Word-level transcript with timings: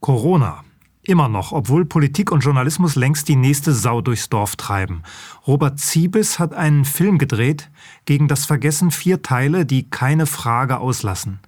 Corona. 0.00 0.64
Immer 1.02 1.28
noch, 1.28 1.52
obwohl 1.52 1.86
Politik 1.86 2.30
und 2.30 2.40
Journalismus 2.40 2.94
längst 2.94 3.28
die 3.28 3.36
nächste 3.36 3.72
Sau 3.72 4.02
durchs 4.02 4.28
Dorf 4.28 4.56
treiben. 4.56 5.02
Robert 5.46 5.78
Ziebes 5.78 6.38
hat 6.38 6.52
einen 6.52 6.84
Film 6.84 7.16
gedreht, 7.16 7.70
gegen 8.04 8.28
das 8.28 8.44
Vergessen 8.44 8.90
vier 8.90 9.22
Teile, 9.22 9.64
die 9.64 9.88
keine 9.88 10.26
Frage 10.26 10.78
auslassen. 10.80 11.40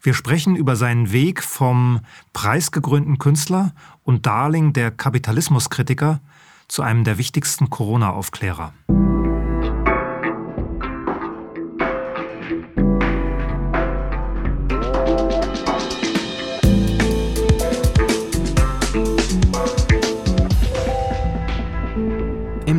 Wir 0.00 0.14
sprechen 0.14 0.54
über 0.54 0.76
seinen 0.76 1.10
Weg 1.10 1.42
vom 1.42 2.00
preisgekrönten 2.32 3.18
Künstler 3.18 3.72
und 4.04 4.26
Darling 4.26 4.72
der 4.72 4.92
Kapitalismuskritiker 4.92 6.20
zu 6.68 6.82
einem 6.82 7.02
der 7.02 7.18
wichtigsten 7.18 7.70
Corona-Aufklärer. 7.70 8.72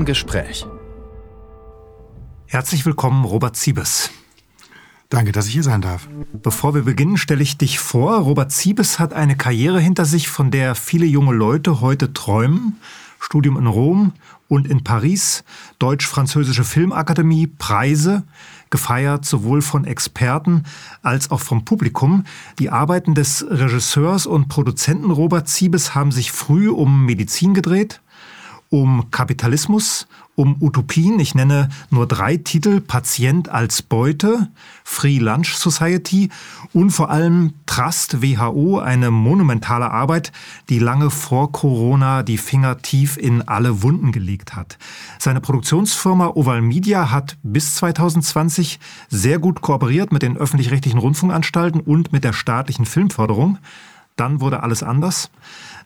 Gespräch. 0.10 0.66
Herzlich 2.48 2.84
willkommen, 2.84 3.26
Robert 3.26 3.56
Ziebes. 3.56 4.10
Danke, 5.10 5.32
dass 5.32 5.46
ich 5.46 5.54
hier 5.54 5.62
sein 5.62 5.84
darf. 5.84 6.10
Bevor 6.34 6.74
wir 6.74 6.82
beginnen, 6.82 7.16
stelle 7.16 7.44
ich 7.44 7.60
dich 7.60 7.78
vor. 7.78 8.18
Robert 8.18 8.52
Ziebes 8.52 8.98
hat 8.98 9.14
eine 9.14 9.38
Karriere 9.38 9.80
hinter 9.80 10.06
sich, 10.06 10.28
von 10.28 10.50
der 10.50 10.74
viele 10.74 11.06
junge 11.06 11.34
Leute 11.34 11.80
heute 11.80 12.12
träumen. 12.12 12.78
Studium 13.20 13.56
in 13.58 13.68
Rom 13.68 14.14
und 14.48 14.66
in 14.68 14.84
Paris, 14.84 15.44
Deutsch-Französische 15.78 16.64
Filmakademie, 16.64 17.46
Preise, 17.46 18.24
gefeiert 18.72 19.26
sowohl 19.26 19.62
von 19.62 19.86
Experten 19.86 20.64
als 21.04 21.30
auch 21.30 21.42
vom 21.42 21.66
Publikum. 21.66 22.24
Die 22.58 22.72
Arbeiten 22.72 23.14
des 23.14 23.46
Regisseurs 23.48 24.26
und 24.26 24.48
Produzenten 24.48 25.12
Robert 25.12 25.48
Ziebes 25.48 25.94
haben 25.94 26.12
sich 26.12 26.32
früh 26.32 26.68
um 26.68 27.06
Medizin 27.06 27.54
gedreht, 27.54 28.02
um 28.70 29.10
Kapitalismus, 29.10 30.08
um 30.36 30.56
Utopien. 30.62 31.20
Ich 31.20 31.36
nenne 31.36 31.70
nur 31.90 32.08
drei 32.08 32.38
Titel. 32.38 32.80
Patient 32.80 33.50
als 33.50 33.82
Beute, 33.82 34.50
Free 34.84 35.18
Lunch 35.18 35.56
Society 35.56 36.30
und 36.72 36.92
vor 36.92 37.10
allem 37.10 37.54
Trust 37.66 38.22
WHO, 38.22 38.80
eine 38.80 39.12
monumentale 39.12 39.92
Arbeit, 39.92 40.32
die 40.70 40.80
lange 40.80 41.10
vor 41.10 41.52
Corona 41.52 42.24
die 42.24 42.38
Finger 42.38 42.82
tief 42.82 43.18
in 43.18 43.48
alle 43.48 43.82
Wunden 43.82 44.12
gelegt 44.12 44.56
hat. 44.56 44.78
Seine 45.18 45.42
Produktionsfirma 45.42 46.28
Oval 46.36 46.62
Media 46.62 47.12
hat 47.12 47.38
bis 47.44 47.76
2020 47.76 48.80
sehr 49.10 49.40
gut 49.40 49.62
kooperiert 49.62 50.12
mit 50.12 50.22
den 50.22 50.38
öffentlich-rechtlichen 50.38 51.00
Rundfunkanstalten 51.00 51.82
und 51.82 52.14
mit 52.14 52.24
der 52.24 52.34
staatlichen 52.34 52.86
Filmförderung. 52.86 53.58
Dann 54.16 54.42
wurde 54.42 54.64
alles 54.64 54.84
anders. 54.84 55.32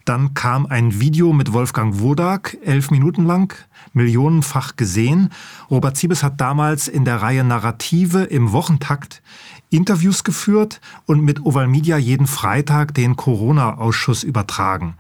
Dann 0.05 0.33
kam 0.33 0.65
ein 0.65 0.99
Video 0.99 1.31
mit 1.31 1.53
Wolfgang 1.53 1.99
Wodak, 1.99 2.57
elf 2.63 2.91
Minuten 2.91 3.25
lang, 3.25 3.55
millionenfach 3.93 4.75
gesehen. 4.75 5.29
Robert 5.71 5.95
Siebes 5.95 6.23
hat 6.23 6.41
damals 6.41 6.89
in 6.89 7.05
der 7.05 7.21
Reihe 7.21 7.45
Narrative 7.45 8.23
im 8.23 8.51
Wochentakt 8.51 9.21
Interviews 9.69 10.23
geführt 10.23 10.81
und 11.05 11.23
mit 11.23 11.45
Oval 11.45 11.67
Media 11.67 11.97
jeden 11.97 12.27
Freitag 12.27 12.93
den 12.93 13.15
Corona-Ausschuss 13.15 14.23
übertragen. 14.23 14.95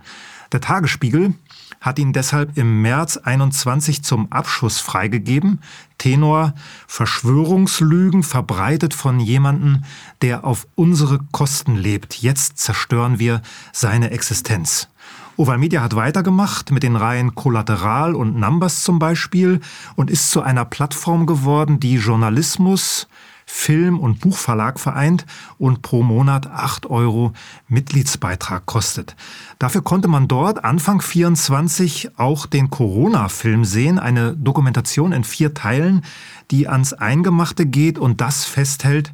Der 0.53 0.61
Tagesspiegel 0.61 1.33
hat 1.81 1.99
ihn 1.99 2.13
deshalb 2.13 2.57
im 2.57 2.81
März 2.81 3.17
21 3.17 4.03
zum 4.03 4.31
Abschuss 4.31 4.79
freigegeben. 4.79 5.59
Tenor 5.97 6.53
Verschwörungslügen 6.87 8.23
verbreitet 8.23 8.93
von 8.93 9.19
jemandem, 9.19 9.83
der 10.21 10.45
auf 10.45 10.65
unsere 10.75 11.19
Kosten 11.33 11.75
lebt. 11.75 12.21
Jetzt 12.21 12.57
zerstören 12.57 13.19
wir 13.19 13.41
seine 13.73 14.11
Existenz. 14.11 14.87
Oval 15.35 15.57
Media 15.57 15.81
hat 15.81 15.95
weitergemacht 15.95 16.69
mit 16.69 16.83
den 16.83 16.95
Reihen 16.95 17.33
Kollateral 17.33 18.13
und 18.13 18.39
Numbers 18.39 18.83
zum 18.83 18.99
Beispiel 18.99 19.61
und 19.95 20.11
ist 20.11 20.29
zu 20.29 20.43
einer 20.43 20.63
Plattform 20.63 21.25
geworden, 21.25 21.79
die 21.79 21.95
Journalismus, 21.95 23.07
Film- 23.47 23.99
und 23.99 24.19
Buchverlag 24.19 24.79
vereint 24.79 25.25
und 25.57 25.81
pro 25.81 26.03
Monat 26.03 26.47
8 26.47 26.85
Euro 26.85 27.33
Mitgliedsbeitrag 27.67 28.67
kostet. 28.67 29.15
Dafür 29.57 29.81
konnte 29.81 30.07
man 30.07 30.27
dort 30.27 30.63
Anfang 30.63 31.01
24 31.01 32.11
auch 32.17 32.45
den 32.45 32.69
Corona-Film 32.69 33.65
sehen, 33.65 33.97
eine 33.97 34.35
Dokumentation 34.37 35.11
in 35.11 35.23
vier 35.23 35.55
Teilen, 35.55 36.03
die 36.51 36.67
ans 36.67 36.93
Eingemachte 36.93 37.65
geht 37.65 37.97
und 37.97 38.21
das 38.21 38.45
festhält, 38.45 39.11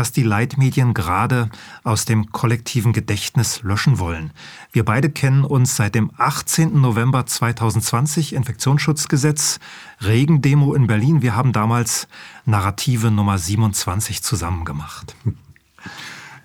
was 0.00 0.12
die 0.12 0.22
Leitmedien 0.22 0.94
gerade 0.94 1.50
aus 1.84 2.06
dem 2.06 2.32
kollektiven 2.32 2.94
Gedächtnis 2.94 3.62
löschen 3.62 3.98
wollen. 3.98 4.30
Wir 4.72 4.82
beide 4.82 5.10
kennen 5.10 5.44
uns 5.44 5.76
seit 5.76 5.94
dem 5.94 6.10
18. 6.16 6.80
November 6.80 7.26
2020, 7.26 8.32
Infektionsschutzgesetz, 8.32 9.60
Regendemo 10.00 10.72
in 10.72 10.86
Berlin. 10.86 11.20
Wir 11.20 11.36
haben 11.36 11.52
damals 11.52 12.08
Narrative 12.46 13.10
Nummer 13.10 13.36
27 13.36 14.22
zusammen 14.22 14.64
gemacht. 14.64 15.14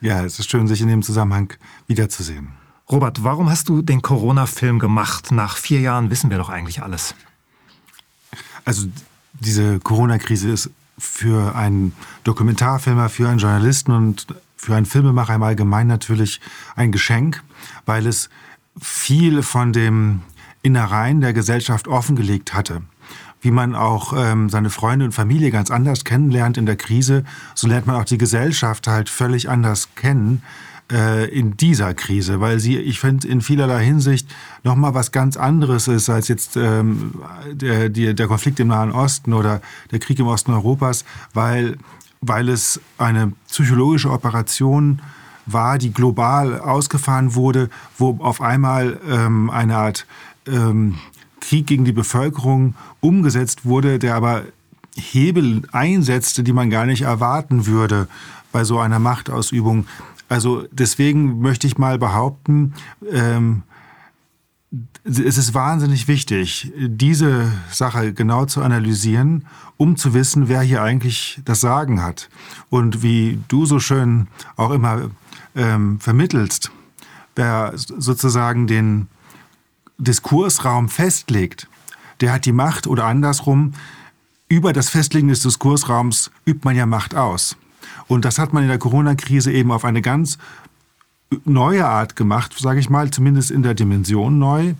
Ja, 0.01 0.25
es 0.25 0.37
ist 0.37 0.51
schön, 0.51 0.67
sich 0.67 0.81
in 0.81 0.89
dem 0.89 1.01
Zusammenhang 1.01 1.53
wiederzusehen. 1.87 2.49
Robert, 2.91 3.23
warum 3.23 3.49
hast 3.49 3.69
du 3.69 3.81
den 3.81 4.01
Corona-Film 4.01 4.79
gemacht? 4.79 5.31
Nach 5.31 5.55
vier 5.55 5.79
Jahren 5.79 6.09
wissen 6.09 6.29
wir 6.29 6.39
doch 6.39 6.49
eigentlich 6.49 6.83
alles. 6.83 7.15
Also 8.65 8.89
diese 9.39 9.79
Corona-Krise 9.79 10.51
ist 10.51 10.71
für 10.97 11.55
einen 11.55 11.93
Dokumentarfilmer, 12.23 13.09
für 13.09 13.29
einen 13.29 13.39
Journalisten 13.39 13.91
und 13.91 14.27
für 14.55 14.75
einen 14.75 14.85
Filmemacher 14.85 15.35
im 15.35 15.43
Allgemeinen 15.43 15.89
natürlich 15.89 16.41
ein 16.75 16.91
Geschenk, 16.91 17.43
weil 17.85 18.07
es 18.07 18.29
viel 18.81 19.43
von 19.43 19.73
dem 19.73 20.21
Innereien 20.61 21.21
der 21.21 21.33
Gesellschaft 21.33 21.87
offengelegt 21.87 22.53
hatte. 22.53 22.81
Wie 23.41 23.51
man 23.51 23.75
auch 23.75 24.13
ähm, 24.17 24.49
seine 24.49 24.71
Freunde 24.71 25.05
und 25.05 25.11
Familie 25.11 25.51
ganz 25.51 25.69
anders 25.69 26.03
kennenlernt 26.03 26.57
in 26.57 26.65
der 26.65 26.77
Krise, 26.77 27.23
so 27.53 27.67
lernt 27.67 27.85
man 27.85 27.97
auch 27.97 28.05
die 28.05 28.17
Gesellschaft 28.17 28.87
halt 28.87 29.09
völlig 29.09 29.49
anders 29.49 29.89
kennen 29.95 30.41
äh, 30.91 31.27
in 31.29 31.57
dieser 31.57 31.93
Krise, 31.93 32.41
weil 32.41 32.59
sie, 32.59 32.77
ich 32.77 32.99
finde, 32.99 33.27
in 33.27 33.41
vielerlei 33.41 33.83
Hinsicht 33.83 34.27
nochmal 34.63 34.93
was 34.93 35.11
ganz 35.11 35.37
anderes 35.37 35.87
ist 35.87 36.09
als 36.09 36.27
jetzt 36.27 36.57
ähm, 36.57 37.15
der, 37.51 37.89
der, 37.89 38.27
Konflikt 38.27 38.59
im 38.59 38.67
Nahen 38.67 38.91
Osten 38.91 39.33
oder 39.33 39.61
der 39.91 39.99
Krieg 39.99 40.19
im 40.19 40.27
Osten 40.27 40.51
Europas, 40.51 41.05
weil, 41.33 41.77
weil 42.21 42.49
es 42.49 42.79
eine 42.97 43.33
psychologische 43.47 44.11
Operation 44.11 45.01
war, 45.45 45.77
die 45.77 45.91
global 45.93 46.59
ausgefahren 46.59 47.35
wurde, 47.35 47.69
wo 47.97 48.17
auf 48.19 48.41
einmal 48.41 48.99
ähm, 49.09 49.49
eine 49.49 49.77
Art 49.77 50.05
ähm, 50.47 50.95
Krieg 51.41 51.67
gegen 51.67 51.85
die 51.85 51.91
Bevölkerung 51.91 52.75
umgesetzt 53.01 53.65
wurde, 53.65 53.99
der 53.99 54.15
aber 54.15 54.43
Hebel 54.95 55.63
einsetzte, 55.71 56.43
die 56.43 56.53
man 56.53 56.69
gar 56.69 56.85
nicht 56.85 57.01
erwarten 57.01 57.65
würde 57.65 58.07
bei 58.51 58.63
so 58.63 58.79
einer 58.79 58.99
Machtausübung. 58.99 59.85
Also 60.29 60.65
deswegen 60.71 61.39
möchte 61.41 61.67
ich 61.67 61.77
mal 61.77 61.99
behaupten, 61.99 62.73
ähm, 63.11 63.63
es 65.03 65.37
ist 65.37 65.53
wahnsinnig 65.53 66.07
wichtig, 66.07 66.71
diese 66.75 67.51
Sache 67.71 68.13
genau 68.13 68.45
zu 68.45 68.61
analysieren, 68.61 69.45
um 69.77 69.97
zu 69.97 70.13
wissen, 70.13 70.47
wer 70.47 70.61
hier 70.61 70.81
eigentlich 70.81 71.39
das 71.45 71.61
Sagen 71.61 72.01
hat. 72.01 72.29
Und 72.69 73.03
wie 73.03 73.39
du 73.47 73.65
so 73.65 73.79
schön 73.79 74.27
auch 74.55 74.71
immer 74.71 75.11
ähm, 75.55 75.99
vermittelst, 75.99 76.71
wer 77.35 77.73
sozusagen 77.75 78.67
den 78.67 79.07
Diskursraum 79.97 80.89
festlegt, 80.89 81.69
der 82.19 82.33
hat 82.33 82.45
die 82.45 82.51
Macht 82.51 82.87
oder 82.87 83.05
andersrum, 83.05 83.73
über 84.47 84.73
das 84.73 84.89
Festlegen 84.89 85.27
des 85.27 85.41
Diskursraums 85.41 86.31
übt 86.45 86.61
man 86.63 86.75
ja 86.75 86.85
Macht 86.85 87.15
aus. 87.15 87.57
Und 88.07 88.25
das 88.25 88.39
hat 88.39 88.53
man 88.53 88.63
in 88.63 88.69
der 88.69 88.77
Corona-Krise 88.77 89.51
eben 89.51 89.71
auf 89.71 89.85
eine 89.85 90.01
ganz 90.01 90.37
neue 91.43 91.85
Art 91.85 92.15
gemacht, 92.15 92.55
sage 92.57 92.79
ich 92.79 92.89
mal, 92.89 93.09
zumindest 93.11 93.51
in 93.51 93.63
der 93.63 93.73
Dimension 93.73 94.37
neu. 94.37 94.73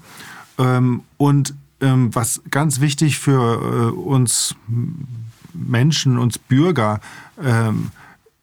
Ähm, 0.58 1.02
und 1.18 1.54
ähm, 1.82 2.14
was 2.14 2.42
ganz 2.52 2.80
wichtig 2.80 3.20
für 3.20 3.92
äh, 3.92 3.92
uns 3.92 4.56
Menschen, 5.54 6.18
uns 6.18 6.38
Bürger 6.38 7.00
ähm, 7.42 7.92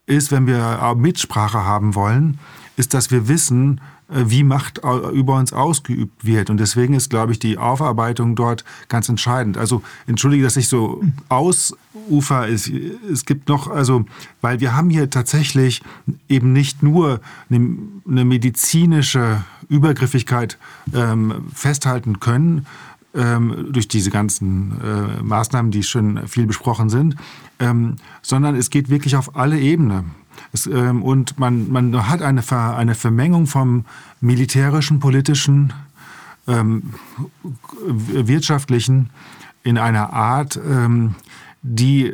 ist, 0.07 0.33
wenn 0.33 0.47
wir 0.47 0.95
Mitsprache 0.97 1.65
haben 1.65 1.95
wollen, 1.95 2.39
ist, 2.77 2.95
dass 2.95 3.11
wir 3.11 3.29
wissen, 3.29 3.81
wie 4.15 4.43
Macht 4.43 4.81
über 5.13 5.37
uns 5.37 5.53
ausgeübt 5.53 6.25
wird. 6.25 6.51
Und 6.51 6.59
deswegen 6.59 6.95
ist, 6.95 7.11
glaube 7.11 7.33
ich, 7.33 7.39
die 7.39 7.59
Aufarbeitung 7.59 8.35
dort 8.37 8.65
ganz 8.89 9.09
entscheidend. 9.09 9.57
Also 9.57 9.83
entschuldige, 10.07 10.43
dass 10.45 10.57
ich 10.57 10.69
so 10.69 11.03
ausufer. 11.29 12.49
Es, 12.49 12.71
es 13.11 13.25
gibt 13.25 13.49
noch, 13.49 13.69
also, 13.69 14.05
weil 14.41 14.61
wir 14.61 14.77
haben 14.77 14.91
hier 14.91 15.11
tatsächlich 15.11 15.83
eben 16.29 16.53
nicht 16.53 16.83
nur 16.83 17.21
eine, 17.51 17.77
eine 18.09 18.25
medizinische 18.25 19.45
Übergriffigkeit 19.69 20.59
ähm, 20.95 21.47
festhalten 21.55 22.21
können, 22.21 22.67
ähm, 23.15 23.69
durch 23.71 23.89
diese 23.89 24.11
ganzen 24.11 24.73
äh, 24.81 25.23
Maßnahmen, 25.23 25.71
die 25.71 25.83
schon 25.83 26.27
viel 26.29 26.47
besprochen 26.47 26.89
sind, 26.89 27.17
ähm, 27.59 27.97
sondern 28.23 28.55
es 28.55 28.71
geht 28.71 28.89
wirklich 28.89 29.17
auf 29.17 29.37
alle 29.37 29.59
Ebenen. 29.59 30.13
Es, 30.53 30.67
ähm, 30.67 31.03
und 31.03 31.39
man, 31.39 31.71
man 31.71 32.09
hat 32.09 32.23
eine, 32.23 32.43
Ver, 32.43 32.77
eine 32.77 32.95
Vermengung 32.95 33.47
vom 33.47 33.85
militärischen, 34.21 35.01
politischen, 35.01 35.73
ähm, 36.47 36.95
wirtschaftlichen 37.87 39.11
in 39.63 39.79
einer 39.79 40.13
Art, 40.13 40.57
ähm, 40.57 41.15
die, 41.63 42.13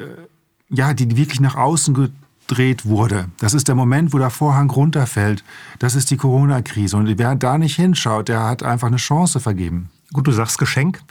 ja, 0.68 0.94
die 0.94 1.16
wirklich 1.16 1.40
nach 1.40 1.56
außen 1.56 1.94
gedreht 1.94 2.84
wurde. 2.86 3.28
Das 3.38 3.54
ist 3.54 3.68
der 3.68 3.74
Moment, 3.74 4.12
wo 4.12 4.18
der 4.18 4.30
Vorhang 4.30 4.70
runterfällt. 4.70 5.42
Das 5.78 5.94
ist 5.94 6.10
die 6.10 6.16
Corona-Krise. 6.16 6.96
Und 6.96 7.18
wer 7.18 7.34
da 7.34 7.58
nicht 7.58 7.76
hinschaut, 7.76 8.28
der 8.28 8.44
hat 8.44 8.62
einfach 8.62 8.88
eine 8.88 8.96
Chance 8.96 9.40
vergeben. 9.40 9.90
Gut, 10.12 10.26
du 10.26 10.32
sagst 10.32 10.58
Geschenk. 10.58 11.02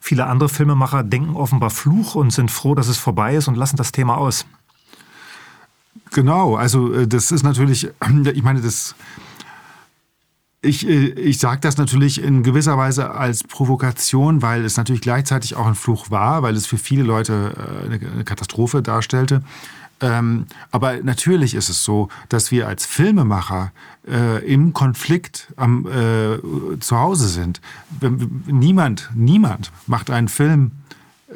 Viele 0.00 0.26
andere 0.26 0.48
Filmemacher 0.48 1.02
denken 1.02 1.36
offenbar 1.36 1.70
Fluch 1.70 2.14
und 2.14 2.32
sind 2.32 2.50
froh, 2.50 2.74
dass 2.74 2.88
es 2.88 2.96
vorbei 2.96 3.34
ist 3.34 3.48
und 3.48 3.56
lassen 3.56 3.76
das 3.76 3.92
Thema 3.92 4.16
aus. 4.16 4.46
Genau, 6.12 6.56
also 6.56 6.92
äh, 6.92 7.06
das 7.06 7.32
ist 7.32 7.42
natürlich, 7.42 7.88
ich 8.34 8.42
meine, 8.42 8.60
das, 8.60 8.94
ich, 10.62 10.88
äh, 10.88 11.08
ich 11.10 11.38
sage 11.38 11.60
das 11.60 11.76
natürlich 11.76 12.22
in 12.22 12.42
gewisser 12.42 12.76
Weise 12.76 13.10
als 13.12 13.44
Provokation, 13.44 14.42
weil 14.42 14.64
es 14.64 14.76
natürlich 14.76 15.02
gleichzeitig 15.02 15.56
auch 15.56 15.66
ein 15.66 15.74
Fluch 15.74 16.10
war, 16.10 16.42
weil 16.42 16.54
es 16.54 16.66
für 16.66 16.78
viele 16.78 17.02
Leute 17.02 17.54
äh, 17.56 17.86
eine 17.86 18.24
Katastrophe 18.24 18.82
darstellte. 18.82 19.42
Ähm, 20.00 20.46
aber 20.72 20.98
natürlich 21.02 21.54
ist 21.54 21.70
es 21.70 21.82
so, 21.82 22.08
dass 22.28 22.50
wir 22.50 22.68
als 22.68 22.84
Filmemacher 22.84 23.72
äh, 24.06 24.44
im 24.44 24.74
Konflikt 24.74 25.52
am, 25.56 25.86
äh, 25.86 26.38
zu 26.80 26.98
Hause 26.98 27.28
sind. 27.28 27.62
Niemand, 28.46 29.10
niemand 29.14 29.72
macht 29.86 30.10
einen 30.10 30.28
Film 30.28 30.72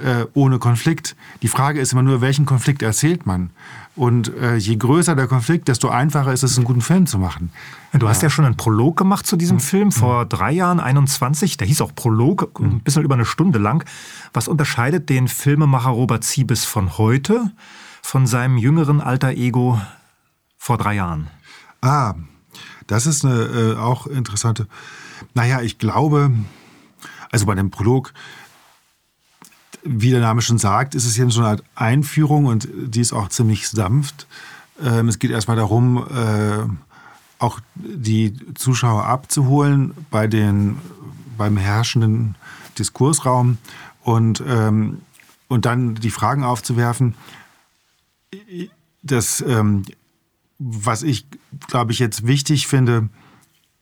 äh, 0.01 0.27
ohne 0.35 0.59
Konflikt. 0.59 1.17
Die 1.43 1.49
Frage 1.49 1.81
ist 1.81 1.93
immer 1.93 2.03
nur, 2.03 2.21
welchen 2.21 2.47
Konflikt 2.47 2.83
erzählt 2.83 3.27
man? 3.27 3.51
Und 3.97 4.35
äh, 4.37 4.57
je 4.57 4.77
größer 4.77 5.15
der 5.15 5.27
Konflikt, 5.27 5.69
desto 5.69 5.89
einfacher 5.89 6.33
ist 6.33 6.43
es, 6.43 6.57
einen 6.57 6.65
guten 6.65 6.81
Film 6.81 7.07
zu 7.07 7.19
machen. 7.19 7.51
Du 7.93 8.09
hast 8.09 8.23
ja 8.23 8.31
schon 8.31 8.45
einen 8.45 8.57
Prolog 8.57 8.97
gemacht 8.97 9.27
zu 9.27 9.37
diesem 9.37 9.57
mhm. 9.57 9.61
Film 9.61 9.93
vor 9.93 10.27
drei 10.27 10.53
Jahren, 10.53 10.81
21. 10.81 11.57
Der 11.57 11.67
hieß 11.67 11.81
auch 11.83 11.95
Prolog, 11.95 12.59
ein 12.61 12.67
mhm. 12.67 12.81
bisschen 12.81 13.03
über 13.03 13.15
eine 13.15 13.25
Stunde 13.25 13.59
lang. 13.59 13.85
Was 14.33 14.49
unterscheidet 14.49 15.09
den 15.09 15.29
Filmemacher 15.29 15.91
Robert 15.91 16.25
Ziebes 16.25 16.65
von 16.65 16.99
heute? 16.99 17.51
von 18.03 18.27
seinem 18.27 18.59
jüngeren 18.59 19.01
alter 19.01 19.31
Ego 19.31 19.81
vor 20.57 20.79
drei 20.79 20.95
Jahren? 20.95 21.29
Ah, 21.81 22.15
das 22.87 23.07
ist 23.07 23.25
eine 23.25 23.45
äh, 23.45 23.77
auch 23.77 24.07
interessante. 24.07 24.67
Naja, 25.35 25.63
ich 25.63 25.79
glaube, 25.79 26.33
also 27.31 27.47
bei 27.47 27.55
dem 27.55 27.71
Prolog, 27.71 28.13
wie 29.83 30.11
der 30.11 30.21
Name 30.21 30.43
schon 30.43 30.59
sagt, 30.59 30.95
ist 30.95 31.07
es 31.07 31.15
hier 31.15 31.29
so 31.31 31.41
eine 31.41 31.51
Art 31.51 31.65
Einführung 31.75 32.47
und 32.47 32.69
die 32.75 33.01
ist 33.01 33.13
auch 33.13 33.29
ziemlich 33.29 33.69
sanft. 33.69 34.27
Ähm, 34.83 35.09
es 35.09 35.19
geht 35.19 35.31
erstmal 35.31 35.57
darum, 35.57 36.07
äh, 36.09 36.65
auch 37.39 37.61
die 37.75 38.35
Zuschauer 38.55 39.05
abzuholen 39.07 39.95
bei 40.11 40.27
den, 40.27 40.79
beim 41.37 41.57
herrschenden 41.57 42.35
Diskursraum 42.79 43.59
und, 44.03 44.43
ähm, 44.47 45.01
und 45.49 45.65
dann 45.65 45.95
die 45.95 46.11
Fragen 46.11 46.45
aufzuwerfen, 46.45 47.15
das, 49.03 49.41
ähm, 49.41 49.85
was 50.59 51.03
ich, 51.03 51.27
glaube 51.69 51.93
ich, 51.93 51.99
jetzt 51.99 52.27
wichtig 52.27 52.67
finde, 52.67 53.09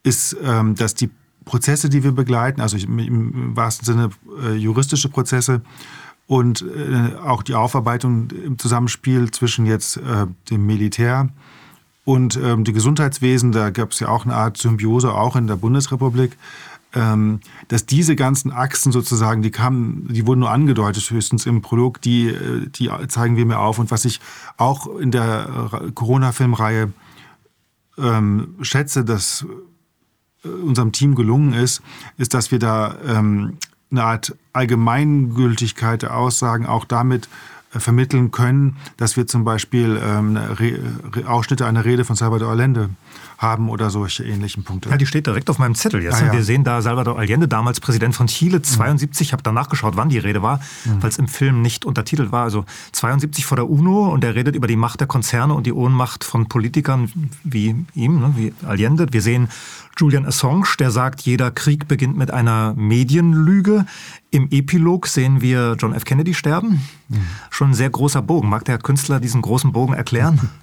ist, 0.01 0.35
dass 0.41 0.95
die 0.95 1.09
Prozesse, 1.49 1.89
die 1.89 2.03
wir 2.03 2.11
begleiten, 2.11 2.61
also 2.61 2.77
im 2.77 3.55
wahrsten 3.55 3.83
Sinne 3.83 4.09
äh, 4.43 4.53
juristische 4.53 5.09
Prozesse 5.09 5.61
und 6.27 6.61
äh, 6.61 7.15
auch 7.25 7.41
die 7.41 7.55
Aufarbeitung 7.55 8.29
im 8.29 8.59
Zusammenspiel 8.59 9.31
zwischen 9.31 9.65
jetzt 9.65 9.97
äh, 9.97 10.27
dem 10.51 10.67
Militär 10.67 11.29
und 12.05 12.37
ähm, 12.37 12.65
dem 12.65 12.73
Gesundheitswesen, 12.75 13.51
da 13.51 13.71
gab 13.71 13.93
es 13.93 13.99
ja 13.99 14.09
auch 14.09 14.25
eine 14.25 14.35
Art 14.35 14.57
Symbiose, 14.57 15.11
auch 15.11 15.35
in 15.35 15.47
der 15.47 15.55
Bundesrepublik, 15.55 16.37
ähm, 16.93 17.39
dass 17.67 17.87
diese 17.87 18.15
ganzen 18.15 18.51
Achsen 18.51 18.91
sozusagen, 18.91 19.41
die 19.41 19.49
kamen, 19.49 20.07
die 20.07 20.27
wurden 20.27 20.41
nur 20.41 20.51
angedeutet 20.51 21.09
höchstens 21.09 21.47
im 21.47 21.63
Prolog, 21.63 21.99
die, 21.99 22.27
äh, 22.27 22.67
die 22.67 22.91
zeigen 23.07 23.37
wir 23.37 23.45
mir 23.47 23.57
auf. 23.57 23.79
Und 23.79 23.89
was 23.89 24.05
ich 24.05 24.19
auch 24.57 24.85
in 24.97 25.09
der 25.09 25.71
äh, 25.73 25.91
Corona-Filmreihe 25.93 26.93
ähm, 27.97 28.55
schätze, 28.61 29.03
dass 29.03 29.47
unserem 30.63 30.91
Team 30.91 31.15
gelungen 31.15 31.53
ist, 31.53 31.81
ist, 32.17 32.33
dass 32.33 32.51
wir 32.51 32.59
da 32.59 32.95
ähm, 33.07 33.57
eine 33.91 34.03
Art 34.03 34.35
Allgemeingültigkeit 34.53 36.03
der 36.03 36.15
Aussagen 36.15 36.65
auch 36.65 36.85
damit 36.85 37.27
vermitteln 37.71 38.31
können, 38.31 38.77
dass 38.97 39.15
wir 39.15 39.27
zum 39.27 39.43
Beispiel 39.43 39.99
ähm, 40.03 40.39
Ausschnitte 41.25 41.65
einer 41.65 41.85
Rede 41.85 42.03
von 42.03 42.15
Salvador 42.15 42.49
Allende 42.49 42.89
haben 43.39 43.69
oder 43.69 43.89
solche 43.89 44.25
ähnlichen 44.25 44.63
Punkte. 44.63 44.89
Ja, 44.89 44.97
die 44.97 45.05
steht 45.05 45.25
direkt 45.25 45.49
auf 45.49 45.59
meinem 45.59 45.73
Zettel 45.73 46.03
jetzt. 46.03 46.21
Ah, 46.21 46.25
ja. 46.27 46.33
Wir 46.33 46.43
sehen 46.43 46.65
da 46.65 46.81
Salvador 46.81 47.17
Allende, 47.17 47.47
damals 47.47 47.79
Präsident 47.79 48.13
von 48.13 48.27
Chile, 48.27 48.61
72. 48.61 49.27
Ich 49.27 49.31
habe 49.31 49.41
da 49.41 49.53
nachgeschaut, 49.53 49.95
wann 49.95 50.09
die 50.09 50.17
Rede 50.17 50.41
war, 50.41 50.59
mhm. 50.83 51.01
weil 51.01 51.09
es 51.09 51.17
im 51.17 51.29
Film 51.29 51.61
nicht 51.61 51.85
untertitelt 51.85 52.33
war. 52.33 52.43
Also 52.43 52.65
72 52.91 53.45
vor 53.45 53.55
der 53.55 53.69
UNO 53.69 54.09
und 54.09 54.25
er 54.25 54.35
redet 54.35 54.57
über 54.57 54.67
die 54.67 54.75
Macht 54.75 54.99
der 54.99 55.07
Konzerne 55.07 55.53
und 55.53 55.65
die 55.65 55.71
Ohnmacht 55.71 56.25
von 56.25 56.49
Politikern 56.49 57.11
wie 57.45 57.85
ihm, 57.95 58.19
ne, 58.19 58.33
wie 58.35 58.53
Allende. 58.65 59.07
Wir 59.11 59.21
sehen 59.21 59.47
Julian 59.97 60.25
Assange, 60.25 60.75
der 60.77 60.91
sagt, 60.91 61.21
jeder 61.21 61.49
Krieg 61.49 61.87
beginnt 61.87 62.17
mit 62.17 62.31
einer 62.31 62.73
Medienlüge. 62.75 63.85
Im 64.31 64.49
Epilog 64.51 65.07
sehen 65.07 65.39
wir 65.41 65.77
John 65.79 65.93
F. 65.93 66.03
Kennedy 66.03 66.33
sterben. 66.33 66.85
Mhm. 67.07 67.21
Schon 67.49 67.69
ein 67.69 67.73
sehr 67.73 67.89
großer 67.89 68.21
Bogen. 68.21 68.49
Mag 68.49 68.65
der 68.65 68.79
Künstler 68.79 69.21
diesen 69.21 69.41
großen 69.41 69.71
Bogen 69.71 69.93
erklären? 69.93 70.49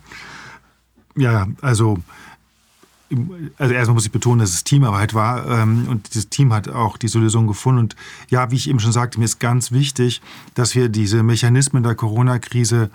Ja, 1.18 1.46
also 1.62 1.96
also 3.58 3.74
erstmal 3.74 3.94
muss 3.94 4.06
ich 4.06 4.12
betonen, 4.12 4.40
dass 4.40 4.50
es 4.50 4.64
Teamarbeit 4.64 5.14
war 5.14 5.46
ähm, 5.48 5.86
und 5.88 6.08
dieses 6.08 6.28
Team 6.28 6.52
hat 6.52 6.68
auch 6.68 6.96
diese 6.96 7.18
Lösung 7.18 7.46
gefunden. 7.46 7.80
Und 7.80 7.96
ja, 8.30 8.50
wie 8.50 8.56
ich 8.56 8.68
eben 8.68 8.80
schon 8.80 8.92
sagte, 8.92 9.18
mir 9.18 9.24
ist 9.24 9.38
ganz 9.38 9.70
wichtig, 9.70 10.22
dass 10.54 10.74
wir 10.74 10.88
diese 10.88 11.22
Mechanismen 11.22 11.82
der 11.82 11.94
Corona-Krise 11.94 12.90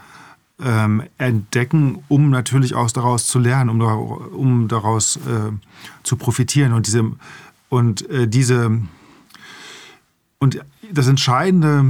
ähm, 0.63 1.03
entdecken, 1.17 2.03
um 2.07 2.29
natürlich 2.29 2.75
auch 2.75 2.91
daraus 2.91 3.25
zu 3.27 3.39
lernen, 3.39 3.69
um, 3.69 3.81
um 3.81 4.67
daraus 4.67 5.15
äh, 5.17 5.51
zu 6.03 6.17
profitieren. 6.17 6.73
Und 6.73 6.87
diese 6.87 7.11
und 7.69 8.09
äh, 8.09 8.27
diese 8.27 8.81
und 10.39 10.59
das 10.91 11.07
Entscheidende, 11.07 11.85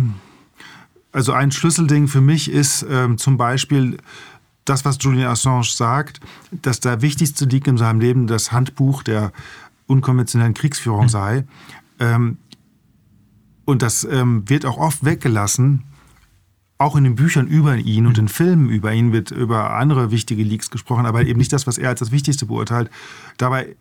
also 1.11 1.33
ein 1.33 1.51
Schlüsselding 1.51 2.07
für 2.07 2.21
mich 2.21 2.51
ist 2.51 2.85
ähm, 2.89 3.17
zum 3.17 3.37
Beispiel 3.37 3.97
das, 4.65 4.85
was 4.85 4.97
Julian 5.01 5.29
Assange 5.29 5.63
sagt, 5.63 6.19
dass 6.51 6.79
der 6.79 7.01
wichtigste 7.01 7.45
Lied 7.45 7.67
in 7.67 7.77
seinem 7.77 7.99
Leben 7.99 8.27
das 8.27 8.51
Handbuch 8.51 9.03
der 9.03 9.31
unkonventionellen 9.87 10.53
Kriegsführung 10.53 11.03
hm. 11.03 11.09
sei. 11.09 11.43
Ähm, 11.99 12.37
und 13.65 13.81
das 13.81 14.03
ähm, 14.03 14.47
wird 14.47 14.65
auch 14.65 14.77
oft 14.77 15.03
weggelassen. 15.05 15.83
Auch 16.77 16.95
in 16.95 17.03
den 17.03 17.13
Büchern 17.13 17.45
über 17.45 17.77
ihn 17.77 18.07
und 18.07 18.17
hm. 18.17 18.25
in 18.25 18.29
Filmen 18.29 18.69
über 18.69 18.91
ihn 18.93 19.13
wird 19.13 19.31
über 19.31 19.75
andere 19.75 20.11
wichtige 20.11 20.43
Leaks 20.43 20.69
gesprochen, 20.69 21.05
aber 21.05 21.23
eben 21.25 21.37
nicht 21.37 21.53
das, 21.53 21.67
was 21.67 21.77
er 21.77 21.89
als 21.89 21.99
das 21.99 22.11
Wichtigste 22.11 22.45
beurteilt. 22.45 22.89
Dabei 23.37 23.75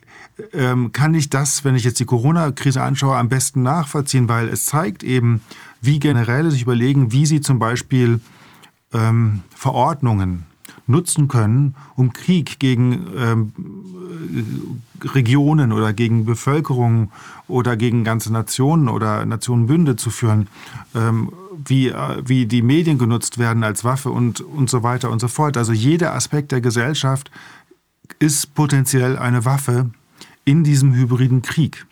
ähm, 0.52 0.92
kann 0.92 1.14
ich 1.14 1.30
das, 1.30 1.64
wenn 1.64 1.74
ich 1.74 1.84
jetzt 1.84 2.00
die 2.00 2.04
Corona-Krise 2.04 2.82
anschaue, 2.82 3.16
am 3.16 3.28
besten 3.28 3.62
nachvollziehen, 3.62 4.28
weil 4.28 4.48
es 4.48 4.66
zeigt 4.66 5.02
eben, 5.02 5.42
wie 5.80 5.98
Generäle 5.98 6.50
sich 6.50 6.62
überlegen, 6.62 7.12
wie 7.12 7.26
sie 7.26 7.40
zum 7.40 7.58
Beispiel 7.58 8.20
ähm, 8.92 9.42
Verordnungen 9.54 10.44
nutzen 10.90 11.28
können, 11.28 11.74
um 11.96 12.12
Krieg 12.12 12.58
gegen 12.58 13.06
ähm, 13.16 13.52
Regionen 15.02 15.72
oder 15.72 15.92
gegen 15.92 16.24
Bevölkerung 16.24 17.10
oder 17.48 17.76
gegen 17.76 18.04
ganze 18.04 18.32
Nationen 18.32 18.88
oder 18.88 19.24
Nationenbünde 19.24 19.96
zu 19.96 20.10
führen, 20.10 20.48
ähm, 20.94 21.32
wie, 21.64 21.88
äh, 21.88 22.22
wie 22.24 22.46
die 22.46 22.62
Medien 22.62 22.98
genutzt 22.98 23.38
werden 23.38 23.64
als 23.64 23.84
Waffe 23.84 24.10
und, 24.10 24.40
und 24.40 24.70
so 24.70 24.82
weiter 24.82 25.10
und 25.10 25.20
so 25.20 25.28
fort. 25.28 25.56
Also 25.56 25.72
jeder 25.72 26.14
Aspekt 26.14 26.52
der 26.52 26.60
Gesellschaft 26.60 27.30
ist 28.18 28.54
potenziell 28.54 29.16
eine 29.18 29.44
Waffe 29.44 29.90
in 30.44 30.64
diesem 30.64 30.94
hybriden 30.94 31.42
Krieg. 31.42 31.86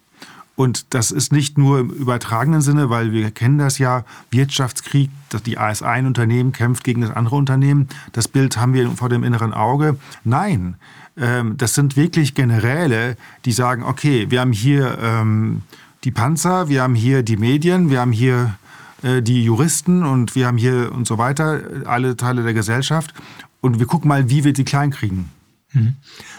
Und 0.59 0.93
das 0.93 1.13
ist 1.13 1.33
nicht 1.33 1.57
nur 1.57 1.79
im 1.79 1.91
übertragenen 1.91 2.63
Sinne, 2.63 2.91
weil 2.91 3.13
wir 3.13 3.31
kennen 3.31 3.59
das 3.59 3.79
ja, 3.79 4.05
Wirtschaftskrieg, 4.33 5.09
dass 5.29 5.45
die 5.45 5.57
AS 5.57 5.85
ein 5.85 6.05
Unternehmen 6.05 6.51
kämpft 6.51 6.83
gegen 6.83 7.01
das 7.01 7.13
andere 7.13 7.37
Unternehmen. 7.37 7.87
Das 8.11 8.27
Bild 8.27 8.57
haben 8.57 8.75
wir 8.75 8.91
vor 8.91 9.09
dem 9.09 9.23
inneren 9.23 9.55
Auge. 9.55 9.99
Nein, 10.25 10.75
ähm, 11.17 11.57
das 11.57 11.75
sind 11.75 11.97
wirklich 11.97 12.35
Generäle, 12.35 13.17
die 13.45 13.53
sagen, 13.53 13.85
okay, 13.85 14.33
wir 14.33 14.41
haben 14.41 14.51
hier 14.51 14.99
ähm, 15.01 15.63
die 16.03 16.11
Panzer, 16.11 16.69
wir 16.69 16.83
haben 16.83 16.97
hier 16.97 17.23
die 17.23 17.37
Medien, 17.37 17.89
wir 17.89 18.01
haben 18.01 18.11
hier 18.11 18.57
äh, 19.05 19.23
die 19.23 19.45
Juristen 19.45 20.03
und 20.03 20.35
wir 20.35 20.49
haben 20.49 20.59
hier 20.59 20.91
und 20.91 21.07
so 21.07 21.19
weiter, 21.19 21.61
alle 21.85 22.17
Teile 22.17 22.43
der 22.43 22.55
Gesellschaft. 22.55 23.15
Und 23.61 23.79
wir 23.79 23.87
gucken 23.87 24.09
mal, 24.09 24.29
wie 24.29 24.43
wir 24.43 24.53
die 24.53 24.65
klein 24.65 24.91
kriegen. 24.91 25.31
Mhm. 25.73 25.97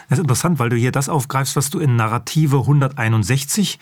Das 0.08 0.18
ist 0.18 0.22
interessant, 0.22 0.58
weil 0.58 0.70
du 0.70 0.76
hier 0.76 0.92
das 0.92 1.08
aufgreifst, 1.08 1.54
was 1.54 1.70
du 1.70 1.78
in 1.78 1.96
Narrative 1.96 2.58
161, 2.58 3.78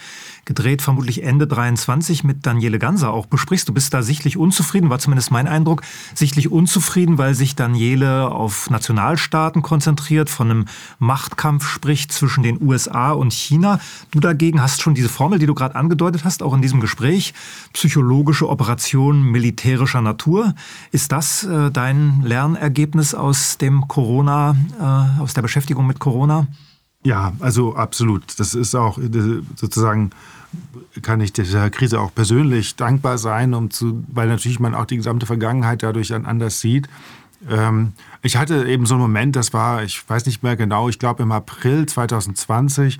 gedreht 0.48 0.82
vermutlich 0.82 1.22
Ende 1.22 1.46
23, 1.46 2.24
mit 2.24 2.46
Daniele 2.46 2.78
Ganser 2.78 3.12
auch 3.12 3.26
besprichst. 3.26 3.68
Du 3.68 3.74
bist 3.74 3.92
da 3.92 4.02
sichtlich 4.02 4.38
unzufrieden, 4.38 4.88
war 4.88 4.98
zumindest 4.98 5.30
mein 5.30 5.46
Eindruck, 5.46 5.82
sichtlich 6.14 6.50
unzufrieden, 6.50 7.18
weil 7.18 7.34
sich 7.34 7.54
Daniele 7.54 8.30
auf 8.30 8.70
Nationalstaaten 8.70 9.60
konzentriert, 9.62 10.30
von 10.30 10.50
einem 10.50 10.64
Machtkampf 10.98 11.68
spricht 11.68 12.12
zwischen 12.12 12.42
den 12.42 12.60
USA 12.60 13.12
und 13.12 13.32
China. 13.32 13.78
Du 14.10 14.20
dagegen 14.20 14.62
hast 14.62 14.80
schon 14.80 14.94
diese 14.94 15.10
Formel, 15.10 15.38
die 15.38 15.46
du 15.46 15.54
gerade 15.54 15.76
angedeutet 15.76 16.24
hast, 16.24 16.42
auch 16.42 16.54
in 16.54 16.62
diesem 16.62 16.80
Gespräch, 16.80 17.34
psychologische 17.74 18.48
Operation 18.48 19.22
militärischer 19.22 20.00
Natur. 20.00 20.54
Ist 20.92 21.12
das 21.12 21.44
äh, 21.44 21.70
dein 21.70 22.22
Lernergebnis 22.22 23.14
aus 23.14 23.58
dem 23.58 23.86
Corona, 23.86 24.56
äh, 24.80 25.22
aus 25.22 25.34
der 25.34 25.42
Beschäftigung 25.42 25.86
mit 25.86 25.98
Corona? 25.98 26.46
Ja, 27.04 27.32
also 27.40 27.76
absolut. 27.76 28.38
Das 28.38 28.54
ist 28.54 28.74
auch 28.74 28.98
äh, 28.98 29.08
sozusagen 29.54 30.10
kann 31.02 31.20
ich 31.20 31.32
dieser 31.32 31.70
Krise 31.70 32.00
auch 32.00 32.14
persönlich 32.14 32.76
dankbar 32.76 33.18
sein, 33.18 33.54
um 33.54 33.70
zu, 33.70 34.04
weil 34.08 34.28
natürlich 34.28 34.60
man 34.60 34.74
auch 34.74 34.86
die 34.86 34.96
gesamte 34.96 35.26
Vergangenheit 35.26 35.82
dadurch 35.82 36.08
dann 36.08 36.26
anders 36.26 36.60
sieht. 36.60 36.88
Ähm, 37.48 37.92
ich 38.22 38.36
hatte 38.36 38.66
eben 38.66 38.86
so 38.86 38.94
einen 38.94 39.02
Moment, 39.02 39.36
das 39.36 39.52
war, 39.52 39.82
ich 39.82 40.08
weiß 40.08 40.26
nicht 40.26 40.42
mehr 40.42 40.56
genau, 40.56 40.88
ich 40.88 40.98
glaube 40.98 41.22
im 41.22 41.32
April 41.32 41.86
2020, 41.86 42.98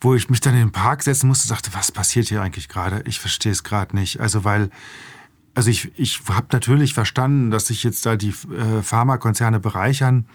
wo 0.00 0.14
ich 0.14 0.28
mich 0.30 0.40
dann 0.40 0.54
in 0.54 0.60
den 0.60 0.72
Park 0.72 1.02
setzen 1.02 1.28
musste, 1.28 1.48
sagte, 1.48 1.70
was 1.72 1.90
passiert 1.90 2.28
hier 2.28 2.42
eigentlich 2.42 2.68
gerade? 2.68 3.02
Ich 3.06 3.18
verstehe 3.20 3.52
es 3.52 3.64
gerade 3.64 3.96
nicht. 3.96 4.20
Also 4.20 4.44
weil, 4.44 4.70
also 5.54 5.70
ich, 5.70 5.90
ich 5.96 6.20
habe 6.28 6.46
natürlich 6.52 6.94
verstanden, 6.94 7.50
dass 7.50 7.68
sich 7.68 7.82
jetzt 7.82 8.04
da 8.06 8.16
die 8.16 8.30
äh, 8.30 8.82
Pharmakonzerne 8.82 9.58
bereichern 9.58 10.26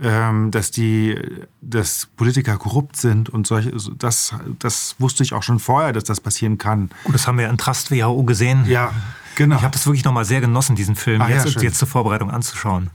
ähm, 0.00 0.50
dass 0.50 0.70
die, 0.70 1.16
dass 1.60 2.08
Politiker 2.16 2.56
korrupt 2.56 2.96
sind 2.96 3.28
und 3.28 3.46
solche, 3.46 3.72
das, 3.96 4.34
das 4.58 4.96
wusste 4.98 5.22
ich 5.22 5.32
auch 5.32 5.42
schon 5.42 5.58
vorher, 5.58 5.92
dass 5.92 6.04
das 6.04 6.20
passieren 6.20 6.58
kann. 6.58 6.90
Gut, 7.04 7.14
das 7.14 7.26
haben 7.26 7.38
wir 7.38 7.48
in 7.48 7.58
Trust 7.58 7.90
WHO 7.90 8.22
gesehen. 8.22 8.64
Ja, 8.66 8.92
genau. 9.34 9.56
Ich 9.56 9.62
habe 9.62 9.72
das 9.72 9.86
wirklich 9.86 10.04
nochmal 10.04 10.24
sehr 10.24 10.40
genossen, 10.40 10.76
diesen 10.76 10.94
Film 10.94 11.20
ah, 11.20 11.28
jetzt, 11.28 11.52
ja, 11.54 11.62
jetzt 11.62 11.78
zur 11.78 11.88
Vorbereitung 11.88 12.30
anzuschauen. 12.30 12.90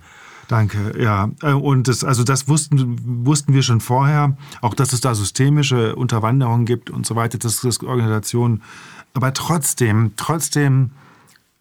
Danke, 0.48 0.94
ja. 1.02 1.30
Äh, 1.42 1.54
und 1.54 1.88
das, 1.88 2.04
also 2.04 2.24
das 2.24 2.48
wussten, 2.48 3.26
wussten 3.26 3.54
wir 3.54 3.64
schon 3.64 3.82
vorher, 3.82 4.38
auch 4.62 4.74
dass 4.74 4.94
es 4.94 5.02
da 5.02 5.16
systemische 5.16 5.96
Unterwanderungen 5.96 6.66
gibt 6.66 6.90
und 6.90 7.06
so 7.06 7.16
weiter, 7.16 7.38
das 7.38 7.64
ist 7.64 7.84
Organisation. 7.84 8.62
Aber 9.14 9.34
trotzdem, 9.34 10.14
trotzdem 10.16 10.92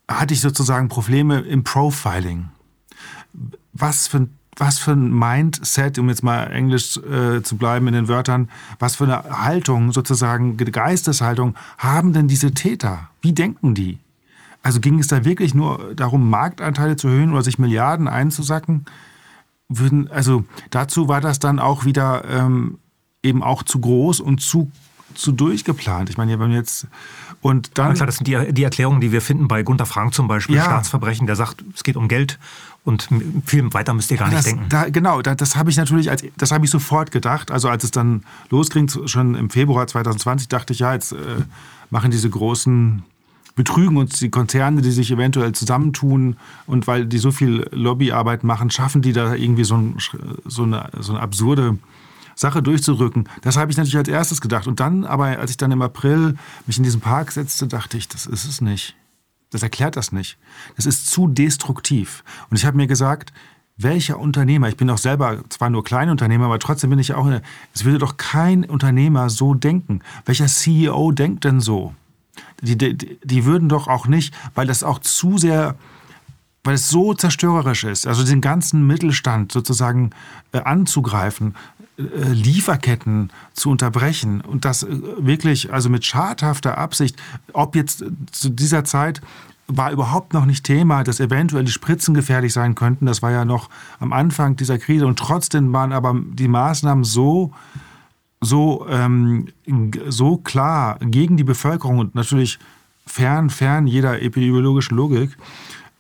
hatte 0.09 0.35
ich 0.35 0.41
sozusagen 0.41 0.89
Probleme 0.89 1.41
im 1.41 1.65
Profiling. 1.65 2.49
Was 3.73 4.09
für 4.09 4.19
ein 4.19 4.37
was 4.57 4.79
für 4.79 4.93
ein 4.93 5.11
Mindset, 5.17 5.99
um 5.99 6.09
jetzt 6.09 6.23
mal 6.23 6.45
Englisch 6.45 6.99
äh, 6.99 7.43
zu 7.43 7.57
bleiben 7.57 7.89
in 7.89 7.95
den 7.95 8.09
Wörtern, 8.09 8.51
was 8.79 8.97
für 8.97 9.05
eine 9.05 9.45
Haltung, 9.45 9.93
sozusagen 9.93 10.57
Geisteshaltung 10.57 11.55
haben 11.79 12.13
denn 12.13 12.29
diese 12.29 12.53
Täter? 12.53 13.09
Wie 13.23 13.33
denken 13.33 13.75
die? 13.75 13.99
Also 14.63 14.81
ging 14.81 14.99
es 14.99 15.09
da 15.09 15.25
wirklich 15.25 15.55
nur 15.55 15.95
darum, 15.95 16.31
Marktanteile 16.31 16.97
zu 16.97 17.09
erhöhen 17.09 17.33
oder 17.33 17.43
sich 17.43 17.59
Milliarden 17.59 18.09
einzusacken? 18.09 18.85
Würden, 19.69 20.11
also 20.11 20.45
dazu 20.71 21.09
war 21.09 21.21
das 21.21 21.39
dann 21.39 21.59
auch 21.59 21.85
wieder 21.85 22.25
ähm, 22.31 22.79
eben 23.23 23.43
auch 23.43 23.63
zu 23.63 23.81
groß 23.81 24.21
und 24.21 24.41
zu 24.41 24.71
zu 25.15 25.33
durchgeplant. 25.33 26.09
Ich 26.11 26.17
meine, 26.17 26.39
wenn 26.39 26.53
jetzt 26.53 26.87
und 27.41 27.77
dann. 27.77 27.91
Also 27.91 28.07
das 28.07 28.17
sind 28.17 28.27
die, 28.27 28.53
die 28.53 28.63
Erklärungen, 28.63 29.01
die 29.01 29.13
wir 29.13 29.21
finden 29.21 29.49
bei 29.49 29.63
Gunter 29.63 29.87
Frank 29.87 30.15
zum 30.15 30.29
Beispiel, 30.29 30.57
ja. 30.57 30.65
Staatsverbrechen, 30.65 31.27
der 31.27 31.37
sagt, 31.37 31.65
es 31.75 31.83
geht 31.83 31.97
um 31.97 32.09
Geld 32.09 32.39
und 32.85 33.09
viel 33.47 33.73
weiter 33.73 33.95
müsst 33.95 34.11
ihr 34.11 34.17
gar 34.17 34.31
das, 34.31 34.45
nicht 34.45 34.57
denken. 34.57 34.69
Da, 34.69 34.89
genau, 34.89 35.23
da, 35.23 35.35
das 35.35 35.57
habe 35.57 35.71
ich 35.71 35.77
natürlich, 35.77 36.11
als, 36.11 36.25
das 36.37 36.51
habe 36.51 36.65
ich 36.65 36.71
sofort 36.71 37.13
gedacht. 37.13 37.51
Also 37.51 37.69
als 37.69 37.85
es 37.85 37.93
dann 37.93 38.25
losging, 38.51 38.89
schon 39.07 39.35
im 39.37 39.51
Februar 39.51 39.87
2020, 39.87 40.49
dachte 40.49 40.73
ich, 40.73 40.81
ja, 40.81 40.93
jetzt 40.93 41.13
äh, 41.13 41.17
machen 41.91 42.11
diese 42.11 42.29
großen 42.29 43.05
betrügen 43.55 43.99
uns 43.99 44.19
die 44.19 44.31
Konzerne, 44.31 44.81
die 44.83 44.91
sich 44.91 45.11
eventuell 45.11 45.53
zusammentun 45.53 46.37
und 46.67 46.87
weil 46.87 47.07
die 47.07 47.19
so 47.19 47.31
viel 47.31 47.67
Lobbyarbeit 47.71 48.45
machen, 48.45 48.71
schaffen 48.71 49.03
die 49.03 49.13
da 49.13 49.35
irgendwie 49.35 49.65
so, 49.65 49.77
ein, 49.77 49.99
so, 50.47 50.63
eine, 50.63 50.89
so 51.01 51.13
eine 51.13 51.21
absurde 51.21 51.77
Sache 52.35 52.63
durchzurücken. 52.63 53.29
Das 53.43 53.57
habe 53.57 53.71
ich 53.71 53.77
natürlich 53.77 53.99
als 53.99 54.09
erstes 54.09 54.41
gedacht. 54.41 54.67
Und 54.67 54.81
dann, 54.81 55.05
aber 55.05 55.39
als 55.39 55.51
ich 55.51 55.59
dann 55.59 55.71
im 55.71 55.83
April 55.83 56.37
mich 56.67 56.79
in 56.79 56.85
diesen 56.85 57.01
Park 57.01 57.33
setzte, 57.33 57.67
dachte 57.67 57.99
ich, 57.99 58.09
das 58.09 58.27
ist 58.27 58.47
es 58.47 58.61
nicht. 58.61 58.97
Das 59.53 59.63
erklärt 59.63 59.97
das 59.97 60.13
nicht. 60.13 60.39
Das 60.77 60.87
ist 60.87 61.09
zu 61.11 61.29
destruktiv. 61.29 62.25
Und 62.51 62.57
ich 62.57 62.65
habe 62.65 62.77
mir 62.77 62.87
gesagt, 62.87 63.33
welcher 63.77 64.19
Unternehmer, 64.19 64.69
ich 64.69 64.77
bin 64.77 64.91
auch 64.91 64.99
selber 64.99 65.43
zwar 65.49 65.71
nur 65.71 65.85
Kleinunternehmer, 65.85 66.47
aber 66.47 66.59
trotzdem 66.59 66.91
bin 66.91 66.99
ich 66.99 67.15
auch, 67.15 67.27
eine, 67.27 67.43
es 67.75 67.85
würde 67.85 67.99
doch 67.99 68.17
kein 68.17 68.65
Unternehmer 68.65 69.31
so 69.31 69.55
denken. 69.55 70.01
Welcher 70.25 70.47
CEO 70.47 71.13
denkt 71.13 71.45
denn 71.45 71.61
so? 71.61 71.95
Die, 72.63 72.79
die, 72.79 72.97
die 73.23 73.45
würden 73.45 73.69
doch 73.69 73.89
auch 73.89 74.07
nicht, 74.07 74.35
weil 74.55 74.67
das 74.67 74.85
auch 74.85 74.99
zu 75.01 75.37
sehr, 75.37 75.77
weil 76.65 76.75
es 76.75 76.89
so 76.89 77.13
zerstörerisch 77.13 77.85
ist, 77.85 78.07
also 78.07 78.25
den 78.25 78.41
ganzen 78.41 78.87
Mittelstand 78.87 79.53
sozusagen 79.53 80.11
äh, 80.53 80.59
anzugreifen, 80.59 81.55
Lieferketten 82.33 83.31
zu 83.53 83.71
unterbrechen 83.71 84.41
und 84.41 84.65
das 84.65 84.83
äh, 84.83 84.89
wirklich, 85.19 85.73
also 85.73 85.89
mit 85.89 86.05
schadhafter 86.05 86.79
Absicht, 86.79 87.17
ob 87.53 87.77
jetzt 87.77 88.05
zu 88.31 88.49
dieser 88.49 88.85
Zeit 88.85 89.21
war 89.69 89.93
überhaupt 89.93 90.35
noch 90.35 90.45
nicht 90.45 90.65
Thema, 90.65 91.03
dass 91.05 91.21
eventuell 91.21 91.65
die 91.65 91.73
Spritzen 91.73 92.15
gefährlich 92.15 92.53
sein 92.53 92.75
könnten. 92.75 93.07
Das 93.07 93.23
war 93.23 93.31
ja 93.31 93.45
noch 93.45 93.71
am 94.01 94.13
Anfang 94.13 94.57
dieser 94.57 94.79
Krise 94.79 95.07
und 95.07 95.19
trotzdem 95.19 95.73
waren 95.73 95.93
aber 95.93 96.15
die 96.15 96.49
Maßnahmen 96.49 97.05
so 97.05 97.53
so 98.41 98.87
ähm, 98.89 99.49
so 100.09 100.37
klar 100.37 100.99
gegen 101.01 101.37
die 101.37 101.45
Bevölkerung 101.45 101.99
und 101.99 102.15
natürlich 102.15 102.59
fern 103.07 103.51
fern 103.51 103.87
jeder 103.87 104.21
epidemiologischen 104.21 104.97
Logik. 104.97 105.37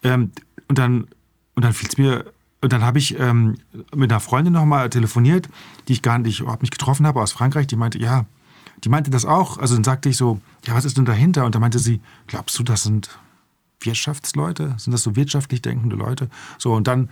Ähm, 0.02 0.32
und 0.68 0.78
dann 0.78 1.06
und 1.54 1.64
dann 1.64 1.72
fiel 1.72 1.88
es 1.88 1.98
mir 1.98 2.24
und 2.62 2.72
dann 2.72 2.84
habe 2.84 2.98
ich 2.98 3.18
ähm, 3.18 3.58
mit 3.94 4.10
einer 4.10 4.20
Freundin 4.20 4.52
nochmal 4.52 4.88
telefoniert, 4.88 5.48
die 5.88 5.94
ich 5.94 6.02
gar 6.02 6.18
nicht, 6.18 6.40
überhaupt 6.40 6.62
nicht 6.62 6.70
getroffen 6.70 7.06
habe, 7.06 7.20
aus 7.20 7.32
Frankreich. 7.32 7.66
Die 7.66 7.76
meinte, 7.76 7.98
ja, 7.98 8.24
die 8.84 8.88
meinte 8.88 9.10
das 9.10 9.24
auch. 9.24 9.58
Also 9.58 9.74
dann 9.74 9.84
sagte 9.84 10.08
ich 10.08 10.16
so, 10.16 10.40
ja, 10.64 10.74
was 10.74 10.84
ist 10.84 10.96
denn 10.96 11.04
dahinter? 11.04 11.44
Und 11.44 11.56
dann 11.56 11.60
meinte 11.60 11.80
sie, 11.80 12.00
glaubst 12.28 12.56
du, 12.58 12.62
das 12.62 12.84
sind 12.84 13.10
Wirtschaftsleute? 13.80 14.76
Sind 14.78 14.92
das 14.92 15.02
so 15.02 15.16
wirtschaftlich 15.16 15.60
denkende 15.60 15.96
Leute? 15.96 16.30
So, 16.56 16.72
und 16.72 16.86
dann 16.86 17.08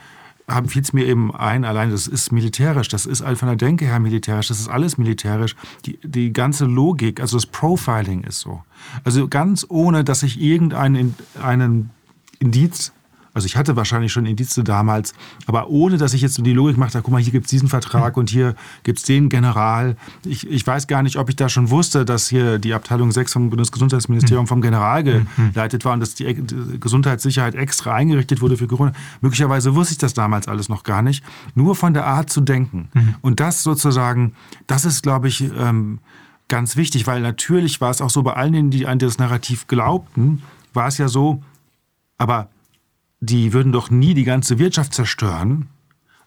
fiel 0.69 0.83
es 0.83 0.93
mir 0.93 1.05
eben 1.05 1.35
ein, 1.35 1.65
allein 1.65 1.91
das 1.91 2.07
ist 2.07 2.31
militärisch, 2.31 2.89
das 2.89 3.07
ist 3.07 3.23
von 3.23 3.49
der 3.49 3.57
Denke 3.57 3.87
her 3.87 3.99
militärisch, 3.99 4.49
das 4.49 4.61
ist 4.61 4.69
alles 4.69 4.99
militärisch. 4.99 5.57
Die, 5.85 5.99
die 6.05 6.33
ganze 6.33 6.65
Logik, 6.65 7.21
also 7.21 7.37
das 7.37 7.47
Profiling 7.47 8.23
ist 8.23 8.39
so. 8.39 8.63
Also 9.03 9.27
ganz 9.27 9.67
ohne, 9.69 10.05
dass 10.05 10.23
ich 10.23 10.41
irgendeinen 10.41 11.17
einen 11.41 11.91
Indiz 12.39 12.93
also 13.33 13.47
ich 13.47 13.57
hatte 13.57 13.77
wahrscheinlich 13.77 14.13
schon 14.13 14.27
Indizien 14.27 14.65
damals, 14.65 15.15
aber 15.47 15.69
ohne, 15.69 15.99
dass 15.99 16.15
ich 16.15 16.23
jetzt 16.23 16.45
die 16.45 16.53
Logik 16.53 16.77
mache, 16.77 17.01
guck 17.01 17.11
mal, 17.11 17.21
hier 17.21 17.33
gibt 17.33 17.47
es 17.47 17.51
diesen 17.51 17.69
Vertrag 17.69 18.17
und 18.17 18.31
hier 18.31 18.55
gibt 18.83 18.99
es 18.99 19.05
den 19.05 19.29
General. 19.29 19.97
Ich, 20.25 20.49
ich 20.49 20.67
weiß 20.67 20.87
gar 20.87 21.03
nicht, 21.03 21.17
ob 21.17 21.29
ich 21.29 21.37
da 21.37 21.49
schon 21.49 21.71
wusste, 21.71 22.05
dass 22.05 22.29
hier 22.29 22.59
die 22.59 22.75
Abteilung 22.75 23.13
6 23.13 23.33
vom 23.33 23.51
Bundesgesundheitsministerium 23.51 24.47
vom 24.47 24.61
General 24.61 25.03
geleitet 25.03 25.85
war 25.85 25.93
und 25.93 26.01
dass 26.01 26.15
die 26.15 26.37
Gesundheitssicherheit 26.81 27.55
extra 27.55 27.95
eingerichtet 27.95 28.41
wurde 28.41 28.57
für 28.57 28.67
Corona. 28.67 28.93
Möglicherweise 29.21 29.75
wusste 29.75 29.93
ich 29.93 29.99
das 29.99 30.15
damals 30.15 30.49
alles 30.49 30.69
noch 30.69 30.83
gar 30.83 31.03
nicht. 31.03 31.25
Nur 31.55 31.77
von 31.77 31.95
der 31.95 32.07
Art 32.07 32.31
zu 32.31 32.41
denken. 32.41 32.89
Und 33.21 33.41
das 33.41 33.63
sozusagen, 33.63 34.35
das 34.67 34.85
ist, 34.85 35.03
glaube 35.03 35.29
ich, 35.29 35.43
ähm, 35.59 36.01
ganz 36.49 36.77
wichtig, 36.77 37.07
weil 37.07 37.23
natürlich 37.23 37.81
war 37.81 37.91
es 37.91 38.03
auch 38.03 38.11
so 38.11 38.23
bei 38.23 38.35
allen, 38.35 38.71
die 38.71 38.87
an 38.87 38.99
das 38.99 39.19
Narrativ 39.19 39.67
glaubten, 39.67 40.43
war 40.75 40.89
es 40.89 40.99
ja 40.99 41.09
so, 41.09 41.43
aber 42.19 42.49
die 43.21 43.53
würden 43.53 43.73
doch 43.73 43.91
nie 43.91 44.15
die 44.15 44.25
ganze 44.25 44.59
Wirtschaft 44.59 44.95
zerstören, 44.95 45.69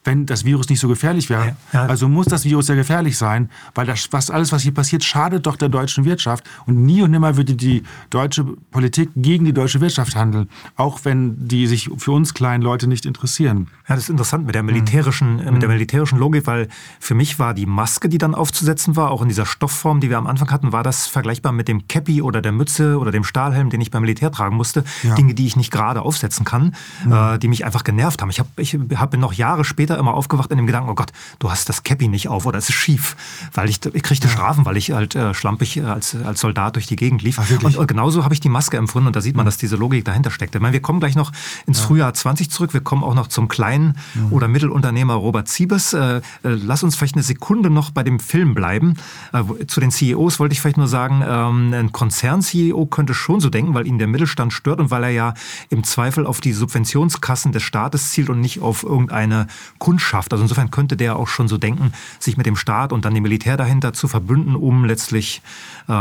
wenn 0.03 0.25
das 0.25 0.45
Virus 0.45 0.69
nicht 0.69 0.79
so 0.79 0.87
gefährlich 0.87 1.29
wäre. 1.29 1.55
Ja. 1.71 1.85
Also 1.85 2.09
muss 2.09 2.25
das 2.25 2.45
Virus 2.45 2.67
ja 2.67 2.75
gefährlich 2.75 3.17
sein, 3.17 3.49
weil 3.75 3.85
das, 3.85 4.07
was, 4.11 4.29
alles, 4.29 4.51
was 4.51 4.63
hier 4.63 4.73
passiert, 4.73 5.03
schadet 5.03 5.45
doch 5.45 5.55
der 5.55 5.69
deutschen 5.69 6.05
Wirtschaft. 6.05 6.43
Und 6.65 6.83
nie 6.85 7.01
und 7.01 7.11
nimmer 7.11 7.37
würde 7.37 7.55
die 7.55 7.83
deutsche 8.09 8.43
Politik 8.43 9.09
gegen 9.15 9.45
die 9.45 9.53
deutsche 9.53 9.81
Wirtschaft 9.81 10.15
handeln, 10.15 10.49
auch 10.75 10.99
wenn 11.03 11.47
die 11.47 11.67
sich 11.67 11.89
für 11.97 12.11
uns 12.11 12.33
kleinen 12.33 12.63
Leute 12.63 12.87
nicht 12.87 13.05
interessieren. 13.05 13.67
Ja, 13.87 13.95
das 13.95 14.05
ist 14.05 14.09
interessant 14.09 14.45
mit 14.45 14.55
der 14.55 14.63
militärischen, 14.63 15.37
mhm. 15.37 15.53
mit 15.53 15.61
der 15.61 15.69
militärischen 15.69 16.19
Logik, 16.19 16.47
weil 16.47 16.67
für 16.99 17.15
mich 17.15 17.39
war 17.39 17.53
die 17.53 17.65
Maske, 17.65 18.09
die 18.09 18.17
dann 18.17 18.35
aufzusetzen 18.35 18.95
war, 18.95 19.11
auch 19.11 19.21
in 19.21 19.29
dieser 19.29 19.45
Stoffform, 19.45 19.99
die 19.99 20.09
wir 20.09 20.17
am 20.17 20.27
Anfang 20.27 20.51
hatten, 20.51 20.71
war 20.71 20.83
das 20.83 21.07
vergleichbar 21.07 21.51
mit 21.51 21.67
dem 21.67 21.87
Cappy 21.87 22.21
oder 22.21 22.41
der 22.41 22.51
Mütze 22.51 22.97
oder 22.97 23.11
dem 23.11 23.23
Stahlhelm, 23.23 23.69
den 23.69 23.81
ich 23.81 23.91
beim 23.91 24.01
Militär 24.01 24.31
tragen 24.31 24.55
musste. 24.55 24.83
Ja. 25.03 25.15
Dinge, 25.15 25.33
die 25.33 25.45
ich 25.45 25.55
nicht 25.55 25.71
gerade 25.71 26.01
aufsetzen 26.01 26.45
kann, 26.45 26.75
mhm. 27.05 27.11
äh, 27.11 27.37
die 27.37 27.47
mich 27.47 27.65
einfach 27.65 27.83
genervt 27.83 28.21
haben. 28.21 28.29
Ich 28.29 28.39
habe 28.39 28.49
ich 28.57 28.77
hab 28.95 29.13
noch 29.17 29.33
Jahre 29.33 29.63
später 29.63 29.92
später 29.93 29.99
immer 29.99 30.13
aufgewacht 30.13 30.51
in 30.51 30.57
dem 30.57 30.65
Gedanken, 30.65 30.89
oh 30.89 30.95
Gott, 30.95 31.11
du 31.39 31.51
hast 31.51 31.69
das 31.69 31.83
Cappy 31.83 32.07
nicht 32.07 32.27
auf 32.27 32.45
oder 32.45 32.57
es 32.57 32.69
ist 32.69 32.75
schief. 32.75 33.15
Weil 33.53 33.69
ich, 33.69 33.79
ich 33.85 34.03
kriegte 34.03 34.27
ja. 34.27 34.33
Strafen, 34.33 34.65
weil 34.65 34.77
ich 34.77 34.91
halt 34.91 35.15
äh, 35.15 35.33
schlampig 35.33 35.77
äh, 35.77 35.81
als, 35.81 36.15
als 36.15 36.41
Soldat 36.41 36.75
durch 36.75 36.87
die 36.87 36.95
Gegend 36.95 37.21
lief. 37.21 37.39
Ach, 37.39 37.49
und, 37.63 37.77
und, 37.77 37.87
genauso 37.87 38.23
habe 38.23 38.33
ich 38.33 38.39
die 38.39 38.49
Maske 38.49 38.77
empfunden 38.77 39.07
und 39.07 39.15
da 39.15 39.21
sieht 39.21 39.35
man, 39.35 39.45
dass 39.45 39.57
diese 39.57 39.75
Logik 39.75 40.05
dahinter 40.05 40.31
steckt. 40.31 40.55
Ich 40.55 40.61
meine, 40.61 40.73
wir 40.73 40.81
kommen 40.81 40.99
gleich 40.99 41.15
noch 41.15 41.31
ins 41.65 41.79
ja. 41.79 41.85
Frühjahr 41.85 42.13
20 42.13 42.49
zurück. 42.49 42.73
Wir 42.73 42.81
kommen 42.81 43.03
auch 43.03 43.15
noch 43.15 43.27
zum 43.27 43.47
kleinen 43.47 43.97
mhm. 44.13 44.33
oder 44.33 44.47
Mittelunternehmer 44.47 45.13
Robert 45.13 45.47
Siebes. 45.47 45.93
Äh, 45.93 46.17
äh, 46.17 46.21
lass 46.43 46.83
uns 46.83 46.95
vielleicht 46.95 47.15
eine 47.15 47.23
Sekunde 47.23 47.69
noch 47.69 47.91
bei 47.91 48.03
dem 48.03 48.19
Film 48.19 48.55
bleiben. 48.55 48.95
Äh, 49.31 49.65
zu 49.67 49.79
den 49.79 49.91
CEOs 49.91 50.39
wollte 50.39 50.53
ich 50.53 50.61
vielleicht 50.61 50.77
nur 50.77 50.87
sagen, 50.87 51.23
ähm, 51.27 51.73
ein 51.73 51.91
Konzern-CEO 51.91 52.85
könnte 52.87 53.13
schon 53.13 53.39
so 53.39 53.49
denken, 53.49 53.73
weil 53.73 53.87
ihn 53.87 53.97
der 53.97 54.07
Mittelstand 54.07 54.53
stört 54.53 54.79
und 54.79 54.91
weil 54.91 55.03
er 55.03 55.09
ja 55.09 55.33
im 55.69 55.83
Zweifel 55.83 56.25
auf 56.25 56.41
die 56.41 56.53
Subventionskassen 56.53 57.51
des 57.51 57.63
Staates 57.63 58.11
zielt 58.11 58.29
und 58.29 58.39
nicht 58.39 58.61
auf 58.61 58.83
irgendeine 58.83 59.47
Kundschaft. 59.83 60.31
Also 60.31 60.43
insofern 60.45 60.71
könnte 60.71 60.95
der 60.95 61.17
auch 61.17 61.27
schon 61.27 61.49
so 61.49 61.57
denken, 61.57 61.91
sich 62.17 62.37
mit 62.37 62.45
dem 62.45 62.55
Staat 62.55 62.93
und 62.93 63.03
dann 63.03 63.13
dem 63.13 63.23
Militär 63.23 63.57
dahinter 63.57 63.91
zu 63.91 64.07
verbünden, 64.07 64.55
um 64.55 64.85
letztlich 64.85 65.41
äh, 65.89 65.91
äh, 65.91 65.95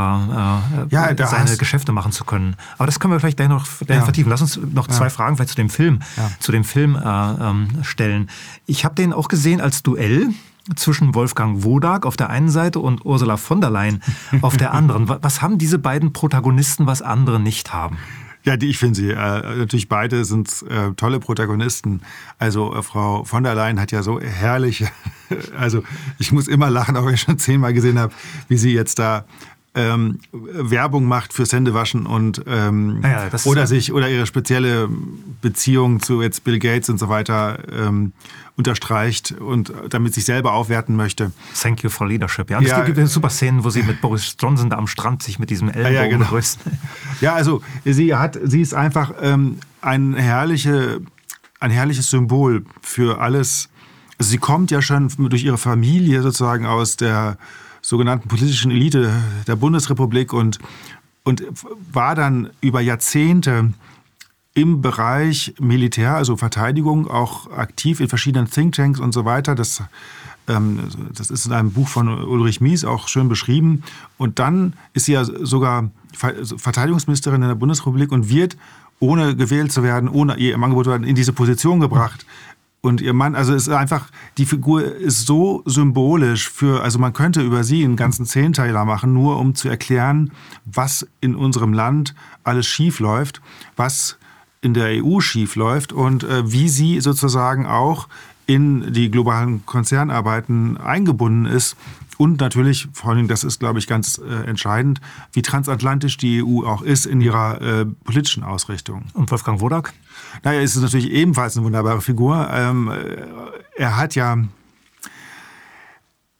ja, 0.89 1.17
seine 1.27 1.57
Geschäfte 1.57 1.91
machen 1.91 2.13
zu 2.13 2.23
können. 2.23 2.55
Aber 2.79 2.87
das 2.87 3.01
können 3.01 3.13
wir 3.13 3.19
vielleicht 3.19 3.39
gleich 3.39 3.49
noch 3.49 3.67
ja. 3.89 4.03
vertiefen. 4.03 4.31
Lass 4.31 4.41
uns 4.41 4.57
noch 4.73 4.87
zwei 4.87 5.11
Fragen 5.11 5.35
vielleicht 5.35 5.51
zu 5.51 5.57
dem 5.57 5.69
Film, 5.69 5.99
zu 6.39 6.53
dem 6.53 6.63
Film 6.63 6.95
äh, 6.95 7.01
ähm, 7.01 7.83
stellen. 7.83 8.31
Ich 8.67 8.85
habe 8.85 8.95
den 8.95 9.13
auch 9.13 9.27
gesehen 9.27 9.61
als 9.61 9.83
Duell 9.83 10.29
zwischen 10.77 11.17
Wolfgang 11.17 11.65
Wodak 11.65 12.07
auf 12.07 12.17
der 12.17 12.31
einen 12.31 12.51
Seite 12.51 12.79
und 12.79 13.05
Ursula 13.05 13.37
von 13.37 13.61
der 13.61 13.71
Leyen 13.71 14.01
auf 14.43 14.57
der 14.57 14.73
anderen. 14.75 15.09
Was 15.09 15.43
haben 15.43 15.59
diese 15.59 15.81
beiden 15.81 16.13
Protagonisten, 16.13 16.87
was 16.87 17.03
andere 17.03 17.41
nicht 17.41 17.73
haben? 17.73 17.99
Ja, 18.45 18.57
die, 18.57 18.71
ich 18.71 18.79
finde 18.79 18.97
sie. 18.97 19.11
Äh, 19.11 19.15
natürlich 19.15 19.89
beide 19.89 20.25
sind 20.25 20.65
äh, 20.69 20.93
tolle 20.97 21.21
Protagonisten. 21.21 22.03
Also 22.39 22.75
äh, 22.75 22.83
Frau 22.83 23.25
von 23.25 23.45
der 23.45 23.55
Leyen 23.55 23.81
hat 23.81 23.93
ja 23.93 24.03
so 24.03 24.21
herrlich, 24.21 24.85
also 25.57 25.85
ich 26.19 26.33
muss 26.33 26.49
immer 26.49 26.69
lachen, 26.69 26.97
auch 26.97 27.07
wenn 27.07 27.15
ich 27.15 27.21
schon 27.21 27.39
zehnmal 27.39 27.73
gesehen 27.73 27.99
habe, 27.99 28.13
wie 28.49 28.57
sie 28.57 28.73
jetzt 28.73 28.99
da 28.99 29.25
ähm, 29.75 30.19
Werbung 30.33 31.07
macht 31.07 31.33
fürs 31.33 31.53
Händewaschen 31.53 32.05
und 32.05 32.43
ähm, 32.47 33.01
ja, 33.03 33.31
oder 33.45 33.67
sich 33.67 33.93
oder 33.93 34.11
ihre 34.11 34.27
spezielle 34.27 34.89
Beziehung 35.41 36.01
zu 36.01 36.21
jetzt 36.21 36.45
Bill 36.45 36.59
Gates 36.59 36.91
und 36.91 36.99
so 36.99 37.09
weiter 37.09 37.59
ähm, 37.73 38.13
unterstreicht 38.57 39.33
und 39.33 39.73
damit 39.89 40.13
sich 40.13 40.27
selber 40.27 40.53
aufwerten 40.53 40.95
möchte. 40.95 41.33
Thank 41.61 41.83
you 41.83 41.89
for 41.89 42.07
leadership. 42.07 42.51
Ja, 42.51 42.61
ja 42.61 42.81
es 42.81 42.95
gibt 42.95 43.09
super 43.09 43.31
Szenen, 43.31 43.65
wo 43.65 43.71
sie 43.71 43.83
mit 43.83 44.03
Boris 44.03 44.37
Johnson 44.39 44.69
da 44.69 44.77
am 44.77 44.87
Strand 44.87 45.23
sich 45.23 45.39
mit 45.39 45.49
diesem 45.49 45.71
Ellenbogen 45.71 45.95
ja, 45.95 46.07
genau. 46.07 46.27
grüßt. 46.27 46.59
Ja, 47.23 47.35
also 47.35 47.63
sie 47.85 48.15
hat, 48.15 48.39
sie 48.45 48.61
ist 48.61 48.75
einfach 48.75 49.13
ähm, 49.23 49.59
ein 49.81 50.15
herrliche, 50.15 51.01
ein 51.61 51.71
herrliches 51.71 52.11
Symbol 52.11 52.65
für 52.83 53.21
alles. 53.21 53.71
Also 54.19 54.31
sie 54.31 54.39
kommt 54.39 54.71
ja 54.71 54.83
schon 54.83 55.09
durch 55.31 55.45
ihre 55.45 55.59
Familie 55.59 56.21
sozusagen 56.21 56.67
aus 56.67 56.97
der 56.97 57.39
sogenannten 57.83 58.29
politischen 58.29 58.71
Elite 58.71 59.13
der 59.47 59.57
Bundesrepublik 59.57 60.33
und, 60.33 60.59
und 61.25 61.45
war 61.93 62.15
dann 62.15 62.51
über 62.61 62.81
Jahrzehnte 62.81 63.75
im 64.55 64.81
Bereich 64.81 65.55
Militär, 65.59 66.15
also 66.15 66.37
Verteidigung, 66.37 67.09
auch 67.09 67.51
aktiv 67.51 68.01
in 68.01 68.09
verschiedenen 68.09 68.49
Thinktanks 68.49 69.01
und 69.01 69.13
so 69.13 69.25
weiter. 69.25 69.55
Das, 69.55 69.83
ähm, 70.47 70.81
das 71.15 71.31
ist 71.31 71.47
in 71.47 71.53
einem 71.53 71.73
Buch 71.73 71.89
von 71.89 72.09
Ulrich 72.09 72.61
Mies 72.61 72.85
auch 72.85 73.09
schön 73.09 73.29
beschrieben. 73.29 73.83
Und 74.19 74.39
dann 74.39 74.75
ist 74.93 75.07
sie 75.07 75.13
ja 75.13 75.25
sogar 75.25 75.91
Verteidigungsministerin 76.15 77.43
in 77.43 77.49
der 77.49 77.55
Bundesrepublik 77.55 78.13
und 78.13 78.29
wird, 78.29 78.57
ohne 79.01 79.35
gewählt 79.35 79.73
zu 79.73 79.83
werden, 79.83 80.09
ohne 80.09 80.37
ihr 80.37 80.55
Angebot 80.55 80.85
zu 80.85 80.91
werden, 80.91 81.05
in 81.05 81.17
diese 81.17 81.33
Position 81.33 81.81
gebracht 81.81 82.27
und 82.83 83.01
ihr 83.01 83.13
Mann, 83.13 83.37
also 83.37 83.55
ist 83.55 83.69
einfach, 83.69 84.09
die 84.39 84.45
Figur 84.45 84.85
ist 84.85 85.25
so 85.25 85.63
symbolisch 85.67 86.51
für, 86.51 86.83
also 86.83 86.99
man 86.99 87.13
könnte 87.13 87.41
über 87.41 87.63
sie 87.63 87.85
einen 87.85 87.95
ganzen 87.95 88.27
Zehnteiler 88.27 88.85
machen, 88.85 89.13
nur 89.13 89.39
um 89.39 89.55
zu 89.55 89.69
erklären, 89.69 90.33
was 90.65 91.07
in 91.21 91.37
unserem 91.37 91.73
Land 91.73 92.15
alles 92.43 92.67
schief 92.67 92.99
läuft, 92.99 93.41
was 93.77 94.19
in 94.63 94.75
der 94.75 95.05
EU 95.05 95.21
schief 95.21 95.55
läuft 95.55 95.93
und 95.93 96.25
äh, 96.25 96.51
wie 96.51 96.69
sie 96.69 97.01
sozusagen 97.01 97.67
auch 97.67 98.09
in 98.53 98.93
die 98.93 99.11
globalen 99.11 99.65
Konzernarbeiten 99.65 100.77
eingebunden 100.77 101.47
ist. 101.47 101.77
Und 102.19 102.41
natürlich, 102.41 102.89
vor 102.93 103.11
allem, 103.11 103.27
das 103.27 103.43
ist, 103.43 103.59
glaube 103.59 103.79
ich, 103.79 103.87
ganz 103.87 104.19
äh, 104.19 104.47
entscheidend, 104.47 105.01
wie 105.33 105.43
transatlantisch 105.43 106.19
die 106.19 106.43
EU 106.45 106.65
auch 106.67 106.83
ist 106.83 107.07
in 107.07 107.21
ihrer 107.21 107.61
äh, 107.61 107.85
politischen 107.85 108.45
Ausrichtung. 108.45 109.05
Und 109.15 109.31
Wolfgang 109.31 109.61
Wodak? 109.61 109.95
Naja, 110.43 110.61
ist 110.61 110.77
es 110.77 110.83
natürlich 110.83 111.11
ebenfalls 111.11 111.57
eine 111.57 111.65
wunderbare 111.65 112.03
Figur. 112.03 112.49
Ähm, 112.53 112.91
äh, 112.91 113.17
er 113.77 113.97
hat 113.97 114.15
ja 114.15 114.37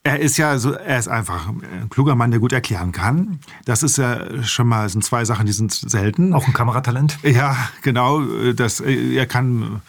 er 0.05 0.19
ist 0.19 0.35
ja 0.35 0.57
so, 0.57 0.73
er 0.73 0.99
ist 0.99 1.07
einfach 1.07 1.47
ein 1.47 1.89
kluger 1.89 2.15
Mann, 2.15 2.29
der 2.29 2.41
gut 2.41 2.51
erklären 2.51 2.91
kann. 2.91 3.39
Das 3.63 3.83
ist 3.83 3.97
ja 3.97 4.43
schon 4.43 4.67
mal, 4.67 4.89
sind 4.89 5.03
zwei 5.03 5.23
Sachen, 5.23 5.45
die 5.45 5.53
sind 5.53 5.71
selten. 5.71 6.33
Auch 6.33 6.45
ein 6.45 6.51
Kameratalent? 6.51 7.19
Ja, 7.23 7.55
genau. 7.81 8.21
Das, 8.53 8.81
er 8.81 9.25
kann, 9.27 9.81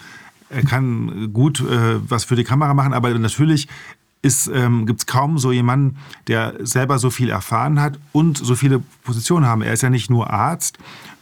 er 0.51 0.63
kann 0.63 1.33
gut 1.33 1.61
äh, 1.61 1.99
was 2.09 2.25
für 2.25 2.37
die 2.37 2.45
Kamera 2.45 2.75
machen, 2.75 2.93
aber 2.93 3.11
natürlich 3.19 3.69
ähm, 4.53 4.87
gibt 4.87 5.01
es 5.01 5.07
kaum 5.07 5.39
so 5.39 5.53
jemanden, 5.53 5.99
der 6.29 6.55
selber 6.61 6.99
so 6.99 7.11
viel 7.11 7.31
erfahren 7.31 7.81
hat 7.81 7.99
und 8.13 8.39
so 8.39 8.55
viele 8.55 8.83
Positionen 9.03 9.47
haben. 9.47 9.63
Er 9.63 9.73
ist 9.73 9.83
ja 9.83 9.91
nicht 9.91 10.11
nur 10.11 10.31
Arzt, 10.31 10.79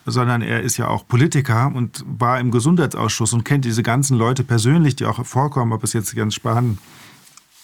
sondern 0.06 0.42
er 0.42 0.62
ist 0.62 0.76
ja 0.76 0.88
auch 0.88 1.06
Politiker 1.06 1.72
und 1.74 2.04
war 2.06 2.38
im 2.40 2.50
Gesundheitsausschuss 2.50 3.32
und 3.32 3.44
kennt 3.44 3.64
diese 3.64 3.82
ganzen 3.82 4.18
Leute 4.18 4.44
persönlich, 4.44 4.96
die 4.96 5.06
auch 5.06 5.24
vorkommen, 5.24 5.72
ob 5.72 5.84
es 5.84 5.92
jetzt 5.92 6.14
ganz 6.14 6.34
Spahn 6.34 6.78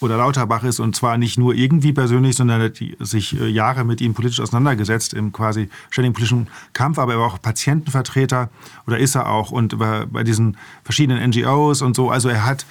oder 0.01 0.17
Lauterbach 0.17 0.63
ist 0.65 0.81
und 0.81 0.95
zwar 0.95 1.19
nicht 1.19 1.39
nur 1.39 1.55
irgendwie 1.55 1.93
persönlich, 1.93 2.37
sondern 2.37 2.63
hat 2.63 2.81
sich 3.01 3.39
äh, 3.39 3.49
Jahre 3.49 3.85
mit 3.85 4.01
ihm 4.01 4.15
politisch 4.15 4.41
auseinandergesetzt 4.41 5.15
im 5.15 5.33
quasi 5.33 5.69
ständigen 5.91 6.15
politischen 6.15 6.49
Kampf, 6.73 6.99
aber 6.99 7.15
er 7.15 7.19
war 7.21 7.27
auch 7.27 7.43
Patientenvertreter 7.43 8.51
oder 8.87 8.99
ist 8.99 9.15
er 9.15 9.29
auch 9.29 9.51
und 9.51 9.79
bei, 9.79 10.07
diesen 10.23 10.57
verschiedenen 10.85 11.31
NGOs 11.31 11.83
und 11.83 11.97
so. 11.97 12.11
Also 12.11 12.29
er 12.29 12.45
hat 12.45 12.67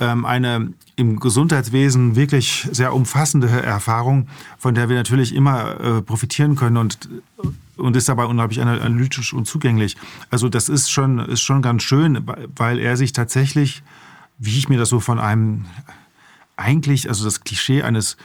ähm, 0.00 0.24
eine 0.24 0.72
im 0.96 1.20
Gesundheitswesen 1.20 2.16
wirklich 2.16 2.68
sehr 2.72 2.94
umfassende 2.94 3.48
Erfahrung, 3.48 4.28
von 4.58 4.74
der 4.74 4.88
wir 4.88 4.96
natürlich 4.96 5.34
immer 5.34 5.80
äh, 5.80 6.02
profitieren 6.02 6.56
können 6.56 6.76
und 6.76 7.08
und 7.76 7.96
ist 7.96 8.08
dabei 8.08 8.26
unglaublich 8.26 8.60
analytisch 8.60 9.32
und 9.32 9.46
zugänglich. 9.46 9.96
Also 10.30 10.48
das 10.48 10.68
ist 10.68 10.90
schon, 10.90 11.18
ist 11.18 11.40
schon 11.40 11.62
ganz 11.62 11.82
schön, 11.82 12.24
weil 12.54 12.78
er 12.78 12.96
sich 12.96 13.12
tatsächlich, 13.12 13.82
wie 14.38 14.56
ich 14.58 14.68
mir 14.68 14.78
das 14.78 14.90
so 14.90 15.00
von 15.00 15.18
einem 15.18 15.64
eigentlich, 16.56 17.08
also 17.08 17.24
das 17.24 17.40
Klischee 17.40 17.82
eines 17.82 18.16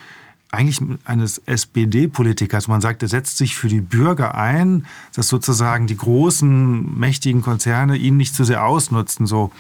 eigentlich 0.50 0.82
eines 1.04 1.40
SPD-Politikers. 1.46 2.68
Man 2.68 2.80
sagt, 2.80 3.02
er 3.04 3.10
setzt 3.10 3.38
sich 3.38 3.56
für 3.56 3.68
die 3.68 3.82
Bürger 3.82 4.36
ein, 4.36 4.86
dass 5.14 5.28
sozusagen 5.28 5.88
die 5.88 5.98
großen, 5.98 6.98
mächtigen 6.98 7.42
Konzerne 7.42 7.98
ihn 7.98 8.16
nicht 8.16 8.34
zu 8.34 8.46
sehr 8.46 8.66
ausnutzen. 8.66 9.26
So, 9.26 9.52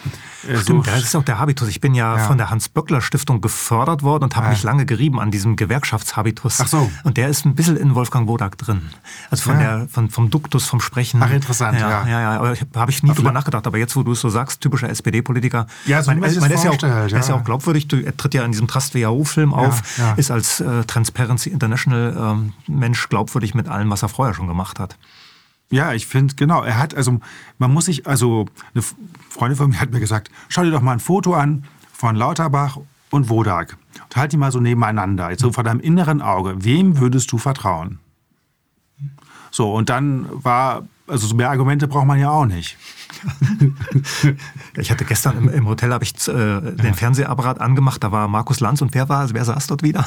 äh, 0.47 0.57
Stimmt, 0.57 0.85
so. 0.85 0.91
das 0.91 1.03
ist 1.03 1.15
auch 1.15 1.23
der 1.23 1.39
Habitus. 1.39 1.67
Ich 1.67 1.81
bin 1.81 1.93
ja, 1.93 2.17
ja. 2.17 2.23
von 2.23 2.37
der 2.37 2.49
Hans-Böckler-Stiftung 2.49 3.41
gefördert 3.41 4.01
worden 4.01 4.25
und 4.25 4.35
habe 4.37 4.45
ja. 4.45 4.51
mich 4.51 4.63
lange 4.63 4.85
gerieben 4.85 5.19
an 5.19 5.29
diesem 5.29 5.57
Gewerkschaftshabitus. 5.57 6.61
Ach 6.61 6.67
so. 6.67 6.89
Und 7.03 7.17
der 7.17 7.27
ist 7.27 7.45
ein 7.45 7.53
bisschen 7.53 7.75
in 7.75 7.93
Wolfgang 7.93 8.27
Wodak 8.29 8.57
drin. 8.57 8.81
Also 9.29 9.43
von 9.43 9.59
ja. 9.59 9.79
der, 9.79 9.87
von, 9.89 10.09
vom 10.09 10.29
Duktus, 10.29 10.67
vom 10.67 10.79
Sprechen. 10.79 11.21
Ach, 11.21 11.31
interessant, 11.31 11.79
ja. 11.79 11.89
Ja, 11.89 12.07
ja, 12.07 12.21
ja. 12.21 12.39
Aber 12.39 12.55
habe 12.75 12.91
ich 12.91 13.03
nie 13.03 13.13
drüber 13.13 13.33
nachgedacht. 13.33 13.67
Aber 13.67 13.77
jetzt, 13.77 13.97
wo 13.97 14.03
du 14.03 14.13
es 14.13 14.21
so 14.21 14.29
sagst, 14.29 14.61
typischer 14.61 14.89
SPD-Politiker. 14.89 15.67
Ja, 15.85 16.01
so 16.01 16.11
mein, 16.11 16.21
mein, 16.21 16.29
ist 16.51 16.63
ja 16.63 16.71
auch, 16.71 16.81
ja. 16.81 17.07
Er 17.07 17.19
ist 17.19 17.27
ja 17.27 17.35
auch 17.35 17.43
glaubwürdig. 17.43 17.91
Er 17.91 18.15
tritt 18.15 18.33
ja 18.33 18.45
in 18.45 18.51
diesem 18.51 18.67
Trust 18.67 18.95
WHO-Film 18.95 19.53
auf, 19.53 19.81
ist 20.15 20.31
als 20.31 20.61
äh, 20.61 20.77
Transparency 20.87 21.49
International 21.49 22.15
ähm, 22.17 22.53
Mensch 22.67 23.09
glaubwürdig 23.09 23.53
mit 23.53 23.67
allem, 23.67 23.89
was 23.89 24.03
er 24.03 24.09
vorher 24.09 24.33
schon 24.33 24.47
gemacht 24.47 24.79
hat. 24.79 24.97
Ja, 25.69 25.93
ich 25.93 26.07
finde, 26.07 26.35
genau. 26.35 26.63
Er 26.63 26.77
hat, 26.77 26.95
also, 26.95 27.19
man 27.57 27.73
muss 27.73 27.85
sich, 27.85 28.07
also, 28.07 28.45
eine 28.73 28.83
Freundin 29.29 29.57
von 29.57 29.69
mir 29.69 29.81
hat 29.81 29.91
mir 29.91 29.99
gesagt, 29.99 30.31
schau 30.47 30.63
dir 30.63 30.71
doch 30.71 30.81
mal 30.81 30.93
ein 30.93 30.99
Foto 30.99 31.33
an 31.33 31.65
von 31.91 32.15
Lauterbach 32.15 32.77
und 33.09 33.29
Wodak. 33.29 33.77
Und 34.03 34.15
halt 34.15 34.31
die 34.31 34.37
mal 34.37 34.51
so 34.51 34.59
nebeneinander, 34.59 35.29
so 35.37 35.51
vor 35.51 35.63
deinem 35.63 35.79
inneren 35.79 36.21
Auge. 36.21 36.63
Wem 36.63 36.99
würdest 36.99 37.31
du 37.31 37.37
vertrauen? 37.37 37.99
So, 39.51 39.73
und 39.73 39.89
dann 39.89 40.27
war 40.31 40.83
also 41.07 41.27
so 41.27 41.35
mehr 41.35 41.49
Argumente 41.49 41.87
braucht 41.87 42.05
man 42.05 42.19
ja 42.19 42.29
auch 42.29 42.45
nicht. 42.45 42.77
ich 44.77 44.91
hatte 44.91 45.05
gestern 45.05 45.37
im, 45.37 45.49
im 45.49 45.67
Hotel 45.67 45.93
habe 45.93 46.03
ich 46.03 46.13
äh, 46.27 46.33
den 46.33 46.77
ja. 46.83 46.93
Fernsehapparat 46.93 47.59
angemacht, 47.61 48.03
da 48.03 48.11
war 48.11 48.27
Markus 48.27 48.59
Lanz 48.59 48.81
und 48.81 48.93
wer 48.93 49.09
war, 49.09 49.33
wer 49.33 49.45
saß 49.45 49.67
dort 49.67 49.83
wieder? 49.83 50.05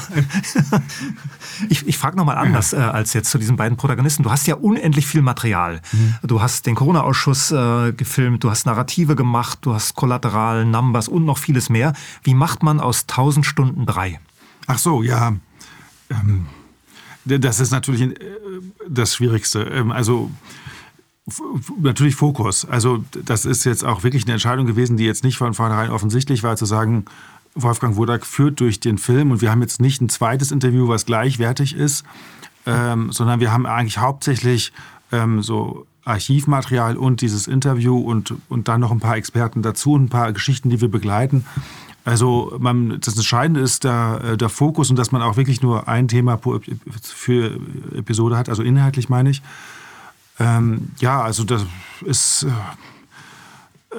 ich 1.69 1.87
ich 1.87 1.97
frage 1.97 2.17
nochmal 2.17 2.37
anders 2.37 2.71
ja. 2.71 2.89
äh, 2.89 2.91
als 2.91 3.13
jetzt 3.13 3.31
zu 3.31 3.37
diesen 3.37 3.57
beiden 3.57 3.77
Protagonisten. 3.77 4.23
Du 4.23 4.31
hast 4.31 4.47
ja 4.47 4.55
unendlich 4.55 5.07
viel 5.07 5.21
Material. 5.21 5.81
Mhm. 5.91 6.15
Du 6.23 6.41
hast 6.41 6.65
den 6.67 6.75
Corona-Ausschuss 6.75 7.51
äh, 7.51 7.93
gefilmt, 7.93 8.43
du 8.43 8.49
hast 8.49 8.65
Narrative 8.65 9.15
gemacht, 9.15 9.59
du 9.61 9.73
hast 9.73 9.95
Kollateral, 9.95 10.65
Numbers 10.65 11.07
und 11.07 11.25
noch 11.25 11.37
vieles 11.37 11.69
mehr. 11.69 11.93
Wie 12.23 12.33
macht 12.33 12.63
man 12.63 12.79
aus 12.79 13.01
1000 13.01 13.45
Stunden 13.45 13.85
drei? 13.85 14.19
Ach 14.67 14.77
so, 14.77 15.01
ja. 15.01 15.33
Ähm, 16.09 16.45
das 17.25 17.59
ist 17.59 17.71
natürlich 17.71 18.01
äh, 18.01 18.15
das 18.87 19.15
Schwierigste. 19.15 19.61
Ähm, 19.63 19.91
also 19.91 20.31
Natürlich 21.79 22.15
Fokus. 22.15 22.65
Also 22.65 23.03
das 23.25 23.45
ist 23.45 23.63
jetzt 23.63 23.85
auch 23.85 24.03
wirklich 24.03 24.23
eine 24.23 24.33
Entscheidung 24.33 24.65
gewesen, 24.65 24.97
die 24.97 25.05
jetzt 25.05 25.23
nicht 25.23 25.37
von 25.37 25.53
vornherein 25.53 25.91
offensichtlich 25.91 26.41
war, 26.41 26.55
zu 26.57 26.65
sagen, 26.65 27.05
Wolfgang 27.53 27.95
Wodak 27.95 28.25
führt 28.25 28.59
durch 28.59 28.79
den 28.79 28.97
Film 28.97 29.31
und 29.31 29.41
wir 29.41 29.51
haben 29.51 29.61
jetzt 29.61 29.81
nicht 29.81 30.01
ein 30.01 30.09
zweites 30.09 30.51
Interview, 30.51 30.87
was 30.87 31.05
gleichwertig 31.05 31.75
ist, 31.75 32.05
ähm, 32.65 33.11
sondern 33.11 33.39
wir 33.39 33.51
haben 33.51 33.65
eigentlich 33.65 33.97
hauptsächlich 33.97 34.71
ähm, 35.11 35.41
so 35.43 35.85
Archivmaterial 36.05 36.97
und 36.97 37.21
dieses 37.21 37.47
Interview 37.47 37.99
und, 37.99 38.33
und 38.49 38.67
dann 38.67 38.81
noch 38.81 38.91
ein 38.91 38.99
paar 38.99 39.17
Experten 39.17 39.61
dazu 39.61 39.93
und 39.93 40.05
ein 40.05 40.09
paar 40.09 40.31
Geschichten, 40.33 40.69
die 40.69 40.81
wir 40.81 40.89
begleiten. 40.89 41.45
Also 42.03 42.55
man, 42.59 42.99
das 42.99 43.15
Entscheidende 43.15 43.59
ist 43.59 43.83
der, 43.83 44.21
äh, 44.23 44.37
der 44.37 44.49
Fokus 44.49 44.89
und 44.89 44.95
dass 44.95 45.11
man 45.11 45.21
auch 45.21 45.37
wirklich 45.37 45.61
nur 45.61 45.87
ein 45.87 46.07
Thema 46.07 46.39
für 47.01 47.59
Episode 47.95 48.37
hat, 48.37 48.49
also 48.49 48.63
inhaltlich 48.63 49.09
meine 49.09 49.29
ich. 49.29 49.43
Ähm, 50.41 50.91
ja, 50.99 51.21
also 51.21 51.43
das 51.43 51.65
ist, 52.03 52.43
äh, 52.43 52.47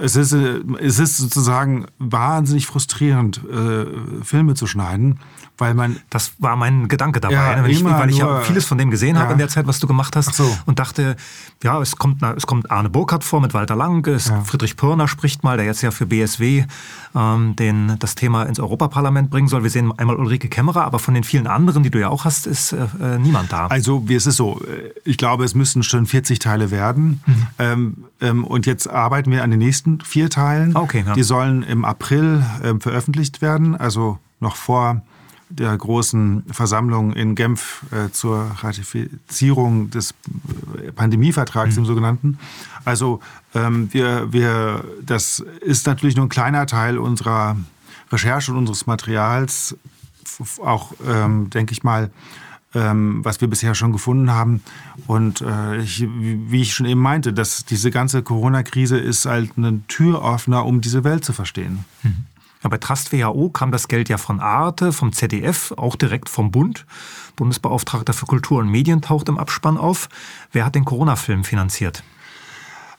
es 0.00 0.16
ist, 0.16 0.32
äh, 0.32 0.60
es 0.80 0.98
ist 0.98 1.18
sozusagen 1.18 1.86
wahnsinnig 1.98 2.66
frustrierend, 2.66 3.40
äh, 3.44 3.86
Filme 4.22 4.54
zu 4.54 4.66
schneiden 4.66 5.18
weil 5.62 5.74
man. 5.74 6.00
Das 6.10 6.32
war 6.38 6.56
mein 6.56 6.88
Gedanke 6.88 7.20
dabei, 7.20 7.34
ja, 7.34 7.62
ne? 7.62 7.70
ich, 7.70 7.84
weil 7.84 8.10
ich 8.10 8.18
ja 8.18 8.40
vieles 8.40 8.66
von 8.66 8.78
dem 8.78 8.90
gesehen 8.90 9.16
ja. 9.16 9.22
habe 9.22 9.32
in 9.32 9.38
der 9.38 9.48
Zeit, 9.48 9.66
was 9.66 9.78
du 9.78 9.86
gemacht 9.86 10.16
hast. 10.16 10.34
So. 10.34 10.44
Und 10.66 10.78
dachte, 10.78 11.16
ja, 11.62 11.80
es 11.80 11.96
kommt, 11.96 12.22
es 12.22 12.46
kommt 12.46 12.70
Arne 12.70 12.90
Burkhardt 12.90 13.24
vor 13.24 13.40
mit 13.40 13.54
Walter 13.54 13.76
Lang, 13.76 14.06
ja. 14.06 14.18
Friedrich 14.42 14.76
Pirner 14.76 15.08
spricht 15.08 15.44
mal, 15.44 15.56
der 15.56 15.66
jetzt 15.66 15.82
ja 15.82 15.90
für 15.90 16.06
BSW 16.06 16.64
ähm, 17.14 17.56
den, 17.56 17.96
das 17.98 18.14
Thema 18.14 18.42
ins 18.44 18.58
Europaparlament 18.58 19.30
bringen 19.30 19.48
soll. 19.48 19.62
Wir 19.62 19.70
sehen 19.70 19.92
einmal 19.96 20.16
Ulrike 20.16 20.48
Kämmerer, 20.48 20.84
aber 20.84 20.98
von 20.98 21.14
den 21.14 21.24
vielen 21.24 21.46
anderen, 21.46 21.82
die 21.82 21.90
du 21.90 22.00
ja 22.00 22.08
auch 22.08 22.24
hast, 22.24 22.46
ist 22.46 22.72
äh, 22.72 22.86
äh 23.00 23.18
niemand 23.18 23.52
da. 23.52 23.66
Also, 23.66 24.08
wie 24.08 24.14
es 24.14 24.26
ist 24.26 24.36
so, 24.36 24.60
ich 25.04 25.16
glaube, 25.16 25.44
es 25.44 25.54
müssten 25.54 25.82
schon 25.82 26.06
40 26.06 26.38
Teile 26.38 26.70
werden. 26.70 27.22
Mhm. 27.26 27.46
Ähm, 27.58 27.96
ähm, 28.20 28.44
und 28.44 28.66
jetzt 28.66 28.88
arbeiten 28.88 29.30
wir 29.30 29.42
an 29.42 29.50
den 29.50 29.58
nächsten 29.58 29.81
vier 30.04 30.30
Teilen. 30.30 30.76
Okay, 30.76 31.04
ja. 31.06 31.14
Die 31.14 31.22
sollen 31.22 31.62
im 31.62 31.84
April 31.84 32.44
ähm, 32.62 32.80
veröffentlicht 32.80 33.42
werden, 33.42 33.76
also 33.76 34.18
noch 34.40 34.56
vor 34.56 35.02
der 35.48 35.76
großen 35.76 36.44
Versammlung 36.50 37.12
in 37.12 37.34
Genf 37.34 37.84
äh, 37.90 38.10
zur 38.10 38.50
Ratifizierung 38.60 39.90
des 39.90 40.14
Pandemievertrags, 40.96 41.74
mhm. 41.74 41.82
im 41.82 41.86
sogenannten. 41.86 42.38
Also 42.84 43.20
ähm, 43.54 43.88
wir, 43.92 44.32
wir, 44.32 44.84
das 45.04 45.40
ist 45.60 45.86
natürlich 45.86 46.16
nur 46.16 46.26
ein 46.26 46.30
kleiner 46.30 46.66
Teil 46.66 46.98
unserer 46.98 47.56
Recherche 48.10 48.52
und 48.52 48.58
unseres 48.58 48.86
Materials, 48.86 49.76
auch, 50.62 50.92
ähm, 51.06 51.50
denke 51.50 51.72
ich 51.72 51.82
mal, 51.82 52.10
ähm, 52.74 53.24
was 53.24 53.40
wir 53.40 53.48
bisher 53.48 53.74
schon 53.74 53.92
gefunden 53.92 54.30
haben. 54.30 54.62
Und 55.06 55.40
äh, 55.40 55.78
ich, 55.78 56.06
wie 56.08 56.62
ich 56.62 56.74
schon 56.74 56.86
eben 56.86 57.00
meinte, 57.00 57.32
dass 57.32 57.64
diese 57.64 57.90
ganze 57.90 58.22
Corona-Krise 58.22 58.98
ist 58.98 59.26
halt 59.26 59.56
ein 59.56 59.84
Türöffner, 59.88 60.64
um 60.64 60.80
diese 60.80 61.04
Welt 61.04 61.24
zu 61.24 61.32
verstehen. 61.32 61.84
Mhm. 62.02 62.26
Ja, 62.62 62.68
bei 62.70 62.78
Trust 62.78 63.12
WHO 63.12 63.50
kam 63.50 63.72
das 63.72 63.88
Geld 63.88 64.08
ja 64.08 64.18
von 64.18 64.38
Arte, 64.38 64.92
vom 64.92 65.12
ZDF, 65.12 65.72
auch 65.76 65.96
direkt 65.96 66.28
vom 66.28 66.50
Bund. 66.52 66.86
Bundesbeauftragter 67.34 68.12
für 68.12 68.26
Kultur 68.26 68.60
und 68.60 68.68
Medien 68.68 69.02
taucht 69.02 69.28
im 69.28 69.38
Abspann 69.38 69.76
auf. 69.76 70.08
Wer 70.52 70.64
hat 70.64 70.74
den 70.74 70.84
Corona-Film 70.84 71.44
finanziert? 71.44 72.04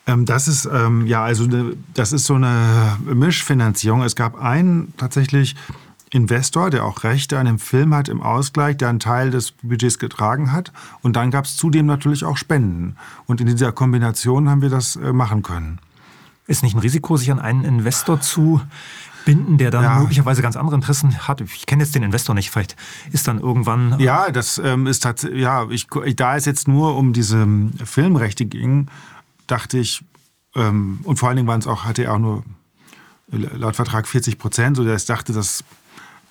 Ähm, 0.06 0.26
das 0.26 0.48
ist 0.48 0.66
ähm, 0.66 1.08
ja 1.08 1.24
also 1.24 1.46
ne, 1.46 1.78
das 1.94 2.12
ist 2.12 2.26
so 2.26 2.36
eine 2.36 2.98
Mischfinanzierung. 3.06 4.02
Es 4.04 4.16
gab 4.16 4.42
einen 4.42 4.94
tatsächlich 4.98 5.56
Investor, 6.13 6.69
der 6.69 6.86
auch 6.86 7.04
Rechte 7.04 7.39
an 7.39 7.47
dem 7.47 7.60
Film 7.60 7.93
hat 7.93 8.08
im 8.08 8.21
Ausgleich, 8.21 8.78
der 8.78 8.89
einen 8.89 8.99
Teil 8.99 9.32
des 9.32 9.52
Budgets 9.52 9.97
getragen 9.97 10.52
hat. 10.52 10.71
Und 11.02 11.15
dann 11.15 11.32
gab 11.32 11.45
es 11.45 11.58
zudem 11.58 11.88
natürlich 11.88 12.23
auch 12.23 12.38
Spenden. 12.38 12.95
Und 13.26 13.41
in 13.41 13.47
dieser 13.47 13.71
Kombination 13.71 14.47
haben 14.47 14.62
wir 14.62 14.69
das 14.69 14.95
äh, 14.95 15.12
machen 15.12 15.41
können. 15.41 15.80
Ist 16.45 16.62
nicht 16.62 16.76
ein 16.76 16.80
Risiko, 16.80 17.17
sich 17.17 17.32
an 17.32 17.39
einen 17.39 17.63
Investor 17.63 18.21
zu 18.21 18.62
binden, 19.26 19.58
der 19.58 19.71
dann 19.71 19.84
ja. 19.84 19.99
möglicherweise 19.99 20.41
ganz 20.41 20.56
andere 20.56 20.76
Interessen 20.76 21.28
hat. 21.28 21.41
Ich 21.41 21.65
kenne 21.65 21.84
jetzt 21.84 21.95
den 21.95 22.04
Investor 22.04 22.36
nicht, 22.36 22.52
vielleicht 22.52 22.76
ist 23.12 23.28
dann 23.28 23.39
irgendwann. 23.39 23.99
Äh, 23.99 24.04
ja, 24.04 24.30
das 24.30 24.60
ähm, 24.63 24.86
ist 24.86 25.02
tatsächlich, 25.02 25.41
ja, 25.41 25.67
ich, 25.69 25.88
da 26.15 26.36
es 26.36 26.45
jetzt 26.45 26.67
nur 26.67 26.95
um 26.95 27.13
diese 27.13 27.38
ähm, 27.38 27.71
Filmrechte 27.84 28.45
ging, 28.45 28.88
dachte 29.47 29.80
ich, 29.80 30.04
ähm, 30.56 30.99
und 31.04 31.17
vor 31.17 31.30
allen 31.30 31.38
Dingen 31.38 31.47
waren 31.47 31.60
es 31.60 31.67
auch, 31.67 31.86
hatte 31.86 32.04
er 32.04 32.13
auch 32.13 32.19
nur 32.19 32.43
laut 33.30 33.76
Vertrag 33.76 34.08
40 34.08 34.38
Prozent, 34.38 34.78
so 34.78 34.84
dass 34.84 35.04
ich 35.04 35.08
dachte, 35.08 35.34
dass, 35.34 35.63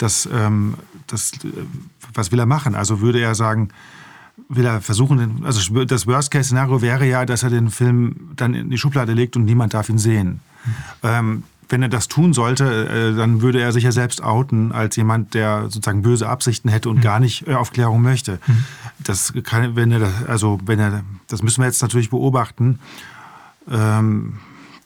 dass, 0.02 0.28
ähm, 0.32 0.74
das, 1.06 1.32
äh, 1.44 1.48
was 2.14 2.32
will 2.32 2.38
er 2.38 2.46
machen? 2.46 2.74
Also 2.74 3.00
würde 3.00 3.20
er 3.20 3.34
sagen, 3.34 3.68
will 4.48 4.66
er 4.66 4.80
versuchen, 4.80 5.44
also 5.44 5.84
das 5.84 6.06
Worst-Case-Szenario 6.06 6.82
wäre 6.82 7.06
ja, 7.06 7.24
dass 7.24 7.42
er 7.42 7.50
den 7.50 7.70
Film 7.70 8.30
dann 8.36 8.54
in 8.54 8.70
die 8.70 8.78
Schublade 8.78 9.12
legt 9.12 9.36
und 9.36 9.44
niemand 9.44 9.74
darf 9.74 9.88
ihn 9.88 9.98
sehen. 9.98 10.40
Mhm. 10.64 10.74
Ähm, 11.02 11.42
wenn 11.68 11.82
er 11.82 11.88
das 11.88 12.08
tun 12.08 12.34
sollte, 12.34 12.88
äh, 12.88 13.16
dann 13.16 13.40
würde 13.40 13.60
er 13.60 13.72
sich 13.72 13.84
ja 13.84 13.92
selbst 13.92 14.22
outen 14.22 14.72
als 14.72 14.96
jemand, 14.96 15.32
der 15.32 15.62
sozusagen 15.70 16.02
böse 16.02 16.28
Absichten 16.28 16.68
hätte 16.68 16.90
und 16.90 16.96
mhm. 16.96 17.02
gar 17.02 17.20
nicht 17.20 17.46
äh, 17.46 17.54
Aufklärung 17.54 18.02
möchte. 18.02 18.40
Mhm. 18.46 18.64
Das 18.98 19.32
kann, 19.44 19.74
wenn 19.76 19.92
er, 19.92 20.00
das, 20.00 20.26
also 20.26 20.60
wenn 20.66 20.78
er, 20.78 21.02
das 21.28 21.42
müssen 21.42 21.62
wir 21.62 21.66
jetzt 21.66 21.80
natürlich 21.80 22.10
beobachten, 22.10 22.78
ähm, 23.70 24.38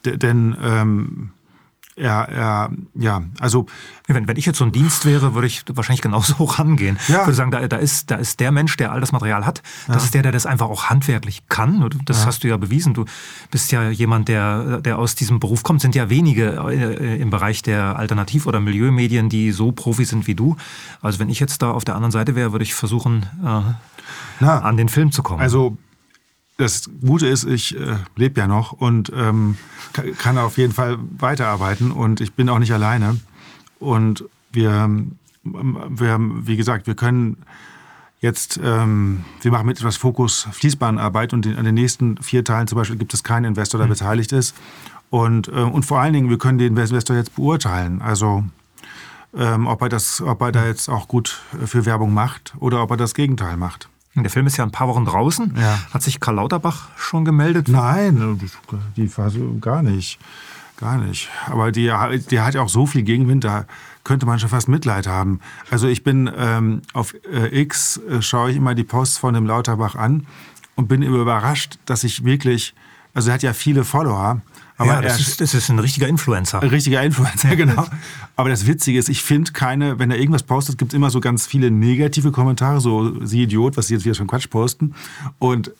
denn 0.04 0.56
ähm, 0.62 1.30
er, 1.96 2.28
er, 2.28 2.70
ja, 2.94 3.22
also. 3.40 3.66
Wenn, 4.06 4.28
wenn 4.28 4.36
ich 4.36 4.46
jetzt 4.46 4.58
so 4.58 4.64
ein 4.64 4.70
Dienst 4.70 5.04
wäre, 5.04 5.34
würde 5.34 5.48
ich 5.48 5.64
wahrscheinlich 5.68 6.02
genauso 6.02 6.44
rangehen. 6.44 6.96
Ja. 7.08 7.20
Ich 7.20 7.26
würde 7.26 7.34
sagen, 7.34 7.50
da, 7.50 7.66
da, 7.66 7.76
ist, 7.76 8.10
da 8.10 8.16
ist 8.16 8.38
der 8.38 8.52
Mensch, 8.52 8.76
der 8.76 8.92
all 8.92 9.00
das 9.00 9.10
Material 9.10 9.44
hat. 9.44 9.62
Das 9.88 9.96
ja. 9.96 10.02
ist 10.04 10.14
der, 10.14 10.22
der 10.22 10.30
das 10.30 10.46
einfach 10.46 10.68
auch 10.68 10.84
handwerklich 10.84 11.48
kann. 11.48 11.88
Das 12.04 12.20
ja. 12.20 12.26
hast 12.26 12.44
du 12.44 12.48
ja 12.48 12.56
bewiesen. 12.56 12.94
Du 12.94 13.06
bist 13.50 13.72
ja 13.72 13.90
jemand, 13.90 14.28
der, 14.28 14.80
der 14.80 14.98
aus 14.98 15.16
diesem 15.16 15.40
Beruf 15.40 15.64
kommt. 15.64 15.80
Sind 15.80 15.94
ja 15.96 16.08
wenige 16.08 16.50
äh, 16.70 17.20
im 17.20 17.30
Bereich 17.30 17.62
der 17.62 17.98
Alternativ- 17.98 18.46
oder 18.46 18.60
Milieumedien, 18.60 19.28
die 19.28 19.50
so 19.50 19.72
Profi 19.72 20.04
sind 20.04 20.26
wie 20.26 20.34
du. 20.34 20.56
Also 21.02 21.18
wenn 21.18 21.30
ich 21.30 21.40
jetzt 21.40 21.62
da 21.62 21.72
auf 21.72 21.84
der 21.84 21.96
anderen 21.96 22.12
Seite 22.12 22.36
wäre, 22.36 22.52
würde 22.52 22.62
ich 22.62 22.74
versuchen, 22.74 23.26
äh, 23.42 24.44
an 24.44 24.76
den 24.76 24.88
Film 24.88 25.10
zu 25.10 25.22
kommen. 25.22 25.40
Also 25.40 25.76
das 26.56 26.88
Gute 27.04 27.26
ist, 27.26 27.44
ich 27.44 27.78
äh, 27.78 27.96
lebe 28.16 28.40
ja 28.40 28.46
noch 28.46 28.72
und 28.72 29.12
ähm, 29.14 29.56
kann 30.18 30.38
auf 30.38 30.56
jeden 30.56 30.72
Fall 30.72 30.98
weiterarbeiten 31.18 31.90
und 31.90 32.20
ich 32.20 32.32
bin 32.32 32.48
auch 32.48 32.58
nicht 32.58 32.72
alleine. 32.72 33.20
Und 33.78 34.24
wir, 34.52 34.70
ähm, 34.70 35.16
wir 35.42 36.18
wie 36.18 36.56
gesagt, 36.56 36.86
wir 36.86 36.94
können 36.94 37.36
jetzt, 38.20 38.58
ähm, 38.62 39.24
wir 39.42 39.50
machen 39.50 39.66
mit 39.66 39.78
etwas 39.78 39.96
Fokus 39.98 40.48
Fließbahnarbeit 40.52 41.34
und 41.34 41.46
an 41.46 41.64
den 41.64 41.74
nächsten 41.74 42.16
vier 42.22 42.42
Teilen 42.42 42.66
zum 42.68 42.76
Beispiel 42.76 42.96
gibt 42.96 43.12
es 43.12 43.22
keinen 43.22 43.44
Investor, 43.44 43.78
der 43.78 43.86
mhm. 43.86 43.92
beteiligt 43.92 44.32
ist. 44.32 44.54
Und, 45.10 45.48
äh, 45.48 45.60
und 45.60 45.84
vor 45.84 46.00
allen 46.00 46.14
Dingen, 46.14 46.30
wir 46.30 46.38
können 46.38 46.58
den 46.58 46.76
Investor 46.76 47.16
jetzt 47.16 47.36
beurteilen. 47.36 48.00
Also 48.00 48.44
ähm, 49.36 49.66
ob, 49.66 49.82
er 49.82 49.90
das, 49.90 50.22
ob 50.22 50.40
er 50.40 50.52
da 50.52 50.66
jetzt 50.66 50.88
auch 50.88 51.06
gut 51.06 51.42
für 51.66 51.84
Werbung 51.84 52.14
macht 52.14 52.54
oder 52.58 52.82
ob 52.82 52.90
er 52.90 52.96
das 52.96 53.14
Gegenteil 53.14 53.58
macht. 53.58 53.88
Der 54.22 54.30
Film 54.30 54.46
ist 54.46 54.56
ja 54.56 54.64
ein 54.64 54.70
paar 54.70 54.88
Wochen 54.88 55.04
draußen. 55.04 55.54
Ja. 55.58 55.78
Hat 55.92 56.02
sich 56.02 56.20
Karl 56.20 56.36
Lauterbach 56.36 56.88
schon 56.96 57.24
gemeldet? 57.24 57.68
Nein, 57.68 58.40
die 58.96 59.08
Phase 59.08 59.40
gar 59.60 59.82
nicht. 59.82 60.18
Gar 60.78 60.98
nicht. 60.98 61.30
Aber 61.46 61.72
die, 61.72 61.90
die 62.30 62.40
hat 62.40 62.54
ja 62.54 62.60
auch 62.60 62.68
so 62.68 62.86
viel 62.86 63.02
Gegenwind, 63.02 63.44
da 63.44 63.64
könnte 64.04 64.26
man 64.26 64.38
schon 64.38 64.50
fast 64.50 64.68
Mitleid 64.68 65.06
haben. 65.06 65.40
Also 65.70 65.88
ich 65.88 66.04
bin 66.04 66.30
ähm, 66.36 66.82
auf 66.92 67.14
äh, 67.32 67.60
X, 67.62 67.98
äh, 68.08 68.20
schaue 68.20 68.50
ich 68.50 68.56
immer 68.56 68.74
die 68.74 68.84
Posts 68.84 69.18
von 69.18 69.34
dem 69.34 69.46
Lauterbach 69.46 69.94
an 69.94 70.26
und 70.74 70.86
bin 70.86 71.02
überrascht, 71.02 71.78
dass 71.86 72.04
ich 72.04 72.24
wirklich, 72.24 72.74
also 73.14 73.30
er 73.30 73.34
hat 73.34 73.42
ja 73.42 73.54
viele 73.54 73.84
Follower, 73.84 74.42
aber 74.78 74.94
ja, 74.94 75.00
das, 75.02 75.20
ist, 75.20 75.40
das 75.40 75.54
ist 75.54 75.70
ein 75.70 75.78
richtiger 75.78 76.06
Influencer. 76.06 76.62
Ein 76.62 76.68
richtiger 76.68 77.02
Influencer, 77.02 77.56
genau. 77.56 77.86
Aber 78.36 78.48
das 78.50 78.66
Witzige 78.66 78.98
ist, 78.98 79.08
ich 79.08 79.22
finde 79.22 79.52
keine, 79.52 79.98
wenn 79.98 80.10
er 80.10 80.18
irgendwas 80.18 80.42
postet, 80.42 80.78
gibt 80.78 80.92
es 80.92 80.96
immer 80.96 81.10
so 81.10 81.20
ganz 81.20 81.46
viele 81.46 81.70
negative 81.70 82.30
Kommentare, 82.30 82.80
so 82.80 83.24
sie 83.24 83.44
Idiot, 83.44 83.76
was 83.76 83.86
sie 83.86 83.94
jetzt 83.94 84.04
wieder 84.04 84.14
schon 84.14 84.26
Quatsch 84.26 84.50
posten. 84.50 84.94
Und 85.38 85.70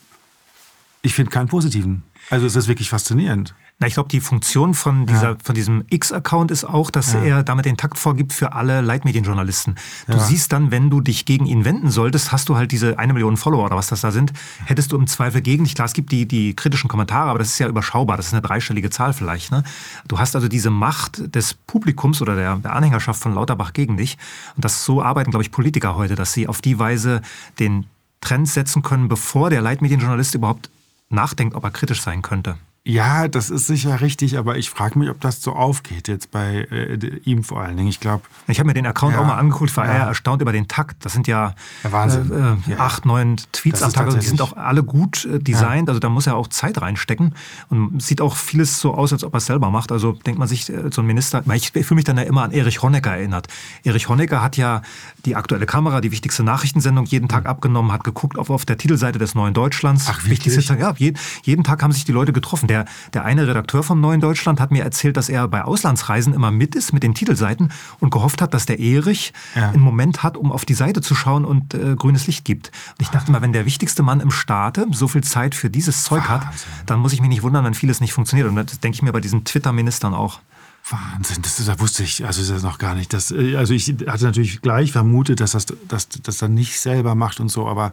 ich 1.03 1.15
finde 1.15 1.31
keinen 1.31 1.49
positiven. 1.49 2.03
Also 2.31 2.47
es 2.47 2.57
ist 2.57 2.69
wirklich 2.69 2.91
faszinierend. 2.91 3.55
Na, 3.79 3.87
ich 3.87 3.93
glaube, 3.93 4.09
die 4.09 4.21
Funktion 4.21 4.73
von, 4.73 5.05
dieser, 5.05 5.33
ja. 5.33 5.37
von 5.43 5.55
diesem 5.55 5.85
X-Account 5.91 6.51
ist 6.51 6.65
auch, 6.65 6.91
dass 6.91 7.13
ja. 7.13 7.21
er 7.21 7.43
damit 7.43 7.67
den 7.67 7.77
Takt 7.77 7.99
vorgibt 7.99 8.33
für 8.33 8.55
alle 8.55 8.81
Leitmedienjournalisten. 8.81 9.75
Du 10.07 10.15
ja. 10.15 10.19
siehst 10.19 10.51
dann, 10.53 10.71
wenn 10.71 10.89
du 10.89 11.03
dich 11.03 11.27
gegen 11.27 11.45
ihn 11.45 11.67
wenden 11.67 11.91
solltest, 11.91 12.33
hast 12.33 12.49
du 12.49 12.57
halt 12.57 12.73
diese 12.73 12.99
eine 12.99 13.13
Million 13.13 13.37
Follower 13.37 13.67
oder 13.67 13.77
was 13.77 13.89
das 13.89 14.01
da 14.01 14.13
sind, 14.13 14.33
hättest 14.65 14.93
du 14.93 14.97
im 14.97 15.07
Zweifel 15.07 15.43
gegen 15.43 15.65
dich. 15.65 15.75
Klar, 15.75 15.85
es 15.85 15.93
gibt 15.93 16.11
die, 16.11 16.27
die 16.27 16.57
kritischen 16.57 16.89
Kommentare, 16.89 17.29
aber 17.29 17.39
das 17.39 17.49
ist 17.49 17.59
ja 17.59 17.69
überschaubar. 17.69 18.17
Das 18.17 18.29
ist 18.29 18.33
eine 18.33 18.41
dreistellige 18.41 18.89
Zahl 18.89 19.13
vielleicht. 19.13 19.53
Ne? 19.53 19.63
Du 20.09 20.19
hast 20.19 20.35
also 20.35 20.49
diese 20.49 20.71
Macht 20.71 21.35
des 21.35 21.53
Publikums 21.53 22.23
oder 22.23 22.35
der, 22.35 22.57
der 22.57 22.75
Anhängerschaft 22.75 23.21
von 23.21 23.35
Lauterbach 23.35 23.75
gegen 23.75 23.99
dich. 23.99 24.17
Und 24.57 24.65
das 24.65 24.87
so 24.87 25.03
arbeiten, 25.03 25.31
glaube 25.31 25.43
ich, 25.43 25.51
Politiker 25.51 25.97
heute, 25.97 26.15
dass 26.15 26.33
sie 26.33 26.49
auf 26.49 26.63
die 26.63 26.79
Weise 26.79 27.21
den 27.59 27.85
Trend 28.23 28.49
setzen 28.49 28.81
können, 28.81 29.09
bevor 29.09 29.51
der 29.51 29.61
Leitmedienjournalist 29.61 30.35
überhaupt 30.35 30.71
nachdenkt, 31.09 31.55
ob 31.55 31.65
er 31.65 31.71
kritisch 31.71 32.03
sein 32.03 32.23
könnte. 32.23 32.57
Ja, 32.89 33.27
das 33.27 33.51
ist 33.51 33.67
sicher 33.67 34.01
richtig, 34.01 34.39
aber 34.39 34.59
ich 34.59 34.71
frage 34.71 34.97
mich, 34.97 35.11
ob 35.11 35.21
das 35.21 35.43
so 35.43 35.55
aufgeht 35.55 36.07
jetzt 36.07 36.31
bei 36.31 36.69
äh, 36.71 37.19
ihm 37.25 37.43
vor 37.43 37.61
allen 37.61 37.77
Dingen. 37.77 37.89
Ich 37.89 37.99
glaube. 37.99 38.23
Ich 38.47 38.61
habe 38.61 38.69
mir 38.69 38.75
den 38.75 38.87
Account 38.87 39.15
Ja, 39.15 39.21
auch 39.23 39.27
mal 39.27 39.37
angeguckt, 39.39 39.77
war 39.77 39.87
ja. 39.87 39.95
eher 39.95 40.05
erstaunt 40.05 40.41
über 40.41 40.53
den 40.53 40.69
Takt. 40.69 41.05
Das 41.05 41.13
sind 41.13 41.27
ja, 41.27 41.55
Ja, 41.83 41.91
Wahnsinn. 41.91 42.31
Äh, 42.69 42.75
äh, 42.75 42.77
acht, 42.77 43.05
neun 43.05 43.39
Tweets 43.51 43.81
Das 43.81 43.89
am 43.89 43.93
Tag. 43.93 44.07
Also 44.07 44.19
die 44.19 44.27
sind 44.27 44.41
auch 44.41 44.57
alle 44.57 44.85
gut 44.85 45.25
äh, 45.25 45.41
designt. 45.41 45.89
Also 45.89 45.99
da 45.99 46.09
muss 46.09 46.29
er 46.29 46.37
auch 46.37 46.47
Zeit 46.47 46.81
reinstecken. 46.81 47.35
Und 47.71 48.01
sieht 48.01 48.21
auch 48.21 48.37
vieles 48.37 48.79
so 48.79 48.95
aus, 48.95 49.13
als 49.13 49.25
ob 49.25 49.35
er 49.35 49.39
es 49.39 49.47
selber 49.47 49.71
macht. 49.71 49.91
Also 49.91 50.13
denkt 50.13 50.39
man 50.39 50.47
sich, 50.47 50.73
äh, 50.73 50.91
so 50.93 51.03
ein 51.03 51.07
Minister, 51.07 51.43
ich, 51.55 51.73
fühle 51.73 51.97
mich 51.97 52.05
dann 52.05 52.19
ja 52.19 52.23
immer 52.23 52.45
an 52.45 52.53
Erich 52.53 52.83
Honecker 52.83 53.11
erinnert. 53.17 53.49
Erich 53.83 54.09
Honecker 54.09 54.43
hat 54.43 54.57
ja 54.57 54.83
die 55.25 55.35
aktuelle 55.35 55.67
Kamera, 55.67 56.01
die 56.01 56.13
wichtigste 56.13 56.45
Nachrichtensendung 56.45 57.07
jeden 57.07 57.29
Tag 57.29 57.47
abgenommen, 57.47 57.91
hat 57.91 58.05
geguckt 58.05 58.39
auf, 58.39 58.49
auf 58.49 58.65
der 58.65 58.79
Titelseite 58.79 59.19
des 59.19 59.35
Neuen 59.35 59.55
Deutschlands. 59.55 60.07
Hm. 60.07 60.15
Ach? 60.17 60.25
Wichtigste- 60.29 60.77
ja, 60.79 60.95
jeden, 60.97 61.19
jeden 61.43 61.65
Tag 61.65 61.83
haben 61.83 61.91
sich 61.93 62.05
die 62.05 62.13
Leute 62.13 62.33
getroffen. 62.33 62.69
Der, 62.69 62.76
der 63.15 63.25
eine 63.25 63.47
Redakteur 63.47 63.83
vom 63.83 64.01
Neuen 64.01 64.21
Deutschland 64.21 64.61
hat 64.61 64.71
mir 64.71 64.85
erzählt, 64.85 65.17
dass 65.17 65.29
er 65.29 65.49
bei 65.49 65.65
Auslandsreisen 65.65 66.35
immer 66.35 66.51
mit 66.51 66.75
ist 66.75 66.93
mit 66.93 67.03
den 67.03 67.15
Titelseiten 67.15 67.73
und 68.01 68.11
gehofft 68.11 68.43
hat, 68.43 68.53
dass 68.53 68.67
der 68.67 68.79
Erich 68.79 69.33
Ja. 69.55 69.71
einen 69.71 69.83
Moment 69.83 70.23
hat, 70.23 70.37
um 70.37 70.53
auf 70.53 70.65
die 70.65 70.75
Seite 70.75 71.01
zu 71.01 71.15
schauen 71.15 71.45
und 71.45 71.75
äh, 71.75 71.95
grünes 71.97 72.27
Licht 72.27 72.45
gibt. 72.45 72.69
Und 72.99 73.03
ich 73.03 73.09
dachte 73.09 73.33
mal, 73.33 73.41
wenn 73.43 73.53
der 73.53 73.65
wichtigste 73.67 74.03
Mann 74.03 74.21
im 74.21 74.31
Staate 74.31 74.87
so 74.93 75.09
viel 75.09 75.25
Zeit 75.25 75.55
für 75.55 75.71
dieses 75.71 76.03
Zeug 76.05 76.29
hat, 76.29 76.45
Wahnsinn. 76.47 76.69
dann 76.87 76.99
muss 77.01 77.13
ich 77.13 77.21
mich 77.21 77.31
nicht 77.31 77.43
wundern, 77.43 77.65
wenn 77.65 77.75
vieles 77.75 78.01
nicht 78.01 78.13
funktioniert. 78.13 78.49
Und 78.49 78.57
das 78.57 78.81
denke 78.81 78.97
ich 78.97 79.03
mir 79.03 79.13
bei 79.13 79.21
diesen 79.21 79.45
Twitter-Ministern 79.45 80.15
auch. 80.15 80.41
Wahnsinn, 80.89 81.43
das, 81.43 81.57
das 81.57 81.81
wusste 81.81 82.05
ich, 82.05 82.25
also 82.25 82.41
ist 82.41 82.51
das 82.51 82.63
noch 82.63 82.79
gar 82.79 82.95
nicht. 82.95 83.13
Das, 83.13 83.33
äh, 83.33 83.57
also 83.57 83.75
ich 83.75 83.89
hatte 84.07 84.25
natürlich 84.25 84.61
gleich 84.63 84.93
vermutet, 84.93 85.41
dass 85.41 85.51
das, 85.51 85.67
dass, 85.89 86.09
das 86.09 86.39
dann 86.39 86.55
nicht 86.55 86.79
selber 86.79 87.17
macht 87.17 87.41
und 87.41 87.49
so, 87.49 87.67
aber 87.67 87.93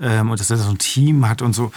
ähm, 0.00 0.30
und 0.30 0.40
dass 0.40 0.50
er 0.50 0.56
so 0.56 0.70
ein 0.70 0.78
Team 0.78 1.28
hat 1.28 1.40
und 1.40 1.52
so. 1.52 1.70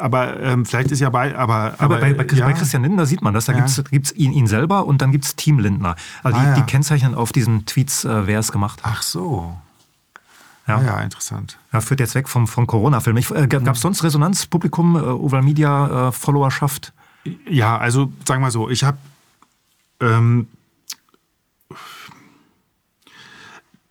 Aber 0.00 0.40
ähm, 0.40 0.64
vielleicht 0.64 0.90
ist 0.90 1.00
ja 1.00 1.10
bei, 1.10 1.36
aber, 1.36 1.74
Aber, 1.78 1.98
bei, 1.98 2.14
bei, 2.14 2.24
ja, 2.34 2.46
bei 2.46 2.52
Christian 2.54 2.82
Lindner 2.82 3.06
sieht 3.06 3.22
man 3.22 3.34
das. 3.34 3.44
Da 3.44 3.52
Ja. 3.52 3.58
gibt's 3.58 3.82
gibt's 3.90 4.12
ihn, 4.12 4.32
ihn 4.32 4.46
selber 4.46 4.86
und 4.86 5.02
dann 5.02 5.12
gibt's 5.12 5.36
Team 5.36 5.58
Lindner. 5.58 5.94
Also 6.22 6.38
die, 6.38 6.44
Ah, 6.44 6.48
ja. 6.50 6.54
die 6.56 6.62
kennzeichnen 6.62 7.14
auf 7.14 7.32
diesen 7.32 7.66
Tweets, 7.66 8.04
äh, 8.04 8.26
wer 8.26 8.38
es 8.38 8.50
gemacht 8.52 8.82
hat. 8.82 8.92
Ach 8.96 9.02
so. 9.02 9.56
Ja. 10.66 10.80
Ja, 10.80 10.86
ja 10.86 11.00
interessant. 11.00 11.58
Ja, 11.72 11.80
führt 11.80 12.00
jetzt 12.00 12.14
weg 12.14 12.28
vom, 12.28 12.46
vom 12.46 12.66
Corona-Film. 12.66 13.16
Äh, 13.16 13.46
Gab 13.46 13.74
es 13.74 13.80
sonst 13.80 14.02
Resonanz, 14.02 14.46
Publikum, 14.46 14.96
äh, 14.96 15.00
Oval 15.00 15.42
Media, 15.42 16.08
äh, 16.08 16.12
Followerschaft? 16.12 16.92
Ja, 17.48 17.76
also 17.76 18.12
sagen 18.26 18.42
wir 18.42 18.50
so, 18.50 18.70
ich 18.70 18.82
habe 18.84 18.96
ähm, 20.00 20.48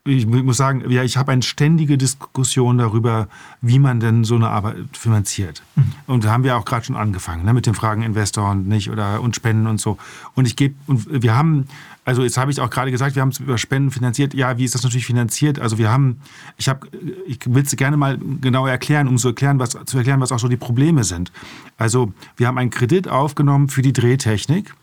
ich 0.09 0.27
mu- 0.27 0.43
muss 0.43 0.57
sagen, 0.57 0.83
ja, 0.89 1.03
ich 1.03 1.17
habe 1.17 1.31
eine 1.31 1.41
ständige 1.41 1.97
Diskussion 1.97 2.77
darüber, 2.77 3.27
wie 3.61 3.79
man 3.79 3.99
denn 3.99 4.23
so 4.23 4.35
eine 4.35 4.49
Arbeit 4.49 4.75
finanziert. 4.93 5.63
Und 6.07 6.25
da 6.25 6.31
haben 6.31 6.43
wir 6.43 6.57
auch 6.57 6.65
gerade 6.65 6.85
schon 6.85 6.95
angefangen, 6.95 7.45
ne, 7.45 7.53
mit 7.53 7.65
den 7.65 7.73
Fragen 7.73 8.01
Investor 8.01 8.51
und 8.51 8.67
nicht 8.67 8.89
oder 8.89 9.21
und 9.21 9.35
Spenden 9.35 9.67
und 9.67 9.79
so. 9.79 9.97
Und 10.35 10.45
ich 10.47 10.55
gebe 10.55 10.75
und 10.87 11.21
wir 11.23 11.35
haben, 11.35 11.67
also 12.05 12.23
jetzt 12.23 12.37
habe 12.37 12.51
ich 12.51 12.59
auch 12.59 12.69
gerade 12.69 12.91
gesagt, 12.91 13.15
wir 13.15 13.21
haben 13.21 13.29
es 13.29 13.39
über 13.39 13.57
Spenden 13.57 13.91
finanziert. 13.91 14.33
Ja, 14.33 14.57
wie 14.57 14.65
ist 14.65 14.75
das 14.75 14.83
natürlich 14.83 15.05
finanziert? 15.05 15.59
Also 15.59 15.77
wir 15.77 15.91
haben, 15.91 16.21
ich 16.57 16.67
habe, 16.69 16.87
ich 17.27 17.39
will 17.45 17.63
es 17.63 17.75
gerne 17.75 17.97
mal 17.97 18.17
genau 18.41 18.67
erklären, 18.67 19.07
um 19.07 19.17
zu 19.17 19.29
erklären, 19.29 19.59
was 19.59 19.77
zu 19.85 19.97
erklären, 19.97 20.19
was 20.19 20.31
auch 20.31 20.39
so 20.39 20.47
die 20.47 20.57
Probleme 20.57 21.03
sind. 21.03 21.31
Also 21.77 22.13
wir 22.37 22.47
haben 22.47 22.57
einen 22.57 22.71
Kredit 22.71 23.07
aufgenommen 23.07 23.69
für 23.69 23.81
die 23.81 23.93
Drehtechnik. 23.93 24.73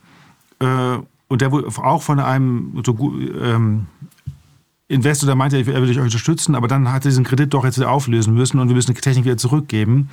Äh, 0.61 0.99
und 1.29 1.41
der 1.41 1.51
wurde 1.51 1.67
auch 1.67 2.03
von 2.03 2.21
einem 2.21 2.81
so, 2.87 3.15
ähm, 3.43 3.87
Investor, 4.89 5.27
der 5.27 5.35
meinte, 5.37 5.57
er 5.59 5.67
will 5.67 5.91
euch 5.91 5.99
unterstützen, 5.99 6.55
aber 6.55 6.69
dann 6.69 6.93
hat 6.93 7.05
er 7.05 7.11
diesen 7.11 7.25
Kredit 7.25 7.53
doch 7.55 7.65
jetzt 7.65 7.77
wieder 7.79 7.91
auflösen 7.91 8.35
müssen 8.35 8.61
und 8.61 8.69
wir 8.69 8.75
müssen 8.77 8.95
die 8.95 9.01
Technik 9.01 9.25
wieder 9.25 9.37
zurückgeben. 9.37 10.09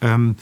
Ähm, 0.00 0.36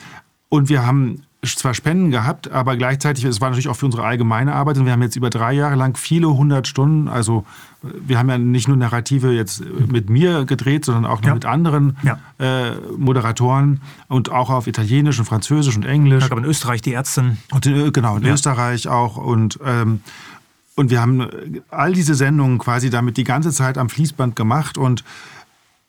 und 0.48 0.68
wir 0.68 0.86
haben 0.86 1.22
zwar 1.44 1.74
Spenden 1.74 2.12
gehabt, 2.12 2.52
aber 2.52 2.76
gleichzeitig, 2.76 3.24
es 3.24 3.40
war 3.40 3.48
natürlich 3.48 3.66
auch 3.68 3.74
für 3.74 3.86
unsere 3.86 4.04
allgemeine 4.04 4.54
Arbeit 4.54 4.78
und 4.78 4.84
wir 4.84 4.92
haben 4.92 5.02
jetzt 5.02 5.16
über 5.16 5.28
drei 5.28 5.52
Jahre 5.54 5.74
lang 5.74 5.96
viele 5.96 6.28
hundert 6.32 6.68
Stunden, 6.68 7.08
also 7.08 7.44
wir 7.82 8.16
haben 8.20 8.28
ja 8.28 8.38
nicht 8.38 8.68
nur 8.68 8.76
Narrative 8.76 9.32
jetzt 9.32 9.64
mit 9.88 10.08
mir 10.08 10.44
gedreht, 10.44 10.84
sondern 10.84 11.04
auch 11.04 11.20
noch 11.20 11.26
Ja. 11.28 11.34
mit 11.34 11.44
anderen 11.44 11.96
Ja. 12.04 12.20
äh, 12.38 12.76
Moderatoren 12.96 13.80
und 14.06 14.30
auch 14.30 14.50
auf 14.50 14.68
Italienisch 14.68 15.18
und 15.18 15.24
Französisch 15.24 15.74
und 15.74 15.84
Englisch. 15.84 16.22
Ich 16.22 16.28
glaube 16.30 16.42
in 16.44 16.48
Österreich 16.48 16.80
die 16.82 16.92
Ärztin. 16.94 17.38
Und 17.50 17.66
in, 17.66 17.74
Ö- 17.74 17.90
genau, 17.90 18.18
in 18.18 18.22
Ja. 18.24 18.34
Österreich 18.34 18.86
auch. 18.86 19.16
Und, 19.16 19.58
ähm, 19.66 20.00
und 20.74 20.90
wir 20.90 21.00
haben 21.00 21.20
äh, 21.20 21.60
all 21.70 21.92
diese 21.92 22.14
Sendungen 22.14 22.58
quasi 22.58 22.90
damit 22.90 23.16
die 23.16 23.24
ganze 23.24 23.52
Zeit 23.52 23.78
am 23.78 23.88
Fließband 23.88 24.36
gemacht. 24.36 24.78
Und, 24.78 25.04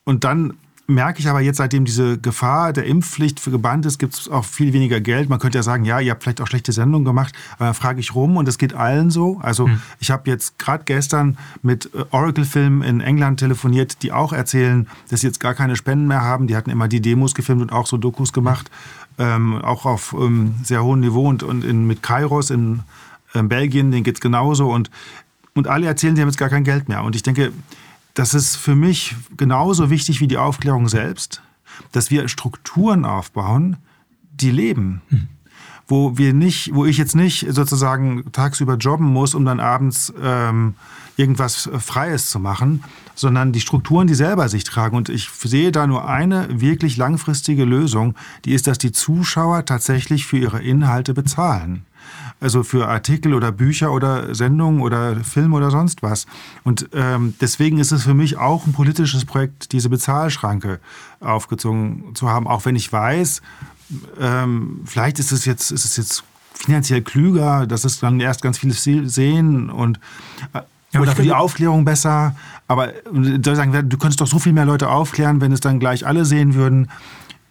und 0.03 0.23
dann 0.23 0.53
merke 0.85 1.19
ich 1.19 1.29
aber 1.29 1.39
jetzt, 1.39 1.57
seitdem 1.57 1.85
diese 1.85 2.17
Gefahr 2.17 2.73
der 2.73 2.85
Impfpflicht 2.85 3.39
für 3.39 3.51
gebannt 3.51 3.85
ist, 3.85 3.99
gibt 3.99 4.13
es 4.13 4.27
auch 4.27 4.43
viel 4.43 4.73
weniger 4.73 4.99
Geld. 4.99 5.29
Man 5.29 5.39
könnte 5.39 5.57
ja 5.57 5.63
sagen, 5.63 5.85
ja, 5.85 5.99
ihr 6.01 6.11
habt 6.11 6.23
vielleicht 6.23 6.41
auch 6.41 6.47
schlechte 6.47 6.73
Sendungen 6.73 7.05
gemacht, 7.05 7.33
aber 7.55 7.65
dann 7.65 7.73
frage 7.73 8.01
ich 8.01 8.13
rum 8.13 8.35
und 8.35 8.47
es 8.47 8.57
geht 8.57 8.73
allen 8.73 9.09
so. 9.09 9.39
Also 9.41 9.69
ich 9.99 10.11
habe 10.11 10.29
jetzt 10.29 10.59
gerade 10.59 10.83
gestern 10.83 11.37
mit 11.61 11.89
äh, 11.93 12.03
Oracle-Filmen 12.11 12.81
in 12.81 12.99
England 12.99 13.39
telefoniert, 13.39 14.03
die 14.03 14.11
auch 14.11 14.33
erzählen, 14.33 14.87
dass 15.09 15.21
sie 15.21 15.27
jetzt 15.27 15.39
gar 15.39 15.53
keine 15.53 15.77
Spenden 15.77 16.07
mehr 16.07 16.21
haben. 16.21 16.47
Die 16.47 16.55
hatten 16.57 16.69
immer 16.69 16.89
die 16.89 17.01
Demos 17.01 17.33
gefilmt 17.33 17.61
und 17.61 17.71
auch 17.71 17.87
so 17.87 17.97
Dokus 17.97 18.33
gemacht, 18.33 18.69
ähm, 19.17 19.61
auch 19.61 19.85
auf 19.85 20.13
ähm, 20.19 20.55
sehr 20.63 20.83
hohem 20.83 20.99
Niveau 20.99 21.29
und, 21.29 21.43
und 21.43 21.63
in, 21.63 21.87
mit 21.87 22.03
Kairos 22.03 22.49
in 22.49 22.81
Belgien, 23.41 23.91
denen 23.91 24.03
geht's 24.03 24.21
genauso 24.21 24.71
und, 24.71 24.89
und 25.53 25.67
alle 25.67 25.87
erzählen, 25.87 26.15
sie 26.15 26.21
haben 26.21 26.29
jetzt 26.29 26.37
gar 26.37 26.49
kein 26.49 26.63
Geld 26.63 26.89
mehr. 26.89 27.03
Und 27.03 27.15
ich 27.15 27.23
denke, 27.23 27.51
das 28.13 28.33
ist 28.33 28.55
für 28.55 28.75
mich 28.75 29.15
genauso 29.37 29.89
wichtig 29.89 30.19
wie 30.19 30.27
die 30.27 30.37
Aufklärung 30.37 30.87
selbst, 30.87 31.41
dass 31.91 32.11
wir 32.11 32.27
Strukturen 32.27 33.05
aufbauen, 33.05 33.77
die 34.33 34.51
leben. 34.51 35.01
Wo 35.87 36.17
wir 36.17 36.33
nicht, 36.33 36.73
wo 36.73 36.85
ich 36.85 36.97
jetzt 36.97 37.15
nicht 37.15 37.45
sozusagen 37.49 38.31
tagsüber 38.31 38.77
jobben 38.77 39.07
muss, 39.07 39.35
um 39.35 39.43
dann 39.45 39.59
abends 39.59 40.13
ähm, 40.21 40.75
irgendwas 41.17 41.69
Freies 41.77 42.29
zu 42.29 42.39
machen, 42.39 42.83
sondern 43.15 43.51
die 43.51 43.61
Strukturen, 43.61 44.07
die 44.07 44.15
selber 44.15 44.47
sich 44.49 44.63
tragen. 44.63 44.95
Und 44.95 45.09
ich 45.09 45.29
sehe 45.29 45.71
da 45.71 45.85
nur 45.85 46.07
eine 46.07 46.61
wirklich 46.61 46.97
langfristige 46.97 47.65
Lösung, 47.65 48.15
die 48.45 48.53
ist, 48.53 48.67
dass 48.67 48.77
die 48.77 48.91
Zuschauer 48.91 49.65
tatsächlich 49.65 50.25
für 50.25 50.37
ihre 50.37 50.61
Inhalte 50.61 51.13
bezahlen. 51.13 51.85
Also 52.39 52.63
für 52.63 52.87
Artikel 52.87 53.33
oder 53.33 53.51
Bücher 53.51 53.91
oder 53.91 54.33
Sendungen 54.35 54.81
oder 54.81 55.15
Film 55.23 55.53
oder 55.53 55.71
sonst 55.71 56.03
was. 56.03 56.25
Und 56.63 56.89
ähm, 56.93 57.35
deswegen 57.39 57.77
ist 57.77 57.91
es 57.91 58.03
für 58.03 58.13
mich 58.13 58.37
auch 58.37 58.65
ein 58.67 58.73
politisches 58.73 59.25
Projekt, 59.25 59.71
diese 59.71 59.89
Bezahlschranke 59.89 60.79
aufgezogen 61.21 62.15
zu 62.15 62.29
haben, 62.29 62.47
auch 62.47 62.65
wenn 62.65 62.75
ich 62.75 62.91
weiß, 62.91 63.41
ähm, 64.19 64.81
vielleicht 64.85 65.19
ist 65.19 65.31
es 65.31 65.45
jetzt, 65.45 65.71
ist 65.71 65.85
es 65.85 65.97
jetzt 65.97 66.23
finanziell 66.53 67.01
klüger, 67.01 67.67
dass 67.67 67.83
es 67.83 67.99
dann 67.99 68.19
erst 68.19 68.41
ganz 68.41 68.57
viele 68.57 68.73
se- 68.73 69.07
sehen 69.07 69.69
und 69.69 69.99
äh, 70.53 70.61
Ja, 70.91 71.01
oder 71.01 71.15
für 71.15 71.23
die 71.23 71.33
Aufklärung 71.33 71.85
besser. 71.85 72.35
Aber 72.67 72.93
soll 73.11 73.55
sagen, 73.55 73.89
du 73.89 73.97
könntest 73.97 74.21
doch 74.21 74.27
so 74.27 74.39
viel 74.39 74.53
mehr 74.53 74.65
Leute 74.65 74.89
aufklären, 74.89 75.41
wenn 75.41 75.51
es 75.51 75.59
dann 75.59 75.79
gleich 75.79 76.05
alle 76.07 76.25
sehen 76.25 76.53
würden. 76.55 76.89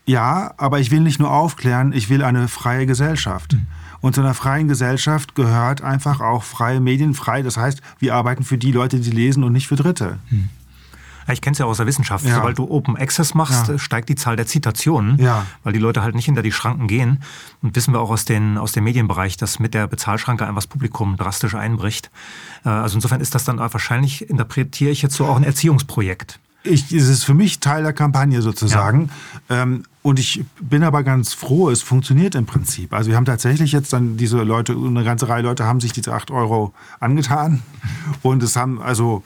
Ja, 0.07 0.53
aber 0.57 0.81
ich 0.81 0.91
will 0.91 1.01
nicht 1.01 1.21
nur 1.21 1.31
aufklären, 1.31 1.93
ich 1.93 2.09
will 2.09 2.23
eine 2.25 2.49
freie 2.49 2.87
Gesellschaft. 2.87 3.57
Und 4.03 4.15
zu 4.15 4.21
einer 4.21 4.35
freien 4.35 4.69
Gesellschaft 4.69 5.35
gehört 5.35 5.81
einfach 5.81 6.21
auch 6.21 6.43
freie 6.43 6.81
Medien, 6.81 7.15
frei. 7.15 7.41
Das 7.43 7.57
heißt, 7.57 7.81
wir 8.01 8.15
arbeiten 8.15 8.43
für 8.45 8.59
die 8.59 8.73
Leute, 8.73 9.01
die 9.01 9.11
lesen 9.11 9.45
und 9.45 9.53
nicht 9.53 9.69
für 9.69 9.77
Dritte. 9.77 10.19
Ja, 11.29 11.33
ich 11.35 11.41
kenne 11.41 11.53
es 11.53 11.59
ja 11.61 11.67
aus 11.67 11.77
der 11.77 11.87
Wissenschaft. 11.87 12.25
Ja. 12.27 12.35
Sobald 12.35 12.59
du 12.59 12.69
Open 12.69 12.97
Access 12.97 13.33
machst, 13.35 13.69
Ja. 13.69 13.79
steigt 13.79 14.09
die 14.09 14.17
Zahl 14.17 14.35
der 14.35 14.47
Zitationen, 14.49 15.19
Ja. 15.21 15.47
weil 15.63 15.73
die 15.73 15.79
Leute 15.79 16.03
halt 16.03 16.17
nicht 16.17 16.25
hinter 16.25 16.43
die 16.43 16.51
Schranken 16.51 16.89
gehen. 16.89 17.23
Und 17.63 17.77
wissen 17.77 17.95
wir 17.95 18.01
auch 18.01 18.11
aus, 18.11 18.25
den, 18.25 18.59
aus 18.59 18.73
dem 18.73 18.83
Medienbereich, 18.83 19.37
dass 19.37 19.61
mit 19.61 19.73
der 19.73 19.87
Bezahlschranke 19.87 20.43
einfach 20.45 20.57
das 20.63 20.67
Publikum 20.67 21.17
drastisch 21.17 21.55
einbricht. 21.55 22.11
Äh, 22.65 22.71
Also 22.71 22.97
insofern 22.97 23.21
ist 23.21 23.37
das 23.37 23.45
dann 23.45 23.59
wahrscheinlich, 23.61 24.29
interpretiere 24.29 24.91
ich 24.91 25.01
jetzt 25.01 25.15
so 25.15 25.27
auch 25.27 25.37
ein 25.37 25.45
Erziehungsprojekt. 25.45 26.41
Ich, 26.65 26.93
es 26.93 27.09
ist 27.09 27.25
für 27.25 27.35
mich 27.35 27.61
Teil 27.61 27.83
der 27.83 27.93
Kampagne 27.93 28.41
sozusagen. 28.43 29.11
Ähm, 29.51 29.83
und 30.03 30.19
ich 30.19 30.45
bin 30.61 30.83
aber 30.85 31.03
ganz 31.03 31.33
froh, 31.35 31.71
es 31.71 31.83
funktioniert 31.83 32.35
im 32.35 32.47
Prinzip. 32.47 32.93
Also 32.93 33.11
wir 33.11 33.17
haben 33.17 33.25
tatsächlich 33.25 33.73
jetzt 33.73 33.93
dann 33.93 34.17
diese 34.17 34.43
Leute, 34.43 34.73
eine 34.75 35.05
ganze 35.05 35.29
Reihe 35.29 35.43
Leute 35.43 35.65
haben 35.65 35.81
sich 35.81 35.93
diese 35.93 36.13
8 36.13 36.31
Euro 36.31 36.73
angetan. 37.01 37.63
Und 38.23 38.43
es 38.43 38.57
haben 38.57 38.81
also 38.81 39.23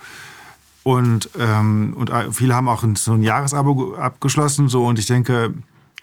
und, 0.82 1.30
ähm, 1.38 1.94
und 1.96 2.10
äh, 2.10 2.30
viele 2.30 2.54
haben 2.54 2.68
auch 2.68 2.84
so 2.96 3.12
ein 3.14 3.22
Jahresabo 3.22 3.74
ge- 3.74 3.98
abgeschlossen. 3.98 4.68
So, 4.68 4.86
und 4.86 4.98
ich 5.00 5.06
denke, 5.06 5.52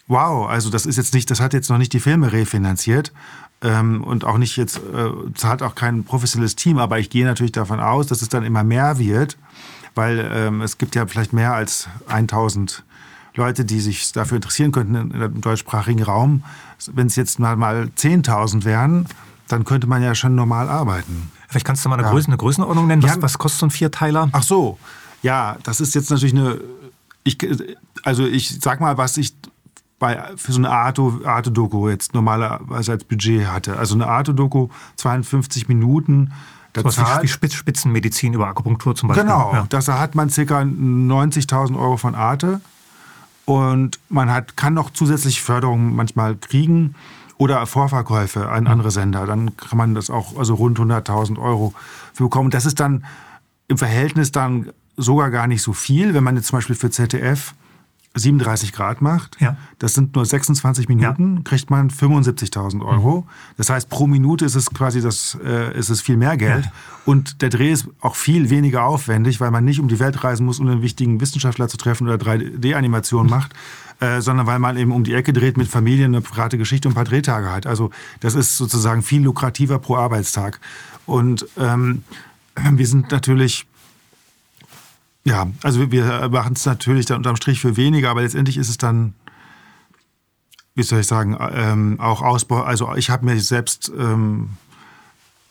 wow, 0.08 0.50
also 0.50 0.70
das 0.70 0.86
ist 0.86 0.98
jetzt 0.98 1.14
nicht, 1.14 1.32
das 1.32 1.40
hat 1.40 1.54
jetzt 1.54 1.70
noch 1.70 1.78
nicht 1.78 1.94
die 1.94 2.00
Filme 2.02 2.32
refinanziert. 2.34 3.14
Ähm, 3.62 4.04
und 4.04 4.26
auch 4.26 4.38
nicht 4.38 4.58
jetzt, 4.58 4.78
äh, 4.78 5.10
zahlt 5.36 5.64
auch 5.64 5.76
kein 5.76 6.04
professionelles 6.04 6.58
Team, 6.58 6.80
aber 6.80 7.00
ich 7.00 7.10
gehe 7.10 7.24
natürlich 7.24 7.54
davon 7.54 7.80
aus, 7.80 8.08
dass 8.08 8.22
es 8.22 8.28
dann 8.28 8.44
immer 8.44 8.64
mehr 8.66 9.00
wird, 9.00 9.38
weil 9.96 10.30
ähm, 10.34 10.62
es 10.62 10.78
gibt 10.78 10.96
ja 10.96 11.06
vielleicht 11.08 11.34
mehr 11.34 11.54
als 11.54 11.88
1000 12.08 12.84
Leute, 13.36 13.66
die 13.66 13.80
sich 13.80 14.12
dafür 14.12 14.36
interessieren 14.36 14.72
könnten 14.72 14.96
in- 14.96 15.12
im 15.22 15.42
deutschsprachigen 15.42 16.04
Raum. 16.04 16.44
Wenn 16.92 17.08
es 17.08 17.16
jetzt 17.16 17.40
mal, 17.40 17.56
mal 17.56 17.90
10.000 17.96 18.64
wären, 18.66 19.08
dann 19.48 19.64
könnte 19.66 19.88
man 19.88 20.02
ja 20.04 20.14
schon 20.16 20.36
normal 20.36 20.70
arbeiten. 20.70 21.32
Vielleicht 21.48 21.66
kannst 21.66 21.84
du 21.84 21.90
mal 21.90 21.96
eine, 21.96 22.04
Ja. 22.04 22.12
Größe, 22.12 22.28
eine 22.28 22.38
Größenordnung 22.38 22.88
nennen. 22.88 23.04
Was, 23.04 23.16
Ja. 23.16 23.22
was 23.22 23.38
kostet 23.38 23.60
so 23.60 23.66
ein 23.68 23.72
Vierteiler? 23.72 24.30
Ach 24.32 24.44
so, 24.44 24.78
ja, 25.22 25.58
das 25.64 25.82
ist 25.82 25.96
jetzt 25.96 26.10
natürlich 26.12 26.34
eine. 26.36 26.60
Ich, 27.24 27.38
also 28.04 28.26
ich 28.26 28.60
sag 28.62 28.82
mal, 28.82 28.98
was 28.98 29.18
ich 29.18 29.34
bei, 30.00 30.22
für 30.36 30.52
so 30.52 30.60
eine 30.60 30.70
Arte-Doku 30.70 31.88
jetzt 31.90 32.14
normalerweise 32.14 32.92
als 32.92 33.04
Budget 33.06 33.48
hatte. 33.48 33.78
Also 33.78 33.96
eine 33.96 34.08
Arte-Doku, 34.08 34.68
52 34.98 35.68
Minuten. 35.70 36.34
Da 36.74 36.90
so 36.90 37.02
wie 37.22 37.28
Spitzenmedizin 37.28 38.34
über 38.34 38.48
Akupunktur 38.48 38.96
zum 38.96 39.10
Beispiel. 39.10 39.26
Genau, 39.26 39.54
ja. 39.54 39.68
da 39.70 40.00
hat 40.00 40.16
man 40.16 40.30
ca. 40.30 40.42
90.000 40.42 41.78
Euro 41.78 41.98
von 41.98 42.16
Arte 42.16 42.62
und 43.46 44.00
man 44.10 44.32
hat, 44.32 44.58
kann 44.58 44.74
noch 44.74 44.90
zusätzlich 44.90 45.42
Förderung 45.42 45.96
manchmal 45.96 46.36
kriegen 46.36 46.96
oder 47.38 47.66
Vorverkäufe 47.66 48.50
an 48.50 48.68
andere 48.68 48.90
Sender. 48.90 49.26
Dann 49.26 49.56
kann 49.58 49.78
man 49.78 49.96
das 49.96 50.10
auch 50.10 50.38
also 50.38 50.56
rund 50.56 50.80
100.000 50.80 51.40
Euro 51.40 51.74
für 52.14 52.24
bekommen. 52.24 52.50
Das 52.50 52.66
ist 52.66 52.80
dann 52.80 53.06
im 53.68 53.78
Verhältnis 53.78 54.32
dann 54.32 54.72
sogar 54.98 55.30
gar 55.30 55.48
nicht 55.48 55.62
so 55.62 55.74
viel, 55.74 56.14
wenn 56.14 56.24
man 56.24 56.36
jetzt 56.36 56.48
zum 56.48 56.58
Beispiel 56.58 56.76
für 56.76 56.90
ZDF 56.90 57.54
37 58.16 58.74
Grad 58.74 59.02
macht, 59.02 59.38
ja. 59.42 59.58
das 59.80 59.96
sind 59.96 60.16
nur 60.16 60.26
26 60.26 60.88
Minuten, 60.88 61.38
ja. 61.38 61.42
kriegt 61.44 61.72
man 61.72 61.90
75.000 61.90 62.86
Euro. 62.86 63.22
Mhm. 63.22 63.30
Das 63.58 63.72
heißt, 63.72 63.90
pro 63.90 64.06
Minute 64.06 64.46
ist 64.46 64.54
es 64.54 64.70
quasi 64.70 65.02
das, 65.02 65.38
äh, 65.44 65.76
ist 65.78 65.90
es 65.90 66.02
viel 66.02 66.18
mehr 66.18 66.38
Geld. 66.38 66.66
Ja. 66.66 66.72
Und 67.06 67.42
der 67.42 67.50
Dreh 67.50 67.72
ist 67.72 67.88
auch 68.02 68.16
viel 68.16 68.52
weniger 68.52 68.84
aufwendig, 68.84 69.42
weil 69.42 69.50
man 69.50 69.66
nicht 69.66 69.80
um 69.80 69.88
die 69.88 70.00
Welt 70.00 70.24
reisen 70.24 70.46
muss, 70.46 70.60
um 70.60 70.68
einen 70.68 70.84
wichtigen 70.84 71.22
Wissenschaftler 71.22 71.68
zu 71.68 71.78
treffen 71.78 72.08
oder 72.08 72.24
3D-Animation 72.24 73.28
macht, 73.28 73.54
äh, 74.00 74.22
sondern 74.22 74.46
weil 74.46 74.60
man 74.60 74.78
eben 74.78 74.92
um 74.92 75.04
die 75.04 75.16
Ecke 75.16 75.34
dreht 75.34 75.58
mit 75.58 75.68
Familien 75.68 76.14
eine 76.14 76.22
private 76.22 76.60
Geschichte 76.60 76.88
und 76.88 76.92
ein 76.92 76.96
paar 76.96 77.06
Drehtage 77.06 77.52
hat. 77.52 77.66
Also 77.66 77.90
das 78.20 78.36
ist 78.36 78.58
sozusagen 78.58 79.02
viel 79.02 79.24
lukrativer 79.24 79.80
pro 79.80 79.96
Arbeitstag. 79.96 80.60
Und 81.08 81.48
ähm, 81.58 82.04
wir 82.56 82.86
sind 82.88 83.12
natürlich 83.12 83.66
ja, 85.26 85.48
also 85.62 85.92
wir 85.92 86.30
machen 86.30 86.54
es 86.54 86.66
natürlich 86.66 87.06
dann 87.06 87.18
unterm 87.18 87.36
Strich 87.38 87.62
für 87.62 87.78
weniger, 87.78 88.10
aber 88.10 88.22
letztendlich 88.22 88.58
ist 88.58 88.70
es 88.70 88.78
dann, 88.78 89.14
wie 90.76 90.84
soll 90.84 91.00
ich 91.00 91.08
sagen, 91.08 91.38
ähm, 91.40 92.00
auch 92.00 92.22
Ausbau. 92.22 92.62
Also 92.62 92.94
ich 92.96 93.10
habe 93.10 93.26
mir 93.26 93.40
selbst, 93.40 93.92
ähm, 93.98 94.58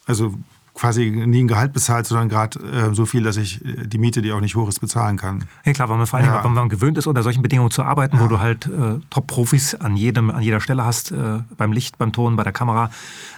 also 0.04 0.34
quasi 0.74 1.10
nie 1.10 1.44
ein 1.44 1.48
Gehalt 1.48 1.72
bezahlt, 1.72 2.06
sondern 2.06 2.28
gerade 2.28 2.58
äh, 2.58 2.94
so 2.94 3.04
viel, 3.04 3.22
dass 3.22 3.36
ich 3.36 3.64
äh, 3.64 3.86
die 3.86 3.98
Miete, 3.98 4.22
die 4.22 4.32
auch 4.32 4.40
nicht 4.40 4.56
hoch 4.56 4.68
ist, 4.68 4.80
bezahlen 4.80 5.18
kann. 5.18 5.44
Ja 5.64 5.72
klar, 5.72 5.88
weil 5.88 5.98
man 5.98 6.06
vor 6.06 6.18
allem, 6.18 6.28
ja. 6.28 6.42
wenn 6.42 6.54
man 6.54 6.68
gewöhnt 6.68 6.96
ist, 6.96 7.06
unter 7.06 7.22
solchen 7.22 7.42
Bedingungen 7.42 7.70
zu 7.70 7.82
arbeiten, 7.82 8.16
ja. 8.16 8.22
wo 8.22 8.26
du 8.26 8.40
halt 8.40 8.66
äh, 8.66 8.98
Top-Profis 9.10 9.74
an, 9.74 9.92
an 9.92 10.42
jeder 10.42 10.60
Stelle 10.60 10.84
hast, 10.84 11.12
äh, 11.12 11.40
beim 11.56 11.72
Licht, 11.72 11.98
beim 11.98 12.12
Ton, 12.12 12.36
bei 12.36 12.42
der 12.42 12.52
Kamera, 12.52 12.90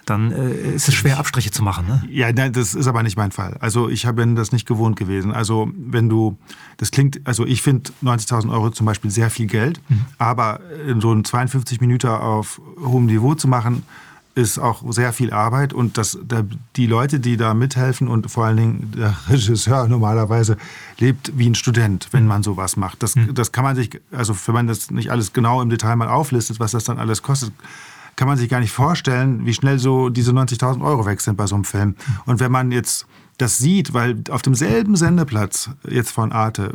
dann 0.07 0.31
äh, 0.31 0.75
ist 0.75 0.89
es 0.89 0.95
schwer, 0.95 1.19
Abstriche 1.19 1.51
zu 1.51 1.63
machen. 1.63 1.87
Ne? 1.87 2.03
Ja, 2.09 2.33
nein, 2.33 2.53
das 2.53 2.75
ist 2.75 2.87
aber 2.87 3.03
nicht 3.03 3.17
mein 3.17 3.33
Fall. 3.33 3.57
Also 3.61 3.89
ich 3.89 4.07
bin 4.13 4.37
das 4.37 4.53
nicht 4.53 4.67
gewohnt 4.67 4.97
gewesen. 4.97 5.33
Also 5.33 5.71
wenn 5.77 6.09
du, 6.09 6.39
das 6.77 6.93
klingt, 6.93 7.21
also 7.25 7.45
ich 7.47 7.63
finde 7.63 7.91
90.000 8.03 8.51
Euro 8.53 8.71
zum 8.71 8.87
Beispiel 8.87 9.11
sehr 9.11 9.31
viel 9.31 9.47
Geld, 9.47 9.81
mhm. 9.89 10.05
aber 10.19 10.61
in 10.87 11.01
so 11.01 11.11
einen 11.11 11.25
52 11.25 11.81
Minuten 11.81 12.09
auf 12.09 12.61
hohem 12.81 13.07
Niveau 13.07 13.35
zu 13.35 13.49
machen, 13.49 13.83
ist 14.35 14.59
auch 14.59 14.83
sehr 14.93 15.13
viel 15.13 15.33
Arbeit 15.33 15.73
und 15.73 15.97
das, 15.97 16.19
die 16.77 16.87
Leute, 16.87 17.21
die 17.21 17.37
da 17.37 17.55
mithelfen 17.55 18.09
und 18.09 18.31
vor 18.31 18.47
allen 18.47 18.57
Dingen 18.57 18.93
der 18.97 19.17
Regisseur 19.29 19.87
normalerweise 19.87 20.57
lebt 20.99 21.33
wie 21.39 21.49
ein 21.49 21.55
Student, 21.55 22.09
wenn 22.11 22.27
man 22.27 22.43
sowas 22.43 22.77
macht. 22.77 23.03
Das, 23.03 23.15
hm. 23.15 23.35
das 23.35 23.53
kann 23.53 23.65
man 23.65 23.77
sich, 23.77 24.01
also 24.11 24.35
wenn 24.47 24.55
man 24.55 24.67
das 24.67 24.91
nicht 24.91 25.11
alles 25.11 25.33
genau 25.33 25.63
im 25.63 25.71
Detail 25.71 25.97
mal 25.97 26.09
auflistet, 26.09 26.59
was 26.59 26.73
das 26.73 26.85
dann 26.85 26.99
alles 26.99 27.23
kostet, 27.23 27.53
kann 28.17 28.29
man 28.29 28.37
sich 28.37 28.49
gar 28.49 28.61
nicht 28.61 28.73
vorstellen, 28.73 29.45
wie 29.47 29.55
schnell 29.55 29.79
so 29.79 30.09
diese 30.09 30.33
90.000 30.33 30.85
Euro 30.85 31.07
weg 31.07 31.21
sind 31.21 31.37
bei 31.37 31.47
so 31.47 31.55
einem 31.55 31.65
Film. 31.65 31.97
Hm. 32.05 32.17
Und 32.27 32.41
wenn 32.41 32.51
man 32.51 32.73
jetzt 32.73 33.07
das 33.39 33.59
sieht, 33.59 33.95
weil 33.95 34.23
auf 34.31 34.43
demselben 34.43 34.97
Sendeplatz 34.97 35.71
jetzt 35.89 36.13
von 36.13 36.33
Arte 36.33 36.75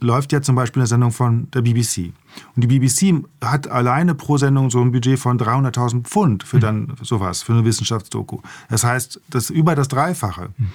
läuft 0.00 0.32
ja 0.32 0.42
zum 0.42 0.56
Beispiel 0.56 0.80
eine 0.80 0.86
Sendung 0.86 1.12
von 1.12 1.48
der 1.52 1.62
BBC. 1.62 2.12
Und 2.56 2.64
die 2.64 2.66
BBC 2.66 3.24
hat 3.44 3.68
alleine 3.68 4.14
pro 4.14 4.38
Sendung 4.38 4.70
so 4.70 4.80
ein 4.80 4.92
Budget 4.92 5.18
von 5.18 5.38
300.000 5.38 6.04
Pfund 6.04 6.42
für 6.42 6.56
mhm. 6.56 6.60
dann 6.60 6.92
sowas, 7.02 7.42
für 7.42 7.52
eine 7.52 7.64
Wissenschaftsdoku. 7.64 8.40
Das 8.68 8.84
heißt, 8.84 9.20
das 9.28 9.50
über 9.50 9.74
das 9.74 9.88
Dreifache. 9.88 10.50
Mhm. 10.56 10.68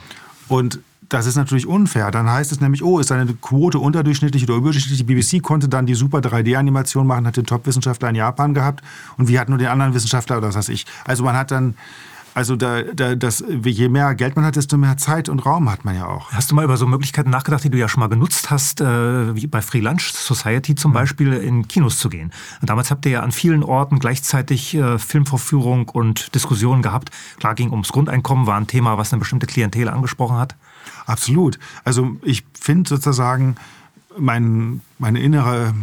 Und 0.47 0.79
das 1.09 1.25
ist 1.25 1.35
natürlich 1.35 1.67
unfair. 1.67 2.11
Dann 2.11 2.29
heißt 2.29 2.51
es 2.51 2.61
nämlich, 2.61 2.83
oh, 2.83 2.99
ist 2.99 3.11
eine 3.11 3.33
Quote 3.33 3.79
unterdurchschnittlich 3.79 4.43
oder 4.43 4.55
überdurchschnittlich. 4.55 5.05
Die 5.05 5.37
BBC 5.37 5.43
konnte 5.43 5.69
dann 5.69 5.85
die 5.85 5.95
super 5.95 6.19
3D-Animation 6.19 7.05
machen, 7.05 7.27
hat 7.27 7.37
den 7.37 7.45
Top-Wissenschaftler 7.45 8.09
in 8.09 8.15
Japan 8.15 8.53
gehabt 8.53 8.83
und 9.17 9.27
wir 9.27 9.39
hatten 9.39 9.51
nur 9.51 9.59
den 9.59 9.67
anderen 9.67 9.93
Wissenschaftler 9.93 10.37
oder 10.37 10.49
was 10.49 10.55
weiß 10.55 10.69
ich. 10.69 10.85
Also 11.05 11.23
man 11.23 11.35
hat 11.35 11.51
dann 11.51 11.75
also 12.35 12.57
da, 12.57 12.83
da, 12.83 13.15
das, 13.15 13.41
je 13.63 13.87
mehr 13.87 14.13
Geld 14.13 14.35
man 14.35 14.43
hat, 14.43 14.57
desto 14.57 14.75
mehr 14.75 14.97
Zeit 14.97 15.29
und 15.29 15.45
Raum 15.45 15.71
hat 15.71 15.85
man 15.85 15.95
ja 15.95 16.05
auch. 16.05 16.33
Hast 16.33 16.51
du 16.51 16.55
mal 16.55 16.65
über 16.65 16.75
so 16.75 16.85
Möglichkeiten 16.85 17.29
nachgedacht, 17.29 17.63
die 17.63 17.69
du 17.69 17.77
ja 17.77 17.87
schon 17.87 18.01
mal 18.01 18.09
genutzt 18.09 18.51
hast, 18.51 18.81
äh, 18.81 19.33
wie 19.33 19.47
bei 19.47 19.61
Free 19.61 19.79
Lunch 19.79 20.11
Society 20.11 20.75
zum. 20.75 20.91
Beispiel, 20.91 21.31
in 21.31 21.67
Kinos 21.69 21.97
zu 21.97 22.09
gehen? 22.09 22.33
Und 22.59 22.69
damals 22.69 22.91
habt 22.91 23.05
ihr 23.05 23.13
ja 23.13 23.19
an 23.21 23.31
vielen 23.31 23.63
Orten 23.63 23.99
gleichzeitig 23.99 24.75
äh, 24.75 24.99
Filmvorführung 24.99 25.87
und 25.87 26.35
Diskussionen 26.35 26.81
gehabt. 26.81 27.09
Klar 27.39 27.55
ging 27.55 27.71
ums 27.71 27.93
Grundeinkommen, 27.93 28.47
war 28.47 28.57
ein 28.57 28.67
Thema, 28.67 28.97
was 28.97 29.13
eine 29.13 29.21
bestimmte 29.21 29.47
Klientel 29.47 29.87
angesprochen 29.87 30.37
hat. 30.37 30.57
Absolut. 31.05 31.57
Also 31.85 32.17
ich 32.21 32.43
finde 32.59 32.89
sozusagen, 32.89 33.55
mein, 34.17 34.81
meine 34.99 35.21
innere 35.21 35.73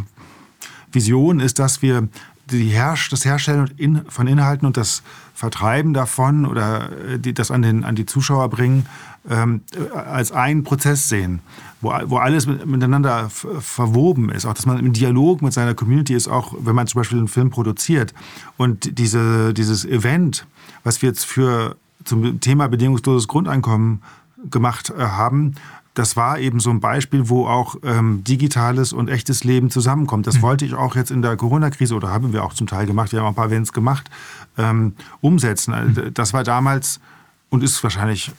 Vision 0.91 1.39
ist, 1.39 1.57
dass 1.57 1.81
wir 1.81 2.09
die 2.51 2.69
Herrsch, 2.69 3.09
das 3.09 3.25
Herstellen 3.25 4.05
von 4.09 4.27
Inhalten 4.27 4.67
und 4.67 4.77
das 4.77 5.01
Vertreiben 5.43 5.93
davon 5.93 6.45
oder 6.45 6.89
äh, 7.05 7.19
die, 7.19 7.33
das 7.33 7.51
an, 7.51 7.63
den, 7.63 7.83
an 7.83 7.95
die 7.95 8.05
Zuschauer 8.05 8.49
bringen, 8.49 8.85
ähm, 9.29 9.59
als 9.93 10.31
einen 10.31 10.63
Prozess 10.63 11.09
sehen, 11.09 11.41
wo, 11.81 11.91
wo 12.05 12.15
alles 12.15 12.47
miteinander 12.47 13.29
verwoben 13.29 14.29
ist. 14.29 14.45
Auch, 14.45 14.53
dass 14.53 14.65
man 14.65 14.79
im 14.79 14.93
Dialog 14.93 15.41
mit 15.41 15.51
seiner 15.51 15.73
Community 15.73 16.13
ist, 16.13 16.29
auch 16.29 16.53
wenn 16.57 16.75
man 16.75 16.87
zum 16.87 17.01
Beispiel 17.01 17.17
einen 17.17 17.27
Film 17.27 17.49
produziert. 17.49 18.13
Und 18.55 18.97
diese, 18.97 19.53
dieses 19.53 19.83
Event, 19.83 20.47
was 20.85 21.01
wir 21.01 21.09
jetzt 21.09 21.25
für 21.25 21.75
zum 22.05 22.39
Thema 22.39 22.69
bedingungsloses 22.69 23.27
Grundeinkommen 23.27 24.01
gemacht 24.49 24.93
äh, 24.97 25.01
haben, 25.01 25.55
das 25.93 26.15
war 26.15 26.39
eben 26.39 26.59
so 26.59 26.69
ein 26.69 26.79
Beispiel, 26.79 27.29
wo 27.29 27.45
auch 27.47 27.75
ähm, 27.83 28.23
digitales 28.23 28.93
und 28.93 29.09
echtes 29.09 29.43
Leben 29.43 29.69
zusammenkommt. 29.69 30.25
Das 30.25 30.37
mhm. 30.37 30.41
wollte 30.41 30.65
ich 30.65 30.73
auch 30.73 30.95
jetzt 30.95 31.11
in 31.11 31.21
der 31.21 31.37
Corona-Krise 31.37 31.95
oder 31.95 32.09
haben 32.09 32.33
wir 32.33 32.43
auch 32.43 32.53
zum 32.53 32.67
Teil 32.67 32.85
gemacht, 32.85 33.11
wir 33.11 33.19
haben 33.19 33.25
auch 33.25 33.31
ein 33.31 33.35
paar 33.35 33.47
Events 33.47 33.73
gemacht, 33.73 34.09
ähm, 34.57 34.95
umsetzen. 35.21 35.73
Mhm. 35.73 36.13
Das 36.13 36.33
war 36.33 36.43
damals 36.43 36.99
und 37.49 37.63
ist 37.63 37.83
wahrscheinlich 37.83 38.29
äh, 38.29 38.33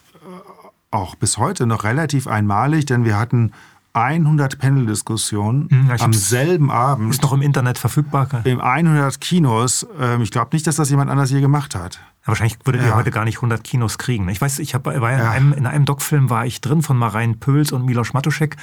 auch 0.90 1.14
bis 1.14 1.38
heute 1.38 1.66
noch 1.66 1.84
relativ 1.84 2.26
einmalig, 2.26 2.86
denn 2.86 3.04
wir 3.04 3.18
hatten 3.18 3.52
100 3.94 4.58
Panel-Diskussionen 4.58 5.68
mhm, 5.70 5.88
ja, 5.88 6.04
am 6.04 6.12
selben 6.12 6.70
Abend. 6.70 7.10
Ist 7.10 7.22
noch 7.22 7.32
im 7.32 7.42
Internet 7.42 7.78
verfügbar? 7.78 8.28
Im 8.42 8.60
100 8.60 9.20
Kinos. 9.20 9.86
Ähm, 10.00 10.20
ich 10.22 10.32
glaube 10.32 10.50
nicht, 10.52 10.66
dass 10.66 10.76
das 10.76 10.90
jemand 10.90 11.10
anders 11.12 11.30
je 11.30 11.40
gemacht 11.40 11.76
hat. 11.76 12.00
Ja, 12.22 12.28
wahrscheinlich 12.28 12.58
würdet 12.64 12.82
ja. 12.82 12.88
ihr 12.88 12.96
heute 12.96 13.12
gar 13.12 13.24
nicht 13.24 13.36
100 13.36 13.62
Kinos 13.62 13.96
kriegen. 13.96 14.28
Ich 14.28 14.40
weiß, 14.40 14.58
ich 14.58 14.74
hab, 14.74 14.86
war 14.86 15.12
ja, 15.12 15.18
in 15.18 15.26
einem, 15.26 15.52
in 15.52 15.66
einem 15.66 15.84
Doc-Film 15.84 16.28
war 16.28 16.44
ich 16.44 16.60
drin 16.60 16.82
von 16.82 16.96
Marein 16.96 17.38
Pöls 17.38 17.70
und 17.70 17.84
Milos 17.84 18.12
Matuszek. 18.12 18.56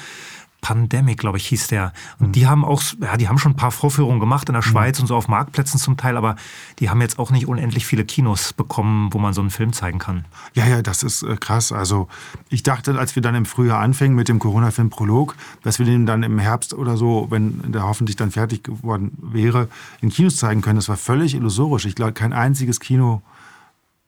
Pandemic, 0.62 1.18
glaube 1.18 1.38
ich, 1.38 1.48
hieß 1.48 1.68
der. 1.68 1.92
Und 2.20 2.28
mhm. 2.28 2.32
die 2.34 2.48
haben 2.48 2.64
auch, 2.64 2.82
ja, 3.02 3.18
die 3.18 3.28
haben 3.28 3.40
schon 3.40 3.54
ein 3.54 3.58
paar 3.58 3.72
Vorführungen 3.72 4.20
gemacht 4.20 4.48
in 4.48 4.54
der 4.54 4.62
mhm. 4.62 4.70
Schweiz 4.70 4.98
mhm. 4.98 5.04
und 5.04 5.08
so 5.08 5.16
auf 5.16 5.28
Marktplätzen 5.28 5.80
zum 5.80 5.98
Teil, 5.98 6.16
aber 6.16 6.36
die 6.80 6.90
haben 6.90 7.02
jetzt 7.02 7.20
auch 7.20 7.32
nicht 7.32 7.48
unendlich 7.48 7.86
viele 7.86 8.06
Kinos 8.06 8.54
bekommen, 8.54 9.12
wo 9.12 9.18
man 9.18 9.34
so 9.34 9.42
einen 9.42 9.50
Film 9.50 9.74
zeigen 9.74 10.00
kann. 10.00 10.26
Ja, 10.54 10.68
ja, 10.68 10.82
das 10.82 11.04
ist 11.04 11.24
äh, 11.24 11.36
krass. 11.36 11.72
Also 11.72 12.08
ich 12.50 12.64
dachte, 12.64 12.98
als 12.98 13.16
wir 13.16 13.24
dann 13.24 13.36
im 13.36 13.46
Frühjahr 13.46 13.80
anfingen 13.80 14.16
mit 14.16 14.30
dem 14.30 14.40
Corona-Film 14.40 14.92
Prolog, 14.92 15.36
dass 15.64 15.80
wir 15.80 15.86
den 15.86 16.06
dann 16.06 16.24
im 16.24 16.38
Herbst 16.38 16.74
oder 16.74 16.96
so, 16.96 17.28
wenn 17.30 17.72
der 17.72 17.84
hoffentlich 17.84 18.16
dann 18.16 18.32
fertig 18.32 18.64
geworden 18.64 19.18
wäre, 19.22 19.68
in 20.02 20.10
Kinos 20.10 20.38
zeigen 20.38 20.62
können. 20.62 20.76
Das 20.76 20.90
war 20.90 20.98
völlig 20.98 21.34
illusorisch. 21.34 21.86
Ich 21.86 21.96
glaube, 21.96 22.14
kein 22.14 22.34
einziges 22.34 22.80
Kino 22.80 23.22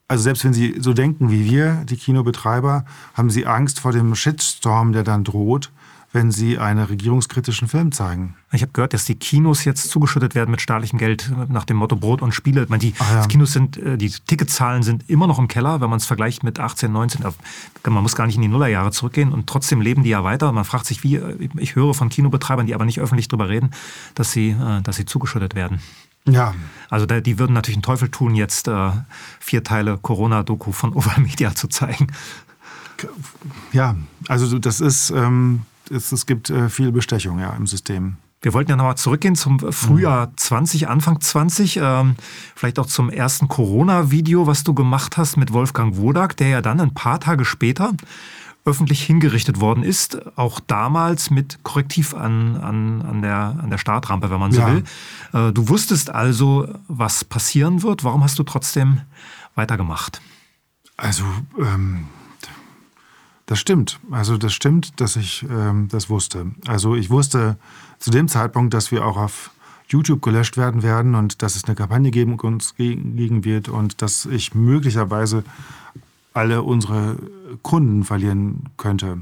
also 0.08 0.26
selbst 0.26 0.44
wenn 0.44 0.54
Sie 0.54 0.76
so 0.80 0.94
denken 0.94 1.32
wie 1.32 1.46
wir, 1.50 1.86
die 1.90 1.98
Kinobetreiber, 1.98 2.86
haben 3.16 3.32
Sie 3.32 3.48
Angst 3.48 3.80
vor 3.80 3.94
dem 3.94 4.14
Shitstorm, 4.14 4.92
der 4.92 5.04
dann 5.04 5.24
droht, 5.24 5.72
wenn 6.14 6.32
sie 6.32 6.60
einen 6.60 6.86
regierungskritischen 6.86 7.68
Film 7.68 7.92
zeigen. 7.92 8.36
Ich 8.52 8.62
habe 8.62 8.72
gehört, 8.72 8.94
dass 8.94 9.06
die 9.06 9.16
Kinos 9.16 9.66
jetzt 9.66 9.90
zugeschüttet 9.90 10.36
werden 10.36 10.52
mit 10.52 10.62
staatlichem 10.62 11.00
Geld 11.00 11.32
nach 11.50 11.66
dem 11.66 11.78
Motto 11.78 11.96
Brot 11.96 12.22
und 12.22 12.34
Spiele. 12.34 12.68
meine, 12.70 12.80
die 12.80 12.94
ja. 13.00 13.26
Kinos 13.26 13.52
sind, 13.52 13.78
äh, 13.78 13.98
die 13.98 14.10
Ticketzahlen 14.10 14.84
sind 14.84 15.10
immer 15.10 15.26
noch 15.26 15.40
im 15.40 15.48
Keller, 15.48 15.82
wenn 15.82 15.90
man 15.90 15.98
es 15.98 16.06
vergleicht 16.06 16.44
mit 16.44 16.60
18, 16.60 16.92
19. 16.92 17.26
Man 17.90 18.04
muss 18.04 18.16
gar 18.16 18.28
nicht 18.28 18.36
in 18.36 18.44
die 18.44 18.48
Nullerjahre 18.48 18.92
zurückgehen 18.92 19.34
und 19.34 19.48
trotzdem 19.48 19.82
leben 19.82 20.04
die 20.04 20.12
ja 20.12 20.24
weiter. 20.24 20.52
Man 20.52 20.66
fragt 20.66 20.86
sich, 20.86 21.04
wie, 21.04 21.20
ich 21.58 21.76
höre 21.76 21.96
von 21.96 22.10
Kinobetreibern, 22.10 22.68
die 22.68 22.76
aber 22.76 22.86
nicht 22.86 23.00
öffentlich 23.00 23.28
darüber 23.28 23.50
reden, 23.50 23.72
dass 24.14 24.32
sie, 24.32 24.52
äh, 24.52 24.82
dass 24.84 24.98
sie 24.98 25.06
zugeschüttet 25.06 25.56
werden. 25.56 25.82
Ja. 26.26 26.54
Also 26.90 27.08
die 27.08 27.40
würden 27.40 27.54
natürlich 27.54 27.78
einen 27.78 27.84
Teufel 27.84 28.10
tun, 28.10 28.36
jetzt 28.36 28.68
äh, 28.68 28.92
vier 29.40 29.64
Teile 29.64 29.98
Corona-Doku 29.98 30.72
von 30.72 30.94
Overmedia 30.96 31.56
zu 31.56 31.68
zeigen. 31.68 32.08
Ja, 33.74 33.96
also 34.28 34.60
das 34.60 34.80
ist, 34.80 35.10
ähm, 35.10 35.64
es, 35.90 36.12
es 36.12 36.26
gibt 36.26 36.50
äh, 36.50 36.70
viel 36.70 36.92
Bestechung 36.92 37.40
ja, 37.40 37.54
im 37.54 37.68
System. 37.68 38.18
Wir 38.42 38.54
wollten 38.54 38.72
ja 38.72 38.76
nochmal 38.76 38.98
zurückgehen 38.98 39.36
zum 39.36 39.60
Frühjahr 39.72 40.36
20, 40.36 40.90
Anfang 40.90 41.22
20, 41.22 41.80
ähm, 41.82 42.16
vielleicht 42.56 42.78
auch 42.78 42.88
zum 42.88 43.10
ersten 43.10 43.48
Corona-Video, 43.48 44.48
was 44.48 44.66
du 44.66 44.74
gemacht 44.74 45.16
hast 45.16 45.38
mit 45.38 45.54
Wolfgang 45.54 45.96
Wodak, 45.96 46.36
der 46.36 46.50
ja 46.50 46.62
dann 46.62 46.82
ein 46.82 46.94
paar 46.94 47.22
Tage 47.22 47.46
später 47.46 47.94
öffentlich 48.66 49.04
hingerichtet 49.04 49.60
worden 49.60 49.84
ist, 49.84 50.38
auch 50.38 50.60
damals 50.60 51.30
mit 51.30 51.64
Korrektiv 51.64 52.14
an, 52.14 52.58
an, 52.58 53.02
an, 53.02 53.22
der, 53.22 53.58
an 53.62 53.70
der 53.70 53.78
Startrampe, 53.78 54.30
wenn 54.30 54.40
man 54.40 54.52
so 54.52 54.62
ja. 54.62 54.68
will. 54.68 54.84
Äh, 55.34 55.52
du 55.52 55.70
wusstest 55.70 56.10
also, 56.10 56.68
was 56.88 57.26
passieren 57.26 57.84
wird. 57.84 58.04
Warum 58.04 58.24
hast 58.24 58.40
du 58.40 58.44
trotzdem 58.44 59.02
weitergemacht? 59.56 60.22
Also, 60.96 61.24
ähm, 61.60 62.08
das 63.54 63.60
stimmt. 63.60 64.00
Also, 64.10 64.38
das 64.38 64.52
stimmt, 64.52 65.00
dass 65.00 65.16
ich 65.16 65.46
ähm, 65.48 65.88
das 65.92 66.10
wusste. 66.10 66.48
Also, 66.66 66.96
ich 66.96 67.12
wusste 67.12 67.56
zu 68.00 68.10
dem 68.10 68.28
Zeitpunkt, 68.28 68.74
dass 68.74 68.92
wir 68.92 69.06
auch 69.06 69.16
auf 69.16 69.52
YouTube 69.88 70.24
gelöscht 70.24 70.58
werden 70.58 70.82
werden 70.82 71.14
und 71.14 71.44
dass 71.44 71.56
es 71.56 71.66
eine 71.66 71.76
Kampagne 71.76 72.10
geben 72.10 72.40
uns 72.40 72.74
gegen 72.74 73.44
wird 73.46 73.70
und 73.70 74.02
dass 74.02 74.26
ich 74.26 74.56
möglicherweise 74.56 75.44
alle 76.34 76.64
unsere 76.64 77.18
Kunden 77.62 78.04
verlieren 78.04 78.70
könnte. 78.78 79.20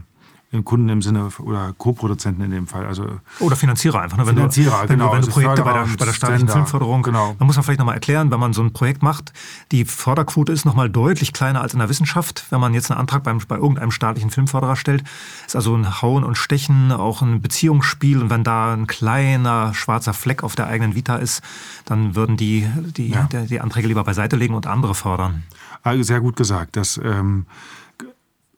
Kunden 0.66 0.90
im 0.90 1.02
Sinne 1.02 1.30
oder 1.40 1.74
Co-Produzenten 1.78 2.42
in 2.42 2.52
dem 2.52 2.68
Fall. 2.68 2.86
Also 2.86 3.06
oder 3.40 3.56
Finanzierer 3.56 4.02
einfach. 4.02 4.18
Ne? 4.18 4.28
Wenn 4.28 4.36
Finanzierer, 4.36 4.84
du, 4.84 4.90
wenn 4.90 5.00
genau. 5.00 5.12
Du, 5.12 5.14
wenn 5.14 5.22
du 5.22 5.28
also 5.28 5.32
Projekte 5.32 5.64
bei 5.64 5.74
der, 5.74 5.86
bei 5.98 6.06
der 6.06 6.14
staatlichen 6.14 6.48
Sender, 6.48 6.54
Filmförderung, 6.54 7.04
genau. 7.04 7.36
dann 7.40 7.48
muss 7.48 7.56
man 7.56 7.64
vielleicht 7.64 7.80
nochmal 7.80 7.96
erklären, 7.96 8.32
wenn 8.32 8.40
man 8.40 8.52
so 8.52 8.62
ein 8.62 8.74
Projekt 8.74 9.02
macht, 9.02 9.32
die 9.72 9.86
Förderquote 9.86 10.52
ist 10.52 10.66
nochmal 10.66 10.90
deutlich 10.90 11.32
kleiner 11.32 11.62
als 11.62 11.74
in 11.74 11.80
der 11.80 11.88
Wissenschaft. 11.88 12.46
Wenn 12.50 12.60
man 12.60 12.74
jetzt 12.74 12.92
einen 12.92 13.00
Antrag 13.00 13.24
beim, 13.24 13.40
bei 13.48 13.56
irgendeinem 13.56 13.92
staatlichen 13.92 14.30
Filmförderer 14.30 14.76
stellt, 14.76 15.04
ist 15.48 15.56
also 15.56 15.74
ein 15.74 16.02
Hauen 16.02 16.26
und 16.26 16.38
Stechen, 16.38 16.92
auch 16.92 17.22
ein 17.22 17.42
Beziehungsspiel. 17.42 18.22
Und 18.22 18.30
wenn 18.30 18.44
da 18.44 18.74
ein 18.74 18.88
kleiner 18.88 19.74
schwarzer 19.74 20.14
Fleck 20.14 20.44
auf 20.44 20.56
der 20.56 20.68
eigenen 20.68 20.96
Vita 20.96 21.16
ist, 21.16 21.42
dann 21.86 22.16
würden 22.16 22.36
die 22.36 22.68
die, 22.98 23.10
ja. 23.10 23.30
die, 23.32 23.48
die 23.48 23.62
Anträge 23.62 23.88
lieber 23.88 24.04
beiseite 24.04 24.36
legen 24.36 24.54
und 24.54 24.68
andere 24.68 24.96
fördern. 24.96 25.44
Ah, 25.84 25.96
sehr 26.02 26.22
gut 26.22 26.36
gesagt. 26.36 26.76
Das, 26.76 27.00
ähm, 27.04 27.46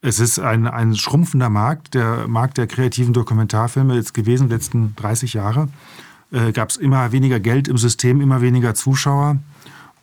es 0.04 0.20
ist 0.20 0.38
ein, 0.38 0.68
ein 0.68 0.96
schrumpfender 0.96 1.50
Markt, 1.50 1.94
der 1.94 2.28
Markt 2.28 2.58
der 2.58 2.68
kreativen 2.68 3.14
Dokumentarfilme 3.14 3.96
jetzt 3.96 4.14
gewesen, 4.14 4.50
letzten 4.50 4.96
30 4.98 5.34
Jahre. 5.34 5.70
Äh, 6.30 6.52
Gab 6.52 6.70
es 6.70 6.76
immer 6.76 7.14
weniger 7.14 7.40
Geld 7.40 7.70
im 7.70 7.78
System, 7.78 8.20
immer 8.20 8.42
weniger 8.42 8.76
Zuschauer. 8.76 9.38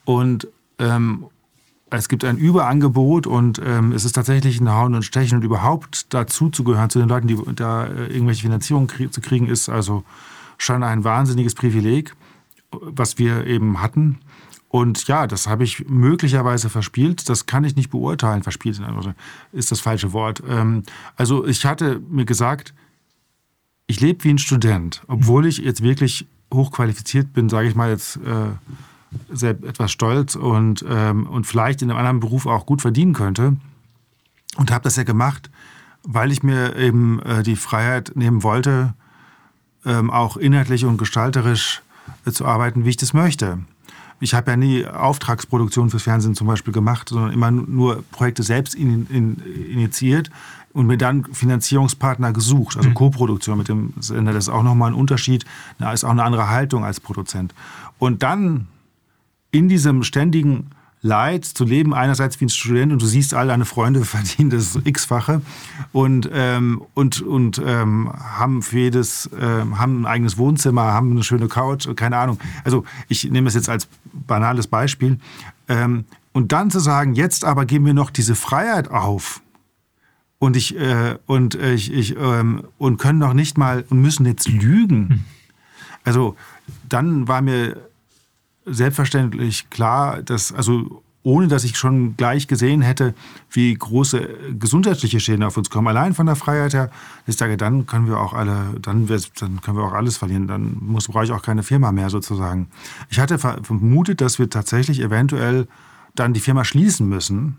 Und 0.07 0.48
ähm, 0.78 1.26
es 1.90 2.09
gibt 2.09 2.24
ein 2.24 2.38
Überangebot 2.38 3.26
und 3.26 3.61
ähm, 3.62 3.92
es 3.92 4.07
ist 4.07 4.12
tatsächlich 4.12 4.59
ein 4.59 4.70
Hauen 4.70 4.94
und 4.94 5.03
Stechen 5.03 5.36
und 5.36 5.44
überhaupt 5.44 6.14
dazu 6.14 6.48
zu 6.48 6.64
gehören, 6.64 6.88
zu 6.88 6.98
den 6.98 7.09
Leuten, 7.09 7.26
die 7.26 7.38
da 7.55 7.84
äh, 7.84 8.07
irgendwelche 8.07 8.42
Finanzierung 8.42 8.86
krie 8.86 9.11
zu 9.11 9.20
kriegen, 9.20 9.48
ist 9.48 9.68
also 9.68 10.03
schon 10.57 10.82
ein 10.82 11.05
wahnsinniges 11.05 11.55
Privileg, 11.55 12.16
was 12.72 13.18
wir 13.18 13.46
eben 13.46 13.80
hatten. 13.80 14.18
Und 14.68 15.08
ja, 15.08 15.26
das 15.26 15.48
habe 15.48 15.64
ich 15.64 15.88
möglicherweise 15.88 16.70
verspielt. 16.70 17.28
Das 17.28 17.46
kann 17.46 17.64
ich 17.64 17.74
nicht 17.74 17.90
beurteilen. 17.90 18.44
Verspielt 18.44 18.80
ist 19.52 19.72
das 19.72 19.80
falsche 19.80 20.12
Wort. 20.12 20.42
Ähm, 20.48 20.84
also 21.16 21.44
ich 21.44 21.66
hatte 21.66 22.00
mir 22.08 22.24
gesagt, 22.24 22.72
ich 23.88 24.00
lebe 24.00 24.22
wie 24.22 24.30
ein 24.30 24.38
Student, 24.38 25.02
obwohl 25.08 25.46
ich 25.46 25.58
jetzt 25.58 25.82
wirklich 25.82 26.28
hochqualifiziert 26.54 27.32
bin, 27.32 27.48
sage 27.48 27.68
ich 27.68 27.74
mal 27.74 27.90
jetzt 27.90 28.20
äh, 28.24 29.46
etwas 29.46 29.90
stolz 29.90 30.36
und, 30.36 30.84
ähm, 30.88 31.26
und 31.26 31.48
vielleicht 31.48 31.82
in 31.82 31.90
einem 31.90 31.98
anderen 31.98 32.20
Beruf 32.20 32.46
auch 32.46 32.66
gut 32.66 32.80
verdienen 32.80 33.12
könnte. 33.12 33.56
Und 34.56 34.70
habe 34.70 34.84
das 34.84 34.94
ja 34.94 35.02
gemacht, 35.02 35.50
weil 36.04 36.30
ich 36.30 36.44
mir 36.44 36.76
eben 36.76 37.20
äh, 37.22 37.42
die 37.42 37.56
Freiheit 37.56 38.12
nehmen 38.14 38.44
wollte, 38.44 38.94
ähm, 39.84 40.10
auch 40.10 40.36
inhaltlich 40.36 40.84
und 40.84 40.96
gestalterisch 40.96 41.82
zu 42.26 42.44
arbeiten, 42.44 42.84
wie 42.84 42.90
ich 42.90 42.96
das 42.96 43.12
möchte 43.12 43.58
ich 44.20 44.34
habe 44.34 44.50
ja 44.50 44.56
nie 44.56 44.86
Auftragsproduktion 44.86 45.90
fürs 45.90 46.02
Fernsehen 46.02 46.34
zum 46.34 46.46
Beispiel 46.46 46.72
gemacht, 46.72 47.08
sondern 47.08 47.32
immer 47.32 47.50
nur 47.50 48.04
Projekte 48.12 48.42
selbst 48.42 48.74
in, 48.74 49.06
in, 49.08 49.42
initiiert 49.70 50.30
und 50.72 50.86
mir 50.86 50.98
dann 50.98 51.24
Finanzierungspartner 51.24 52.32
gesucht, 52.32 52.76
also 52.76 52.90
mhm. 52.90 52.94
Co-Produktion 52.94 53.58
mit 53.58 53.68
dem 53.68 53.94
Sender. 53.98 54.32
Das 54.32 54.44
ist 54.44 54.48
auch 54.50 54.62
nochmal 54.62 54.90
ein 54.90 54.94
Unterschied, 54.94 55.44
da 55.78 55.92
ist 55.92 56.04
auch 56.04 56.10
eine 56.10 56.22
andere 56.22 56.50
Haltung 56.50 56.84
als 56.84 57.00
Produzent. 57.00 57.54
Und 57.98 58.22
dann 58.22 58.68
in 59.50 59.68
diesem 59.68 60.02
ständigen 60.02 60.70
Leid 61.03 61.46
zu 61.46 61.64
leben, 61.64 61.94
einerseits 61.94 62.40
wie 62.40 62.46
ein 62.46 62.51
Student 62.51 62.92
und 62.92 63.01
du 63.01 63.07
siehst, 63.07 63.32
all 63.32 63.48
deine 63.48 63.64
Freunde 63.64 64.05
verdienen 64.05 64.51
das 64.51 64.78
x-fache 64.84 65.40
und, 65.92 66.28
ähm, 66.32 66.82
und, 66.94 67.22
und 67.22 67.61
ähm, 67.64 68.12
haben 68.12 68.62
für 68.62 68.78
jedes, 68.78 69.30
ähm, 69.38 69.78
haben 69.78 70.03
ein 70.03 70.07
eigenes 70.07 70.36
Wohnzimmer, 70.36 70.92
haben 70.92 71.12
eine 71.12 71.22
schöne 71.22 71.48
Couch, 71.48 71.88
keine 71.96 72.18
Ahnung. 72.18 72.38
Also 72.64 72.84
ich 73.09 73.30
nehme 73.30 73.48
es 73.48 73.55
jetzt 73.55 73.68
als 73.68 73.88
banales 74.12 74.66
Beispiel. 74.66 75.18
Ähm, 75.68 76.05
und 76.32 76.53
dann 76.53 76.70
zu 76.70 76.80
sagen, 76.80 77.14
jetzt 77.14 77.44
aber 77.44 77.64
geben 77.64 77.86
wir 77.86 77.94
noch 77.94 78.11
diese 78.11 78.34
Freiheit 78.34 78.90
auf 78.90 79.40
und 80.38 80.57
ich, 80.57 80.78
äh, 80.78 81.16
und 81.26 81.55
ich, 81.55 81.92
ich 81.92 82.16
ähm, 82.16 82.64
und 82.78 82.98
können 82.98 83.20
doch 83.20 83.32
nicht 83.32 83.59
mal 83.59 83.84
und 83.88 84.01
müssen 84.01 84.26
jetzt 84.26 84.48
lügen. 84.48 85.09
Hm. 85.09 85.24
Also 86.05 86.36
dann 86.88 87.28
war 87.28 87.42
mir 87.42 87.76
selbstverständlich 88.72 89.70
klar, 89.70 90.22
dass, 90.22 90.52
also 90.52 91.02
ohne 91.22 91.48
dass 91.48 91.64
ich 91.64 91.76
schon 91.76 92.16
gleich 92.16 92.48
gesehen 92.48 92.80
hätte, 92.80 93.14
wie 93.50 93.74
große 93.74 94.54
gesundheitliche 94.58 95.20
Schäden 95.20 95.42
auf 95.42 95.56
uns 95.56 95.68
kommen. 95.68 95.88
Allein 95.88 96.14
von 96.14 96.26
der 96.26 96.36
Freiheit 96.36 96.72
her, 96.72 96.90
ich 97.26 97.36
sage, 97.36 97.56
dann 97.56 97.84
können 97.86 98.06
wir 98.06 98.18
auch 98.18 98.32
alle, 98.32 98.78
dann, 98.80 99.06
dann 99.06 99.60
können 99.60 99.76
wir 99.76 99.84
auch 99.84 99.92
alles 99.92 100.16
verlieren. 100.16 100.46
Dann 100.46 100.78
muss, 100.80 101.08
brauche 101.08 101.24
ich 101.24 101.32
auch 101.32 101.42
keine 101.42 101.62
Firma 101.62 101.92
mehr 101.92 102.08
sozusagen. 102.08 102.68
Ich 103.10 103.20
hatte 103.20 103.38
vermutet, 103.38 104.20
dass 104.22 104.38
wir 104.38 104.48
tatsächlich 104.48 105.00
eventuell 105.00 105.68
dann 106.14 106.32
die 106.32 106.40
Firma 106.40 106.64
schließen 106.64 107.06
müssen, 107.08 107.56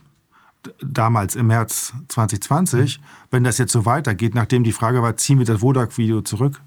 damals 0.84 1.36
im 1.36 1.47
März 1.47 1.93
2020, 2.07 2.99
wenn 3.32 3.43
das 3.43 3.57
jetzt 3.57 3.72
so 3.72 3.86
weitergeht, 3.86 4.36
nachdem 4.36 4.64
die 4.64 4.72
Frage 4.72 5.01
war, 5.01 5.18
ziehen 5.18 5.39
wir 5.39 5.45
das 5.45 5.62
Wodak-Video 5.62 6.22
zurück 6.22 6.62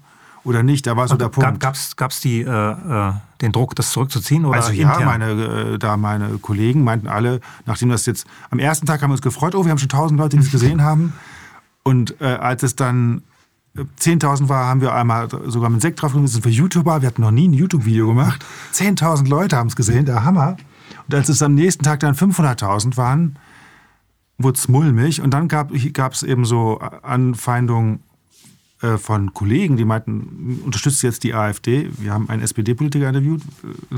oder 0.45 0.63
nicht? 0.63 0.87
Da 0.87 0.95
war 0.95 1.07
so 1.07 1.15
der 1.15 1.29
Punkt. 1.29 1.59
Gab 1.59 1.75
es 1.75 2.25
äh, 2.25 2.41
äh, 2.41 3.13
den 3.41 3.51
Druck, 3.51 3.75
das 3.75 3.89
zurückzuziehen? 3.89 4.45
Oder 4.45 4.57
also 4.57 4.71
ja, 4.71 4.99
meine, 4.99 5.31
äh, 5.31 5.79
da 5.79 5.97
meine 5.97 6.37
Kollegen 6.37 6.83
meinten 6.83 7.07
alle, 7.07 7.41
nachdem 7.65 7.89
das 7.89 8.05
jetzt, 8.05 8.25
am 8.51 8.59
ersten 8.59 8.85
Tag 8.85 9.01
haben 9.01 9.09
wir 9.09 9.15
uns 9.15 9.21
gefreut, 9.21 9.55
oh, 9.55 9.65
wir 9.65 9.71
haben 9.71 9.77
schon 9.79 9.89
tausend 9.89 10.19
Leute, 10.19 10.37
die 10.37 10.43
es 10.43 10.51
gesehen 10.53 10.83
haben. 10.83 11.13
Und 11.83 12.19
äh, 12.21 12.25
als 12.25 12.63
es 12.63 12.75
dann 12.75 13.23
10.000 13.75 14.45
äh, 14.45 14.49
war, 14.49 14.67
haben 14.67 14.81
wir 14.81 14.93
einmal 14.93 15.27
sogar 15.47 15.69
mit 15.69 15.81
Sekt 15.81 16.01
drauf 16.01 16.13
gemacht, 16.13 16.29
sind 16.29 16.45
wir 16.45 16.51
YouTuber, 16.51 17.01
wir 17.01 17.07
hatten 17.07 17.21
noch 17.21 17.31
nie 17.31 17.47
ein 17.47 17.53
YouTube-Video 17.53 18.07
gemacht. 18.07 18.45
10.000 18.73 19.27
Leute 19.27 19.57
haben 19.57 19.67
es 19.67 19.75
gesehen, 19.75 20.05
der 20.05 20.23
Hammer. 20.23 20.57
Und 21.07 21.15
als 21.15 21.29
es 21.29 21.41
am 21.41 21.55
nächsten 21.55 21.83
Tag 21.83 21.99
dann 21.99 22.15
500.000 22.15 22.97
waren, 22.97 23.37
wurde 24.37 24.57
es 24.57 24.67
mulmig. 24.67 25.21
Und 25.21 25.31
dann 25.33 25.47
gab 25.47 25.71
es 25.73 26.23
eben 26.23 26.45
so 26.45 26.79
Anfeindungen 26.79 28.01
von 28.97 29.33
Kollegen, 29.33 29.77
die 29.77 29.85
meinten, 29.85 30.61
unterstützt 30.63 31.03
jetzt 31.03 31.23
die 31.23 31.33
AfD. 31.33 31.89
Wir 31.97 32.13
haben 32.13 32.29
einen 32.29 32.41
SPD-Politiker 32.41 33.07
interviewt, 33.07 33.41
äh, 33.41 33.97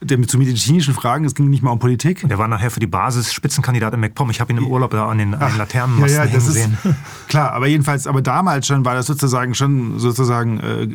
der 0.00 0.18
mit 0.18 0.30
zu 0.30 0.38
medizinischen 0.38 0.94
Fragen, 0.94 1.24
es 1.24 1.34
ging 1.34 1.50
nicht 1.50 1.62
mal 1.62 1.72
um 1.72 1.80
Politik. 1.80 2.26
Der 2.28 2.38
war 2.38 2.46
nachher 2.46 2.70
für 2.70 2.78
die 2.78 2.86
Basis 2.86 3.32
Spitzenkandidat 3.32 3.94
in 3.94 4.00
MacPom. 4.00 4.30
Ich 4.30 4.40
habe 4.40 4.52
ihn 4.52 4.58
im 4.58 4.66
Urlaub 4.68 4.92
da 4.92 5.08
an 5.08 5.18
den, 5.18 5.34
an 5.34 5.50
den 5.50 5.58
Laternenmasten 5.58 6.16
ja, 6.16 6.24
ja, 6.24 6.32
gesehen. 6.32 6.78
klar, 7.28 7.52
aber 7.52 7.66
jedenfalls, 7.66 8.06
aber 8.06 8.22
damals 8.22 8.68
schon 8.68 8.84
war 8.84 8.94
das 8.94 9.06
sozusagen 9.06 9.54
schon 9.54 9.98
sozusagen 9.98 10.60
äh, 10.60 10.88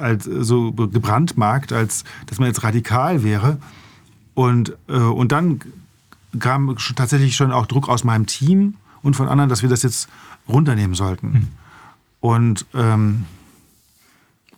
als 0.00 0.24
so 0.24 0.72
gebrandmarkt, 0.72 1.72
als 1.72 2.02
dass 2.26 2.38
man 2.38 2.48
jetzt 2.48 2.64
radikal 2.64 3.22
wäre. 3.22 3.58
Und, 4.34 4.76
äh, 4.88 4.94
und 4.94 5.30
dann 5.30 5.60
kam 6.40 6.76
tatsächlich 6.96 7.36
schon 7.36 7.52
auch 7.52 7.66
Druck 7.66 7.88
aus 7.88 8.02
meinem 8.02 8.26
Team 8.26 8.74
und 9.02 9.14
von 9.14 9.28
anderen, 9.28 9.48
dass 9.48 9.62
wir 9.62 9.68
das 9.68 9.82
jetzt 9.82 10.08
runternehmen 10.48 10.94
sollten. 10.94 11.34
Hm. 11.34 11.48
Und, 12.20 12.66
ähm, 12.74 13.26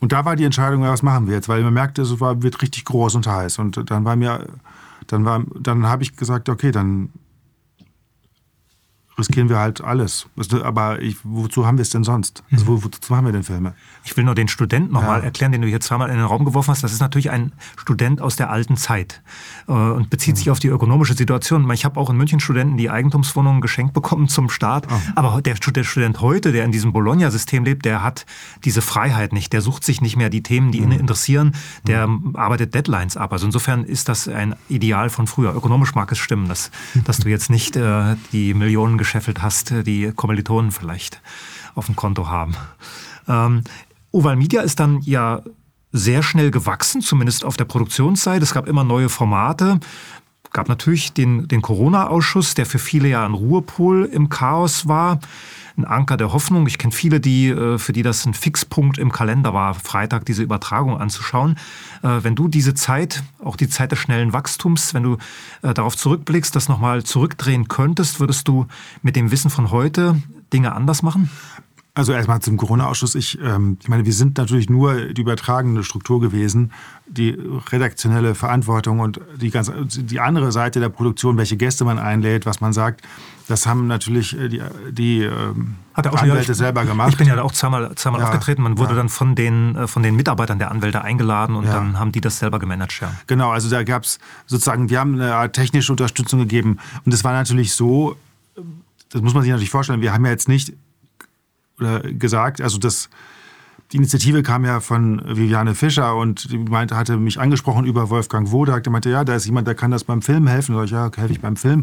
und 0.01 0.13
da 0.13 0.25
war 0.25 0.37
die 0.37 0.45
Entscheidung, 0.45 0.83
was 0.83 1.03
machen 1.03 1.27
wir 1.27 1.35
jetzt? 1.35 1.49
Weil 1.49 1.63
man 1.63 1.75
merkte, 1.75 2.03
es 2.03 2.21
war, 2.21 2.43
wird 2.43 2.63
richtig 2.63 2.85
groß 2.85 3.15
und 3.17 3.27
heiß. 3.27 3.59
Und 3.59 3.91
dann 3.91 4.05
war 4.05 4.17
mir, 4.17 4.47
dann 5.07 5.25
war, 5.25 5.45
dann 5.59 5.87
habe 5.87 6.03
ich 6.03 6.17
gesagt, 6.17 6.49
okay, 6.49 6.71
dann 6.71 7.11
riskieren 9.19 9.49
wir 9.49 9.59
halt 9.59 9.81
alles. 9.81 10.27
Aber 10.63 11.01
ich, 11.01 11.17
wozu 11.23 11.67
haben 11.67 11.79
wir 11.79 11.83
es 11.83 11.91
denn 11.91 12.05
sonst? 12.05 12.43
Also 12.51 12.67
wo, 12.67 12.85
wozu 12.85 13.17
haben 13.17 13.27
wir 13.27 13.33
denn 13.33 13.43
Filme? 13.43 13.75
Ich 14.05 14.17
will 14.17 14.25
nur 14.25 14.35
den 14.35 14.49
Studenten 14.49 14.93
nochmal 14.93 15.21
ja. 15.21 15.27
erklären, 15.27 15.53
den 15.53 15.63
du 15.63 15.69
hier 15.69 15.81
zweimal 15.81 16.09
in 16.09 16.17
den 16.17 16.25
Raum 16.25 16.45
geworfen 16.45 16.71
hast. 16.71 16.83
Das 16.83 16.93
ist 16.93 17.01
natürlich 17.01 17.31
ein 17.31 17.53
Student 17.77 18.21
aus 18.21 18.37
der 18.37 18.51
alten 18.51 18.77
Zeit 18.77 19.23
äh, 19.69 19.73
und 19.73 20.11
bezieht 20.11 20.35
mhm. 20.35 20.39
sich 20.39 20.51
auf 20.51 20.59
die 20.59 20.69
ökonomische 20.69 21.15
Situation. 21.15 21.71
Ich 21.71 21.85
habe 21.85 22.01
auch 22.01 22.11
in 22.11 22.17
München 22.17 22.41
Studenten, 22.41 22.77
die 22.77 22.91
Eigentumswohnungen 22.91 23.61
geschenkt 23.61 23.93
bekommen 23.93 24.29
zum 24.29 24.49
Start. 24.49 24.87
Oh. 24.91 24.95
Aber 25.15 25.43
der, 25.43 25.55
der, 25.55 25.85
Student 25.85 26.21
heute, 26.21 26.53
der 26.53 26.65
in 26.65 26.73
diesem 26.73 26.93
Bologna-System 26.93 27.65
lebt, 27.65 27.85
der 27.85 28.03
hat 28.03 28.27
diese 28.65 28.83
Freiheit 28.83 29.33
nicht. 29.33 29.53
Der 29.53 29.61
sucht 29.61 29.85
sich 29.85 30.01
nicht 30.01 30.17
mehr 30.17 30.31
die 30.31 30.43
Themen, 30.43 30.73
die 30.73 30.79
ihn 30.79 30.91
mhm. 30.91 31.01
interessieren. 31.01 31.55
Der 31.87 32.07
mhm. 32.07 32.37
arbeitet 32.37 32.75
Deadlines 32.75 33.17
ab. 33.17 33.33
Also 33.33 33.47
insofern 33.47 33.85
ist 33.85 34.09
das 34.09 34.29
ein 34.29 34.55
Ideal 34.69 35.11
von 35.11 35.27
früher. 35.27 35.55
Ökonomisch 35.55 35.95
mag 35.95 36.11
es 36.13 36.19
stimmen, 36.19 36.49
dass, 36.49 36.71
dass 37.05 37.19
du 37.19 37.29
jetzt 37.29 37.51
nicht 37.51 37.77
äh, 37.77 38.17
die 38.33 38.55
Millionen 38.55 38.99
gescheffelt 39.01 39.41
hast, 39.41 39.73
die 39.87 40.13
Kommilitonen 40.15 40.73
vielleicht 40.73 41.23
auf 41.75 41.87
dem 41.87 41.97
Konto 41.97 42.29
haben. 42.29 42.55
Ähm, 43.27 43.65
Oval 44.13 44.37
Media 44.37 44.61
ist 44.61 44.79
dann 44.79 45.01
ja 45.01 45.43
sehr 45.91 46.23
schnell 46.23 46.51
gewachsen, 46.51 47.01
zumindest 47.01 47.45
auf 47.45 47.57
der 47.57 47.65
Produktionsseite. 47.65 48.45
Es 48.45 48.53
gab 48.53 48.69
immer 48.69 48.85
neue 48.85 49.09
Formate. 49.09 49.81
Gab 50.53 50.69
natürlich 50.69 51.13
den, 51.13 51.49
den 51.49 51.63
Corona-Ausschuss, 51.63 52.55
der 52.55 52.67
für 52.67 52.79
viele 52.79 53.09
ja 53.09 53.25
ein 53.25 53.35
Ruhepol 53.35 54.05
im 54.05 54.29
Chaos 54.29 54.89
war 54.89 55.21
ein 55.81 55.85
Anker 55.85 56.17
der 56.17 56.33
Hoffnung. 56.33 56.67
Ich 56.67 56.79
kenne 56.79 56.93
viele, 56.93 57.21
die, 57.21 57.49
äh, 57.49 57.79
für 57.79 57.93
die 57.93 58.03
das 58.03 58.25
ein 58.27 58.35
Fixpunkt 58.35 58.99
im 58.99 59.13
Kalender 59.13 59.55
war, 59.55 59.75
Freitag 59.75 60.25
diese 60.27 60.43
Übertragung 60.43 60.99
anzuschauen. 60.99 61.57
Äh, 62.03 62.23
wenn 62.23 62.35
du 62.35 62.49
diese 62.49 62.75
Zeit, 62.75 63.23
auch 63.43 63.57
die 63.57 63.69
Zeit 63.69 63.93
des 63.93 63.99
schnellen 63.99 64.33
Wachstums, 64.33 64.95
wenn 64.95 65.03
du 65.03 65.17
äh, 65.63 65.75
darauf 65.75 65.97
zurückblickst, 65.97 66.55
das 66.55 66.69
nochmal 66.69 67.03
zurückdrehen 67.03 67.69
könntest, 67.69 68.21
würdest 68.21 68.47
du 68.49 68.67
mit 69.03 69.17
dem 69.17 69.31
Wissen 69.31 69.51
von 69.51 69.71
heute 69.71 70.21
Dinge 70.53 70.73
anders 70.73 71.03
machen? 71.03 71.31
Also 71.93 72.13
erstmal 72.13 72.41
zum 72.41 72.57
Corona-Ausschuss. 72.57 73.17
Ich, 73.17 73.39
ähm, 73.43 73.77
ich 73.83 73.89
meine, 73.89 74.05
wir 74.05 74.13
sind 74.13 74.39
natürlich 74.39 74.71
nur 74.71 75.13
die 75.13 75.21
übertragende 75.21 75.83
Struktur 75.83 76.21
gewesen, 76.21 76.71
die 77.07 77.37
redaktionelle 77.73 78.37
Verantwortung 78.37 79.01
und 79.01 79.21
die, 79.41 79.51
ganz, 79.51 79.73
die 79.87 80.21
andere 80.21 80.53
Seite 80.53 80.79
der 80.79 80.89
Produktion, 80.89 81.37
welche 81.37 81.57
Gäste 81.57 81.85
man 81.85 81.99
einlädt, 81.99 82.47
was 82.47 82.61
man 82.61 82.73
sagt, 82.73 83.03
das 83.49 83.67
haben 83.67 83.89
natürlich 83.89 84.39
äh, 84.39 84.49
die, 84.49 84.63
die 84.93 85.23
ähm, 85.23 85.75
Hat 85.93 86.07
auch 86.07 86.23
Anwälte 86.23 86.47
schon, 86.47 86.55
selber 86.55 86.85
gemacht. 86.85 87.11
Ich 87.11 87.17
bin 87.17 87.27
ja 87.27 87.43
auch 87.43 87.51
zweimal, 87.51 87.93
zweimal 87.97 88.21
ja, 88.21 88.29
aufgetreten. 88.29 88.63
Man 88.63 88.79
wurde 88.79 88.91
ja. 88.91 88.97
dann 88.97 89.09
von 89.09 89.35
den, 89.35 89.75
äh, 89.75 89.87
von 89.89 90.05
den 90.05 90.15
Mitarbeitern 90.15 90.61
der 90.61 90.71
Anwälte 90.71 91.03
eingeladen 91.03 91.57
und 91.57 91.65
ja. 91.65 91.75
dann 91.75 91.99
haben 91.99 92.13
die 92.13 92.21
das 92.21 92.39
selber 92.39 92.61
gemanagt. 92.61 93.01
Ja. 93.01 93.13
Genau, 93.27 93.51
also 93.51 93.69
da 93.69 93.83
gab 93.83 94.05
es 94.05 94.21
sozusagen, 94.47 94.91
wir 94.91 95.01
haben 95.01 95.15
eine 95.15 95.35
Art 95.35 95.55
technische 95.55 95.93
Unterstützung 95.93 96.39
gegeben. 96.39 96.79
Und 97.05 97.13
es 97.13 97.25
war 97.25 97.33
natürlich 97.33 97.75
so, 97.75 98.15
das 99.09 99.23
muss 99.23 99.35
man 99.35 99.43
sich 99.43 99.51
natürlich 99.51 99.71
vorstellen, 99.71 100.01
wir 100.01 100.13
haben 100.13 100.25
ja 100.25 100.31
jetzt 100.31 100.49
nicht 100.49 100.73
oder 101.81 102.01
gesagt, 102.01 102.61
also 102.61 102.79
das, 102.79 103.09
die 103.93 103.97
Initiative 103.97 104.43
kam 104.43 104.65
ja 104.65 104.81
von 104.81 105.23
Viviane 105.27 105.75
Fischer 105.75 106.17
und 106.17 106.51
die 106.51 106.59
meinte, 106.59 106.97
hatte 106.97 107.17
mich 107.17 107.41
angesprochen 107.41 107.85
über 107.85 108.11
Wolfgang 108.11 108.51
Wodak. 108.51 108.85
Der 108.85 108.93
meinte, 108.93 109.11
ja, 109.11 109.25
da 109.25 109.35
ist 109.35 109.47
jemand, 109.47 109.67
der 109.67 109.75
kann 109.75 109.91
das 109.91 110.05
beim 110.05 110.23
Film 110.23 110.47
helfen. 110.47 110.75
Da 110.77 110.85
ich, 110.85 110.91
ja, 110.91 111.11
helfe 111.17 111.33
ich 111.33 111.41
beim 111.41 111.57
Film. 111.57 111.81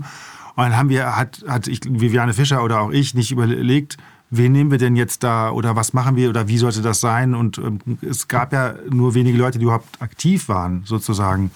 Und 0.55 0.63
dann 0.63 0.77
haben 0.77 0.89
wir, 0.89 1.15
hat, 1.15 1.43
hat 1.47 1.67
ich, 1.67 1.81
Viviane 1.85 2.33
Fischer 2.33 2.63
oder 2.63 2.81
auch 2.81 2.91
ich 2.91 3.13
nicht 3.13 3.31
überlegt, 3.31 3.97
wen 4.29 4.51
nehmen 4.51 4.71
wir 4.71 4.77
denn 4.77 4.95
jetzt 4.95 5.23
da 5.23 5.51
oder 5.51 5.75
was 5.75 5.93
machen 5.93 6.15
wir 6.15 6.29
oder 6.29 6.47
wie 6.47 6.57
sollte 6.57 6.81
das 6.81 6.99
sein? 6.99 7.35
Und 7.35 7.57
ähm, 7.57 7.79
es 8.01 8.27
gab 8.27 8.53
ja 8.53 8.75
nur 8.89 9.13
wenige 9.13 9.37
Leute, 9.37 9.59
die 9.59 9.63
überhaupt 9.63 10.01
aktiv 10.01 10.49
waren, 10.49 10.83
sozusagen. 10.85 11.51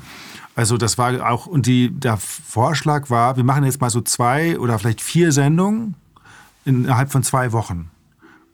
Also 0.55 0.77
das 0.77 0.97
war 0.97 1.29
auch, 1.29 1.47
und 1.47 1.65
die, 1.65 1.91
der 1.91 2.17
Vorschlag 2.17 3.09
war, 3.09 3.37
wir 3.37 3.43
machen 3.43 3.63
jetzt 3.63 3.79
mal 3.81 3.89
so 3.89 4.01
zwei 4.01 4.59
oder 4.59 4.77
vielleicht 4.79 5.01
vier 5.01 5.31
Sendungen 5.31 5.95
innerhalb 6.65 7.11
von 7.11 7.23
zwei 7.23 7.51
Wochen. 7.51 7.89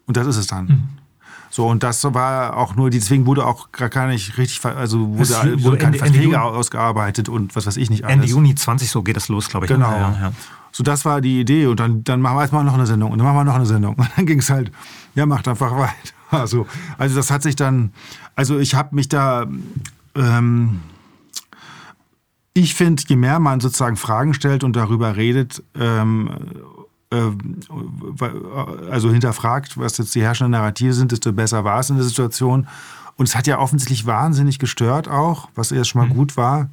Und 0.08 0.18
das 0.18 0.26
ist 0.28 0.38
es 0.38 0.48
dann. 0.48 0.66
Mhm. 0.66 0.84
So, 1.50 1.68
und 1.68 1.84
das 1.84 2.04
war 2.04 2.58
auch 2.58 2.76
nur, 2.76 2.90
deswegen 2.90 3.26
wurde 3.26 3.46
auch 3.46 3.72
gar 3.72 4.08
nicht 4.08 4.38
richtig, 4.38 4.64
also 4.66 5.18
wurde, 5.18 5.26
so 5.26 5.64
wurde 5.64 5.78
keine 5.78 5.98
Ende, 5.98 6.00
Verträge 6.00 6.24
Ende 6.26 6.42
ausgearbeitet 6.42 7.30
und 7.30 7.56
was 7.56 7.66
weiß 7.66 7.78
ich 7.78 7.90
nicht 7.90 8.04
alles. 8.04 8.16
Ende 8.16 8.28
Juni 8.28 8.54
20, 8.54 8.90
so 8.90 9.02
geht 9.02 9.16
das 9.16 9.30
los, 9.30 9.48
glaube 9.50 9.66
ich. 9.66 9.72
Genau. 9.72 9.92
Ja, 9.92 10.18
ja. 10.22 10.32
So, 10.72 10.84
das 10.84 11.06
war 11.06 11.22
die 11.22 11.40
Idee. 11.40 11.66
Und 11.66 11.80
dann, 11.80 12.04
dann 12.04 12.22
machen 12.22 12.38
wir 12.38 12.42
erstmal 12.42 12.64
noch 12.64 12.74
eine 12.74 12.86
Sendung 12.86 13.12
und 13.12 13.18
dann 13.18 13.26
machen 13.26 13.38
wir 13.38 13.44
noch 13.46 13.56
eine 13.56 13.66
Sendung. 13.66 13.96
Und 13.98 14.10
dann 14.16 14.26
ging 14.26 14.40
es 14.40 14.50
halt, 14.50 14.72
ja, 15.16 15.26
macht 15.26 15.48
einfach 15.48 15.76
weiter. 15.76 15.94
Also, 16.30 16.68
also 16.98 17.16
das 17.16 17.32
hat 17.32 17.42
sich 17.42 17.56
dann, 17.56 17.94
also 18.36 18.60
ich 18.60 18.76
habe 18.76 18.94
mich 18.94 19.08
da, 19.08 19.46
ähm, 20.14 20.82
ich 22.54 22.76
finde, 22.76 23.02
je 23.08 23.16
mehr 23.16 23.40
man 23.40 23.62
sozusagen 23.62 23.96
Fragen 23.96 24.34
stellt 24.34 24.66
und 24.66 24.76
darüber 24.76 25.16
redet, 25.16 25.64
ähm, 25.74 26.30
ähm, 26.30 26.77
also 27.10 29.12
hinterfragt, 29.12 29.78
was 29.78 29.98
jetzt 29.98 30.14
die 30.14 30.22
herrschenden 30.22 30.52
Narrative 30.52 30.94
sind, 30.94 31.12
desto 31.12 31.32
besser 31.32 31.64
war 31.64 31.80
es 31.80 31.90
in 31.90 31.96
der 31.96 32.06
Situation. 32.06 32.68
Und 33.16 33.28
es 33.28 33.36
hat 33.36 33.48
ja 33.48 33.60
offensichtlich 33.60 34.06
wahnsinnig 34.06 34.60
gestört 34.60 35.08
auch, 35.08 35.50
was 35.56 35.72
erst 35.72 35.90
schon 35.90 36.02
mal 36.02 36.10
mhm. 36.10 36.18
gut 36.18 36.38
war. 36.38 36.70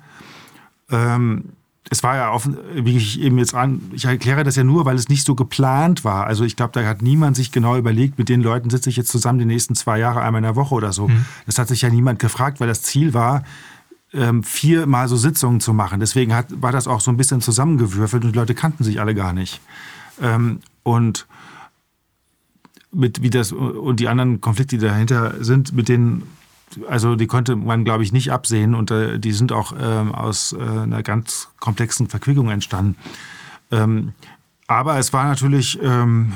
Ähm, 0.91 1.53
es 1.91 2.03
war 2.03 2.17
ja 2.17 2.33
offen, 2.33 2.57
wie 2.75 2.97
ich 2.97 3.21
eben 3.21 3.39
jetzt 3.39 3.55
an, 3.55 3.81
ich 3.93 4.07
erkläre 4.07 4.43
das 4.43 4.57
ja 4.57 4.65
nur, 4.65 4.87
weil 4.87 4.97
es 4.97 5.09
nicht 5.09 5.25
so 5.25 5.35
geplant 5.35 6.05
war. 6.05 6.27
Also 6.27 6.45
ich 6.45 6.57
glaube, 6.57 6.73
da 6.73 6.87
hat 6.87 7.03
niemand 7.03 7.37
sich 7.37 7.53
genau 7.53 7.77
überlegt, 7.77 8.19
mit 8.19 8.29
den 8.29 8.43
Leuten 8.43 8.71
sitze 8.71 8.89
ich 8.89 8.97
jetzt 8.97 9.11
zusammen 9.11 9.39
die 9.39 9.45
nächsten 9.45 9.75
zwei 9.75 9.99
Jahre 9.99 10.23
einmal 10.23 10.41
in 10.41 10.45
der 10.45 10.57
Woche 10.57 10.75
oder 10.75 10.93
so. 10.93 11.09
Mhm. 11.09 11.27
Das 11.47 11.59
hat 11.59 11.69
sich 11.69 11.83
ja 11.83 11.91
niemand 11.91 12.19
gefragt, 12.19 12.61
weil 12.61 12.69
das 12.69 12.83
Ziel 12.83 13.13
war, 13.13 13.45
ähm, 14.15 14.43
viermal 14.43 15.09
so 15.09 15.17
Sitzungen 15.17 15.61
zu 15.61 15.75
machen. 15.75 16.01
Deswegen 16.01 16.35
hat, 16.35 16.47
war 16.63 16.73
das 16.73 16.87
auch 16.87 17.01
so 17.01 17.11
ein 17.11 17.17
bisschen 17.17 17.41
zusammengewürfelt 17.41 18.25
und 18.25 18.33
die 18.33 18.39
Leute 18.39 18.55
kannten 18.55 18.85
sich 18.85 19.01
alle 19.01 19.15
gar 19.15 19.33
nicht. 19.33 19.61
Ähm, 20.21 20.61
und 20.83 21.27
mit 22.93 23.23
wie 23.23 23.31
das 23.31 23.53
und 23.53 24.01
die 24.01 24.09
anderen 24.09 24.41
Konflikte, 24.41 24.79
die 24.79 24.87
dahinter 24.87 25.43
sind, 25.43 25.73
mit 25.73 25.89
denen 25.89 26.23
also 26.89 27.15
die 27.17 27.27
konnte 27.27 27.57
man 27.57 27.85
glaube 27.85 28.03
ich 28.03 28.13
nicht 28.13 28.33
absehen 28.33 28.75
und 28.75 28.91
äh, 28.91 29.19
die 29.19 29.33
sind 29.33 29.53
auch 29.53 29.75
ähm, 29.79 30.15
aus 30.15 30.53
äh, 30.53 30.63
einer 30.63 31.03
ganz 31.03 31.49
komplexen 31.61 32.09
Verquickung 32.09 32.51
entstanden. 32.51 32.97
Ähm, 33.71 34.13
aber 34.67 34.99
es 34.99 35.13
war 35.13 35.25
natürlich 35.25 35.79
ähm, 35.83 36.35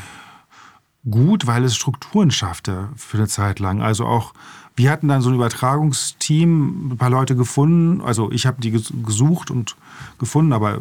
gut, 1.08 1.46
weil 1.46 1.64
es 1.64 1.76
Strukturen 1.76 2.30
schaffte 2.30 2.88
für 2.96 3.18
eine 3.18 3.28
Zeit 3.28 3.58
lang. 3.58 3.80
Also 3.80 4.04
auch 4.04 4.34
wir 4.76 4.92
hatten 4.92 5.08
dann 5.08 5.22
so 5.22 5.30
ein 5.30 5.34
Übertragungsteam, 5.34 6.92
ein 6.92 6.98
paar 6.98 7.10
Leute 7.10 7.34
gefunden. 7.34 8.00
Also 8.00 8.30
ich 8.30 8.46
habe 8.46 8.60
die 8.60 8.70
gesucht 8.70 9.50
und 9.50 9.76
gefunden, 10.18 10.52
aber 10.52 10.80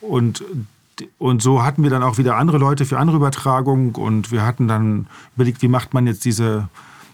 und 0.00 0.42
und 1.18 1.42
so 1.42 1.62
hatten 1.62 1.82
wir 1.82 1.90
dann 1.90 2.02
auch 2.02 2.18
wieder 2.18 2.36
andere 2.36 2.58
Leute 2.58 2.84
für 2.84 2.98
andere 2.98 3.16
Übertragungen 3.16 3.94
und 3.94 4.30
wir 4.30 4.44
hatten 4.44 4.68
dann 4.68 5.06
überlegt, 5.36 5.62
wie 5.62 5.68
macht 5.68 5.94
man 5.94 6.06
jetzt 6.06 6.24
diese. 6.24 6.68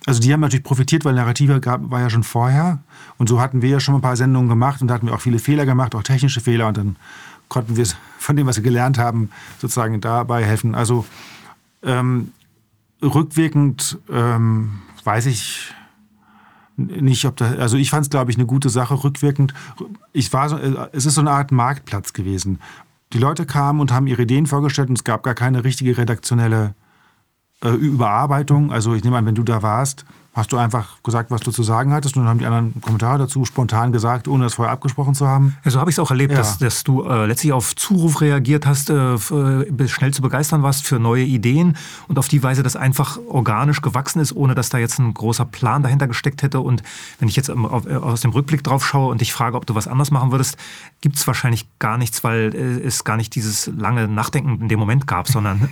Also 0.06 0.20
die 0.20 0.32
haben 0.32 0.40
natürlich 0.40 0.64
profitiert, 0.64 1.04
weil 1.04 1.14
Narrative 1.14 1.60
gab, 1.60 1.90
war 1.90 2.00
ja 2.00 2.08
schon 2.08 2.22
vorher. 2.22 2.78
Und 3.18 3.28
so 3.28 3.40
hatten 3.40 3.62
wir 3.62 3.68
ja 3.68 3.80
schon 3.80 3.94
ein 3.94 4.00
paar 4.00 4.16
Sendungen 4.16 4.48
gemacht 4.48 4.80
und 4.80 4.88
da 4.88 4.94
hatten 4.94 5.06
wir 5.06 5.14
auch 5.14 5.20
viele 5.20 5.38
Fehler 5.38 5.66
gemacht, 5.66 5.94
auch 5.94 6.02
technische 6.02 6.40
Fehler. 6.40 6.68
Und 6.68 6.76
dann 6.76 6.96
konnten 7.48 7.76
wir 7.76 7.86
von 8.18 8.36
dem, 8.36 8.46
was 8.46 8.56
wir 8.56 8.62
gelernt 8.62 8.98
haben, 8.98 9.30
sozusagen 9.58 10.00
dabei 10.00 10.44
helfen. 10.44 10.74
Also 10.74 11.04
ähm, 11.82 12.32
rückwirkend 13.02 13.98
ähm, 14.10 14.80
weiß 15.04 15.26
ich 15.26 15.74
nicht, 16.78 17.24
ob 17.24 17.36
da, 17.36 17.50
also 17.54 17.76
ich 17.76 17.90
fand 17.90 18.04
es, 18.04 18.10
glaube 18.10 18.30
ich, 18.30 18.36
eine 18.36 18.46
gute 18.46 18.70
Sache 18.70 19.02
rückwirkend. 19.02 19.52
Ich 20.12 20.32
war 20.32 20.48
so, 20.48 20.56
äh, 20.56 20.88
es 20.92 21.06
ist 21.06 21.14
so 21.14 21.20
eine 21.20 21.32
Art 21.32 21.50
Marktplatz 21.50 22.12
gewesen. 22.12 22.60
Die 23.12 23.18
Leute 23.18 23.46
kamen 23.46 23.80
und 23.80 23.92
haben 23.92 24.06
ihre 24.06 24.22
Ideen 24.22 24.46
vorgestellt 24.46 24.88
und 24.88 24.98
es 24.98 25.04
gab 25.04 25.22
gar 25.22 25.34
keine 25.34 25.64
richtige 25.64 25.96
redaktionelle 25.96 26.74
äh, 27.62 27.70
Überarbeitung. 27.70 28.70
Also 28.70 28.94
ich 28.94 29.02
nehme 29.04 29.16
an, 29.16 29.26
wenn 29.26 29.34
du 29.34 29.42
da 29.42 29.62
warst, 29.62 30.04
hast 30.38 30.52
du 30.52 30.56
einfach 30.56 31.02
gesagt, 31.02 31.30
was 31.30 31.40
du 31.40 31.50
zu 31.50 31.62
sagen 31.62 31.92
hattest 31.92 32.16
und 32.16 32.22
dann 32.22 32.30
haben 32.30 32.38
die 32.38 32.46
anderen 32.46 32.80
Kommentare 32.80 33.18
dazu 33.18 33.44
spontan 33.44 33.92
gesagt, 33.92 34.28
ohne 34.28 34.44
das 34.44 34.54
vorher 34.54 34.72
abgesprochen 34.72 35.14
zu 35.14 35.26
haben. 35.26 35.56
Ja, 35.64 35.70
so 35.72 35.80
habe 35.80 35.90
ich 35.90 35.96
es 35.96 35.98
auch 35.98 36.10
erlebt, 36.10 36.32
ja. 36.32 36.38
dass, 36.38 36.58
dass, 36.58 36.84
du 36.84 37.02
äh, 37.02 37.26
letztlich 37.26 37.52
auf 37.52 37.74
Zuruf 37.74 38.20
reagiert 38.20 38.64
hast, 38.64 38.88
äh, 38.88 39.14
äh, 39.14 39.88
schnell 39.88 40.14
zu 40.14 40.22
begeistern 40.22 40.62
warst 40.62 40.86
für 40.86 41.00
neue 41.00 41.24
Ideen 41.24 41.76
und 42.06 42.18
auf 42.18 42.28
die 42.28 42.42
Weise 42.42 42.62
das 42.62 42.76
einfach 42.76 43.18
organisch 43.28 43.82
gewachsen 43.82 44.20
ist, 44.20 44.34
ohne 44.34 44.54
dass 44.54 44.68
da 44.68 44.78
jetzt 44.78 44.98
ein 44.98 45.12
großer 45.12 45.44
Plan 45.44 45.82
dahinter 45.82 46.06
gesteckt 46.06 46.42
hätte. 46.42 46.60
Und 46.60 46.82
wenn 47.18 47.28
ich 47.28 47.34
jetzt 47.34 47.48
äh, 47.48 47.52
aus 47.52 48.20
dem 48.20 48.30
Rückblick 48.30 48.62
drauf 48.62 48.86
schaue 48.86 49.10
und 49.10 49.20
dich 49.20 49.32
frage, 49.32 49.56
ob 49.56 49.66
du 49.66 49.74
was 49.74 49.88
anders 49.88 50.12
machen 50.12 50.30
würdest, 50.30 50.56
gibt 51.00 51.16
es 51.16 51.26
wahrscheinlich 51.26 51.66
gar 51.80 51.98
nichts, 51.98 52.22
weil 52.22 52.54
äh, 52.54 52.86
es 52.86 53.02
gar 53.02 53.16
nicht 53.16 53.34
dieses 53.34 53.66
lange 53.76 54.06
Nachdenken 54.06 54.60
in 54.62 54.68
dem 54.68 54.78
Moment 54.78 55.06
gab, 55.06 55.26
sondern... 55.28 55.68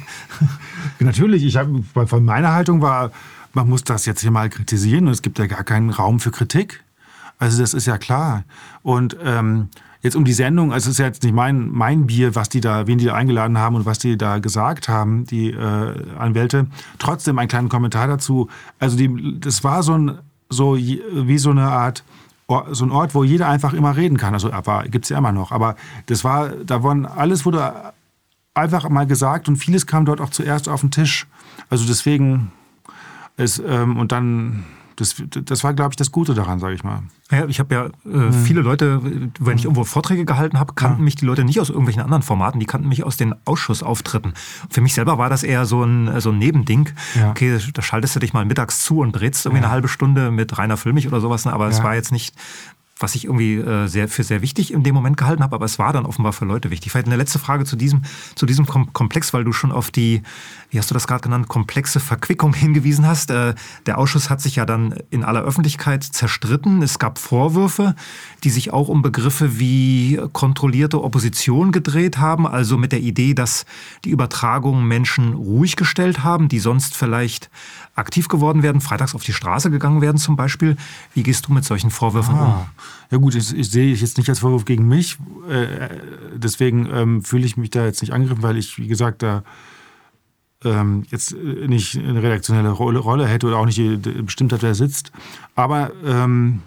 Natürlich, 0.99 1.45
ich 1.45 1.57
habe 1.57 1.85
von 2.07 2.25
meiner 2.25 2.53
Haltung 2.53 2.83
war 2.83 3.13
man 3.57 3.69
muss 3.69 3.85
das 3.85 4.05
jetzt 4.05 4.21
hier 4.21 4.31
mal 4.31 4.51
kritisieren 4.51 5.07
und 5.07 5.13
es 5.13 5.23
gibt 5.23 5.39
ja 5.39 5.47
gar 5.47 5.65
keinen 5.65 5.91
Raum 5.91 6.21
für 6.21 6.31
Kritik. 6.31 6.85
Also 7.39 7.61
das 7.61 7.75
ist 7.75 7.87
ja 7.87 7.97
klar. 7.97 8.45
Und 8.83 9.17
ähm, 9.25 9.69
jetzt 10.03 10.15
um 10.15 10.25
die 10.25 10.35
Sendung, 10.35 10.73
also 10.73 10.89
es 10.89 10.93
ist 10.93 10.99
ja 10.99 11.07
jetzt 11.07 11.23
nicht 11.23 11.35
mein, 11.35 11.71
mein 11.71 12.07
Bier, 12.07 12.35
was 12.35 12.51
die 12.51 12.61
da, 12.61 12.87
wen 12.87 12.99
die 12.99 13.07
da 13.07 13.15
eingeladen 13.15 13.59
haben 13.59 13.75
und 13.75 13.87
was 13.87 13.99
die 13.99 14.19
da 14.19 14.39
gesagt 14.39 14.89
haben, 14.89 15.25
die 15.25 15.51
äh, 15.53 15.95
Anwälte. 16.19 16.67
Trotzdem 16.99 17.39
einen 17.39 17.49
kleinen 17.49 17.71
Kommentar 17.71 18.07
dazu. 18.07 18.49
Also 18.79 18.97
die, 18.97 19.41
das 19.41 19.65
war 19.65 19.83
so 19.83 19.97
ein, 19.97 20.19
so 20.51 20.77
wie 20.77 21.39
so 21.39 21.51
eine 21.51 21.69
Art, 21.69 22.05
so 22.71 22.85
ein 22.85 22.91
Ort, 22.91 23.15
wo 23.15 23.25
jeder 23.25 23.49
einfach 23.49 23.73
immer 23.73 23.97
reden 23.97 24.19
kann. 24.19 24.35
Also 24.35 24.51
gibt 24.91 25.07
es 25.07 25.09
ja 25.09 25.19
immer 25.19 25.33
noch. 25.33 25.51
Aber 25.51 25.77
das 26.07 26.25
war, 26.25 26.51
da 26.51 26.83
waren, 26.83 27.07
alles 27.07 27.47
wurde 27.47 27.73
einfach 28.55 28.89
mal 28.91 29.07
gesagt 29.07 29.49
und 29.49 29.57
vieles 29.57 29.87
kam 29.87 30.05
dort 30.05 30.21
auch 30.21 30.31
zuerst 30.31 30.69
auf 30.69 30.83
den 30.83 30.91
Tisch. 30.91 31.27
Also 31.71 31.87
deswegen 31.87 32.53
es, 33.37 33.59
ähm, 33.59 33.97
und 33.97 34.13
dann, 34.13 34.65
das, 34.97 35.17
das 35.29 35.63
war, 35.63 35.75
glaube 35.75 35.93
ich, 35.93 35.97
das 35.97 36.11
Gute 36.11 36.35
daran, 36.35 36.59
sage 36.59 36.75
ich 36.75 36.83
mal. 36.83 37.03
Ja, 37.31 37.47
ich 37.47 37.59
habe 37.59 37.75
ja 37.75 37.85
äh, 37.87 38.09
mhm. 38.09 38.33
viele 38.33 38.63
Leute, 38.63 39.01
wenn 39.39 39.59
ich 39.59 39.65
irgendwo 39.65 39.85
Vorträge 39.85 40.25
gehalten 40.25 40.59
habe, 40.59 40.75
kannten 40.75 41.01
ja. 41.01 41.05
mich 41.05 41.17
die 41.17 41.27
Leute 41.27 41.45
nicht 41.45 41.61
aus 41.61 41.69
irgendwelchen 41.69 42.03
anderen 42.03 42.23
Formaten, 42.23 42.61
die 42.61 42.67
kannten 42.67 42.89
mich 42.89 43.05
aus 43.05 43.17
den 43.17 43.35
Ausschussauftritten. 43.45 44.33
Für 44.71 44.81
mich 44.81 44.95
selber 44.95 45.19
war 45.19 45.29
das 45.29 45.43
eher 45.43 45.67
so 45.67 45.83
ein, 45.83 46.21
so 46.21 46.31
ein 46.31 46.39
Nebending. 46.39 46.89
Ja. 47.15 47.31
Okay, 47.31 47.59
da 47.75 47.83
schaltest 47.83 48.17
du 48.17 48.21
dich 48.21 48.33
mal 48.33 48.45
mittags 48.45 48.85
zu 48.85 49.01
und 49.01 49.13
brätst 49.13 49.45
irgendwie 49.45 49.65
eine 49.65 49.73
halbe 49.73 49.89
Stunde 49.89 50.31
mit 50.31 50.57
Rainer 50.57 50.77
Füllmich 50.77 51.07
oder 51.09 51.21
sowas, 51.21 51.45
ne? 51.45 51.53
aber 51.53 51.69
es 51.69 51.83
war 51.83 51.95
jetzt 51.95 52.13
nicht 52.13 52.35
was 52.99 53.15
ich 53.15 53.25
irgendwie 53.25 53.57
äh, 53.57 53.89
sehr, 53.89 54.09
für 54.09 54.25
sehr 54.25 54.41
wichtig 54.41 54.73
in 54.73 54.83
dem 54.83 54.95
Moment 54.95 55.19
gehalten 55.19 55.43
habe, 55.43 55.55
aber 55.55 55.67
es 55.67 55.79
war 55.79 55.93
dann 55.93 56.07
offenbar 56.07 56.33
für 56.33 56.47
Leute 56.47 56.71
wichtig. 56.71 56.93
Vielleicht 56.93 57.09
eine 57.09 57.17
letzte 57.17 57.39
Frage 57.39 57.67
zu 57.67 57.77
diesem, 57.77 58.03
zu 58.35 58.47
diesem 58.47 58.67
Komplex, 58.67 59.35
weil 59.35 59.45
du 59.45 59.53
schon 59.53 59.71
auf 59.71 59.91
die, 59.91 60.23
wie 60.71 60.79
hast 60.79 60.91
du 60.91 60.95
das 60.95 61.07
gerade 61.07 61.21
genannt, 61.21 61.47
komplexe 61.47 62.01
Verquickung 62.01 62.55
hingewiesen 62.55 63.07
hast. 63.07 63.31
Äh, 63.31 63.55
der 63.85 63.99
Ausschuss 63.99 64.31
hat 64.31 64.41
sich 64.41 64.57
ja 64.57 64.65
dann 64.65 64.95
in 65.11 65.25
aller 65.25 65.43
Öffentlichkeit 65.43 66.05
zerstritten. 66.05 66.81
Es 66.83 66.99
gab 66.99 67.19
Vorwürfe, 67.19 67.95
die 68.45 68.51
sich 68.51 68.73
auch 68.73 68.89
um 68.89 69.03
Begriffe 69.03 69.59
wie 69.59 70.19
kontrollierte 70.33 71.03
Opposition 71.03 71.73
gedreht 71.73 72.17
haben, 72.17 72.47
also 72.47 72.79
mit 72.79 72.93
der 72.93 73.01
Idee, 73.01 73.35
dass 73.35 73.67
die 74.07 74.11
Übertragungen 74.11 74.89
Menschen 74.89 75.35
ruhig 75.35 75.77
gestellt 75.77 76.25
haben, 76.25 76.49
die 76.49 76.61
sonst 76.61 76.97
vielleicht 76.97 77.51
aktiv 77.95 78.29
geworden 78.29 78.63
werden, 78.63 78.81
freitags 78.81 79.15
auf 79.15 79.23
die 79.23 79.35
Straße 79.35 79.71
gegangen 79.71 80.01
werden 80.01 80.17
zum 80.17 80.37
Beispiel. 80.37 80.77
Wie 81.13 81.23
gehst 81.23 81.47
du 81.47 81.53
mit 81.53 81.65
solchen 81.65 81.91
Vorwürfen 81.91 82.35
ah. 82.37 82.45
um? 82.47 82.67
Ja 83.11 83.19
gut, 83.19 83.35
ich, 83.35 83.57
ich 83.57 83.71
sehe 83.71 83.93
ich 83.93 84.01
jetzt 84.01 84.19
nicht 84.19 84.29
als 84.29 84.41
Vorwurf 84.41 84.65
gegen 84.65 84.89
mich. 84.89 85.19
Äh, 85.49 85.89
deswegen 86.35 86.89
ähm, 86.93 87.23
fühle 87.23 87.47
ich 87.47 87.57
mich 87.57 87.71
da 87.71 87.85
jetzt 87.85 88.01
nicht 88.01 88.13
angegriffen, 88.13 88.43
weil 88.43 88.57
ich, 88.57 88.79
wie 88.79 88.89
gesagt, 88.89 89.23
da 89.23 89.45
ähm, 90.65 91.05
jetzt 91.11 91.33
äh, 91.33 91.69
nicht 91.69 91.97
eine 91.97 92.23
redaktionelle 92.23 92.71
Rolle, 92.71 92.99
Rolle, 92.99 93.27
hätte 93.27 93.47
oder 93.47 93.59
auch 93.59 93.67
nicht 93.67 93.81
bestimmt 94.25 94.53
hat, 94.53 94.63
wer 94.63 94.75
sitzt. 94.75 95.13
Aber 95.55 95.93
ähm, 96.05 96.63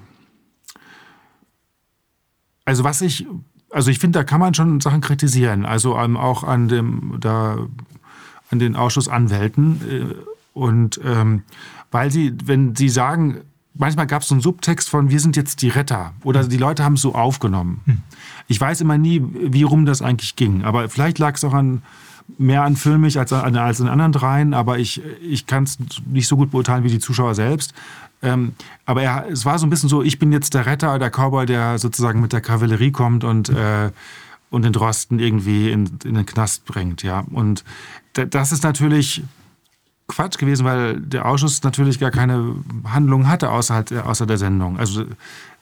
also 2.66 2.84
was 2.84 3.02
ich, 3.02 3.26
also 3.72 3.92
ich 3.92 4.00
finde, 4.00 4.20
da 4.20 4.24
kann 4.24 4.40
man 4.40 4.54
schon 4.54 4.80
Sachen 4.80 5.02
kritisieren. 5.02 5.66
Also 5.66 5.98
ähm, 5.98 6.18
auch 6.18 6.44
an 6.44 6.68
dem, 6.68 7.18
da, 7.20 7.58
an 8.52 8.60
den 8.60 8.76
Ausschussanwälten. 8.76 9.82
Äh, 9.90 10.16
und 10.54 11.00
ähm, 11.04 11.44
weil 11.92 12.12
sie, 12.12 12.34
wenn 12.46 12.76
sie 12.76 12.90
sagen, 12.90 13.42
manchmal 13.80 14.06
gab 14.08 14.22
es 14.22 14.28
so 14.28 14.36
einen 14.36 14.42
Subtext 14.42 14.90
von, 14.90 15.10
wir 15.10 15.20
sind 15.20 15.36
jetzt 15.36 15.62
die 15.62 15.70
Retter. 15.70 16.14
Oder 16.24 16.48
die 16.48 16.58
Leute 16.58 16.84
haben 16.84 16.94
es 16.94 17.02
so 17.02 17.16
aufgenommen. 17.16 17.82
Hm. 17.86 18.02
Ich 18.48 18.60
weiß 18.60 18.82
immer 18.82 18.98
nie, 18.98 19.24
wie 19.34 19.64
rum 19.64 19.86
das 19.86 20.02
eigentlich 20.02 20.36
ging. 20.36 20.64
Aber 20.64 20.90
vielleicht 20.90 21.18
lag 21.18 21.36
es 21.36 21.44
auch 21.44 21.54
an 21.54 21.82
mehr 22.38 22.64
an 22.64 22.76
Filmich 22.76 23.18
als 23.18 23.34
an, 23.34 23.56
als 23.56 23.80
in 23.80 23.88
anderen 23.88 24.12
dreien, 24.12 24.54
aber 24.54 24.78
ich, 24.78 25.02
ich 25.22 25.48
kann 25.48 25.64
es 25.64 25.80
nicht 26.06 26.28
so 26.28 26.38
gut 26.38 26.52
beurteilen 26.52 26.84
wie 26.84 26.90
die 26.90 27.00
Zuschauer 27.00 27.34
selbst. 27.34 27.74
Ähm, 28.22 28.54
aber 28.86 29.02
er, 29.02 29.28
es 29.32 29.46
war 29.46 29.58
so 29.58 29.66
ein 29.66 29.70
bisschen 29.70 29.90
so, 29.90 30.04
ich 30.04 30.20
bin 30.20 30.32
jetzt 30.32 30.54
der 30.54 30.66
Retter, 30.66 31.00
der 31.00 31.10
Cowboy, 31.10 31.48
der 31.48 31.80
sozusagen 31.80 32.22
mit 32.22 32.34
der 32.34 32.42
Kavallerie 32.42 32.92
kommt 32.92 33.24
und, 33.24 33.50
äh, 33.50 33.90
und 34.52 34.64
den 34.64 34.74
Drosten 34.74 35.20
irgendwie 35.20 35.72
in, 35.72 35.90
in 36.04 36.14
den 36.16 36.26
Knast 36.26 36.66
bringt. 36.66 37.02
Ja. 37.02 37.24
Und 37.32 37.64
das 38.14 38.52
ist 38.52 38.64
natürlich 38.64 39.24
Quatsch 40.10 40.38
gewesen, 40.38 40.66
weil 40.66 41.00
der 41.00 41.26
Ausschuss 41.26 41.64
natürlich 41.64 42.00
gar 42.00 42.12
keine 42.12 42.56
Handlung 42.84 43.30
hatte 43.30 43.50
außerhalb, 43.52 44.06
außer 44.06 44.26
der 44.26 44.38
Sendung. 44.38 44.78
Also 44.78 45.06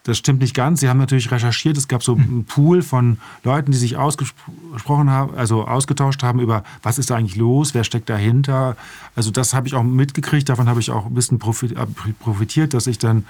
das 0.03 0.17
stimmt 0.17 0.39
nicht 0.39 0.55
ganz. 0.55 0.79
Sie 0.79 0.87
haben 0.87 0.99
natürlich 0.99 1.29
recherchiert. 1.29 1.77
Es 1.77 1.89
gab 1.89 2.01
so 2.01 2.15
einen 2.15 2.45
Pool 2.45 2.81
von 2.81 3.17
Leuten, 3.43 3.71
die 3.73 3.77
sich 3.77 3.97
ausgesprochen 3.97 5.09
haben, 5.09 5.35
also 5.35 5.67
ausgetauscht 5.67 6.23
haben 6.23 6.39
über, 6.39 6.63
was 6.81 6.97
ist 6.97 7.09
da 7.09 7.17
eigentlich 7.17 7.35
los, 7.35 7.73
wer 7.73 7.83
steckt 7.83 8.09
dahinter. 8.09 8.77
Also 9.17 9.31
das 9.31 9.53
habe 9.53 9.67
ich 9.67 9.75
auch 9.75 9.83
mitgekriegt. 9.83 10.47
Davon 10.47 10.69
habe 10.69 10.79
ich 10.79 10.91
auch 10.91 11.07
ein 11.07 11.13
bisschen 11.13 11.39
profitiert, 11.39 12.73
dass 12.73 12.87
ich 12.87 12.97
dann 12.99 13.25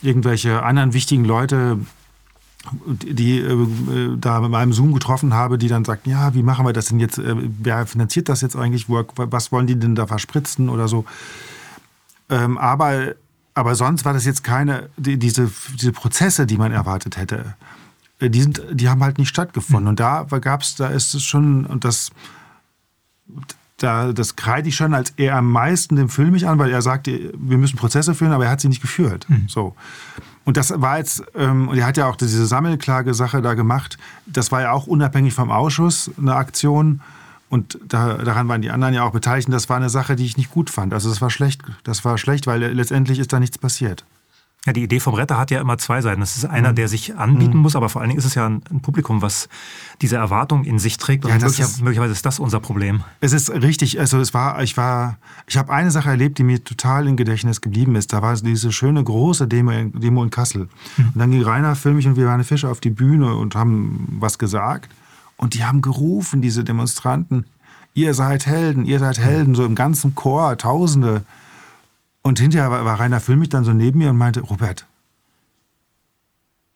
irgendwelche 0.00 0.62
anderen 0.62 0.94
wichtigen 0.94 1.26
Leute 1.26 1.78
die 2.86 3.38
äh, 3.38 4.16
da 4.18 4.40
mit 4.40 4.50
meinem 4.50 4.72
Zoom 4.72 4.92
getroffen 4.92 5.34
habe, 5.34 5.58
die 5.58 5.68
dann 5.68 5.84
sagten, 5.84 6.10
ja, 6.10 6.34
wie 6.34 6.42
machen 6.42 6.66
wir 6.66 6.72
das 6.72 6.86
denn 6.86 7.00
jetzt? 7.00 7.18
Äh, 7.18 7.34
wer 7.36 7.86
finanziert 7.86 8.28
das 8.28 8.40
jetzt 8.40 8.56
eigentlich? 8.56 8.86
Was 8.88 9.52
wollen 9.52 9.66
die 9.66 9.78
denn 9.78 9.94
da 9.94 10.06
verspritzen 10.06 10.68
oder 10.68 10.88
so? 10.88 11.04
Ähm, 12.30 12.58
aber, 12.58 13.14
aber 13.54 13.74
sonst 13.74 14.04
war 14.04 14.12
das 14.12 14.24
jetzt 14.24 14.44
keine, 14.44 14.88
die, 14.96 15.18
diese, 15.18 15.50
diese 15.78 15.92
Prozesse, 15.92 16.46
die 16.46 16.56
man 16.56 16.72
erwartet 16.72 17.16
hätte, 17.16 17.54
äh, 18.20 18.30
die, 18.30 18.42
sind, 18.42 18.62
die 18.72 18.88
haben 18.88 19.02
halt 19.02 19.18
nicht 19.18 19.28
stattgefunden. 19.28 19.84
Mhm. 19.84 19.90
Und 19.90 20.00
da 20.00 20.24
gab 20.40 20.62
es, 20.62 20.76
da 20.76 20.88
ist 20.88 21.14
es 21.14 21.22
schon, 21.22 21.66
und 21.66 21.84
das, 21.84 22.10
da, 23.76 24.12
das 24.12 24.36
kreide 24.36 24.68
ich 24.68 24.76
schon 24.76 24.94
als 24.94 25.10
eher 25.10 25.36
am 25.36 25.50
meisten 25.50 25.96
dem 25.96 26.08
Film 26.08 26.30
mich 26.30 26.48
an, 26.48 26.58
weil 26.58 26.70
er 26.70 26.82
sagt, 26.82 27.06
wir 27.06 27.58
müssen 27.58 27.76
Prozesse 27.76 28.14
führen, 28.14 28.32
aber 28.32 28.46
er 28.46 28.52
hat 28.52 28.60
sie 28.60 28.68
nicht 28.68 28.82
geführt. 28.82 29.26
Mhm. 29.28 29.46
So. 29.48 29.76
Und 30.44 30.56
das 30.56 30.72
war 30.76 30.98
jetzt, 30.98 31.22
ähm, 31.34 31.68
und 31.68 31.78
er 31.78 31.86
hat 31.86 31.96
ja 31.96 32.06
auch 32.06 32.16
diese 32.16 32.46
Sammelklagesache 32.46 33.40
da 33.40 33.54
gemacht, 33.54 33.96
das 34.26 34.52
war 34.52 34.60
ja 34.60 34.72
auch 34.72 34.86
unabhängig 34.86 35.34
vom 35.34 35.50
Ausschuss 35.50 36.10
eine 36.18 36.34
Aktion. 36.34 37.00
Und 37.48 37.78
da, 37.86 38.14
daran 38.14 38.48
waren 38.48 38.62
die 38.62 38.70
anderen 38.70 38.94
ja 38.94 39.04
auch 39.04 39.12
beteiligt. 39.12 39.48
Und 39.48 39.52
das 39.52 39.68
war 39.68 39.76
eine 39.76 39.90
Sache, 39.90 40.16
die 40.16 40.24
ich 40.24 40.36
nicht 40.36 40.50
gut 40.50 40.70
fand. 40.70 40.92
Also 40.92 41.08
das 41.08 41.20
war 41.20 41.30
schlecht. 41.30 41.62
Das 41.84 42.04
war 42.04 42.18
schlecht, 42.18 42.46
weil 42.46 42.60
letztendlich 42.72 43.18
ist 43.18 43.32
da 43.32 43.40
nichts 43.40 43.58
passiert. 43.58 44.04
Ja, 44.66 44.72
die 44.72 44.82
Idee 44.82 44.98
vom 44.98 45.12
Retter 45.12 45.38
hat 45.38 45.50
ja 45.50 45.60
immer 45.60 45.76
zwei 45.76 46.00
Seiten. 46.00 46.22
Es 46.22 46.38
ist 46.38 46.46
einer, 46.46 46.70
mhm. 46.70 46.76
der 46.76 46.88
sich 46.88 47.16
anbieten 47.16 47.56
mhm. 47.56 47.62
muss, 47.62 47.76
aber 47.76 47.90
vor 47.90 48.00
allen 48.00 48.08
Dingen 48.08 48.18
ist 48.18 48.24
es 48.24 48.34
ja 48.34 48.46
ein, 48.46 48.62
ein 48.70 48.80
Publikum, 48.80 49.20
was 49.20 49.50
diese 50.00 50.16
Erwartung 50.16 50.64
in 50.64 50.78
sich 50.78 50.96
trägt. 50.96 51.26
Und 51.26 51.30
ja, 51.30 51.36
möglicher, 51.36 51.64
ist, 51.64 51.82
möglicherweise 51.82 52.12
ist 52.12 52.24
das 52.24 52.38
unser 52.38 52.60
Problem. 52.60 53.04
Es 53.20 53.34
ist 53.34 53.50
richtig. 53.50 54.00
Also 54.00 54.18
es 54.20 54.32
war, 54.32 54.62
ich 54.62 54.78
war, 54.78 55.18
ich 55.46 55.58
habe 55.58 55.70
eine 55.70 55.90
Sache 55.90 56.08
erlebt, 56.08 56.38
die 56.38 56.44
mir 56.44 56.64
total 56.64 57.06
im 57.08 57.16
Gedächtnis 57.16 57.60
geblieben 57.60 57.94
ist. 57.94 58.14
Da 58.14 58.22
war 58.22 58.34
diese 58.36 58.72
schöne 58.72 59.04
große 59.04 59.46
Demo, 59.46 59.72
Demo 59.92 60.24
in 60.24 60.30
Kassel. 60.30 60.68
Mhm. 60.96 61.08
Und 61.08 61.18
dann 61.18 61.30
ging 61.30 61.42
Rainer 61.42 61.76
Filmich 61.76 62.06
und 62.06 62.16
Viviane 62.16 62.44
Fischer 62.44 62.70
auf 62.70 62.80
die 62.80 62.90
Bühne 62.90 63.34
und 63.34 63.54
haben 63.54 64.16
was 64.18 64.38
gesagt. 64.38 64.90
Und 65.36 65.52
die 65.52 65.64
haben 65.64 65.82
gerufen, 65.82 66.40
diese 66.40 66.64
Demonstranten, 66.64 67.44
ihr 67.92 68.14
seid 68.14 68.46
Helden, 68.46 68.86
ihr 68.86 68.98
seid 68.98 69.18
Helden, 69.18 69.54
so 69.54 69.66
im 69.66 69.74
ganzen 69.74 70.14
Chor, 70.14 70.56
Tausende. 70.56 71.22
Und 72.26 72.40
hinterher 72.40 72.70
war, 72.70 72.98
Rainer 72.98 73.20
Füllmich 73.20 73.50
dann 73.50 73.64
so 73.64 73.74
neben 73.74 73.98
mir 73.98 74.08
und 74.08 74.16
meinte, 74.16 74.40
Robert, 74.40 74.86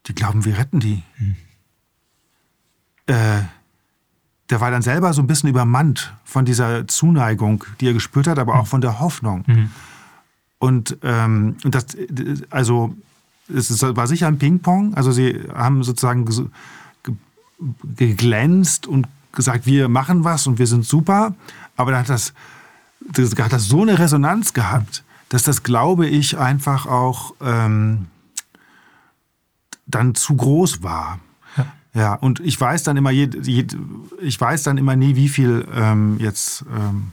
die 0.05 0.13
glauben, 0.13 0.45
wir 0.45 0.59
retten 0.59 0.79
die. 0.79 1.01
Hm. 1.15 1.35
Äh, 3.07 3.41
der 4.51 4.61
war 4.61 4.69
dann 4.69 4.83
selber 4.83 5.11
so 5.11 5.23
ein 5.23 5.27
bisschen 5.27 5.49
übermannt 5.49 6.13
von 6.23 6.45
dieser 6.45 6.87
Zuneigung, 6.87 7.63
die 7.81 7.87
er 7.87 7.93
gespürt 7.93 8.27
hat, 8.27 8.37
aber 8.37 8.55
auch 8.55 8.61
hm. 8.61 8.67
von 8.67 8.81
der 8.81 8.99
Hoffnung. 8.99 9.43
Mhm. 9.47 9.71
Und, 10.59 10.97
ähm, 11.01 11.57
das, 11.63 11.97
also, 12.51 12.95
es 13.51 13.81
war 13.81 14.05
sicher 14.05 14.27
ein 14.27 14.37
Ping-Pong. 14.37 14.93
Also, 14.93 15.11
sie 15.11 15.39
haben 15.51 15.83
sozusagen 15.83 16.29
geglänzt 17.95 18.85
und 18.85 19.07
gesagt, 19.31 19.65
wir 19.65 19.89
machen 19.89 20.23
was 20.23 20.45
und 20.45 20.59
wir 20.59 20.67
sind 20.67 20.85
super. 20.85 21.33
Aber 21.75 21.91
dann 21.91 22.01
hat 22.01 22.09
das, 22.09 22.33
das 22.99 23.35
hat 23.35 23.51
das 23.51 23.65
so 23.65 23.81
eine 23.81 23.97
Resonanz 23.97 24.53
gehabt, 24.53 25.03
dass 25.29 25.43
das, 25.43 25.63
glaube 25.63 26.07
ich, 26.07 26.37
einfach 26.37 26.85
auch 26.85 27.33
ähm, 27.41 28.07
dann 29.85 30.15
zu 30.15 30.35
groß 30.35 30.83
war. 30.83 31.19
Ja. 31.55 31.65
ja, 31.93 32.13
und 32.15 32.39
ich 32.39 32.59
weiß 32.59 32.83
dann 32.83 32.97
immer, 32.97 33.11
je, 33.11 33.29
je, 33.43 33.65
ich 34.21 34.39
weiß 34.39 34.63
dann 34.63 34.77
immer 34.77 34.95
nie, 34.95 35.15
wie 35.15 35.29
viel 35.29 35.67
ähm, 35.73 36.17
jetzt 36.19 36.65
ähm, 36.75 37.11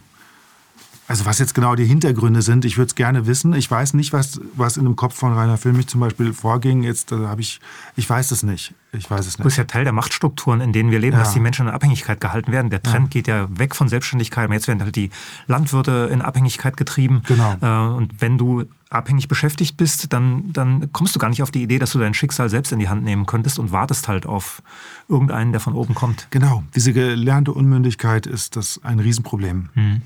also 1.08 1.24
was 1.24 1.38
jetzt 1.38 1.54
genau 1.54 1.76
die 1.76 1.84
Hintergründe 1.84 2.42
sind, 2.42 2.64
ich 2.64 2.78
würde 2.78 2.88
es 2.88 2.94
gerne 2.94 3.26
wissen. 3.26 3.54
Ich 3.54 3.70
weiß 3.70 3.94
nicht, 3.94 4.12
was, 4.12 4.40
was 4.54 4.76
in 4.76 4.84
dem 4.84 4.96
Kopf 4.96 5.14
von 5.14 5.32
Rainer 5.32 5.56
Filmich 5.56 5.86
zum 5.86 6.00
Beispiel 6.00 6.32
vorging. 6.32 6.82
Jetzt 6.82 7.12
äh, 7.12 7.26
habe 7.26 7.40
ich, 7.40 7.60
ich 7.94 8.08
weiß 8.08 8.32
es 8.32 8.42
nicht. 8.42 8.74
Ich 8.92 9.08
weiß 9.08 9.26
es 9.26 9.38
nicht. 9.38 9.46
Das 9.46 9.52
ist 9.52 9.58
ja 9.58 9.64
Teil 9.64 9.84
der 9.84 9.92
Machtstrukturen, 9.92 10.60
in 10.60 10.72
denen 10.72 10.90
wir 10.90 10.98
leben, 10.98 11.16
ja. 11.16 11.22
dass 11.22 11.32
die 11.32 11.40
Menschen 11.40 11.68
in 11.68 11.72
Abhängigkeit 11.72 12.20
gehalten 12.20 12.50
werden. 12.50 12.70
Der 12.70 12.82
Trend 12.82 13.14
ja. 13.14 13.20
geht 13.20 13.28
ja 13.28 13.46
weg 13.50 13.76
von 13.76 13.88
Selbstständigkeit. 13.88 14.50
Jetzt 14.50 14.66
werden 14.66 14.82
halt 14.82 14.96
die 14.96 15.10
Landwirte 15.46 16.08
in 16.10 16.22
Abhängigkeit 16.22 16.76
getrieben. 16.76 17.22
Genau. 17.26 17.56
Äh, 17.60 17.94
und 17.94 18.20
wenn 18.20 18.36
du 18.36 18.64
abhängig 18.90 19.28
beschäftigt 19.28 19.76
bist, 19.76 20.12
dann, 20.12 20.52
dann 20.52 20.92
kommst 20.92 21.14
du 21.14 21.18
gar 21.18 21.28
nicht 21.28 21.42
auf 21.42 21.50
die 21.50 21.62
Idee, 21.62 21.78
dass 21.78 21.92
du 21.92 21.98
dein 21.98 22.14
Schicksal 22.14 22.48
selbst 22.48 22.72
in 22.72 22.78
die 22.78 22.88
Hand 22.88 23.04
nehmen 23.04 23.26
könntest 23.26 23.58
und 23.58 23.70
wartest 23.70 24.08
halt 24.08 24.26
auf 24.26 24.62
irgendeinen, 25.08 25.52
der 25.52 25.60
von 25.60 25.74
oben 25.74 25.94
kommt. 25.94 26.28
Genau. 26.30 26.64
Diese 26.74 26.92
gelernte 26.92 27.52
Unmündigkeit 27.52 28.26
ist 28.26 28.56
das 28.56 28.80
ein 28.82 28.98
Riesenproblem. 28.98 29.68
Mhm. 29.74 30.02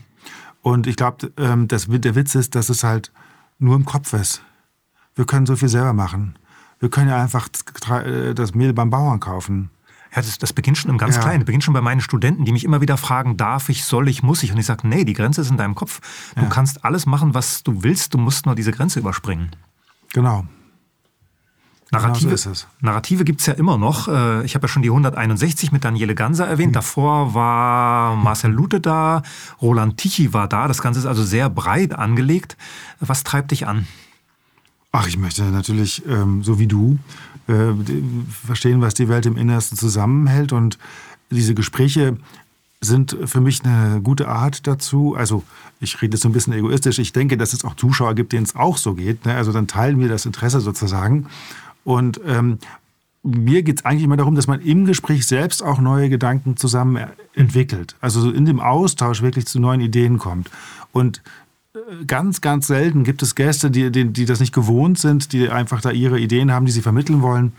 Und 0.62 0.86
ich 0.86 0.96
glaube, 0.96 1.32
ähm, 1.36 1.68
der 1.68 2.14
Witz 2.14 2.34
ist, 2.34 2.54
dass 2.54 2.68
es 2.68 2.84
halt 2.84 3.12
nur 3.58 3.76
im 3.76 3.84
Kopf 3.84 4.12
ist. 4.12 4.42
Wir 5.14 5.24
können 5.24 5.46
so 5.46 5.56
viel 5.56 5.68
selber 5.68 5.92
machen. 5.92 6.36
Wir 6.78 6.90
können 6.90 7.08
ja 7.08 7.20
einfach 7.20 7.48
äh, 7.90 8.34
das 8.34 8.54
Mehl 8.54 8.72
beim 8.72 8.90
Bauern 8.90 9.20
kaufen. 9.20 9.70
Ja, 10.14 10.22
das, 10.22 10.38
das 10.38 10.52
beginnt 10.52 10.78
schon 10.78 10.90
im 10.90 10.98
ganz 10.98 11.16
ja. 11.16 11.22
Kleinen. 11.22 11.40
Das 11.40 11.46
beginnt 11.46 11.62
schon 11.62 11.74
bei 11.74 11.80
meinen 11.80 12.00
Studenten, 12.00 12.44
die 12.44 12.52
mich 12.52 12.64
immer 12.64 12.80
wieder 12.80 12.96
fragen, 12.96 13.36
darf 13.36 13.68
ich, 13.68 13.84
soll 13.84 14.08
ich, 14.08 14.22
muss 14.22 14.42
ich? 14.42 14.52
Und 14.52 14.58
ich 14.58 14.66
sage, 14.66 14.88
nee, 14.88 15.04
die 15.04 15.12
Grenze 15.12 15.40
ist 15.42 15.50
in 15.50 15.56
deinem 15.56 15.74
Kopf. 15.74 16.00
Du 16.34 16.42
ja. 16.42 16.48
kannst 16.48 16.84
alles 16.84 17.06
machen, 17.06 17.34
was 17.34 17.62
du 17.62 17.82
willst, 17.82 18.14
du 18.14 18.18
musst 18.18 18.46
nur 18.46 18.54
diese 18.54 18.72
Grenze 18.72 18.98
überspringen. 18.98 19.50
Genau. 20.12 20.46
Narrative, 21.92 22.36
genau 22.36 22.54
so 22.54 22.66
Narrative 22.80 23.24
gibt 23.24 23.40
es 23.40 23.46
ja 23.46 23.54
immer 23.54 23.76
noch. 23.76 24.06
Äh, 24.06 24.44
ich 24.44 24.54
habe 24.54 24.64
ja 24.64 24.68
schon 24.68 24.82
die 24.82 24.90
161 24.90 25.72
mit 25.72 25.84
Daniele 25.84 26.14
Ganser 26.14 26.46
erwähnt. 26.46 26.70
Mhm. 26.70 26.74
Davor 26.74 27.34
war 27.34 28.16
Marcel 28.16 28.50
Lute 28.50 28.80
da, 28.80 29.22
Roland 29.60 29.96
Tichy 29.96 30.32
war 30.32 30.48
da. 30.48 30.68
Das 30.68 30.82
Ganze 30.82 31.00
ist 31.00 31.06
also 31.06 31.24
sehr 31.24 31.50
breit 31.50 31.92
angelegt. 31.92 32.56
Was 33.00 33.24
treibt 33.24 33.50
dich 33.50 33.66
an? 33.66 33.86
Ach, 34.92 35.06
ich 35.06 35.18
möchte 35.18 35.44
natürlich, 35.44 36.02
ähm, 36.06 36.42
so 36.42 36.58
wie 36.58 36.66
du, 36.66 36.98
äh, 37.48 37.72
verstehen, 38.46 38.80
was 38.80 38.94
die 38.94 39.08
Welt 39.08 39.26
im 39.26 39.36
Innersten 39.36 39.76
zusammenhält. 39.76 40.52
Und 40.52 40.78
diese 41.30 41.54
Gespräche 41.54 42.16
sind 42.80 43.16
für 43.24 43.40
mich 43.40 43.64
eine 43.64 44.00
gute 44.00 44.28
Art 44.28 44.66
dazu. 44.66 45.14
Also 45.16 45.44
ich 45.80 46.00
rede 46.00 46.16
so 46.16 46.28
ein 46.28 46.32
bisschen 46.32 46.52
egoistisch. 46.52 46.98
Ich 46.98 47.12
denke, 47.12 47.36
dass 47.36 47.52
es 47.52 47.64
auch 47.64 47.74
Zuschauer 47.76 48.14
gibt, 48.14 48.32
denen 48.32 48.44
es 48.44 48.56
auch 48.56 48.76
so 48.76 48.94
geht. 48.94 49.26
Ne? 49.26 49.34
Also 49.34 49.52
dann 49.52 49.66
teilen 49.66 50.00
wir 50.00 50.08
das 50.08 50.26
Interesse 50.26 50.60
sozusagen. 50.60 51.26
Und 51.84 52.20
ähm, 52.26 52.58
mir 53.22 53.62
geht 53.62 53.80
es 53.80 53.84
eigentlich 53.84 54.04
immer 54.04 54.16
darum, 54.16 54.34
dass 54.34 54.46
man 54.46 54.60
im 54.60 54.86
Gespräch 54.86 55.26
selbst 55.26 55.62
auch 55.62 55.78
neue 55.78 56.08
Gedanken 56.08 56.56
zusammen 56.56 57.06
entwickelt. 57.34 57.96
Also 58.00 58.30
in 58.30 58.46
dem 58.46 58.60
Austausch 58.60 59.22
wirklich 59.22 59.46
zu 59.46 59.60
neuen 59.60 59.80
Ideen 59.80 60.18
kommt. 60.18 60.50
Und 60.92 61.22
äh, 61.74 62.04
ganz, 62.06 62.40
ganz 62.40 62.66
selten 62.66 63.04
gibt 63.04 63.22
es 63.22 63.34
Gäste, 63.34 63.70
die, 63.70 63.90
die, 63.90 64.06
die 64.06 64.24
das 64.24 64.40
nicht 64.40 64.54
gewohnt 64.54 64.98
sind, 64.98 65.32
die 65.32 65.50
einfach 65.50 65.80
da 65.80 65.90
ihre 65.90 66.18
Ideen 66.18 66.50
haben, 66.50 66.66
die 66.66 66.72
sie 66.72 66.82
vermitteln 66.82 67.22
wollen. 67.22 67.52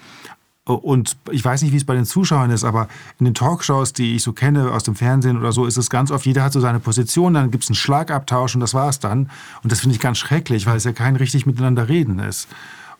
Und 0.64 1.18
ich 1.32 1.44
weiß 1.44 1.64
nicht, 1.64 1.72
wie 1.72 1.78
es 1.78 1.86
bei 1.86 1.96
den 1.96 2.06
Zuschauern 2.06 2.52
ist, 2.52 2.64
aber 2.64 2.88
in 3.20 3.26
den 3.26 3.34
Talkshows, 3.34 3.94
die 3.94 4.16
ich 4.16 4.24
so 4.24 4.32
kenne 4.32 4.72
aus 4.72 4.84
dem 4.84 4.96
Fernsehen 4.96 5.38
oder 5.38 5.52
so, 5.52 5.66
ist 5.66 5.78
es 5.78 5.90
ganz 5.90 6.12
oft, 6.12 6.26
jeder 6.26 6.44
hat 6.44 6.54
so 6.54 6.60
seine 6.60 6.80
Position, 6.80 7.34
dann 7.34 7.50
gibt 7.50 7.64
es 7.64 7.70
einen 7.72 7.76
Schlagabtausch 7.76 8.54
und 8.54 8.62
das 8.62 8.76
war 8.76 8.88
es 8.88 9.00
dann. 9.00 9.32
Und 9.64 9.72
das 9.72 9.80
finde 9.80 9.96
ich 9.96 10.02
ganz 10.02 10.20
schrecklich, 10.20 10.68
weil 10.68 10.78
es 10.78 10.84
ja 10.84 10.94
kein 10.94 11.16
richtig 11.16 11.48
miteinander 11.48 11.90
reden 11.90 12.20
ist. 12.20 12.48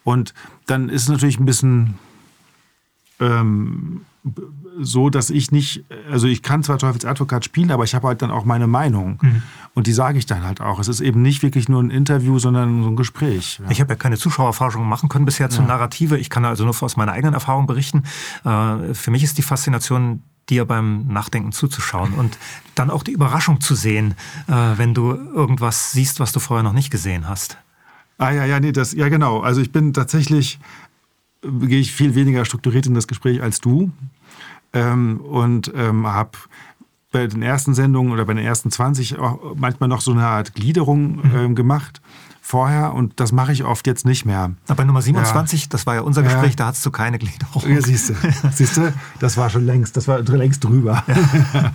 Und 0.04 0.34
dann 0.66 0.88
ist 0.88 1.02
es 1.02 1.08
natürlich 1.08 1.38
ein 1.38 1.46
bisschen 1.46 1.98
ähm, 3.20 4.02
so, 4.80 5.10
dass 5.10 5.30
ich 5.30 5.50
nicht, 5.50 5.84
also 6.10 6.26
ich 6.26 6.42
kann 6.42 6.62
zwar 6.62 6.78
Teufelsadvokat 6.78 7.44
spielen, 7.44 7.70
aber 7.70 7.84
ich 7.84 7.94
habe 7.94 8.08
halt 8.08 8.22
dann 8.22 8.30
auch 8.30 8.44
meine 8.44 8.66
Meinung. 8.66 9.18
Mhm. 9.20 9.42
Und 9.74 9.86
die 9.86 9.92
sage 9.92 10.18
ich 10.18 10.26
dann 10.26 10.44
halt 10.44 10.60
auch. 10.60 10.78
Es 10.78 10.88
ist 10.88 11.00
eben 11.00 11.22
nicht 11.22 11.42
wirklich 11.42 11.68
nur 11.68 11.82
ein 11.82 11.90
Interview, 11.90 12.38
sondern 12.38 12.82
so 12.82 12.88
ein 12.88 12.96
Gespräch. 12.96 13.60
Ja. 13.62 13.70
Ich 13.70 13.80
habe 13.80 13.92
ja 13.92 13.96
keine 13.96 14.16
Zuschauerforschung 14.16 14.86
machen 14.86 15.08
können 15.08 15.24
bisher 15.24 15.50
zu 15.50 15.62
ja. 15.62 15.68
Narrative. 15.68 16.18
Ich 16.18 16.30
kann 16.30 16.44
also 16.44 16.64
nur 16.64 16.74
aus 16.80 16.96
meiner 16.96 17.12
eigenen 17.12 17.34
Erfahrung 17.34 17.66
berichten. 17.66 18.04
Äh, 18.44 18.94
für 18.94 19.10
mich 19.10 19.24
ist 19.24 19.38
die 19.38 19.42
Faszination 19.42 20.22
dir 20.48 20.64
beim 20.64 21.06
Nachdenken 21.06 21.52
zuzuschauen 21.52 22.14
und 22.14 22.36
dann 22.74 22.90
auch 22.90 23.02
die 23.02 23.12
Überraschung 23.12 23.60
zu 23.60 23.74
sehen, 23.74 24.14
äh, 24.48 24.52
wenn 24.52 24.92
du 24.92 25.12
irgendwas 25.12 25.92
siehst, 25.92 26.20
was 26.20 26.32
du 26.32 26.40
vorher 26.40 26.62
noch 26.64 26.72
nicht 26.72 26.90
gesehen 26.90 27.28
hast. 27.28 27.58
Ah 28.22 28.30
ja, 28.30 28.44
ja, 28.44 28.60
nee, 28.60 28.70
das, 28.70 28.92
ja 28.92 29.08
genau. 29.08 29.40
Also 29.40 29.60
ich 29.60 29.72
bin 29.72 29.92
tatsächlich, 29.92 30.60
gehe 31.42 31.80
ich 31.80 31.90
viel 31.90 32.14
weniger 32.14 32.44
strukturiert 32.44 32.86
in 32.86 32.94
das 32.94 33.08
Gespräch 33.08 33.42
als 33.42 33.60
du 33.60 33.90
ähm, 34.72 35.20
und 35.20 35.72
ähm, 35.74 36.06
habe 36.06 36.38
bei 37.10 37.26
den 37.26 37.42
ersten 37.42 37.74
Sendungen 37.74 38.12
oder 38.12 38.24
bei 38.24 38.34
den 38.34 38.44
ersten 38.44 38.70
20 38.70 39.18
auch 39.18 39.56
manchmal 39.56 39.88
noch 39.88 40.00
so 40.00 40.12
eine 40.12 40.24
Art 40.24 40.54
Gliederung 40.54 41.16
mhm. 41.16 41.34
ähm, 41.34 41.54
gemacht 41.56 42.00
vorher 42.44 42.92
und 42.92 43.20
das 43.20 43.30
mache 43.30 43.52
ich 43.52 43.62
oft 43.62 43.86
jetzt 43.86 44.04
nicht 44.04 44.26
mehr. 44.26 44.50
Aber 44.66 44.84
Nummer 44.84 45.00
27, 45.00 45.62
ja. 45.62 45.66
das 45.70 45.86
war 45.86 45.94
ja 45.94 46.00
unser 46.00 46.24
Gespräch, 46.24 46.50
ja. 46.50 46.56
da 46.56 46.66
hattest 46.66 46.84
du 46.84 46.90
keine 46.90 47.18
Gliederung. 47.18 47.62
Ja, 47.70 47.80
siehst 47.80 48.10
du, 48.10 48.14
siehst 48.52 48.76
du, 48.76 48.92
das 49.20 49.36
war 49.36 49.48
schon 49.48 49.64
längst, 49.64 49.96
das 49.96 50.08
war 50.08 50.20
längst 50.20 50.64
drüber. 50.64 51.04
Ja. 51.06 51.72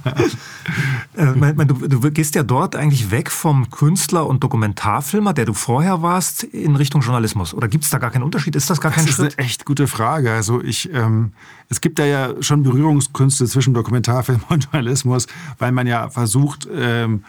äh, 1.33 1.65
du, 1.65 1.87
du, 1.87 2.11
gehst 2.11 2.35
ja 2.35 2.43
dort 2.43 2.75
eigentlich 2.75 3.11
weg 3.11 3.31
vom 3.31 3.69
Künstler 3.69 4.27
und 4.27 4.43
Dokumentarfilmer, 4.43 5.33
der 5.33 5.45
du 5.45 5.53
vorher 5.53 6.01
warst, 6.01 6.43
in 6.43 6.75
Richtung 6.75 7.01
Journalismus. 7.01 7.53
Oder 7.53 7.69
gibt 7.69 7.85
es 7.85 7.89
da 7.89 7.97
gar 7.97 8.11
keinen 8.11 8.23
Unterschied? 8.23 8.53
Ist 8.57 8.69
das 8.69 8.81
gar 8.81 8.91
kein 8.91 9.05
das 9.05 9.15
Schritt? 9.15 9.27
Das 9.27 9.33
ist 9.33 9.39
eine 9.39 9.47
echt 9.47 9.65
gute 9.65 9.87
Frage. 9.87 10.33
Also 10.33 10.61
ich, 10.61 10.93
ähm, 10.93 11.31
es 11.69 11.79
gibt 11.79 11.97
da 11.97 12.05
ja 12.05 12.31
schon 12.41 12.63
Berührungskünste 12.63 13.45
zwischen 13.45 13.73
Dokumentarfilm 13.73 14.41
und 14.49 14.65
Journalismus, 14.65 15.27
weil 15.59 15.71
man 15.71 15.87
ja 15.87 16.09
versucht, 16.09 16.67
ähm, 16.75 17.23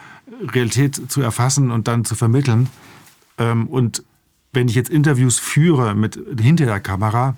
Realität 0.53 1.09
zu 1.09 1.21
erfassen 1.21 1.71
und 1.71 1.87
dann 1.87 2.03
zu 2.03 2.15
vermitteln. 2.15 2.67
Ähm, 3.39 3.67
und 3.67 4.03
wenn 4.53 4.67
ich 4.67 4.75
jetzt 4.75 4.89
Interviews 4.89 5.39
führe 5.39 5.95
mit 5.95 6.19
hinter 6.39 6.65
der 6.65 6.79
Kamera, 6.79 7.35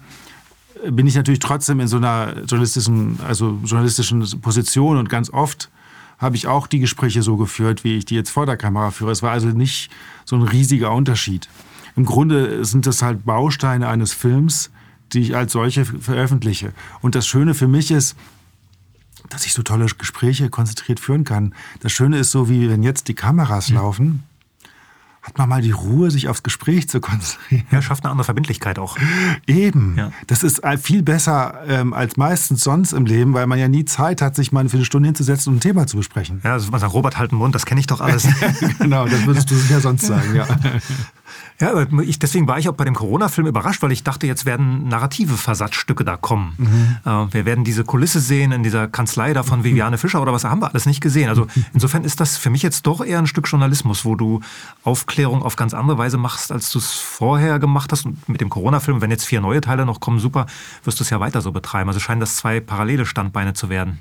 bin 0.90 1.08
ich 1.08 1.16
natürlich 1.16 1.40
trotzdem 1.40 1.80
in 1.80 1.88
so 1.88 1.98
einer 1.98 2.36
journalistischen, 2.46 3.20
also 3.26 3.60
journalistischen 3.64 4.42
Position 4.42 4.98
und 4.98 5.10
ganz 5.10 5.30
oft 5.30 5.70
habe 6.18 6.36
ich 6.36 6.48
auch 6.48 6.68
die 6.68 6.80
Gespräche 6.80 7.24
so 7.24 7.36
geführt, 7.36 7.84
wie 7.84 7.98
ich 7.98 8.06
die 8.06 8.16
jetzt 8.16 8.30
vor 8.30 8.46
der 8.46 8.58
Kamera 8.58 8.92
führe. 8.92 9.12
Es 9.12 9.24
war 9.24 9.32
also 9.32 9.48
nicht 9.48 9.92
so 10.26 10.36
ein 10.36 10.44
riesiger 10.44 10.92
Unterschied. 10.94 11.50
Im 11.96 12.06
Grunde 12.06 12.64
sind 12.64 12.86
das 12.86 13.02
halt 13.02 13.26
Bausteine 13.26 13.88
eines 13.88 14.14
Films, 14.14 14.72
die 15.14 15.22
ich 15.22 15.36
als 15.36 15.52
solche 15.52 15.84
veröffentliche. 15.84 16.74
Und 17.02 17.16
das 17.16 17.28
Schöne 17.28 17.54
für 17.54 17.68
mich 17.68 17.92
ist, 17.92 18.16
dass 19.30 19.46
ich 19.46 19.54
so 19.54 19.64
tolle 19.64 19.88
Gespräche 19.98 20.50
konzentriert 20.50 21.00
führen 21.00 21.24
kann. 21.24 21.54
Das 21.80 21.92
Schöne 21.92 22.18
ist 22.18 22.32
so, 22.32 22.50
wie 22.50 22.70
wenn 22.70 22.84
jetzt 22.84 23.08
die 23.08 23.14
Kameras 23.14 23.70
mhm. 23.70 23.76
laufen 23.76 24.24
hat 25.22 25.38
man 25.38 25.48
mal 25.48 25.62
die 25.62 25.72
Ruhe, 25.72 26.10
sich 26.10 26.28
aufs 26.28 26.42
Gespräch 26.42 26.90
zu 26.90 27.00
konzentrieren. 27.00 27.66
Ja, 27.72 27.82
schafft 27.82 28.04
eine 28.04 28.12
andere 28.12 28.26
Verbindlichkeit 28.26 28.80
auch. 28.80 28.98
Eben. 29.46 29.96
Ja. 29.98 30.12
Das 30.26 30.44
ist 30.44 30.62
viel 30.82 31.04
besser 31.04 31.62
ähm, 31.68 31.94
als 31.94 32.18
meistens 32.18 32.64
sonst 32.64 32.92
im 32.92 33.06
Leben, 33.06 33.34
weil 33.34 33.46
man 33.46 33.60
ja 33.60 33.68
nie 33.68 33.86
Zeit 33.86 34.22
hat, 34.22 34.36
sich 34.36 34.52
mal 34.52 34.68
für 34.68 34.78
eine 34.78 34.86
Stunde 34.86 35.08
hinzusetzen 35.08 35.52
und 35.52 35.58
ein 35.58 35.62
Thema 35.62 35.86
zu 35.86 35.98
besprechen. 35.98 36.42
Ja, 36.44 36.54
also 36.54 36.72
man 36.72 36.80
sagt, 36.80 36.94
Robert, 36.94 37.20
halt 37.20 37.32
den 37.32 37.38
Mund, 37.38 37.54
das 37.54 37.66
kenne 37.66 37.80
ich 37.80 37.88
doch 37.88 38.02
alles. 38.02 38.28
genau, 38.80 39.06
das 39.08 39.26
würdest 39.26 39.52
du 39.52 39.56
sicher 39.56 39.80
sonst 39.80 40.06
sagen, 40.06 40.36
ja. 40.36 40.48
Ja, 41.60 41.86
ich, 42.02 42.20
deswegen 42.20 42.48
war 42.48 42.58
ich 42.58 42.68
auch 42.70 42.74
bei 42.74 42.86
dem 42.86 42.96
Corona-Film 42.96 43.48
überrascht, 43.48 43.82
weil 43.82 43.92
ich 43.92 44.04
dachte, 44.04 44.26
jetzt 44.26 44.46
werden 44.46 44.88
narrative 44.88 45.38
Versatzstücke 45.38 46.04
da 46.04 46.18
kommen. 46.18 46.54
Mhm. 46.58 46.98
Äh, 47.06 47.34
wir 47.34 47.46
werden 47.46 47.64
diese 47.64 47.84
Kulisse 47.84 48.20
sehen 48.20 48.52
in 48.52 48.64
dieser 48.64 48.88
Kanzlei 48.88 49.34
da 49.34 49.44
von 49.44 49.60
mhm. 49.60 49.64
Viviane 49.66 49.98
Fischer 49.98 50.22
oder 50.22 50.34
was 50.34 50.44
haben 50.44 50.62
wir 50.62 50.70
alles 50.70 50.86
nicht 50.86 51.02
gesehen. 51.02 51.30
Also 51.30 51.48
insofern 51.74 52.04
ist 52.04 52.20
das 52.20 52.38
für 52.38 52.50
mich 52.50 52.64
jetzt 52.64 52.88
doch 52.88 53.06
eher 53.06 53.20
ein 53.20 53.28
Stück 53.28 53.48
Journalismus, 53.48 54.06
wo 54.06 54.16
du 54.16 54.42
Aufklärung 54.84 55.44
auf 55.44 55.56
ganz 55.56 55.74
andere 55.74 55.98
Weise 55.98 56.18
machst, 56.18 56.52
als 56.52 56.72
du 56.72 56.80
es 56.80 56.94
vorher 56.94 57.60
gemacht 57.60 57.92
hast. 57.92 58.06
Und 58.06 58.28
mit 58.28 58.42
dem 58.42 58.50
Corona-Film, 58.50 59.02
wenn 59.02 59.12
jetzt 59.12 59.26
vier 59.26 59.42
neue 59.42 59.62
Teile 59.62 59.86
noch 59.86 60.00
kommen, 60.00 60.20
super, 60.20 60.48
wirst 60.84 61.00
du 61.00 61.04
es 61.04 61.10
ja 61.10 61.20
weiter 61.20 61.42
so 61.42 61.52
betreiben. 61.52 61.90
Also 61.90 62.00
scheinen 62.00 62.22
das 62.22 62.36
zwei 62.36 62.60
parallele 62.60 63.06
Standbeine 63.06 63.54
zu 63.54 63.70
werden. 63.70 64.00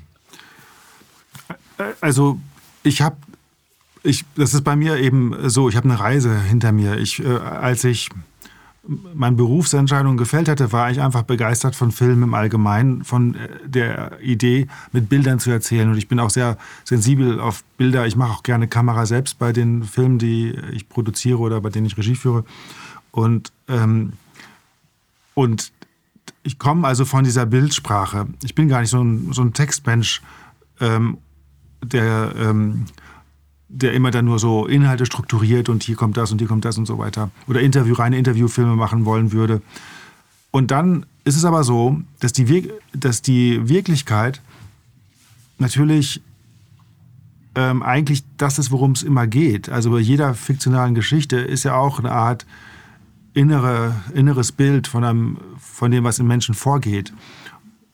Also 1.99 2.39
ich 2.83 3.01
habe 3.01 3.17
ich, 4.03 4.25
das 4.35 4.53
ist 4.53 4.63
bei 4.63 4.75
mir 4.75 4.97
eben 4.97 5.49
so, 5.49 5.69
ich 5.69 5.75
habe 5.75 5.89
eine 5.89 5.99
Reise 5.99 6.39
hinter 6.39 6.71
mir. 6.71 6.97
Ich, 6.97 7.23
äh, 7.23 7.27
als 7.27 7.83
ich 7.83 8.09
meine 9.13 9.35
Berufsentscheidung 9.35 10.17
gefällt 10.17 10.49
hatte, 10.49 10.71
war 10.71 10.89
ich 10.89 11.01
einfach 11.01 11.21
begeistert 11.21 11.75
von 11.75 11.91
Filmen 11.91 12.23
im 12.23 12.33
Allgemeinen, 12.33 13.03
von 13.03 13.35
äh, 13.35 13.47
der 13.65 14.19
Idee, 14.21 14.67
mit 14.91 15.07
Bildern 15.07 15.39
zu 15.39 15.51
erzählen. 15.51 15.89
Und 15.89 15.97
ich 15.97 16.07
bin 16.07 16.19
auch 16.19 16.31
sehr 16.31 16.57
sensibel 16.83 17.39
auf 17.39 17.63
Bilder. 17.77 18.07
Ich 18.07 18.15
mache 18.15 18.31
auch 18.31 18.43
gerne 18.43 18.67
Kamera 18.67 19.05
selbst 19.05 19.37
bei 19.37 19.53
den 19.53 19.83
Filmen, 19.83 20.17
die 20.17 20.55
ich 20.71 20.89
produziere 20.89 21.37
oder 21.37 21.61
bei 21.61 21.69
denen 21.69 21.85
ich 21.85 21.97
Regie 21.97 22.15
führe. 22.15 22.43
Und, 23.11 23.51
ähm, 23.67 24.13
und 25.35 25.71
ich 26.43 26.57
komme 26.57 26.87
also 26.87 27.05
von 27.05 27.23
dieser 27.23 27.45
Bildsprache. 27.45 28.27
Ich 28.41 28.55
bin 28.55 28.67
gar 28.67 28.81
nicht 28.81 28.89
so 28.89 29.03
ein, 29.03 29.31
so 29.31 29.43
ein 29.43 29.53
Textmensch, 29.53 30.21
ähm, 30.79 31.19
der 31.83 32.33
ähm, 32.35 32.85
der 33.73 33.93
immer 33.93 34.11
dann 34.11 34.25
nur 34.25 34.37
so 34.37 34.67
Inhalte 34.67 35.05
strukturiert 35.05 35.69
und 35.69 35.83
hier 35.83 35.95
kommt 35.95 36.17
das 36.17 36.31
und 36.31 36.39
hier 36.39 36.47
kommt 36.47 36.65
das 36.65 36.77
und 36.77 36.85
so 36.85 36.97
weiter. 36.97 37.31
Oder 37.47 37.61
Interview, 37.61 37.93
reine 37.93 38.17
Interviewfilme 38.17 38.75
machen 38.75 39.05
wollen 39.05 39.31
würde. 39.31 39.61
Und 40.51 40.71
dann 40.71 41.05
ist 41.23 41.37
es 41.37 41.45
aber 41.45 41.63
so, 41.63 42.01
dass 42.19 42.33
die, 42.33 42.69
dass 42.93 43.21
die 43.21 43.69
Wirklichkeit 43.69 44.41
natürlich 45.57 46.21
ähm, 47.55 47.81
eigentlich 47.83 48.23
das 48.37 48.59
ist, 48.59 48.71
worum 48.71 48.91
es 48.91 49.03
immer 49.03 49.27
geht. 49.27 49.69
Also 49.69 49.91
bei 49.91 49.99
jeder 49.99 50.33
fiktionalen 50.33 50.95
Geschichte 50.95 51.37
ist 51.37 51.63
ja 51.63 51.75
auch 51.75 51.99
eine 51.99 52.11
Art 52.11 52.45
innere, 53.33 53.95
inneres 54.13 54.51
Bild 54.51 54.87
von, 54.87 55.03
einem, 55.03 55.37
von 55.59 55.91
dem, 55.91 56.03
was 56.03 56.19
im 56.19 56.27
Menschen 56.27 56.55
vorgeht. 56.55 57.13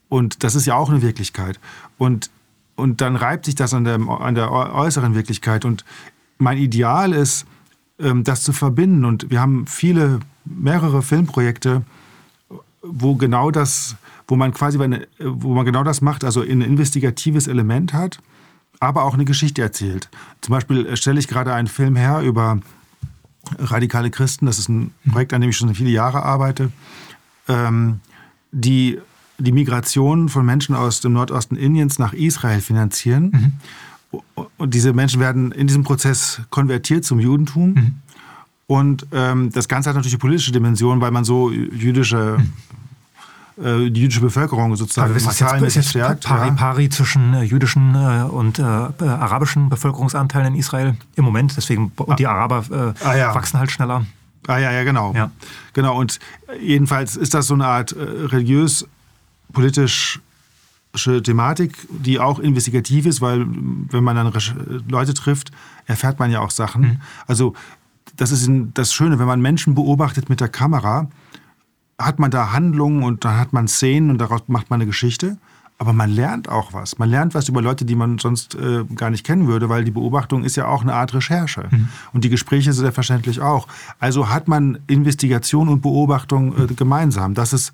Und 0.08 0.42
das 0.42 0.54
ist 0.54 0.66
ja 0.66 0.74
auch 0.74 0.90
eine 0.90 1.02
Wirklichkeit. 1.02 1.60
Und 1.98 2.30
und 2.78 3.00
dann 3.00 3.16
reibt 3.16 3.46
sich 3.46 3.56
das 3.56 3.74
an 3.74 3.84
der, 3.84 3.98
an 3.98 4.36
der 4.36 4.52
äußeren 4.52 5.14
Wirklichkeit. 5.16 5.64
Und 5.64 5.84
mein 6.38 6.58
Ideal 6.58 7.12
ist, 7.12 7.44
ähm, 7.98 8.22
das 8.22 8.44
zu 8.44 8.52
verbinden. 8.52 9.04
Und 9.04 9.30
wir 9.30 9.40
haben 9.40 9.66
viele, 9.66 10.20
mehrere 10.44 11.02
Filmprojekte, 11.02 11.82
wo 12.82 13.16
genau 13.16 13.50
das, 13.50 13.96
wo 14.28 14.36
man 14.36 14.54
quasi, 14.54 14.78
wo 15.18 15.54
man 15.54 15.64
genau 15.64 15.82
das 15.82 16.00
macht, 16.00 16.22
also 16.22 16.40
ein 16.40 16.60
investigatives 16.60 17.48
Element 17.48 17.92
hat, 17.92 18.20
aber 18.78 19.02
auch 19.02 19.14
eine 19.14 19.24
Geschichte 19.24 19.60
erzählt. 19.60 20.08
Zum 20.40 20.52
Beispiel 20.52 20.96
stelle 20.96 21.18
ich 21.18 21.26
gerade 21.26 21.52
einen 21.52 21.68
Film 21.68 21.96
her 21.96 22.20
über 22.20 22.60
radikale 23.58 24.10
Christen. 24.10 24.46
Das 24.46 24.60
ist 24.60 24.68
ein 24.68 24.94
Projekt, 25.10 25.32
an 25.34 25.40
dem 25.40 25.50
ich 25.50 25.56
schon 25.56 25.74
viele 25.74 25.90
Jahre 25.90 26.22
arbeite, 26.22 26.70
ähm, 27.48 28.00
die 28.52 29.00
die 29.38 29.52
Migration 29.52 30.28
von 30.28 30.44
Menschen 30.44 30.74
aus 30.74 31.00
dem 31.00 31.12
Nordosten 31.12 31.56
Indiens 31.56 31.98
nach 31.98 32.12
Israel 32.12 32.60
finanzieren. 32.60 33.60
Mhm. 34.10 34.20
Und 34.56 34.74
diese 34.74 34.92
Menschen 34.92 35.20
werden 35.20 35.52
in 35.52 35.66
diesem 35.66 35.84
Prozess 35.84 36.40
konvertiert 36.50 37.04
zum 37.04 37.20
Judentum. 37.20 37.74
Mhm. 37.74 37.94
Und 38.66 39.06
ähm, 39.12 39.50
das 39.52 39.68
Ganze 39.68 39.88
hat 39.88 39.96
natürlich 39.96 40.14
eine 40.14 40.20
politische 40.20 40.52
Dimension, 40.52 41.00
weil 41.00 41.10
man 41.10 41.24
so 41.24 41.50
jüdische 41.50 42.38
mhm. 43.56 43.64
äh, 43.64 43.90
die 43.90 44.02
jüdische 44.02 44.20
Bevölkerung 44.20 44.76
sozusagen 44.76 45.12
also 45.14 45.30
ist 45.30 45.40
jetzt, 45.40 45.62
ist 45.62 45.74
jetzt 45.74 45.88
stärkt. 45.90 46.24
Pari, 46.24 46.50
pari 46.52 46.88
zwischen 46.88 47.34
äh, 47.34 47.42
jüdischen 47.42 47.94
äh, 47.94 48.24
und 48.24 48.58
äh, 48.58 48.62
äh, 48.62 49.04
arabischen 49.04 49.68
Bevölkerungsanteilen 49.68 50.54
in 50.54 50.60
Israel 50.60 50.96
im 51.16 51.24
Moment. 51.24 51.56
Deswegen 51.56 51.92
und 51.96 52.10
ah. 52.10 52.16
die 52.16 52.26
Araber 52.26 52.94
äh, 53.00 53.04
ah, 53.04 53.16
ja. 53.16 53.34
wachsen 53.34 53.58
halt 53.58 53.70
schneller. 53.70 54.04
Ah 54.46 54.58
ja, 54.58 54.72
ja, 54.72 54.84
genau. 54.84 55.14
Ja. 55.14 55.30
Genau. 55.74 55.98
Und 55.98 56.18
jedenfalls 56.60 57.16
ist 57.16 57.34
das 57.34 57.46
so 57.46 57.54
eine 57.54 57.66
Art 57.66 57.94
religiös 57.96 58.86
politische 59.52 60.20
Thematik, 61.22 61.86
die 61.90 62.18
auch 62.18 62.38
investigativ 62.38 63.06
ist, 63.06 63.20
weil 63.20 63.46
wenn 63.46 64.04
man 64.04 64.16
dann 64.16 64.32
Leute 64.88 65.14
trifft, 65.14 65.52
erfährt 65.86 66.18
man 66.18 66.30
ja 66.30 66.40
auch 66.40 66.50
Sachen. 66.50 66.82
Mhm. 66.82 66.96
Also 67.26 67.54
das 68.16 68.32
ist 68.32 68.50
das 68.74 68.92
Schöne, 68.92 69.18
wenn 69.18 69.26
man 69.26 69.40
Menschen 69.40 69.74
beobachtet 69.74 70.28
mit 70.28 70.40
der 70.40 70.48
Kamera, 70.48 71.08
hat 71.98 72.18
man 72.18 72.30
da 72.30 72.52
Handlungen 72.52 73.02
und 73.02 73.24
dann 73.24 73.38
hat 73.38 73.52
man 73.52 73.68
Szenen 73.68 74.10
und 74.10 74.18
daraus 74.18 74.42
macht 74.46 74.70
man 74.70 74.80
eine 74.80 74.86
Geschichte. 74.86 75.36
Aber 75.80 75.92
man 75.92 76.10
lernt 76.10 76.48
auch 76.48 76.72
was. 76.72 76.98
Man 76.98 77.08
lernt 77.08 77.34
was 77.34 77.48
über 77.48 77.62
Leute, 77.62 77.84
die 77.84 77.94
man 77.94 78.18
sonst 78.18 78.56
äh, 78.56 78.84
gar 78.96 79.10
nicht 79.10 79.24
kennen 79.24 79.46
würde, 79.46 79.68
weil 79.68 79.84
die 79.84 79.92
Beobachtung 79.92 80.42
ist 80.42 80.56
ja 80.56 80.66
auch 80.66 80.82
eine 80.82 80.92
Art 80.92 81.14
Recherche. 81.14 81.68
Mhm. 81.70 81.88
Und 82.12 82.24
die 82.24 82.28
Gespräche 82.28 82.72
selbstverständlich 82.72 83.40
auch. 83.40 83.68
Also 84.00 84.28
hat 84.28 84.48
man 84.48 84.80
Investigation 84.88 85.68
und 85.68 85.80
Beobachtung 85.80 86.64
äh, 86.64 86.66
gemeinsam. 86.74 87.34
Das 87.34 87.52
ist 87.52 87.72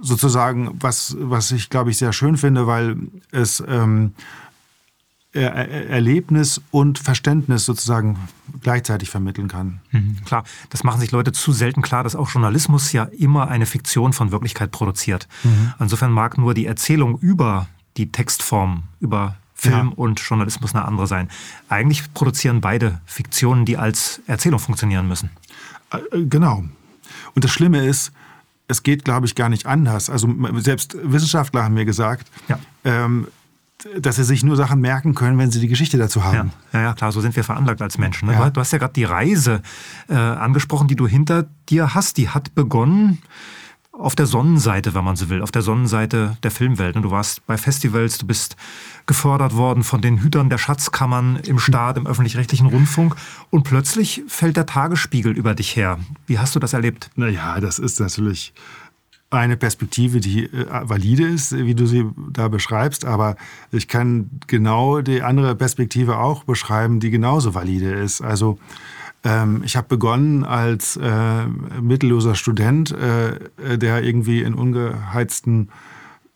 sozusagen 0.00 0.70
was, 0.80 1.16
was 1.18 1.50
ich, 1.52 1.70
glaube 1.70 1.90
ich, 1.90 1.98
sehr 1.98 2.12
schön 2.12 2.36
finde, 2.36 2.66
weil 2.66 2.96
es 3.30 3.62
ähm, 3.66 4.12
er 5.32 5.54
Erlebnis 5.88 6.60
und 6.72 6.98
Verständnis 6.98 7.64
sozusagen 7.64 8.18
gleichzeitig 8.62 9.10
vermitteln 9.10 9.46
kann. 9.46 9.80
Mhm, 9.92 10.16
klar, 10.24 10.42
das 10.70 10.82
machen 10.82 11.00
sich 11.00 11.12
Leute 11.12 11.30
zu 11.30 11.52
selten 11.52 11.82
klar, 11.82 12.02
dass 12.02 12.16
auch 12.16 12.30
Journalismus 12.30 12.90
ja 12.92 13.04
immer 13.04 13.48
eine 13.48 13.66
Fiktion 13.66 14.12
von 14.12 14.32
Wirklichkeit 14.32 14.72
produziert. 14.72 15.28
Mhm. 15.44 15.72
Insofern 15.78 16.10
mag 16.10 16.36
nur 16.36 16.54
die 16.54 16.66
Erzählung 16.66 17.16
über 17.18 17.68
die 17.96 18.10
Textform, 18.10 18.84
über 18.98 19.36
Film 19.54 19.88
ja. 19.90 19.94
und 19.96 20.20
Journalismus 20.20 20.74
eine 20.74 20.84
andere 20.84 21.06
sein. 21.06 21.28
Eigentlich 21.68 22.12
produzieren 22.14 22.60
beide 22.60 23.00
Fiktionen, 23.04 23.66
die 23.66 23.76
als 23.76 24.22
Erzählung 24.26 24.58
funktionieren 24.58 25.06
müssen. 25.06 25.30
Äh, 25.92 25.98
äh, 26.16 26.24
genau. 26.24 26.64
Und 27.34 27.44
das 27.44 27.50
Schlimme 27.50 27.84
ist, 27.84 28.12
es 28.70 28.82
geht, 28.82 29.04
glaube 29.04 29.26
ich, 29.26 29.34
gar 29.34 29.48
nicht 29.48 29.66
anders. 29.66 30.08
Also 30.08 30.28
selbst 30.56 30.96
Wissenschaftler 31.02 31.64
haben 31.64 31.74
mir 31.74 31.84
gesagt, 31.84 32.30
ja. 32.48 32.58
ähm, 32.84 33.26
dass 33.98 34.16
sie 34.16 34.24
sich 34.24 34.42
nur 34.42 34.56
Sachen 34.56 34.80
merken 34.80 35.14
können, 35.14 35.38
wenn 35.38 35.50
sie 35.50 35.60
die 35.60 35.68
Geschichte 35.68 35.98
dazu 35.98 36.22
haben. 36.24 36.52
Ja, 36.72 36.82
ja, 36.82 36.92
klar, 36.92 37.12
so 37.12 37.20
sind 37.20 37.34
wir 37.34 37.44
veranlagt 37.44 37.82
als 37.82 37.98
Menschen. 37.98 38.28
Ne? 38.28 38.34
Ja. 38.34 38.50
Du 38.50 38.60
hast 38.60 38.72
ja 38.72 38.78
gerade 38.78 38.92
die 38.92 39.04
Reise 39.04 39.62
äh, 40.08 40.14
angesprochen, 40.14 40.86
die 40.86 40.96
du 40.96 41.06
hinter 41.06 41.46
dir 41.68 41.94
hast. 41.94 42.16
Die 42.16 42.28
hat 42.28 42.54
begonnen 42.54 43.18
auf 44.00 44.16
der 44.16 44.26
Sonnenseite, 44.26 44.94
wenn 44.94 45.04
man 45.04 45.16
so 45.16 45.28
will, 45.28 45.42
auf 45.42 45.52
der 45.52 45.62
Sonnenseite 45.62 46.36
der 46.42 46.50
Filmwelt. 46.50 46.96
Und 46.96 47.02
du 47.02 47.10
warst 47.10 47.46
bei 47.46 47.56
Festivals, 47.56 48.18
du 48.18 48.26
bist 48.26 48.56
gefördert 49.06 49.54
worden 49.54 49.82
von 49.82 50.00
den 50.00 50.22
Hütern 50.22 50.48
der 50.48 50.58
Schatzkammern 50.58 51.36
im 51.36 51.58
Staat, 51.58 51.96
im 51.96 52.06
öffentlich-rechtlichen 52.06 52.66
Rundfunk. 52.66 53.14
Und 53.50 53.64
plötzlich 53.64 54.22
fällt 54.26 54.56
der 54.56 54.66
Tagesspiegel 54.66 55.32
über 55.32 55.54
dich 55.54 55.76
her. 55.76 55.98
Wie 56.26 56.38
hast 56.38 56.54
du 56.56 56.58
das 56.58 56.72
erlebt? 56.72 57.10
Naja, 57.14 57.60
das 57.60 57.78
ist 57.78 58.00
natürlich 58.00 58.52
eine 59.30 59.56
Perspektive, 59.56 60.20
die 60.20 60.44
äh, 60.44 60.66
valide 60.82 61.26
ist, 61.26 61.56
wie 61.56 61.74
du 61.74 61.86
sie 61.86 62.04
da 62.32 62.48
beschreibst, 62.48 63.04
aber 63.04 63.36
ich 63.70 63.86
kann 63.86 64.28
genau 64.48 65.02
die 65.02 65.22
andere 65.22 65.54
Perspektive 65.54 66.18
auch 66.18 66.42
beschreiben, 66.44 66.98
die 66.98 67.10
genauso 67.10 67.54
valide 67.54 67.92
ist. 67.92 68.22
Also 68.22 68.58
ähm, 69.22 69.62
ich 69.64 69.76
habe 69.76 69.88
begonnen 69.88 70.44
als 70.44 70.96
äh, 70.96 71.46
mittelloser 71.80 72.34
Student, 72.34 72.92
äh, 72.92 73.78
der 73.78 74.02
irgendwie 74.02 74.42
in 74.42 74.54
ungeheizten 74.54 75.68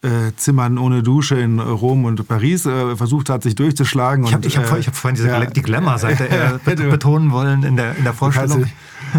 äh, 0.03 0.33
Zimmern 0.37 0.77
ohne 0.77 1.03
Dusche 1.03 1.37
in 1.37 1.59
Rom 1.61 2.05
und 2.05 2.29
Paris 2.29 2.67
äh, 2.67 2.95
versucht 2.95 3.31
hat, 3.31 3.43
sich 3.43 3.55
durchzuschlagen. 3.55 4.27
Ich 4.27 4.35
habe 4.35 4.47
hab, 4.49 4.79
äh, 4.79 4.83
hab 4.83 4.95
vorhin 4.95 5.17
diese 5.17 5.29
ja, 5.29 5.45
die 5.47 5.63
Glamour-Seite 5.63 6.29
äh, 6.29 6.75
betonen 6.77 7.31
wollen 7.31 7.63
in 7.63 7.77
der, 7.77 7.97
in 7.97 8.05
der 8.05 8.13
Vorstellung. 8.13 8.67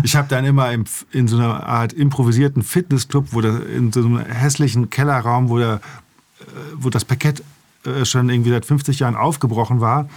Ich 0.03 0.15
habe 0.15 0.27
dann 0.27 0.45
immer 0.45 0.71
im, 0.71 0.83
in 1.11 1.27
so 1.27 1.37
einer 1.37 1.65
Art 1.65 1.91
improvisierten 1.93 2.61
Fitnessclub, 2.61 3.29
wo 3.31 3.41
der, 3.41 3.65
in 3.67 3.91
so 3.91 4.01
einem 4.01 4.19
hässlichen 4.19 4.91
Kellerraum, 4.91 5.49
wo, 5.49 5.57
der, 5.57 5.75
äh, 5.75 6.43
wo 6.75 6.91
das 6.91 7.03
Parkett 7.03 7.41
äh, 7.85 8.05
schon 8.05 8.29
irgendwie 8.29 8.51
seit 8.51 8.65
50 8.65 8.99
Jahren 8.99 9.15
aufgebrochen 9.15 9.81
war, 9.81 10.07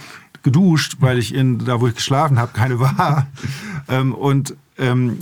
geduscht, 0.43 0.97
weil 0.99 1.17
ich 1.17 1.33
in, 1.33 1.59
da 1.65 1.81
wo 1.81 1.87
ich 1.87 1.95
geschlafen 1.95 2.39
habe, 2.39 2.51
keine 2.53 2.79
war. 2.79 3.27
ähm, 3.89 4.13
und 4.13 4.55
ähm, 4.77 5.19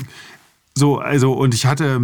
so, 0.76 1.00
also, 1.00 1.34
und 1.34 1.54
ich 1.54 1.66
hatte 1.66 2.02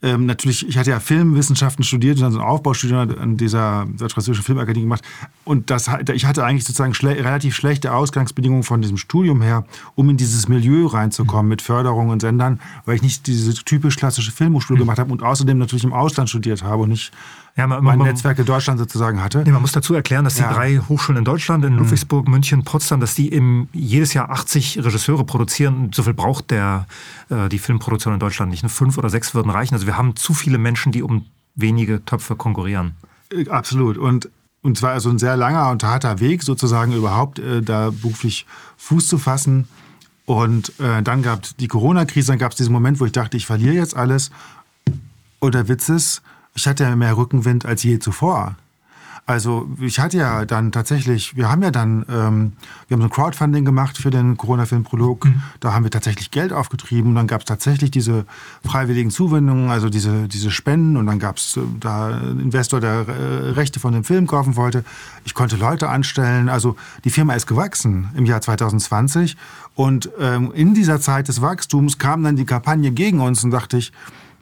ähm, 0.00 0.26
natürlich, 0.26 0.68
ich 0.68 0.78
hatte 0.78 0.90
ja 0.90 1.00
Filmwissenschaften 1.00 1.82
studiert 1.82 2.18
und 2.18 2.22
dann 2.22 2.32
so 2.32 2.38
ein 2.38 2.44
Aufbaustudium 2.44 3.18
an 3.18 3.36
dieser 3.36 3.86
Deutsch-Französischen 3.98 4.44
Filmakademie 4.44 4.84
gemacht. 4.84 5.02
Und 5.44 5.70
das, 5.70 5.90
ich 6.12 6.24
hatte 6.24 6.44
eigentlich 6.44 6.64
sozusagen 6.64 6.94
schle 6.94 7.16
relativ 7.16 7.56
schlechte 7.56 7.92
Ausgangsbedingungen 7.92 8.62
von 8.62 8.80
diesem 8.80 8.96
Studium 8.96 9.42
her, 9.42 9.64
um 9.96 10.08
in 10.08 10.16
dieses 10.16 10.46
Milieu 10.46 10.86
reinzukommen 10.86 11.46
mhm. 11.46 11.50
mit 11.50 11.62
Förderung 11.62 12.10
und 12.10 12.20
Sendern, 12.20 12.60
weil 12.84 12.94
ich 12.94 13.02
nicht 13.02 13.26
diese 13.26 13.52
typisch 13.54 13.96
klassische 13.96 14.30
Filmhochschule 14.30 14.76
mhm. 14.76 14.82
gemacht 14.82 14.98
habe 15.00 15.10
und 15.10 15.24
außerdem 15.24 15.58
natürlich 15.58 15.84
im 15.84 15.92
Ausland 15.92 16.28
studiert 16.30 16.62
habe 16.62 16.84
und 16.84 16.90
nicht 16.90 17.12
ja, 17.58 17.66
man, 17.66 17.82
mein 17.82 17.98
man, 17.98 18.06
Netzwerk 18.06 18.38
in 18.38 18.46
Deutschland 18.46 18.78
sozusagen 18.78 19.22
hatte. 19.22 19.42
Nee, 19.44 19.50
man 19.50 19.60
muss 19.60 19.72
dazu 19.72 19.92
erklären, 19.92 20.24
dass 20.24 20.36
die 20.36 20.42
ja. 20.42 20.52
drei 20.52 20.78
Hochschulen 20.78 21.18
in 21.18 21.24
Deutschland, 21.24 21.64
in 21.64 21.72
mhm. 21.72 21.80
Ludwigsburg, 21.80 22.26
mhm. 22.26 22.34
München, 22.34 22.64
Potsdam, 22.64 23.00
dass 23.00 23.14
die 23.14 23.28
im, 23.28 23.68
jedes 23.72 24.14
Jahr 24.14 24.30
80 24.30 24.78
Regisseure 24.84 25.24
produzieren. 25.24 25.90
So 25.92 26.04
viel 26.04 26.14
braucht 26.14 26.52
der, 26.52 26.86
äh, 27.30 27.48
die 27.48 27.58
Filmproduktion 27.58 28.14
in 28.14 28.20
Deutschland 28.20 28.50
nicht. 28.52 28.64
Fünf 28.70 28.96
oder 28.96 29.10
sechs 29.10 29.34
würden 29.34 29.50
reichen. 29.50 29.74
Also 29.74 29.86
wir 29.86 29.98
haben 29.98 30.14
zu 30.14 30.34
viele 30.34 30.58
Menschen, 30.58 30.92
die 30.92 31.02
um 31.02 31.26
wenige 31.56 32.04
Töpfe 32.04 32.36
konkurrieren. 32.36 32.94
Äh, 33.32 33.48
absolut. 33.48 33.98
Und 33.98 34.30
und 34.60 34.76
zwar 34.76 34.90
also 34.92 35.08
ein 35.08 35.18
sehr 35.18 35.36
langer 35.36 35.70
und 35.70 35.84
harter 35.84 36.20
Weg, 36.20 36.42
sozusagen 36.42 36.92
überhaupt 36.92 37.38
äh, 37.38 37.62
da 37.62 37.90
beruflich 37.90 38.44
Fuß 38.76 39.08
zu 39.08 39.18
fassen. 39.18 39.68
Und 40.26 40.78
äh, 40.80 41.02
dann 41.02 41.22
gab 41.22 41.44
es 41.44 41.56
die 41.56 41.68
Corona-Krise, 41.68 42.32
dann 42.32 42.38
gab 42.38 42.52
es 42.52 42.58
diesen 42.58 42.72
Moment, 42.72 43.00
wo 43.00 43.06
ich 43.06 43.12
dachte, 43.12 43.36
ich 43.36 43.46
verliere 43.46 43.74
jetzt 43.74 43.96
alles. 43.96 44.30
Und 45.38 45.54
der 45.54 45.68
Witz 45.68 45.88
ist, 45.88 46.22
ich 46.58 46.66
hatte 46.66 46.96
mehr 46.96 47.16
Rückenwind 47.16 47.64
als 47.66 47.84
je 47.84 48.00
zuvor. 48.00 48.56
Also 49.26 49.68
ich 49.80 50.00
hatte 50.00 50.16
ja 50.16 50.44
dann 50.44 50.72
tatsächlich, 50.72 51.36
wir 51.36 51.50
haben 51.50 51.62
ja 51.62 51.70
dann, 51.70 52.04
ähm, 52.08 52.52
wir 52.88 52.94
haben 52.94 53.02
so 53.02 53.08
ein 53.08 53.10
Crowdfunding 53.10 53.64
gemacht 53.64 53.96
für 53.96 54.10
den 54.10 54.36
Corona-Film-Prolog. 54.36 55.26
Mhm. 55.26 55.42
Da 55.60 55.72
haben 55.72 55.84
wir 55.84 55.90
tatsächlich 55.90 56.32
Geld 56.32 56.52
aufgetrieben. 56.52 57.10
Und 57.10 57.14
dann 57.14 57.26
gab 57.28 57.42
es 57.42 57.44
tatsächlich 57.44 57.92
diese 57.92 58.24
freiwilligen 58.66 59.10
Zuwendungen, 59.10 59.70
also 59.70 59.88
diese, 59.88 60.26
diese 60.26 60.50
Spenden. 60.50 60.96
Und 60.96 61.06
dann 61.06 61.20
gab 61.20 61.36
es 61.36 61.58
äh, 61.58 61.60
da 61.78 62.06
einen 62.06 62.40
Investor, 62.40 62.80
der 62.80 63.06
äh, 63.06 63.50
Rechte 63.50 63.78
von 63.78 63.92
dem 63.92 64.02
Film 64.02 64.26
kaufen 64.26 64.56
wollte. 64.56 64.82
Ich 65.24 65.34
konnte 65.34 65.56
Leute 65.56 65.90
anstellen. 65.90 66.48
Also 66.48 66.74
die 67.04 67.10
Firma 67.10 67.34
ist 67.34 67.46
gewachsen 67.46 68.08
im 68.16 68.24
Jahr 68.24 68.40
2020. 68.40 69.36
Und 69.76 70.10
ähm, 70.18 70.50
in 70.54 70.74
dieser 70.74 71.00
Zeit 71.00 71.28
des 71.28 71.40
Wachstums 71.40 71.98
kam 71.98 72.24
dann 72.24 72.34
die 72.34 72.46
Kampagne 72.46 72.90
gegen 72.90 73.20
uns 73.20 73.44
und 73.44 73.52
dachte 73.52 73.76
ich, 73.76 73.92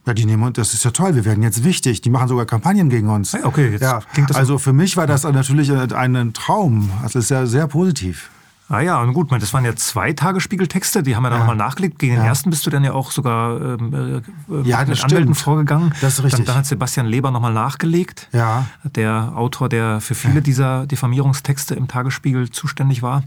ja, 0.07 0.15
die 0.15 0.25
nehmen 0.25 0.45
uns, 0.45 0.55
das 0.55 0.73
ist 0.73 0.85
ja 0.85 0.93
toll, 0.93 1.17
wir 1.17 1.25
werden 1.25 1.43
jetzt 1.43 1.65
wichtig. 1.65 2.01
Die 2.01 2.11
machen 2.11 2.29
sogar 2.29 2.47
Kampagnen 2.47 2.89
gegen 2.89 3.09
uns. 3.09 3.35
Okay, 3.35 3.73
jetzt 3.73 3.83
ja, 3.83 4.01
klingt 4.13 4.31
das 4.31 4.37
Also 4.37 4.59
für 4.59 4.73
mich 4.73 4.97
war 4.97 5.09
das 5.09 5.25
natürlich 5.25 5.73
ein 5.73 6.33
Traum. 6.33 6.91
Das 7.03 7.17
ist 7.17 7.31
ja 7.31 7.47
sehr 7.47 7.67
positiv. 7.67 8.31
Ah 8.69 8.81
ja, 8.81 9.01
und 9.01 9.13
gut, 9.13 9.31
das 9.31 9.53
waren 9.53 9.65
ja 9.65 9.77
zwei 9.77 10.13
Tagesspiegeltexte, 10.13 11.05
die 11.05 11.15
haben 11.15 11.23
wir 11.23 11.31
dann 11.31 11.39
ja. 11.39 11.47
nochmal 11.47 11.57
nachgelegt. 11.57 12.01
Gegen 12.01 12.15
den 12.15 12.23
ja. 12.23 12.29
ersten 12.29 12.51
bist 12.51 12.67
du 12.67 12.71
dann 12.71 12.83
ja 12.83 12.95
auch 12.95 13.13
sogar 13.13 13.61
ähm, 13.61 14.23
äh, 14.51 14.69
ja, 14.69 14.85
mit 14.85 15.05
Anwälten 15.05 15.37
vorgegangen. 15.37 15.93
Das 16.01 16.15
ist 16.15 16.25
richtig. 16.25 16.39
Dann, 16.39 16.47
dann 16.47 16.57
hat 16.57 16.67
Sebastian 16.67 17.07
Leber 17.07 17.31
nochmal 17.31 17.53
nachgelegt, 17.53 18.29
ja. 18.33 18.67
der 18.83 19.33
Autor, 19.37 19.69
der 19.69 20.01
für 20.01 20.17
viele 20.17 20.43
dieser 20.43 20.87
Diffamierungstexte 20.87 21.77
im 21.77 21.87
Tagesspiegel 21.87 22.51
zuständig 22.51 23.03
war. 23.03 23.23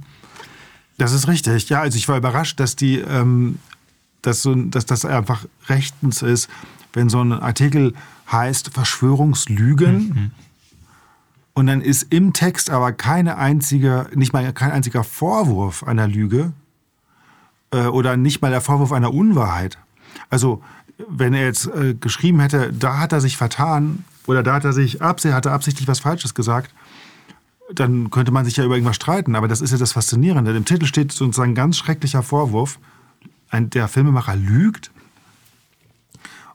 Das 0.98 1.14
ist 1.14 1.30
richtig. 1.30 1.70
Ja, 1.70 1.80
also 1.80 1.98
ich 1.98 2.10
war 2.10 2.18
überrascht, 2.18 2.60
dass 2.60 2.76
die 2.76 3.00
ähm, 3.00 3.60
dass, 4.22 4.42
so, 4.42 4.54
dass 4.56 4.86
das 4.86 5.06
einfach 5.06 5.46
rechtens 5.68 6.22
ist, 6.22 6.50
wenn 6.94 7.10
so 7.10 7.22
ein 7.22 7.34
Artikel 7.34 7.94
heißt 8.32 8.70
Verschwörungslügen. 8.70 9.98
Mhm. 9.98 10.32
Und 11.54 11.68
dann 11.68 11.82
ist 11.82 12.14
im 12.14 12.34
Text 12.34 12.70
aber 12.70 12.92
keine 12.94 13.38
einzige, 13.38 14.08
nicht 14.16 14.34
mal 14.34 14.52
kein 14.54 14.72
einziger 14.72 15.04
Vorwurf 15.04 15.84
einer 15.84 16.08
Lüge 16.08 16.54
äh, 17.72 17.86
oder 17.88 18.18
nicht 18.18 18.42
mal 18.42 18.52
der 18.52 18.62
Vorwurf 18.62 18.92
einer 18.92 19.14
Unwahrheit. 19.14 19.78
Also 20.30 20.64
wenn 21.08 21.34
er 21.34 21.46
jetzt 21.46 21.68
äh, 21.68 21.96
geschrieben 21.96 22.40
hätte, 22.40 22.72
da 22.74 23.00
hat 23.00 23.12
er 23.14 23.22
sich 23.22 23.38
vertan 23.38 24.04
oder 24.28 24.44
da 24.44 24.56
hat 24.56 24.66
er 24.66 24.74
sich 24.74 25.02
absichtlich, 25.02 25.36
hat 25.36 25.46
er 25.46 25.54
absichtlich 25.54 25.88
was 25.88 26.00
Falsches 26.00 26.34
gesagt, 26.34 26.74
dann 27.74 28.10
könnte 28.10 28.32
man 28.32 28.46
sich 28.46 28.58
ja 28.58 28.64
über 28.64 28.76
irgendwas 28.76 28.96
streiten. 28.96 29.36
Aber 29.36 29.48
das 29.48 29.62
ist 29.62 29.72
ja 29.72 29.78
das 29.78 29.94
Faszinierende. 29.94 30.56
Im 30.56 30.66
Titel 30.66 30.86
steht 30.86 31.12
sozusagen 31.12 31.52
ein 31.52 31.56
ganz 31.56 31.78
schrecklicher 31.78 32.24
Vorwurf 32.24 32.80
ein, 33.50 33.70
der 33.70 33.88
Filmemacher 33.88 34.36
lügt 34.36 34.92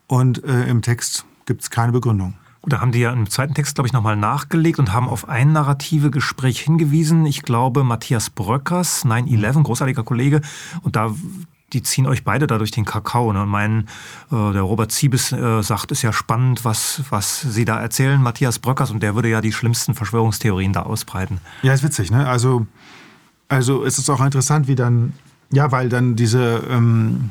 und 0.06 0.44
äh, 0.44 0.64
im 0.68 0.82
Text 0.82 1.24
gibt 1.46 1.62
es 1.62 1.70
keine 1.70 1.92
Begründung. 1.92 2.34
Da 2.66 2.80
haben 2.80 2.92
die 2.92 3.00
ja 3.00 3.12
im 3.12 3.28
zweiten 3.28 3.54
Text, 3.54 3.74
glaube 3.74 3.88
ich, 3.88 3.92
nochmal 3.92 4.16
nachgelegt 4.16 4.78
und 4.78 4.92
haben 4.92 5.08
auf 5.08 5.28
ein 5.28 5.52
narrative 5.52 6.10
Gespräch 6.10 6.60
hingewiesen. 6.60 7.26
Ich 7.26 7.42
glaube, 7.42 7.84
Matthias 7.84 8.30
Bröckers, 8.30 9.04
9-11, 9.04 9.62
großartiger 9.62 10.02
Kollege. 10.02 10.40
Und 10.82 10.96
da, 10.96 11.14
die 11.74 11.82
ziehen 11.82 12.06
euch 12.06 12.24
beide 12.24 12.46
da 12.46 12.56
durch 12.56 12.70
den 12.70 12.86
Kakao. 12.86 13.32
Ne? 13.34 13.42
Und 13.42 13.50
meinen, 13.50 13.88
äh, 14.30 14.52
der 14.52 14.62
Robert 14.62 14.92
Ziebes 14.92 15.32
äh, 15.32 15.62
sagt, 15.62 15.92
ist 15.92 16.00
ja 16.00 16.12
spannend, 16.14 16.64
was, 16.64 17.02
was 17.10 17.42
sie 17.42 17.66
da 17.66 17.78
erzählen, 17.78 18.22
Matthias 18.22 18.58
Bröckers. 18.58 18.90
Und 18.90 19.02
der 19.02 19.14
würde 19.14 19.28
ja 19.28 19.42
die 19.42 19.52
schlimmsten 19.52 19.94
Verschwörungstheorien 19.94 20.72
da 20.72 20.84
ausbreiten. 20.84 21.40
Ja, 21.62 21.74
ist 21.74 21.82
witzig, 21.82 22.10
ne? 22.10 22.26
Also, 22.26 22.66
also 23.48 23.84
es 23.84 23.98
ist 23.98 24.08
auch 24.08 24.24
interessant, 24.24 24.68
wie 24.68 24.74
dann 24.74 25.12
ja, 25.54 25.72
weil 25.72 25.88
dann 25.88 26.16
diese 26.16 26.62
ähm, 26.70 27.30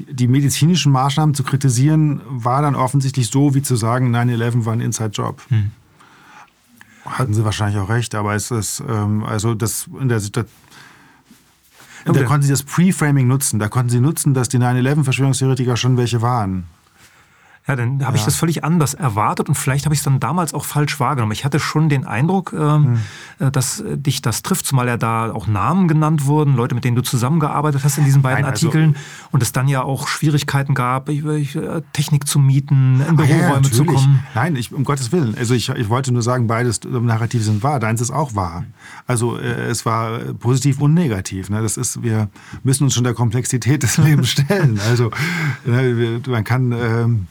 die, 0.00 0.28
medizinischen 0.28 0.92
Maßnahmen 0.92 1.34
zu 1.34 1.42
kritisieren, 1.42 2.20
war 2.28 2.62
dann 2.62 2.74
offensichtlich 2.74 3.28
so, 3.28 3.54
wie 3.54 3.62
zu 3.62 3.76
sagen, 3.76 4.14
9-11 4.14 4.64
war 4.64 4.72
ein 4.72 4.80
Inside-Job. 4.80 5.42
Hm. 5.48 5.70
Hatten 7.04 7.34
sie 7.34 7.44
wahrscheinlich 7.44 7.80
auch 7.80 7.88
recht, 7.88 8.14
aber 8.14 8.34
es 8.34 8.50
ist, 8.50 8.82
ähm, 8.86 9.24
also 9.24 9.54
das 9.54 9.88
in 10.00 10.08
der 10.08 10.20
Situation. 10.20 10.54
Da 12.04 12.22
konnten 12.24 12.42
sie 12.42 12.50
das 12.50 12.62
Preframing 12.62 13.26
nutzen. 13.26 13.58
Da 13.58 13.68
konnten 13.68 13.90
sie 13.90 14.00
nutzen, 14.00 14.32
dass 14.32 14.48
die 14.48 14.58
9-11-Verschwörungstheoretiker 14.58 15.76
schon 15.76 15.96
welche 15.96 16.22
waren. 16.22 16.64
Ja, 17.68 17.76
dann 17.76 18.02
habe 18.02 18.16
ja. 18.16 18.20
ich 18.20 18.24
das 18.24 18.36
völlig 18.36 18.64
anders 18.64 18.94
erwartet 18.94 19.50
und 19.50 19.54
vielleicht 19.54 19.84
habe 19.84 19.94
ich 19.94 20.00
es 20.00 20.04
dann 20.04 20.20
damals 20.20 20.54
auch 20.54 20.64
falsch 20.64 20.98
wahrgenommen. 21.00 21.32
Ich 21.32 21.44
hatte 21.44 21.60
schon 21.60 21.90
den 21.90 22.06
Eindruck, 22.06 22.54
ähm, 22.54 22.98
hm. 23.38 23.52
dass 23.52 23.80
äh, 23.80 23.98
dich 23.98 24.22
das 24.22 24.40
trifft, 24.40 24.64
zumal 24.64 24.86
ja 24.86 24.96
da 24.96 25.30
auch 25.30 25.46
Namen 25.46 25.86
genannt 25.86 26.24
wurden, 26.24 26.56
Leute, 26.56 26.74
mit 26.74 26.84
denen 26.84 26.96
du 26.96 27.02
zusammengearbeitet 27.02 27.84
hast 27.84 27.98
in 27.98 28.06
diesen 28.06 28.22
beiden 28.22 28.42
Nein, 28.42 28.50
also 28.50 28.68
Artikeln 28.68 28.96
und 29.32 29.42
es 29.42 29.52
dann 29.52 29.68
ja 29.68 29.82
auch 29.82 30.08
Schwierigkeiten 30.08 30.72
gab, 30.72 31.10
äh, 31.10 31.82
Technik 31.92 32.26
zu 32.26 32.38
mieten, 32.38 33.04
in 33.06 33.16
Büroräume 33.16 33.60
ja, 33.62 33.70
zu 33.70 33.84
kommen. 33.84 34.24
Nein, 34.34 34.56
ich, 34.56 34.72
um 34.72 34.84
Gottes 34.84 35.12
Willen. 35.12 35.34
Also 35.36 35.52
ich, 35.52 35.68
ich 35.68 35.90
wollte 35.90 36.10
nur 36.10 36.22
sagen, 36.22 36.46
beides 36.46 36.80
Narrative 36.84 37.42
sind 37.42 37.62
wahr. 37.62 37.80
Deins 37.80 38.00
ist 38.00 38.10
auch 38.10 38.34
wahr. 38.34 38.64
Also 39.06 39.38
äh, 39.38 39.66
es 39.66 39.84
war 39.84 40.20
positiv 40.38 40.80
und 40.80 40.94
negativ. 40.94 41.50
Ne? 41.50 41.60
Das 41.60 41.76
ist, 41.76 42.02
wir 42.02 42.30
müssen 42.62 42.84
uns 42.84 42.94
schon 42.94 43.04
der 43.04 43.14
Komplexität 43.14 43.82
des 43.82 43.98
Lebens 43.98 44.30
stellen. 44.30 44.80
Also 44.88 45.10
ne, 45.66 46.22
man 46.26 46.44
kann 46.44 46.72
ähm, 46.72 47.26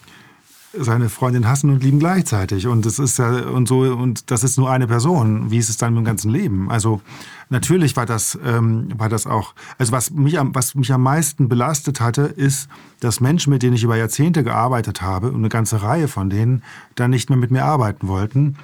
seine 0.79 1.09
Freundin 1.09 1.47
hassen 1.47 1.69
und 1.69 1.83
lieben 1.83 1.99
gleichzeitig. 1.99 2.67
Und 2.67 2.85
das 2.85 2.99
ist 2.99 3.19
ja 3.19 3.47
und 3.47 3.67
so 3.67 3.79
und 3.81 4.31
das 4.31 4.43
ist 4.43 4.57
nur 4.57 4.69
eine 4.69 4.87
Person. 4.87 5.51
Wie 5.51 5.57
ist 5.57 5.69
es 5.69 5.77
dann 5.77 5.93
mit 5.93 6.01
dem 6.01 6.05
ganzen 6.05 6.31
Leben? 6.31 6.69
Also 6.69 7.01
natürlich 7.49 7.95
war 7.95 8.05
das 8.05 8.37
ähm, 8.45 8.89
war 8.97 9.09
das 9.09 9.27
auch. 9.27 9.53
Also 9.77 9.91
was 9.91 10.11
mich 10.11 10.39
am 10.39 10.53
was 10.55 10.75
mich 10.75 10.91
am 10.91 11.03
meisten 11.03 11.49
belastet 11.49 12.01
hatte, 12.01 12.23
ist, 12.23 12.69
dass 12.99 13.19
Menschen, 13.19 13.51
mit 13.51 13.63
denen 13.63 13.75
ich 13.75 13.83
über 13.83 13.97
Jahrzehnte 13.97 14.43
gearbeitet 14.43 15.01
habe 15.01 15.29
und 15.31 15.37
eine 15.37 15.49
ganze 15.49 15.81
Reihe 15.81 16.07
von 16.07 16.29
denen 16.29 16.63
dann 16.95 17.11
nicht 17.11 17.29
mehr 17.29 17.37
mit 17.37 17.51
mir 17.51 17.65
arbeiten 17.65 18.07
wollten. 18.07 18.57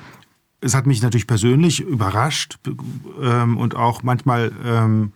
Es 0.61 0.75
hat 0.75 0.85
mich 0.85 1.01
natürlich 1.01 1.27
persönlich 1.27 1.81
überrascht 1.81 2.57
ähm, 3.21 3.57
und 3.57 3.75
auch 3.75 4.01
manchmal 4.03 4.51
ähm, 4.63 5.11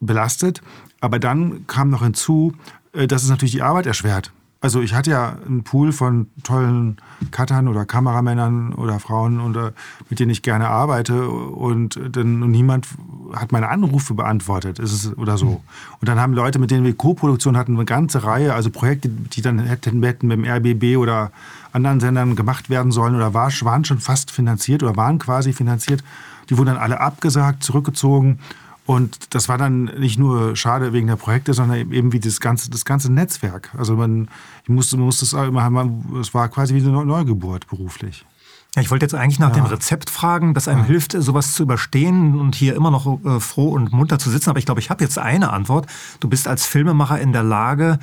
belastet. 0.00 0.60
Aber 1.00 1.18
dann 1.18 1.66
kam 1.66 1.90
noch 1.90 2.02
hinzu, 2.02 2.54
äh, 2.92 3.06
dass 3.06 3.22
es 3.22 3.30
natürlich 3.30 3.52
die 3.52 3.62
Arbeit 3.62 3.86
erschwert. 3.86 4.32
Also 4.62 4.80
ich 4.80 4.94
hatte 4.94 5.10
ja 5.10 5.36
einen 5.44 5.64
Pool 5.64 5.90
von 5.90 6.28
tollen 6.44 6.96
Cuttern 7.32 7.66
oder 7.66 7.84
Kameramännern 7.84 8.72
oder 8.74 9.00
Frauen, 9.00 9.40
oder, 9.40 9.72
mit 10.08 10.20
denen 10.20 10.30
ich 10.30 10.42
gerne 10.42 10.68
arbeite 10.68 11.28
und, 11.28 11.98
dann, 12.12 12.44
und 12.44 12.52
niemand 12.52 12.86
hat 13.34 13.50
meine 13.50 13.68
Anrufe 13.68 14.14
beantwortet 14.14 14.78
ist 14.78 14.92
es, 14.92 15.18
oder 15.18 15.36
so. 15.36 15.62
Und 16.00 16.08
dann 16.08 16.20
haben 16.20 16.32
Leute, 16.32 16.60
mit 16.60 16.70
denen 16.70 16.84
wir 16.84 16.94
Co-Produktion 16.94 17.56
hatten, 17.56 17.74
eine 17.74 17.84
ganze 17.84 18.22
Reihe, 18.22 18.54
also 18.54 18.70
Projekte, 18.70 19.08
die 19.08 19.42
dann 19.42 19.58
hätten, 19.58 20.00
hätten 20.04 20.28
mit 20.28 20.38
dem 20.38 20.44
RBB 20.44 20.96
oder 20.96 21.32
anderen 21.72 21.98
Sendern 21.98 22.36
gemacht 22.36 22.70
werden 22.70 22.92
sollen 22.92 23.16
oder 23.16 23.34
war, 23.34 23.50
waren 23.62 23.84
schon 23.84 23.98
fast 23.98 24.30
finanziert 24.30 24.84
oder 24.84 24.96
waren 24.96 25.18
quasi 25.18 25.52
finanziert, 25.52 26.04
die 26.50 26.56
wurden 26.56 26.68
dann 26.68 26.76
alle 26.76 27.00
abgesagt, 27.00 27.64
zurückgezogen 27.64 28.38
und 28.84 29.34
das 29.34 29.48
war 29.48 29.58
dann 29.58 29.84
nicht 29.84 30.18
nur 30.18 30.56
schade 30.56 30.92
wegen 30.92 31.06
der 31.06 31.16
Projekte, 31.16 31.54
sondern 31.54 31.92
eben 31.92 32.12
wie 32.12 32.20
das 32.20 32.40
ganze, 32.40 32.68
das 32.70 32.84
ganze 32.84 33.12
Netzwerk. 33.12 33.70
Also 33.76 33.96
man, 33.96 34.28
ich 34.64 34.68
musste, 34.68 34.96
man 34.96 35.06
musste 35.06 35.24
es 35.24 35.32
immer, 35.32 35.90
es 36.20 36.34
war 36.34 36.48
quasi 36.48 36.74
wie 36.74 36.80
eine 36.80 37.04
Neugeburt 37.04 37.68
beruflich. 37.68 38.24
Ja, 38.74 38.82
ich 38.82 38.90
wollte 38.90 39.04
jetzt 39.04 39.14
eigentlich 39.14 39.38
nach 39.38 39.50
ja. 39.50 39.56
dem 39.56 39.66
Rezept 39.66 40.08
fragen, 40.08 40.54
das 40.54 40.66
einem 40.66 40.80
ja. 40.80 40.86
hilft, 40.86 41.12
sowas 41.12 41.52
zu 41.52 41.62
überstehen 41.62 42.40
und 42.40 42.54
hier 42.54 42.74
immer 42.74 42.90
noch 42.90 43.22
äh, 43.24 43.38
froh 43.38 43.68
und 43.68 43.92
munter 43.92 44.18
zu 44.18 44.30
sitzen. 44.30 44.50
Aber 44.50 44.58
ich 44.58 44.64
glaube, 44.64 44.80
ich 44.80 44.90
habe 44.90 45.04
jetzt 45.04 45.18
eine 45.18 45.52
Antwort. 45.52 45.86
Du 46.20 46.28
bist 46.28 46.48
als 46.48 46.66
Filmemacher 46.66 47.20
in 47.20 47.32
der 47.32 47.42
Lage, 47.42 47.98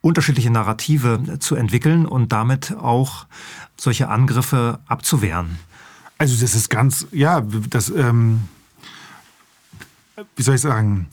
unterschiedliche 0.00 0.50
Narrative 0.50 1.38
zu 1.40 1.56
entwickeln 1.56 2.06
und 2.06 2.32
damit 2.32 2.74
auch 2.76 3.26
solche 3.76 4.08
Angriffe 4.08 4.80
abzuwehren. 4.86 5.58
Also 6.16 6.40
das 6.40 6.54
ist 6.54 6.70
ganz, 6.70 7.06
ja, 7.12 7.42
das, 7.68 7.90
ähm, 7.90 8.48
wie 10.36 10.42
soll 10.42 10.56
ich 10.56 10.60
sagen, 10.60 11.08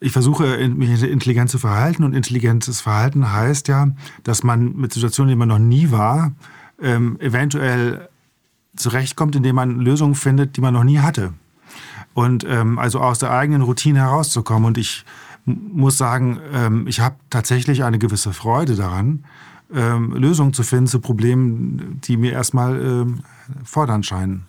ich 0.00 0.12
versuche, 0.12 0.68
mich 0.68 1.02
intelligent 1.02 1.50
zu 1.50 1.58
verhalten 1.58 2.04
und 2.04 2.14
intelligentes 2.14 2.80
Verhalten 2.80 3.32
heißt 3.32 3.68
ja, 3.68 3.88
dass 4.22 4.42
man 4.42 4.76
mit 4.76 4.92
Situationen, 4.92 5.30
denen 5.30 5.38
man 5.38 5.48
noch 5.48 5.58
nie 5.58 5.90
war, 5.90 6.32
ähm, 6.80 7.18
eventuell 7.20 8.08
zurechtkommt, 8.76 9.36
indem 9.36 9.56
man 9.56 9.80
Lösungen 9.80 10.14
findet, 10.14 10.56
die 10.56 10.60
man 10.60 10.74
noch 10.74 10.84
nie 10.84 10.98
hatte. 10.98 11.32
Und 12.12 12.44
ähm, 12.46 12.78
also 12.78 13.00
aus 13.00 13.18
der 13.18 13.30
eigenen 13.30 13.62
Routine 13.62 14.00
herauszukommen. 14.00 14.66
Und 14.66 14.78
ich 14.78 15.04
muss 15.46 15.96
sagen, 15.96 16.38
ähm, 16.52 16.86
ich 16.86 17.00
habe 17.00 17.16
tatsächlich 17.30 17.82
eine 17.82 17.98
gewisse 17.98 18.32
Freude 18.32 18.76
daran, 18.76 19.24
ähm, 19.72 20.12
Lösungen 20.12 20.52
zu 20.52 20.62
finden 20.62 20.86
zu 20.86 21.00
Problemen, 21.00 22.00
die 22.04 22.16
mir 22.16 22.32
erstmal 22.32 22.80
ähm, 22.80 23.20
fordernd 23.64 24.06
scheinen. 24.06 24.46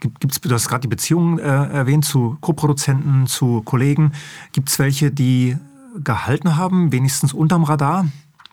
Gibt 0.00 0.32
es, 0.32 0.40
du 0.40 0.50
hast 0.50 0.68
gerade 0.68 0.82
die 0.82 0.88
Beziehungen 0.88 1.38
äh, 1.38 1.42
erwähnt 1.42 2.04
zu 2.04 2.36
Co-Produzenten, 2.40 3.26
zu 3.26 3.62
Kollegen. 3.62 4.12
Gibt 4.52 4.68
es 4.68 4.78
welche, 4.78 5.10
die 5.10 5.56
gehalten 5.96 6.56
haben, 6.56 6.92
wenigstens 6.92 7.32
unterm 7.32 7.64
Radar? 7.64 8.06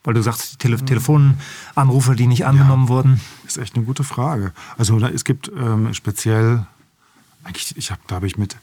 Weil 0.04 0.14
du 0.14 0.22
sagst, 0.22 0.54
die 0.54 0.58
Tele 0.58 0.78
Telefonanrufe, 0.78 2.16
die 2.16 2.28
nicht 2.28 2.46
angenommen 2.46 2.86
ja, 2.86 2.90
wurden. 2.90 3.22
Ist 3.46 3.58
echt 3.58 3.76
eine 3.76 3.86
gute 3.86 4.04
Frage. 4.04 4.54
Also 4.78 5.00
es 5.00 5.26
gibt 5.26 5.52
ähm, 5.58 5.94
speziell, 5.94 6.66
eigentlich, 7.44 7.76
ich 7.76 7.90
habe, 7.92 8.02
da 8.08 8.16
habe 8.16 8.28
ich 8.28 8.38
mit 8.38 8.58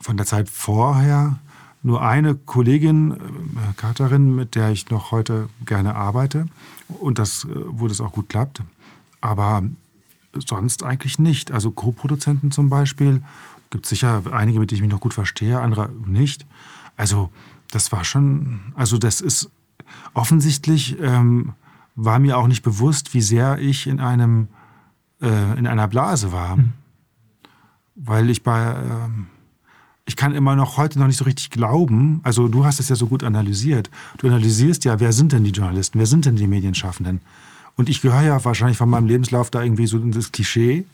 von 0.00 0.16
der 0.16 0.26
Zeit 0.26 0.48
vorher 0.48 1.38
nur 1.82 2.02
eine 2.02 2.34
Kollegin, 2.34 3.12
äh, 3.12 3.16
Katerin, 3.76 4.34
mit 4.34 4.54
der 4.54 4.70
ich 4.70 4.90
noch 4.90 5.10
heute 5.10 5.48
gerne 5.64 5.94
arbeite 5.94 6.46
und 6.88 7.18
das, 7.18 7.44
äh, 7.44 7.48
wo 7.54 7.88
das 7.88 8.00
auch 8.00 8.12
gut 8.12 8.28
klappt. 8.28 8.62
Aber 9.20 9.62
sonst 10.34 10.82
eigentlich 10.82 11.18
nicht. 11.18 11.52
Also 11.52 11.70
Co-Produzenten 11.70 12.50
zum 12.50 12.68
Beispiel, 12.68 13.22
gibt 13.70 13.86
sicher 13.86 14.22
einige, 14.32 14.60
mit 14.60 14.70
denen 14.70 14.76
ich 14.76 14.82
mich 14.82 14.92
noch 14.92 15.00
gut 15.00 15.14
verstehe, 15.14 15.60
andere 15.60 15.90
nicht. 16.06 16.46
Also 16.96 17.30
das 17.70 17.92
war 17.92 18.04
schon, 18.04 18.72
also 18.74 18.98
das 18.98 19.20
ist 19.20 19.50
offensichtlich, 20.14 20.98
ähm, 21.00 21.54
war 21.94 22.18
mir 22.18 22.38
auch 22.38 22.46
nicht 22.46 22.62
bewusst, 22.62 23.14
wie 23.14 23.20
sehr 23.20 23.58
ich 23.58 23.86
in 23.86 24.00
einem, 24.00 24.48
äh, 25.20 25.58
in 25.58 25.66
einer 25.66 25.88
Blase 25.88 26.32
war. 26.32 26.56
Mhm. 26.56 26.72
Weil 27.94 28.30
ich 28.30 28.42
bei, 28.42 28.70
äh, 28.70 29.08
ich 30.06 30.16
kann 30.16 30.34
immer 30.34 30.56
noch 30.56 30.76
heute 30.76 30.98
noch 30.98 31.06
nicht 31.06 31.18
so 31.18 31.24
richtig 31.24 31.50
glauben, 31.50 32.20
also 32.22 32.48
du 32.48 32.64
hast 32.64 32.80
es 32.80 32.88
ja 32.88 32.96
so 32.96 33.08
gut 33.08 33.22
analysiert. 33.22 33.90
Du 34.18 34.28
analysierst 34.28 34.84
ja, 34.84 35.00
wer 35.00 35.12
sind 35.12 35.32
denn 35.32 35.44
die 35.44 35.50
Journalisten, 35.50 35.98
wer 35.98 36.06
sind 36.06 36.24
denn 36.24 36.36
die 36.36 36.46
Medienschaffenden? 36.46 37.20
Und 37.78 37.88
ich 37.88 38.02
gehöre 38.02 38.22
ja 38.22 38.44
wahrscheinlich 38.44 38.76
von 38.76 38.90
meinem 38.90 39.06
Lebenslauf 39.06 39.50
da 39.50 39.62
irgendwie 39.62 39.86
so 39.86 39.98
in 39.98 40.10
das 40.10 40.32
Klischee. 40.32 40.84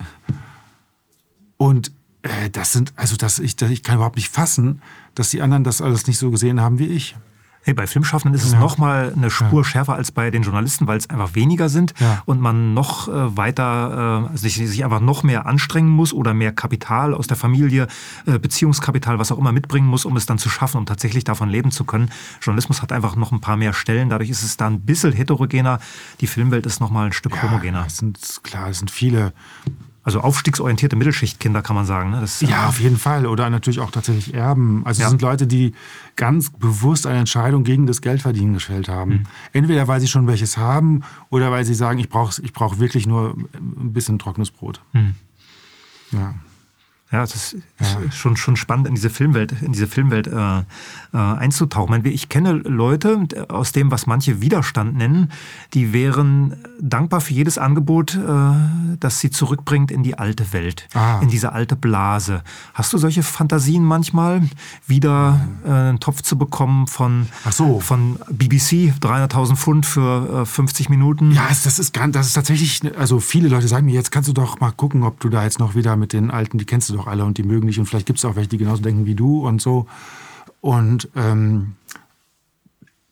Und 1.56 1.90
äh, 2.20 2.50
das 2.50 2.72
sind, 2.72 2.92
also 2.94 3.16
das, 3.16 3.38
ich, 3.38 3.60
ich 3.62 3.82
kann 3.82 3.96
überhaupt 3.96 4.16
nicht 4.16 4.28
fassen, 4.28 4.82
dass 5.14 5.30
die 5.30 5.40
anderen 5.40 5.64
das 5.64 5.80
alles 5.80 6.06
nicht 6.06 6.18
so 6.18 6.30
gesehen 6.30 6.60
haben 6.60 6.78
wie 6.78 6.88
ich. 6.88 7.16
Hey, 7.64 7.72
bei 7.72 7.86
Filmschaffenden 7.86 8.38
ist 8.38 8.44
es 8.44 8.52
ja. 8.52 8.60
noch 8.60 8.76
mal 8.76 9.14
eine 9.16 9.30
Spur 9.30 9.62
ja. 9.62 9.64
schärfer 9.64 9.94
als 9.94 10.12
bei 10.12 10.30
den 10.30 10.42
Journalisten, 10.42 10.86
weil 10.86 10.98
es 10.98 11.08
einfach 11.08 11.34
weniger 11.34 11.70
sind 11.70 11.94
ja. 11.98 12.22
und 12.26 12.38
man 12.38 12.74
noch 12.74 13.08
äh, 13.08 13.36
weiter 13.38 14.30
äh, 14.34 14.36
sich, 14.36 14.56
sich 14.56 14.84
einfach 14.84 15.00
noch 15.00 15.22
mehr 15.22 15.46
anstrengen 15.46 15.88
muss 15.88 16.12
oder 16.12 16.34
mehr 16.34 16.52
Kapital 16.52 17.14
aus 17.14 17.26
der 17.26 17.38
Familie, 17.38 17.86
äh, 18.26 18.38
Beziehungskapital, 18.38 19.18
was 19.18 19.32
auch 19.32 19.38
immer 19.38 19.52
mitbringen 19.52 19.86
muss, 19.86 20.04
um 20.04 20.14
es 20.18 20.26
dann 20.26 20.36
zu 20.36 20.50
schaffen, 20.50 20.76
um 20.76 20.84
tatsächlich 20.84 21.24
davon 21.24 21.48
leben 21.48 21.70
zu 21.70 21.84
können. 21.84 22.10
Journalismus 22.42 22.82
hat 22.82 22.92
einfach 22.92 23.16
noch 23.16 23.32
ein 23.32 23.40
paar 23.40 23.56
mehr 23.56 23.72
Stellen, 23.72 24.10
dadurch 24.10 24.28
ist 24.28 24.42
es 24.42 24.58
da 24.58 24.66
ein 24.66 24.82
bisschen 24.82 25.12
heterogener. 25.12 25.78
Die 26.20 26.26
Filmwelt 26.26 26.66
ist 26.66 26.80
noch 26.80 26.90
mal 26.90 27.06
ein 27.06 27.12
Stück 27.12 27.42
homogener. 27.42 27.84
Es 27.86 27.96
sind, 27.96 28.18
klar, 28.42 28.68
es 28.68 28.78
sind 28.80 28.90
viele 28.90 29.32
also 30.04 30.20
aufstiegsorientierte 30.20 30.96
Mittelschichtkinder 30.96 31.62
kann 31.62 31.74
man 31.74 31.86
sagen. 31.86 32.10
Ne? 32.10 32.20
Das, 32.20 32.42
ja, 32.42 32.68
auf 32.68 32.78
jeden 32.78 32.98
Fall. 32.98 33.26
Oder 33.26 33.48
natürlich 33.48 33.80
auch 33.80 33.90
tatsächlich 33.90 34.34
Erben. 34.34 34.82
Also 34.84 35.00
ja. 35.00 35.06
es 35.06 35.10
sind 35.10 35.22
Leute, 35.22 35.46
die 35.46 35.72
ganz 36.14 36.50
bewusst 36.50 37.06
eine 37.06 37.18
Entscheidung 37.18 37.64
gegen 37.64 37.86
das 37.86 38.02
Geldverdienen 38.02 38.52
gestellt 38.52 38.88
haben. 38.88 39.10
Mhm. 39.10 39.22
Entweder 39.54 39.88
weil 39.88 40.00
sie 40.00 40.06
schon 40.06 40.26
welches 40.26 40.58
haben 40.58 41.02
oder 41.30 41.50
weil 41.50 41.64
sie 41.64 41.74
sagen, 41.74 41.98
ich 41.98 42.10
brauche 42.10 42.42
ich 42.42 42.52
brauch 42.52 42.78
wirklich 42.78 43.06
nur 43.06 43.34
ein 43.54 43.94
bisschen 43.94 44.18
trockenes 44.18 44.50
Brot. 44.50 44.82
Mhm. 44.92 45.14
Ja. 46.12 46.34
Ja, 47.14 47.20
das 47.20 47.36
ist 47.36 47.56
ja. 47.78 48.10
schon, 48.10 48.36
schon 48.36 48.56
spannend, 48.56 48.88
in 48.88 48.96
diese 48.96 49.08
Filmwelt, 49.08 49.54
in 49.62 49.70
diese 49.70 49.86
Filmwelt 49.86 50.26
äh, 50.26 50.58
äh, 50.58 50.62
einzutauchen. 51.12 52.04
Ich 52.06 52.28
kenne 52.28 52.54
Leute 52.54 53.28
aus 53.48 53.70
dem, 53.70 53.92
was 53.92 54.08
manche 54.08 54.40
Widerstand 54.40 54.96
nennen, 54.96 55.30
die 55.74 55.92
wären 55.92 56.56
dankbar 56.80 57.20
für 57.20 57.32
jedes 57.32 57.56
Angebot, 57.56 58.16
äh, 58.16 58.98
das 58.98 59.20
sie 59.20 59.30
zurückbringt 59.30 59.92
in 59.92 60.02
die 60.02 60.18
alte 60.18 60.52
Welt, 60.52 60.88
ah. 60.94 61.20
in 61.22 61.28
diese 61.28 61.52
alte 61.52 61.76
Blase. 61.76 62.42
Hast 62.72 62.92
du 62.92 62.98
solche 62.98 63.22
Fantasien 63.22 63.84
manchmal, 63.84 64.42
wieder 64.88 65.40
äh, 65.64 65.70
einen 65.70 66.00
Topf 66.00 66.22
zu 66.22 66.36
bekommen 66.36 66.88
von, 66.88 67.28
so. 67.48 67.78
von 67.78 68.18
BBC, 68.28 68.92
300.000 69.00 69.54
Pfund 69.54 69.86
für 69.86 70.44
50 70.44 70.88
äh, 70.88 70.90
Minuten? 70.90 71.30
Ja, 71.30 71.46
das 71.48 71.64
ist, 71.78 71.96
das 71.96 72.26
ist 72.26 72.32
tatsächlich, 72.32 72.80
also 72.98 73.20
viele 73.20 73.48
Leute 73.48 73.68
sagen 73.68 73.86
mir, 73.86 73.94
jetzt 73.94 74.10
kannst 74.10 74.28
du 74.28 74.32
doch 74.32 74.58
mal 74.58 74.72
gucken, 74.72 75.04
ob 75.04 75.20
du 75.20 75.28
da 75.28 75.44
jetzt 75.44 75.60
noch 75.60 75.76
wieder 75.76 75.94
mit 75.94 76.12
den 76.12 76.32
alten, 76.32 76.58
die 76.58 76.64
kennst 76.64 76.90
du 76.90 76.94
doch 76.96 77.03
doch 77.04 77.10
alle 77.10 77.24
und 77.24 77.38
die 77.38 77.42
mögen 77.42 77.66
dich 77.66 77.78
und 77.78 77.86
vielleicht 77.86 78.06
gibt 78.06 78.18
es 78.18 78.24
auch 78.24 78.36
welche, 78.36 78.50
die 78.50 78.58
genauso 78.58 78.82
denken 78.82 79.06
wie 79.06 79.14
du 79.14 79.46
und 79.46 79.60
so. 79.60 79.86
Und 80.60 81.08
ähm, 81.14 81.74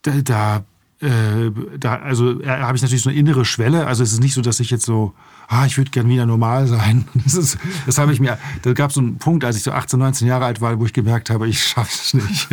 da, 0.03 0.13
da 0.23 0.65
äh, 1.03 1.51
da, 1.79 1.97
also 1.97 2.41
äh, 2.41 2.47
habe 2.47 2.77
ich 2.77 2.83
natürlich 2.83 3.03
so 3.03 3.11
eine 3.11 3.19
innere 3.19 3.45
Schwelle. 3.45 3.89
Also 3.89 4.05
es 4.05 4.13
ist 4.13 4.21
nicht 4.21 4.35
so, 4.35 4.41
dass 4.41 4.61
ich 4.61 4.71
jetzt 4.71 4.85
so, 4.85 5.15
ah, 5.49 5.67
ich 5.67 5.77
würde 5.77 5.91
gern 5.91 6.09
wieder 6.09 6.27
normal 6.27 6.69
sein. 6.69 7.07
Das, 7.25 7.35
ist, 7.35 7.59
das 7.87 7.99
habe 7.99 8.13
ich 8.13 8.21
mir, 8.21 8.39
da 8.63 8.73
gab 8.73 8.91
es 8.91 8.95
so 8.95 9.01
einen 9.01 9.19
Punkt, 9.19 9.45
als 9.45 9.57
ich 9.57 9.65
so 9.65 9.73
18, 9.73 9.99
19 9.99 10.29
Jahre 10.29 10.45
alt 10.45 10.61
war, 10.61 10.79
wo 10.79 10.87
ich 10.87 10.93
gemerkt 10.93 11.29
habe, 11.29 11.49
ich 11.49 11.61
schaffe 11.61 11.91
es 11.93 12.15
nicht. 12.15 12.49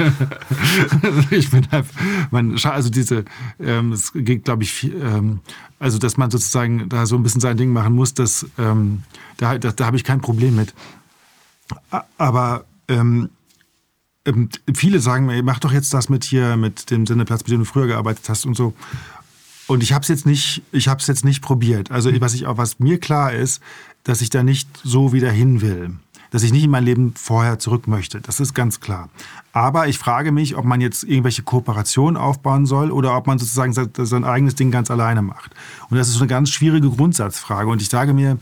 ich 1.29 1.51
bin 1.51 1.67
halt, 1.71 1.85
man, 2.31 2.57
also 2.63 2.89
diese, 2.89 3.25
ähm, 3.59 3.95
geht, 4.15 4.45
glaube 4.45 4.63
ich, 4.63 4.83
ähm, 4.83 5.41
also 5.77 5.99
dass 5.99 6.17
man 6.17 6.31
sozusagen 6.31 6.89
da 6.89 7.05
so 7.05 7.15
ein 7.17 7.23
bisschen 7.23 7.41
sein 7.41 7.55
Ding 7.55 7.71
machen 7.71 7.93
muss, 7.93 8.15
das, 8.15 8.47
ähm, 8.57 9.03
da, 9.37 9.59
da, 9.59 9.71
da 9.71 9.85
habe 9.85 9.97
ich 9.97 10.03
kein 10.03 10.21
Problem 10.21 10.55
mit. 10.55 10.73
Aber 12.17 12.65
ähm, 12.87 13.29
ähm, 14.25 14.49
viele 14.73 14.99
sagen 14.99 15.25
mir, 15.25 15.41
mach 15.43 15.59
doch 15.59 15.71
jetzt 15.71 15.93
das 15.93 16.09
mit 16.09 16.23
hier, 16.23 16.57
mit 16.57 16.91
dem 16.91 17.05
Sendeplatz, 17.05 17.41
mit 17.41 17.51
dem 17.51 17.59
du 17.59 17.65
früher 17.65 17.87
gearbeitet 17.87 18.27
hast 18.29 18.45
und 18.45 18.55
so. 18.55 18.73
Und 19.67 19.83
ich 19.83 19.93
habe 19.93 20.01
es 20.01 20.07
jetzt 20.07 20.25
nicht, 20.25 20.63
ich 20.71 20.87
habe 20.87 20.99
es 20.99 21.07
jetzt 21.07 21.23
nicht 21.23 21.41
probiert. 21.41 21.91
Also 21.91 22.09
was 22.21 22.33
ich 22.33 22.47
auch, 22.47 22.57
was 22.57 22.79
mir 22.79 22.99
klar 22.99 23.33
ist, 23.33 23.61
dass 24.03 24.21
ich 24.21 24.29
da 24.29 24.41
nicht 24.43 24.67
so 24.83 25.13
wieder 25.13 25.31
hin 25.31 25.61
will, 25.61 25.91
dass 26.31 26.43
ich 26.43 26.51
nicht 26.51 26.63
in 26.63 26.71
mein 26.71 26.83
Leben 26.83 27.13
vorher 27.15 27.59
zurück 27.59 27.87
möchte. 27.87 28.19
Das 28.21 28.39
ist 28.39 28.53
ganz 28.53 28.79
klar. 28.79 29.09
Aber 29.53 29.87
ich 29.87 29.97
frage 29.97 30.31
mich, 30.31 30.55
ob 30.55 30.65
man 30.65 30.81
jetzt 30.81 31.03
irgendwelche 31.03 31.43
Kooperationen 31.43 32.17
aufbauen 32.17 32.65
soll 32.65 32.91
oder 32.91 33.15
ob 33.15 33.27
man 33.27 33.37
sozusagen 33.37 33.73
sein 33.73 34.23
eigenes 34.23 34.55
Ding 34.55 34.71
ganz 34.71 34.89
alleine 34.89 35.21
macht. 35.21 35.51
Und 35.89 35.97
das 35.97 36.07
ist 36.07 36.15
so 36.15 36.21
eine 36.21 36.29
ganz 36.29 36.49
schwierige 36.49 36.89
Grundsatzfrage. 36.89 37.69
Und 37.69 37.81
ich 37.81 37.89
sage 37.89 38.13
mir, 38.13 38.37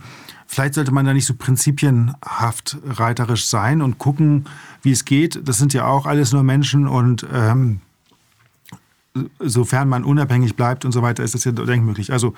Vielleicht 0.47 0.75
sollte 0.75 0.91
man 0.91 1.05
da 1.05 1.13
nicht 1.13 1.25
so 1.25 1.33
prinzipienhaft 1.33 2.77
reiterisch 2.85 3.47
sein 3.47 3.81
und 3.81 3.97
gucken, 3.97 4.45
wie 4.81 4.91
es 4.91 5.03
geht. 5.05 5.47
Das 5.47 5.57
sind 5.57 5.73
ja 5.73 5.85
auch 5.85 6.05
alles 6.05 6.31
nur 6.31 6.43
Menschen 6.43 6.87
und 6.87 7.25
ähm, 7.33 7.81
sofern 9.39 9.89
man 9.89 10.03
unabhängig 10.03 10.55
bleibt 10.55 10.85
und 10.85 10.93
so 10.93 11.01
weiter, 11.01 11.23
ist 11.23 11.35
das 11.35 11.43
ja 11.43 11.51
denkmöglich. 11.51 12.13
Also 12.13 12.33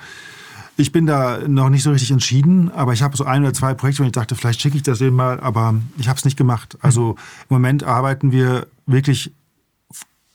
ich 0.76 0.92
bin 0.92 1.06
da 1.06 1.46
noch 1.46 1.68
nicht 1.68 1.82
so 1.82 1.90
richtig 1.90 2.10
entschieden, 2.10 2.70
aber 2.70 2.92
ich 2.92 3.02
habe 3.02 3.16
so 3.16 3.24
ein 3.24 3.42
oder 3.42 3.52
zwei 3.52 3.74
Projekte, 3.74 4.02
und 4.02 4.06
ich 4.06 4.12
dachte, 4.12 4.34
vielleicht 4.34 4.60
schicke 4.60 4.76
ich 4.76 4.82
das 4.82 5.00
eben 5.00 5.16
mal, 5.16 5.38
aber 5.40 5.74
ich 5.98 6.08
habe 6.08 6.18
es 6.18 6.24
nicht 6.24 6.36
gemacht. 6.36 6.78
Also 6.80 7.16
im 7.48 7.54
Moment 7.54 7.84
arbeiten 7.84 8.32
wir 8.32 8.66
wirklich 8.86 9.32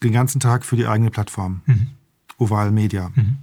den 0.03 0.13
ganzen 0.13 0.39
Tag 0.39 0.63
für 0.63 0.75
die 0.75 0.87
eigene 0.87 1.09
Plattform. 1.09 1.61
Mhm. 1.65 1.87
Oval 2.37 2.71
Media. 2.71 3.11
Mhm. 3.15 3.37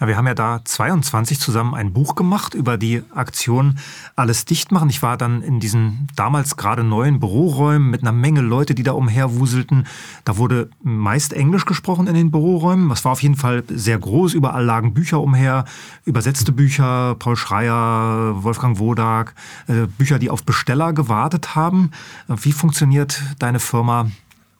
Ja, 0.00 0.06
wir 0.06 0.16
haben 0.16 0.28
ja 0.28 0.34
da 0.34 0.60
22 0.64 1.40
zusammen 1.40 1.74
ein 1.74 1.92
Buch 1.92 2.14
gemacht 2.14 2.54
über 2.54 2.78
die 2.78 3.02
Aktion 3.12 3.78
Alles 4.14 4.44
dicht 4.44 4.70
machen. 4.70 4.90
Ich 4.90 5.02
war 5.02 5.16
dann 5.16 5.42
in 5.42 5.58
diesen 5.58 6.06
damals 6.14 6.56
gerade 6.56 6.84
neuen 6.84 7.18
Büroräumen 7.18 7.90
mit 7.90 8.02
einer 8.02 8.12
Menge 8.12 8.40
Leute, 8.40 8.76
die 8.76 8.84
da 8.84 8.92
umherwuselten. 8.92 9.86
Da 10.24 10.36
wurde 10.36 10.70
meist 10.82 11.32
Englisch 11.32 11.64
gesprochen 11.64 12.06
in 12.06 12.14
den 12.14 12.30
Büroräumen. 12.30 12.88
Das 12.88 13.04
war 13.04 13.12
auf 13.12 13.22
jeden 13.22 13.34
Fall 13.34 13.64
sehr 13.68 13.98
groß. 13.98 14.34
Überall 14.34 14.64
lagen 14.64 14.94
Bücher 14.94 15.20
umher, 15.20 15.64
übersetzte 16.04 16.52
Bücher, 16.52 17.16
Paul 17.16 17.36
Schreier, 17.36 18.44
Wolfgang 18.44 18.78
Wodak, 18.78 19.34
äh, 19.66 19.86
Bücher, 19.86 20.20
die 20.20 20.30
auf 20.30 20.44
Besteller 20.44 20.92
gewartet 20.92 21.56
haben. 21.56 21.90
Wie 22.28 22.52
funktioniert 22.52 23.20
deine 23.40 23.58
Firma 23.58 24.10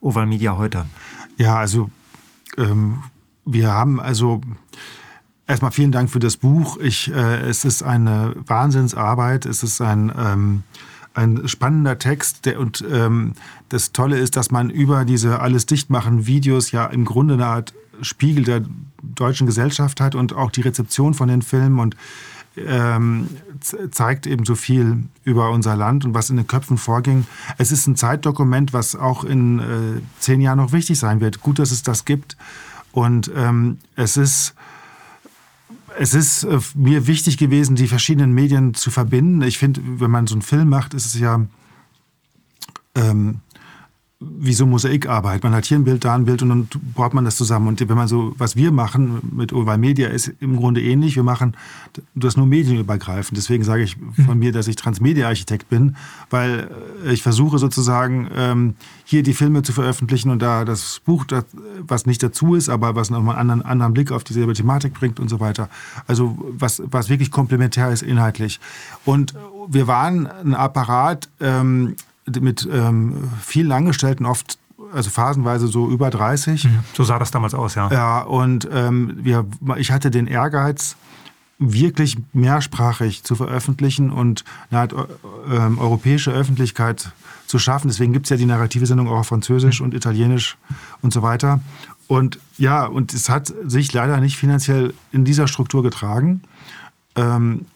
Oval 0.01 0.27
Media 0.27 0.57
heute? 0.57 0.87
Ja, 1.37 1.57
also 1.57 1.91
ähm, 2.57 3.05
wir 3.45 3.71
haben 3.73 4.01
also 4.01 4.41
Erstmal 5.49 5.71
vielen 5.71 5.93
Dank 5.93 6.11
für 6.11 6.19
das 6.19 6.37
Buch. 6.37 6.77
Ich, 6.77 7.11
äh, 7.11 7.41
es 7.41 7.65
ist 7.65 7.83
eine 7.83 8.35
Wahnsinnsarbeit. 8.47 9.47
Es 9.47 9.63
ist 9.63 9.81
ein, 9.81 10.13
ähm, 10.15 10.63
ein 11.15 11.49
spannender 11.49 11.99
Text. 11.99 12.45
Der, 12.45 12.61
und 12.61 12.85
ähm, 12.93 13.33
das 13.71 13.93
Tolle 13.93 14.19
ist, 14.19 14.37
dass 14.37 14.51
man 14.51 14.69
über 14.69 15.07
diese 15.07 15.41
alles 15.41 15.65
dichtmachen 15.65 16.27
Videos 16.27 16.71
ja 16.71 16.85
im 16.85 17.07
Grunde 17.07 17.35
eine 17.35 17.47
Art 17.47 17.73
Spiegel 18.03 18.45
der 18.45 18.61
deutschen 19.03 19.47
Gesellschaft 19.47 20.03
hat 20.03 20.15
und 20.15 20.35
auch 20.35 20.51
die 20.51 20.61
Rezeption 20.61 21.15
von 21.15 21.29
den 21.29 21.41
Filmen 21.41 21.79
und 21.79 21.97
ähm, 22.59 23.29
zeigt 23.91 24.27
eben 24.27 24.45
so 24.45 24.55
viel 24.55 25.05
über 25.25 25.51
unser 25.51 25.77
Land 25.77 26.05
und 26.05 26.13
was 26.13 26.29
in 26.29 26.37
den 26.37 26.47
Köpfen 26.47 26.77
vorging. 26.77 27.27
Es 27.57 27.73
ist 27.73 27.87
ein 27.87 27.97
Zeitdokument, 27.97 28.75
was 28.75 28.97
auch 28.97 29.25
in 29.25 29.61
äh, 29.61 29.63
zehn 30.19 30.43
Jahren 30.43 30.59
noch 30.59 30.73
wichtig 30.73 30.99
sein 30.99 31.23
wird. 31.23 31.41
Gut, 31.41 31.59
dass 31.59 31.71
es 31.71 31.83
das 31.83 32.05
gibt. 32.05 32.37
Und 32.93 33.31
ähm, 33.35 33.79
es 33.97 34.19
ist 34.19 34.55
es 35.99 36.15
ist 36.15 36.45
äh, 36.45 36.59
mir 36.75 37.07
wichtig 37.07 37.39
gewesen, 37.39 37.77
die 37.77 37.89
verschiedenen 37.89 38.33
Medien 38.33 38.75
zu 38.75 38.91
verbinden. 38.91 39.43
Ich 39.43 39.59
finde, 39.59 39.81
wenn 39.85 40.11
man 40.11 40.27
so 40.27 40.35
einen 40.35 40.43
Film 40.43 40.69
macht, 40.69 40.95
ist 40.95 41.07
es 41.07 41.19
ja 41.19 41.45
ähm, 42.95 43.41
wie 44.21 44.53
so 44.53 44.67
Mosaikarbeit. 44.67 45.45
Man 45.45 45.55
hat 45.55 45.67
hier 45.67 45.79
ein 45.79 45.85
Bild, 45.85 46.05
da 46.05 46.17
ein 46.17 46.25
Bild 46.25 46.43
und 46.43 46.49
dann 46.49 46.69
braucht 46.93 47.15
man 47.15 47.25
das 47.25 47.37
zusammen. 47.37 47.69
Und 47.69 47.89
wenn 47.89 47.97
man 47.97 48.09
so, 48.09 48.35
was 48.37 48.57
wir 48.57 48.73
machen 48.73 49.21
mit 49.31 49.53
Oval 49.53 49.79
Media, 49.79 50.09
ist 50.09 50.33
im 50.41 50.57
Grunde 50.57 50.83
ähnlich. 50.83 51.15
Wir 51.15 51.23
machen 51.23 51.57
das 52.17 52.37
nur 52.37 52.47
medienübergreifend. 52.47 53.39
Deswegen 53.39 53.63
sage 53.63 53.85
ich 53.85 53.97
von 54.27 54.35
mhm. 54.35 54.39
mir, 54.41 54.53
dass 54.53 54.67
ich 54.67 54.75
Transmedia-Architekt 54.75 55.69
bin, 55.69 55.95
weil 56.31 56.69
äh, 57.05 57.13
ich 57.13 57.23
versuche 57.23 57.59
sozusagen 57.59 58.29
ähm, 58.35 58.75
hier 59.05 59.23
die 59.23 59.35
Filme 59.35 59.63
zu 59.63 59.73
veröffentlichen 59.73 60.31
und 60.31 60.43
da 60.43 60.65
das 60.65 61.01
Buch, 61.05 61.25
was 61.87 62.05
nicht 62.05 62.21
dazu 62.21 62.57
ist, 62.57 62.69
aber 62.69 62.97
was 62.97 63.11
nochmal 63.11 63.37
einen 63.37 63.51
anderen, 63.51 63.71
anderen 63.71 63.95
Blick 63.95 64.11
auf 64.11 64.25
dieselbe 64.25 64.53
Thematik 64.53 64.95
bringt 64.95 65.21
und 65.21 65.29
so 65.29 65.39
weiter. 65.39 65.69
Also 66.09 66.37
was, 66.59 66.83
was 66.85 67.09
wirklich 67.09 67.31
komplementär 67.31 67.93
ist 67.93 68.03
inhaltlich. 68.03 68.59
Und 69.05 69.35
wir 69.69 69.87
waren 69.87 70.27
ein 70.27 70.55
Apparat, 70.55 71.29
ähm, 71.39 71.95
mit 72.41 72.69
ähm, 72.71 73.31
vielen 73.41 73.73
Angestellten, 73.73 74.27
oft 74.27 74.59
also 74.93 75.11
phasenweise 75.11 75.67
so 75.67 75.91
über 75.91 76.11
30. 76.11 76.65
Mhm. 76.65 76.79
So 76.95 77.05
sah 77.05 77.19
das 77.19 77.31
damals 77.31 77.55
aus, 77.55 77.75
ja. 77.75 77.91
Ja, 77.91 78.21
und 78.21 78.69
ähm, 78.73 79.19
wir, 79.21 79.47
ich 79.77 79.91
hatte 79.91 80.11
den 80.11 80.27
Ehrgeiz, 80.27 80.97
wirklich 81.59 82.17
mehrsprachig 82.33 83.25
zu 83.25 83.35
veröffentlichen 83.35 84.11
und 84.11 84.45
eine 84.71 84.81
Art 84.81 84.93
äh, 84.93 84.97
äh, 84.97 85.77
europäische 85.77 86.31
Öffentlichkeit 86.31 87.11
zu 87.47 87.59
schaffen. 87.59 87.89
Deswegen 87.89 88.13
gibt 88.13 88.27
es 88.27 88.31
ja 88.31 88.37
die 88.37 88.47
narrative 88.47 88.87
Sendung 88.87 89.09
auch 89.09 89.19
auf 89.19 89.27
Französisch 89.27 89.81
mhm. 89.81 89.87
und 89.87 89.95
Italienisch 89.95 90.57
und 91.03 91.13
so 91.13 91.23
weiter. 91.23 91.61
Und 92.07 92.39
ja, 92.57 92.87
und 92.87 93.13
es 93.13 93.29
hat 93.29 93.53
sich 93.67 93.93
leider 93.93 94.19
nicht 94.21 94.37
finanziell 94.37 94.95
in 95.13 95.25
dieser 95.25 95.49
Struktur 95.49 95.83
getragen. 95.83 96.43
Ähm, 97.17 97.67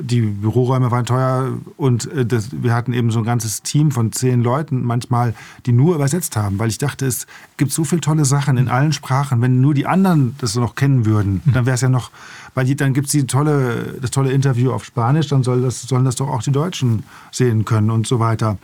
die 0.00 0.20
Büroräume 0.20 0.90
waren 0.90 1.06
teuer 1.06 1.58
und 1.76 2.10
äh, 2.12 2.26
das, 2.26 2.50
wir 2.52 2.74
hatten 2.74 2.92
eben 2.92 3.10
so 3.10 3.20
ein 3.20 3.24
ganzes 3.24 3.62
Team 3.62 3.90
von 3.90 4.12
zehn 4.12 4.42
Leuten 4.42 4.82
manchmal, 4.82 5.34
die 5.66 5.72
nur 5.72 5.94
übersetzt 5.94 6.36
haben, 6.36 6.58
weil 6.58 6.68
ich 6.68 6.78
dachte, 6.78 7.06
es 7.06 7.26
gibt 7.56 7.72
so 7.72 7.84
viele 7.84 8.00
tolle 8.00 8.24
Sachen 8.24 8.56
in 8.56 8.68
allen 8.68 8.92
Sprachen. 8.92 9.40
Wenn 9.40 9.60
nur 9.60 9.74
die 9.74 9.86
anderen 9.86 10.34
das 10.38 10.54
noch 10.56 10.74
kennen 10.74 11.06
würden, 11.06 11.42
dann 11.52 11.66
wäre 11.66 11.74
es 11.74 11.80
ja 11.80 11.88
noch, 11.88 12.10
weil 12.54 12.66
die, 12.66 12.76
dann 12.76 12.94
gibt 12.94 13.12
es 13.12 13.26
tolle, 13.26 13.98
das 14.00 14.10
tolle 14.10 14.32
Interview 14.32 14.72
auf 14.72 14.84
Spanisch, 14.84 15.28
dann 15.28 15.42
soll 15.42 15.62
das, 15.62 15.82
sollen 15.82 16.04
das 16.04 16.16
doch 16.16 16.28
auch 16.28 16.42
die 16.42 16.52
Deutschen 16.52 17.04
sehen 17.30 17.64
können 17.64 17.90
und 17.90 18.06
so 18.06 18.18
weiter. 18.18 18.58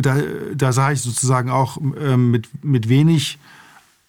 Da, 0.00 0.16
da 0.54 0.72
sah 0.72 0.92
ich 0.92 1.00
sozusagen 1.00 1.50
auch 1.50 1.78
äh, 1.98 2.16
mit, 2.16 2.48
mit 2.62 2.88
wenig 2.88 3.38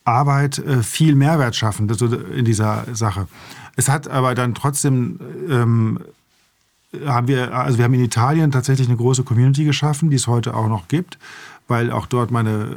Arbeit 0.05 0.59
äh, 0.59 0.83
viel 0.83 1.15
Mehrwert 1.15 1.55
schaffen 1.55 1.89
also 1.89 2.05
in 2.05 2.45
dieser 2.45 2.85
Sache. 2.93 3.27
Es 3.75 3.89
hat 3.89 4.07
aber 4.07 4.35
dann 4.35 4.55
trotzdem, 4.55 5.19
ähm, 5.49 5.99
haben 7.05 7.27
wir, 7.27 7.53
also 7.53 7.77
wir 7.77 7.85
haben 7.85 7.93
in 7.93 8.03
Italien 8.03 8.51
tatsächlich 8.51 8.87
eine 8.87 8.97
große 8.97 9.23
Community 9.23 9.65
geschaffen, 9.65 10.09
die 10.09 10.15
es 10.15 10.27
heute 10.27 10.55
auch 10.55 10.69
noch 10.69 10.87
gibt, 10.87 11.17
weil 11.67 11.91
auch 11.91 12.05
dort 12.05 12.31
meine 12.31 12.75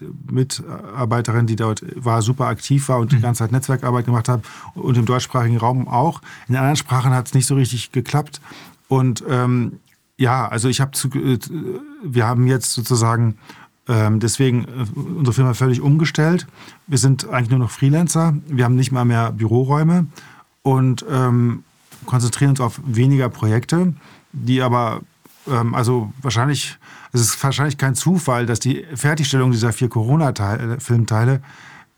äh, 0.00 0.32
Mitarbeiterin, 0.32 1.46
die 1.46 1.56
dort 1.56 1.82
war, 1.96 2.22
super 2.22 2.46
aktiv 2.46 2.88
war 2.88 2.98
und 2.98 3.12
die 3.12 3.16
mhm. 3.16 3.22
ganze 3.22 3.38
Zeit 3.40 3.52
Netzwerkarbeit 3.52 4.04
gemacht 4.04 4.28
hat 4.28 4.42
und 4.74 4.96
im 4.96 5.06
deutschsprachigen 5.06 5.56
Raum 5.56 5.88
auch. 5.88 6.20
In 6.48 6.56
anderen 6.56 6.76
Sprachen 6.76 7.12
hat 7.12 7.28
es 7.28 7.34
nicht 7.34 7.46
so 7.46 7.54
richtig 7.54 7.92
geklappt. 7.92 8.40
Und 8.88 9.24
ähm, 9.28 9.80
ja, 10.18 10.48
also 10.48 10.68
ich 10.68 10.80
habe, 10.80 10.92
äh, 11.14 11.38
wir 12.02 12.26
haben 12.26 12.46
jetzt 12.46 12.72
sozusagen 12.72 13.38
deswegen 13.88 14.64
äh, 14.64 14.98
unsere 14.98 15.34
Firma 15.34 15.54
völlig 15.54 15.80
umgestellt. 15.80 16.46
Wir 16.86 16.98
sind 16.98 17.28
eigentlich 17.28 17.50
nur 17.50 17.58
noch 17.58 17.70
Freelancer. 17.70 18.34
Wir 18.48 18.64
haben 18.64 18.74
nicht 18.74 18.92
mal 18.92 19.04
mehr 19.04 19.32
Büroräume 19.32 20.06
und 20.62 21.04
ähm, 21.10 21.62
konzentrieren 22.04 22.50
uns 22.50 22.60
auf 22.60 22.80
weniger 22.84 23.28
Projekte, 23.28 23.94
die 24.32 24.62
aber, 24.62 25.00
ähm, 25.48 25.74
also 25.74 26.12
wahrscheinlich, 26.22 26.78
es 27.12 27.20
ist 27.20 27.42
wahrscheinlich 27.42 27.78
kein 27.78 27.94
Zufall, 27.94 28.46
dass 28.46 28.60
die 28.60 28.84
Fertigstellung 28.94 29.52
dieser 29.52 29.72
vier 29.72 29.88
Corona-Filmteile 29.88 31.40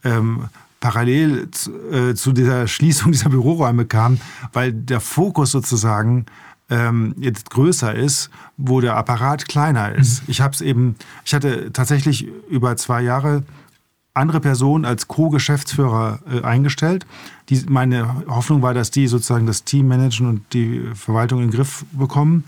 ähm, 0.04 0.44
parallel 0.80 1.50
zu, 1.50 1.72
äh, 1.90 2.14
zu 2.14 2.32
dieser 2.32 2.68
Schließung 2.68 3.12
dieser 3.12 3.30
Büroräume 3.30 3.84
kam, 3.86 4.20
weil 4.52 4.72
der 4.72 5.00
Fokus 5.00 5.50
sozusagen 5.50 6.26
ähm, 6.70 7.14
jetzt 7.18 7.50
größer 7.50 7.94
ist, 7.94 8.30
wo 8.56 8.80
der 8.80 8.96
Apparat 8.96 9.48
kleiner 9.48 9.94
ist. 9.94 10.22
Mhm. 10.22 10.30
Ich 10.30 10.40
habe 10.40 10.54
es 10.54 10.60
eben, 10.60 10.96
ich 11.24 11.34
hatte 11.34 11.72
tatsächlich 11.72 12.26
über 12.50 12.76
zwei 12.76 13.02
Jahre 13.02 13.44
andere 14.18 14.40
Person 14.40 14.84
als 14.84 15.08
Co-Geschäftsführer 15.08 16.18
äh, 16.30 16.42
eingestellt. 16.42 17.06
Die, 17.48 17.64
meine 17.68 18.26
Hoffnung 18.26 18.60
war, 18.62 18.74
dass 18.74 18.90
die 18.90 19.06
sozusagen 19.06 19.46
das 19.46 19.64
Team 19.64 19.88
managen 19.88 20.26
und 20.26 20.52
die 20.52 20.82
Verwaltung 20.94 21.40
in 21.40 21.50
den 21.50 21.56
Griff 21.56 21.86
bekommen. 21.92 22.44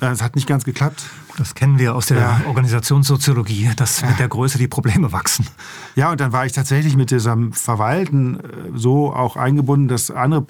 Es 0.00 0.20
äh, 0.20 0.22
hat 0.22 0.36
nicht 0.36 0.46
ganz 0.46 0.64
geklappt. 0.64 1.04
Das 1.36 1.54
kennen 1.54 1.78
wir 1.78 1.94
aus 1.94 2.06
der 2.06 2.18
ja. 2.18 2.40
Organisationssoziologie, 2.46 3.70
dass 3.76 4.02
mit 4.02 4.18
der 4.18 4.28
Größe 4.28 4.58
die 4.58 4.68
Probleme 4.68 5.10
wachsen. 5.10 5.46
Ja, 5.96 6.12
und 6.12 6.20
dann 6.20 6.32
war 6.32 6.46
ich 6.46 6.52
tatsächlich 6.52 6.96
mit 6.96 7.10
diesem 7.10 7.52
Verwalten 7.52 8.38
äh, 8.38 8.42
so 8.74 9.12
auch 9.12 9.36
eingebunden, 9.36 9.88
dass 9.88 10.10
andere 10.10 10.46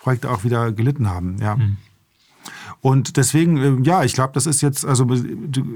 Projekte 0.00 0.30
auch 0.30 0.44
wieder 0.44 0.72
gelitten 0.72 1.08
haben. 1.08 1.36
Ja. 1.40 1.56
Mhm. 1.56 1.78
Und 2.80 3.16
deswegen, 3.16 3.56
äh, 3.56 3.82
ja, 3.82 4.04
ich 4.04 4.12
glaube, 4.12 4.32
das 4.34 4.46
ist 4.46 4.60
jetzt, 4.60 4.84
also 4.84 5.06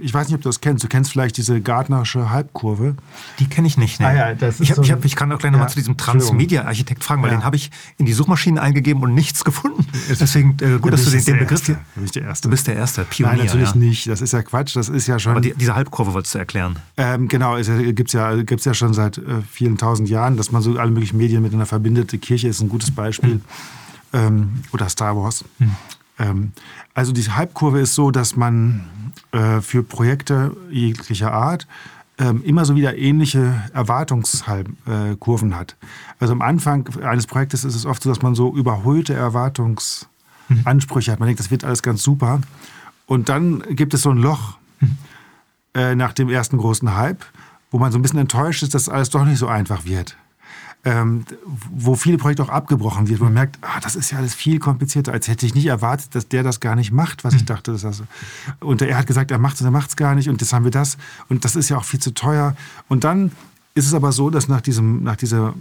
ich 0.00 0.14
weiß 0.14 0.28
nicht, 0.28 0.36
ob 0.36 0.42
du 0.42 0.48
das 0.48 0.60
kennst. 0.60 0.84
Du 0.84 0.88
kennst 0.88 1.10
vielleicht 1.10 1.36
diese 1.36 1.60
Gartnersche 1.60 2.30
Halbkurve. 2.30 2.94
Die 3.38 3.46
kenne 3.46 3.66
ich 3.66 3.76
nicht. 3.76 4.00
Ne? 4.00 4.06
Ah, 4.06 4.14
ja, 4.14 4.34
das 4.34 4.60
ich, 4.60 4.70
hab, 4.70 4.76
so 4.76 4.82
ich, 4.82 4.92
hab, 4.92 5.04
ich, 5.04 5.16
kann 5.16 5.32
auch 5.32 5.38
gleich 5.38 5.50
nochmal 5.50 5.66
ja, 5.66 5.72
zu 5.72 5.78
diesem 5.78 5.96
Transmedia-Architekt 5.96 7.02
fragen, 7.02 7.22
weil 7.22 7.30
ja. 7.30 7.38
den 7.38 7.44
habe 7.44 7.56
ich 7.56 7.70
in 7.98 8.06
die 8.06 8.12
Suchmaschinen 8.12 8.58
eingegeben 8.58 9.02
und 9.02 9.14
nichts 9.14 9.44
gefunden. 9.44 9.86
Deswegen 10.08 10.56
äh, 10.60 10.78
gut, 10.78 10.92
dass 10.92 11.04
du 11.04 11.10
den, 11.10 11.24
den 11.24 11.38
Begriff 11.38 11.66
hier. 11.66 11.78
Bin 11.94 12.04
ich 12.04 12.12
der 12.12 12.22
Erste. 12.22 12.48
Du 12.48 12.50
bist 12.50 12.66
der 12.66 12.76
Erste, 12.76 13.04
Pionier. 13.04 13.36
Nein, 13.36 13.46
natürlich 13.46 13.74
nicht. 13.74 14.06
Das 14.08 14.20
ist 14.20 14.32
ja 14.32 14.42
Quatsch. 14.42 14.76
Das 14.76 14.88
ist 14.88 15.06
ja 15.06 15.18
schon. 15.18 15.32
Aber 15.32 15.40
die, 15.40 15.54
diese 15.54 15.74
Halbkurve 15.74 16.14
wolltest 16.14 16.34
du 16.34 16.38
erklären. 16.38 16.76
Ähm, 16.96 17.28
genau, 17.28 17.56
es 17.56 17.68
gibt 17.68 18.12
ja, 18.12 18.40
gibt's 18.42 18.64
ja 18.64 18.74
schon 18.74 18.94
seit 18.94 19.18
äh, 19.18 19.42
vielen 19.50 19.78
tausend 19.78 20.08
Jahren, 20.08 20.36
dass 20.36 20.52
man 20.52 20.62
so 20.62 20.78
alle 20.78 20.90
möglichen 20.90 21.16
Medien 21.16 21.42
miteinander 21.42 21.66
verbindet. 21.66 22.12
Die 22.12 22.18
Kirche 22.18 22.48
ist 22.48 22.60
ein 22.60 22.68
gutes 22.68 22.90
Beispiel. 22.90 23.34
Mhm. 23.34 23.42
Ähm, 24.12 24.50
oder 24.72 24.88
Star 24.88 25.16
Wars. 25.16 25.44
Mhm. 25.58 25.76
Ähm, 26.20 26.52
also 26.94 27.12
die 27.12 27.22
Halbkurve 27.22 27.80
ist 27.80 27.94
so, 27.96 28.12
dass 28.12 28.36
man 28.36 28.84
äh, 29.32 29.60
für 29.60 29.82
Projekte 29.82 30.56
jeglicher 30.70 31.32
Art 31.32 31.66
ähm, 32.18 32.44
immer 32.44 32.64
so 32.64 32.76
wieder 32.76 32.96
ähnliche 32.96 33.62
Erwartungskurven 33.72 35.56
hat. 35.56 35.76
Also 36.20 36.32
am 36.34 36.42
Anfang 36.42 36.88
eines 37.02 37.26
Projektes 37.26 37.64
ist 37.64 37.74
es 37.74 37.86
oft 37.86 38.02
so, 38.02 38.10
dass 38.10 38.22
man 38.22 38.34
so 38.34 38.54
überholte 38.54 39.14
Erwartungsansprüche 39.14 41.12
hat. 41.12 41.18
Man 41.18 41.26
denkt, 41.26 41.40
das 41.40 41.50
wird 41.50 41.64
alles 41.64 41.82
ganz 41.82 42.02
super. 42.02 42.40
Und 43.06 43.28
dann 43.28 43.62
gibt 43.70 43.94
es 43.94 44.02
so 44.02 44.10
ein 44.10 44.18
Loch 44.18 44.58
äh, 45.74 45.94
nach 45.94 46.12
dem 46.12 46.28
ersten 46.28 46.58
großen 46.58 46.94
Hype, 46.94 47.24
wo 47.70 47.78
man 47.78 47.90
so 47.90 47.98
ein 47.98 48.02
bisschen 48.02 48.18
enttäuscht 48.18 48.62
ist, 48.62 48.74
dass 48.74 48.88
alles 48.88 49.08
doch 49.10 49.24
nicht 49.24 49.38
so 49.38 49.48
einfach 49.48 49.86
wird 49.86 50.16
ähm, 50.84 51.24
wo 51.70 51.94
viele 51.94 52.16
Projekte 52.16 52.42
auch 52.42 52.48
abgebrochen 52.48 53.08
wird, 53.08 53.20
wo 53.20 53.24
man 53.24 53.34
merkt, 53.34 53.58
ah, 53.60 53.80
das 53.80 53.96
ist 53.96 54.12
ja 54.12 54.18
alles 54.18 54.34
viel 54.34 54.58
komplizierter, 54.58 55.12
als 55.12 55.28
hätte 55.28 55.44
ich 55.44 55.54
nicht 55.54 55.66
erwartet, 55.66 56.14
dass 56.14 56.28
der 56.28 56.42
das 56.42 56.60
gar 56.60 56.74
nicht 56.74 56.90
macht, 56.90 57.22
was 57.22 57.34
ich 57.34 57.40
hm. 57.40 57.46
dachte. 57.46 57.72
Dass 57.72 57.82
das, 57.82 58.02
und 58.60 58.80
er 58.80 58.96
hat 58.96 59.06
gesagt, 59.06 59.30
er 59.30 59.38
macht 59.38 59.56
es, 59.56 59.62
er 59.62 59.70
macht 59.70 59.90
es 59.90 59.96
gar 59.96 60.14
nicht 60.14 60.28
und 60.28 60.40
jetzt 60.40 60.52
haben 60.52 60.64
wir 60.64 60.70
das 60.70 60.96
und 61.28 61.44
das 61.44 61.56
ist 61.56 61.68
ja 61.68 61.76
auch 61.76 61.84
viel 61.84 62.00
zu 62.00 62.14
teuer. 62.14 62.56
Und 62.88 63.04
dann 63.04 63.32
ist 63.74 63.86
es 63.86 63.94
aber 63.94 64.12
so, 64.12 64.30
dass 64.30 64.48
nach 64.48 64.62
diesem, 64.62 65.02
nach 65.02 65.16
diesem 65.16 65.52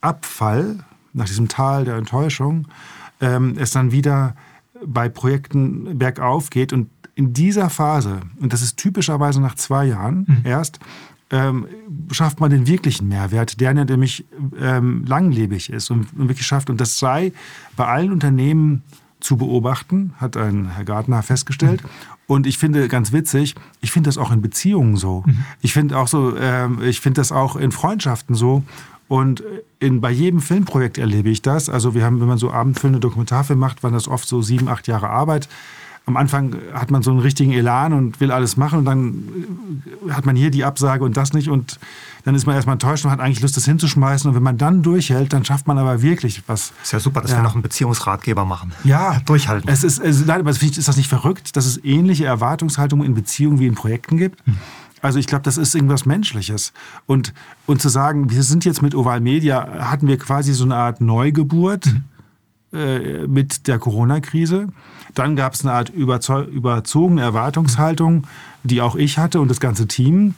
Abfall, 0.00 0.78
nach 1.12 1.26
diesem 1.26 1.48
Tal 1.48 1.84
der 1.84 1.96
Enttäuschung, 1.96 2.68
ähm, 3.20 3.56
es 3.58 3.70
dann 3.70 3.92
wieder 3.92 4.34
bei 4.84 5.08
Projekten 5.08 5.98
bergauf 5.98 6.50
geht 6.50 6.72
und 6.72 6.88
in 7.14 7.34
dieser 7.34 7.68
Phase, 7.68 8.20
und 8.40 8.54
das 8.54 8.62
ist 8.62 8.78
typischerweise 8.78 9.40
nach 9.40 9.54
zwei 9.54 9.84
Jahren 9.84 10.24
mhm. 10.26 10.40
erst, 10.44 10.78
ähm, 11.32 11.66
schafft 12.12 12.40
man 12.40 12.50
den 12.50 12.66
wirklichen 12.66 13.08
Mehrwert, 13.08 13.58
der 13.60 13.72
nämlich 13.72 14.26
ähm, 14.60 15.04
langlebig 15.06 15.70
ist 15.70 15.90
und, 15.90 16.06
und 16.16 16.28
wirklich 16.28 16.46
schafft. 16.46 16.70
Und 16.70 16.80
das 16.80 16.98
sei 16.98 17.32
bei 17.74 17.86
allen 17.86 18.12
Unternehmen 18.12 18.82
zu 19.18 19.36
beobachten, 19.36 20.12
hat 20.18 20.36
ein 20.36 20.70
Herr 20.74 20.84
Gartner 20.84 21.22
festgestellt. 21.22 21.82
Mhm. 21.82 21.88
Und 22.26 22.46
ich 22.46 22.58
finde 22.58 22.86
ganz 22.88 23.12
witzig, 23.12 23.54
ich 23.80 23.92
finde 23.92 24.08
das 24.08 24.18
auch 24.18 24.30
in 24.30 24.42
Beziehungen 24.42 24.96
so. 24.96 25.24
Mhm. 25.26 25.44
Ich 25.62 25.72
finde 25.72 25.98
auch 25.98 26.08
so, 26.08 26.36
äh, 26.36 26.68
ich 26.88 27.00
finde 27.00 27.20
das 27.20 27.32
auch 27.32 27.56
in 27.56 27.72
Freundschaften 27.72 28.34
so. 28.34 28.62
Und 29.08 29.42
in, 29.78 30.00
bei 30.00 30.10
jedem 30.10 30.40
Filmprojekt 30.40 30.98
erlebe 30.98 31.28
ich 31.28 31.42
das. 31.42 31.68
Also 31.68 31.94
wir 31.94 32.04
haben, 32.04 32.20
wenn 32.20 32.28
man 32.28 32.38
so 32.38 32.50
abendfüllende 32.50 33.00
Dokumentarfilme 33.00 33.60
macht, 33.60 33.82
waren 33.82 33.92
das 33.92 34.08
oft 34.08 34.28
so 34.28 34.42
sieben, 34.42 34.68
acht 34.68 34.86
Jahre 34.86 35.10
Arbeit 35.10 35.48
am 36.06 36.16
Anfang 36.16 36.56
hat 36.74 36.90
man 36.90 37.02
so 37.02 37.10
einen 37.10 37.20
richtigen 37.20 37.52
Elan 37.52 37.92
und 37.92 38.20
will 38.20 38.32
alles 38.32 38.56
machen 38.56 38.80
und 38.80 38.84
dann 38.84 39.82
hat 40.10 40.26
man 40.26 40.34
hier 40.34 40.50
die 40.50 40.64
Absage 40.64 41.04
und 41.04 41.16
das 41.16 41.32
nicht 41.32 41.48
und 41.48 41.78
dann 42.24 42.34
ist 42.34 42.46
man 42.46 42.56
erstmal 42.56 42.74
enttäuscht 42.74 43.04
und 43.04 43.10
hat 43.10 43.20
eigentlich 43.20 43.40
Lust, 43.40 43.56
das 43.56 43.64
hinzuschmeißen 43.64 44.28
und 44.28 44.34
wenn 44.34 44.42
man 44.42 44.58
dann 44.58 44.82
durchhält, 44.82 45.32
dann 45.32 45.44
schafft 45.44 45.68
man 45.68 45.78
aber 45.78 46.02
wirklich 46.02 46.42
was. 46.48 46.72
Ist 46.82 46.92
ja 46.92 47.00
super, 47.00 47.20
dass 47.20 47.30
ja. 47.30 47.38
wir 47.38 47.42
noch 47.42 47.54
einen 47.54 47.62
Beziehungsratgeber 47.62 48.44
machen. 48.44 48.72
Ja. 48.84 49.20
Durchhalten. 49.26 49.68
Es 49.68 49.84
ist, 49.84 49.98
es, 49.98 50.26
nein, 50.26 50.40
aber 50.40 50.50
ist 50.50 50.88
das 50.88 50.96
nicht 50.96 51.08
verrückt, 51.08 51.56
dass 51.56 51.66
es 51.66 51.82
ähnliche 51.84 52.24
Erwartungshaltungen 52.24 53.06
in 53.06 53.14
Beziehungen 53.14 53.60
wie 53.60 53.66
in 53.66 53.74
Projekten 53.74 54.16
gibt? 54.16 54.44
Hm. 54.46 54.56
Also 55.02 55.18
ich 55.18 55.26
glaube, 55.26 55.42
das 55.42 55.56
ist 55.56 55.74
irgendwas 55.74 56.06
Menschliches. 56.06 56.72
Und, 57.06 57.34
und 57.66 57.82
zu 57.82 57.88
sagen, 57.88 58.30
wir 58.30 58.44
sind 58.44 58.64
jetzt 58.64 58.82
mit 58.82 58.94
Oval 58.94 59.20
Media, 59.20 59.90
hatten 59.90 60.06
wir 60.06 60.16
quasi 60.16 60.52
so 60.52 60.64
eine 60.64 60.76
Art 60.76 61.00
Neugeburt 61.00 61.86
mhm. 61.86 62.04
Äh, 62.72 63.26
mit 63.26 63.66
der 63.66 63.78
Corona-Krise. 63.78 64.68
Dann 65.14 65.36
gab 65.36 65.54
es 65.54 65.62
eine 65.64 65.74
Art 65.74 65.90
überzogene 65.90 67.20
Erwartungshaltung, 67.20 68.26
die 68.64 68.80
auch 68.80 68.96
ich 68.96 69.18
hatte 69.18 69.40
und 69.40 69.48
das 69.48 69.60
ganze 69.60 69.86
Team. 69.86 70.34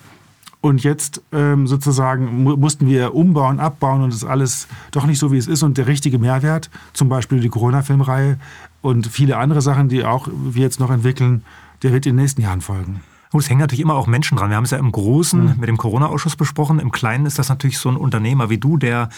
Und 0.60 0.82
jetzt 0.82 1.22
ähm, 1.30 1.66
sozusagen 1.66 2.42
mu 2.42 2.56
mussten 2.56 2.86
wir 2.86 3.14
umbauen, 3.14 3.60
abbauen 3.60 4.02
und 4.02 4.12
das 4.12 4.24
alles 4.24 4.66
doch 4.92 5.04
nicht 5.06 5.18
so, 5.18 5.30
wie 5.30 5.36
es 5.36 5.46
ist. 5.46 5.62
Und 5.62 5.76
der 5.76 5.86
richtige 5.86 6.18
Mehrwert, 6.18 6.70
zum 6.94 7.08
Beispiel 7.08 7.40
die 7.40 7.50
Corona-Filmreihe 7.50 8.38
und 8.80 9.06
viele 9.06 9.36
andere 9.36 9.60
Sachen, 9.60 9.88
die 9.88 10.04
auch 10.04 10.26
wir 10.32 10.62
jetzt 10.62 10.80
noch 10.80 10.90
entwickeln, 10.90 11.44
der 11.82 11.92
wird 11.92 12.06
in 12.06 12.16
den 12.16 12.22
nächsten 12.22 12.40
Jahren 12.40 12.62
folgen. 12.62 13.02
Und 13.34 13.40
es 13.40 13.50
hängen 13.50 13.58
natürlich 13.58 13.80
immer 13.80 13.94
auch 13.94 14.06
Menschen 14.06 14.38
dran. 14.38 14.50
Wir 14.50 14.56
haben 14.56 14.64
es 14.64 14.70
ja 14.70 14.78
im 14.78 14.92
Großen 14.92 15.40
mhm. 15.40 15.54
mit 15.58 15.68
dem 15.68 15.76
Corona-Ausschuss 15.76 16.36
besprochen. 16.36 16.78
Im 16.78 16.92
Kleinen 16.92 17.26
ist 17.26 17.36
das 17.36 17.48
natürlich 17.48 17.78
so 17.78 17.88
ein 17.88 17.96
Unternehmer 17.96 18.48
wie 18.48 18.58
du, 18.58 18.76
der 18.76 19.08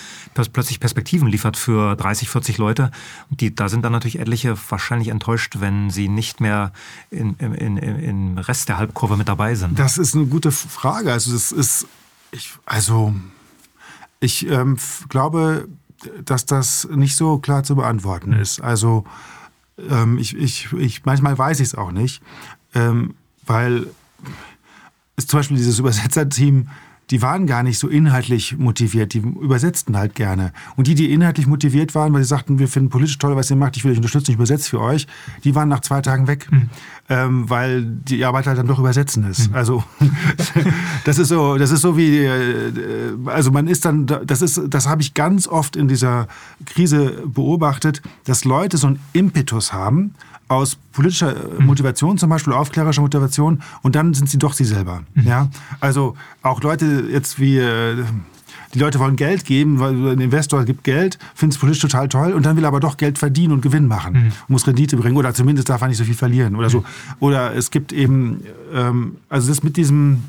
plötzlich 0.55 0.81
Perspektiven 0.81 1.29
liefert 1.29 1.59
für 1.59 1.97
30, 1.97 2.31
40 2.31 2.57
Leute. 2.57 2.91
Die, 3.29 3.55
da 3.55 3.69
sind 3.69 3.85
dann 3.85 3.93
natürlich 3.93 4.19
etliche 4.19 4.57
wahrscheinlich 4.71 5.09
enttäuscht, 5.09 5.57
wenn 5.61 5.91
sie 5.91 6.09
nicht 6.09 6.41
mehr 6.41 6.73
in, 7.11 7.35
in, 7.35 7.77
in, 7.77 7.77
im 7.77 8.39
Rest 8.39 8.71
der 8.71 8.79
Halbkurve 8.79 9.19
mit 9.19 9.29
dabei 9.29 9.55
sind. 9.55 9.79
Das 9.79 9.99
ist 9.99 10.15
eine 10.15 10.25
gute 10.25 10.51
Frage. 10.51 11.13
Also 11.13 11.35
das 11.35 11.53
ist, 11.53 11.87
ich, 12.31 12.53
also 12.65 13.13
ich 14.21 14.49
ähm, 14.49 14.79
glaube, 15.11 15.69
dass 16.25 16.47
das 16.47 16.89
nicht 16.91 17.17
so 17.17 17.37
klar 17.37 17.65
zu 17.65 17.77
beantworten 17.77 18.31
mhm. 18.31 18.41
ist. 18.41 18.63
Also 18.63 19.05
ähm, 19.91 20.17
ich, 20.17 20.35
ich, 20.35 20.73
ich, 20.73 21.05
manchmal 21.05 21.37
weiß 21.37 21.61
ich 21.61 21.67
es 21.67 21.75
auch 21.75 21.93
nicht, 21.93 22.23
ähm, 22.75 23.15
weil 23.45 23.89
ist 25.17 25.31
zum 25.31 25.39
Beispiel 25.41 25.57
dieses 25.57 25.79
Übersetzerteam, 25.79 26.69
die 27.11 27.23
waren 27.23 27.47
gar 27.47 27.63
nicht 27.63 27.79
so 27.79 27.89
inhaltlich 27.89 28.57
motiviert, 28.59 29.15
die 29.15 29.19
übersetzten 29.19 29.97
halt 29.97 30.17
gerne. 30.17 30.53
Und 30.75 30.89
die, 30.89 30.97
die 30.97 31.13
inhaltlich 31.13 31.47
motiviert 31.47 31.95
waren, 31.95 32.13
weil 32.13 32.23
sie 32.23 32.29
sagten, 32.29 32.59
wir 32.59 32.67
finden 32.67 32.91
politisch 32.91 33.19
toll, 33.19 33.37
was 33.37 33.49
ihr 33.49 33.57
macht, 33.57 33.77
ich 33.77 33.85
will 33.85 33.93
euch 33.93 33.99
unterstützen, 33.99 34.33
ich 34.33 34.37
übersetze 34.37 34.69
für 34.69 34.81
euch, 34.81 35.07
die 35.45 35.55
waren 35.55 35.69
nach 35.69 35.81
zwei 35.81 36.01
Tagen 36.01 36.27
weg, 36.27 36.51
mhm. 36.51 36.69
ähm, 37.09 37.49
weil 37.49 37.85
die 37.85 38.25
Arbeit 38.25 38.49
halt 38.49 38.59
dann 38.59 38.67
doch 38.67 38.81
übersetzen 38.81 39.25
ist. 39.25 39.51
Mhm. 39.51 39.55
Also 39.55 39.85
das 41.05 41.19
ist 41.19 41.29
so, 41.29 41.57
das 41.59 41.71
ist 41.71 41.83
so 41.83 41.97
wie, 41.97 42.25
äh, 42.25 42.73
also 43.27 43.53
man 43.53 43.69
ist 43.69 43.85
dann, 43.85 44.07
das 44.07 44.43
ist, 44.43 44.61
das 44.69 44.89
habe 44.89 45.01
ich 45.01 45.15
ganz 45.15 45.47
oft 45.47 45.77
in 45.77 45.87
dieser 45.87 46.27
Krise 46.65 47.23
beobachtet, 47.25 48.03
dass 48.25 48.45
Leute 48.45 48.79
so 48.79 48.89
einen 48.89 48.99
Impetus 49.13 49.73
haben, 49.73 50.15
aus 50.49 50.77
politischer 50.93 51.35
äh, 51.37 51.61
mhm. 51.61 51.67
Motivation 51.67 52.19
zum 52.19 52.31
Beispiel, 52.31 52.53
aufklärerischer 52.53 53.03
Motivation 53.03 53.63
und 53.83 53.95
dann 53.97 54.15
sind 54.15 54.31
sie 54.31 54.39
doch 54.39 54.53
sie 54.53 54.65
selber. 54.65 55.03
Mhm. 55.15 55.27
Ja? 55.27 55.49
Also 55.81 56.17
auch 56.43 56.63
Leute 56.63 57.05
jetzt 57.11 57.39
wie... 57.39 57.59
Äh, 57.59 58.05
die 58.75 58.81
Leute 58.81 58.99
wollen 58.99 59.17
Geld 59.17 59.47
geben, 59.47 59.79
weil 59.79 59.95
ein 60.09 60.21
Investor 60.21 60.65
gibt 60.65 60.85
Geld, 60.85 61.19
findet 61.35 61.55
es 61.55 61.61
politisch 61.61 61.81
total 61.81 62.09
toll 62.09 62.33
und 62.33 62.45
dann 62.45 62.57
will 62.57 62.65
aber 62.67 62.79
doch 62.79 62.99
Geld 62.99 63.19
verdienen 63.19 63.55
und 63.55 63.63
Gewinn 63.63 63.87
machen, 63.87 64.13
mhm. 64.13 64.33
muss 64.49 64.67
Rendite 64.67 64.97
bringen 64.97 65.17
oder 65.17 65.33
zumindest 65.33 65.71
darf 65.71 65.81
er 65.81 65.89
nicht 65.89 65.97
so 65.97 66.05
viel 66.05 66.15
verlieren 66.15 66.57
oder 66.57 66.69
so. 66.69 66.81
Mhm. 66.81 66.85
Oder 67.21 67.55
es 67.55 67.71
gibt 67.71 67.93
eben, 67.93 68.43
ähm, 68.75 69.17
also 69.31 69.49
das 69.49 69.63
mit 69.63 69.77
diesem 69.79 70.25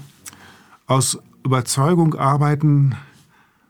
aus 0.85 1.19
Überzeugung 1.43 2.15
arbeiten, 2.15 2.95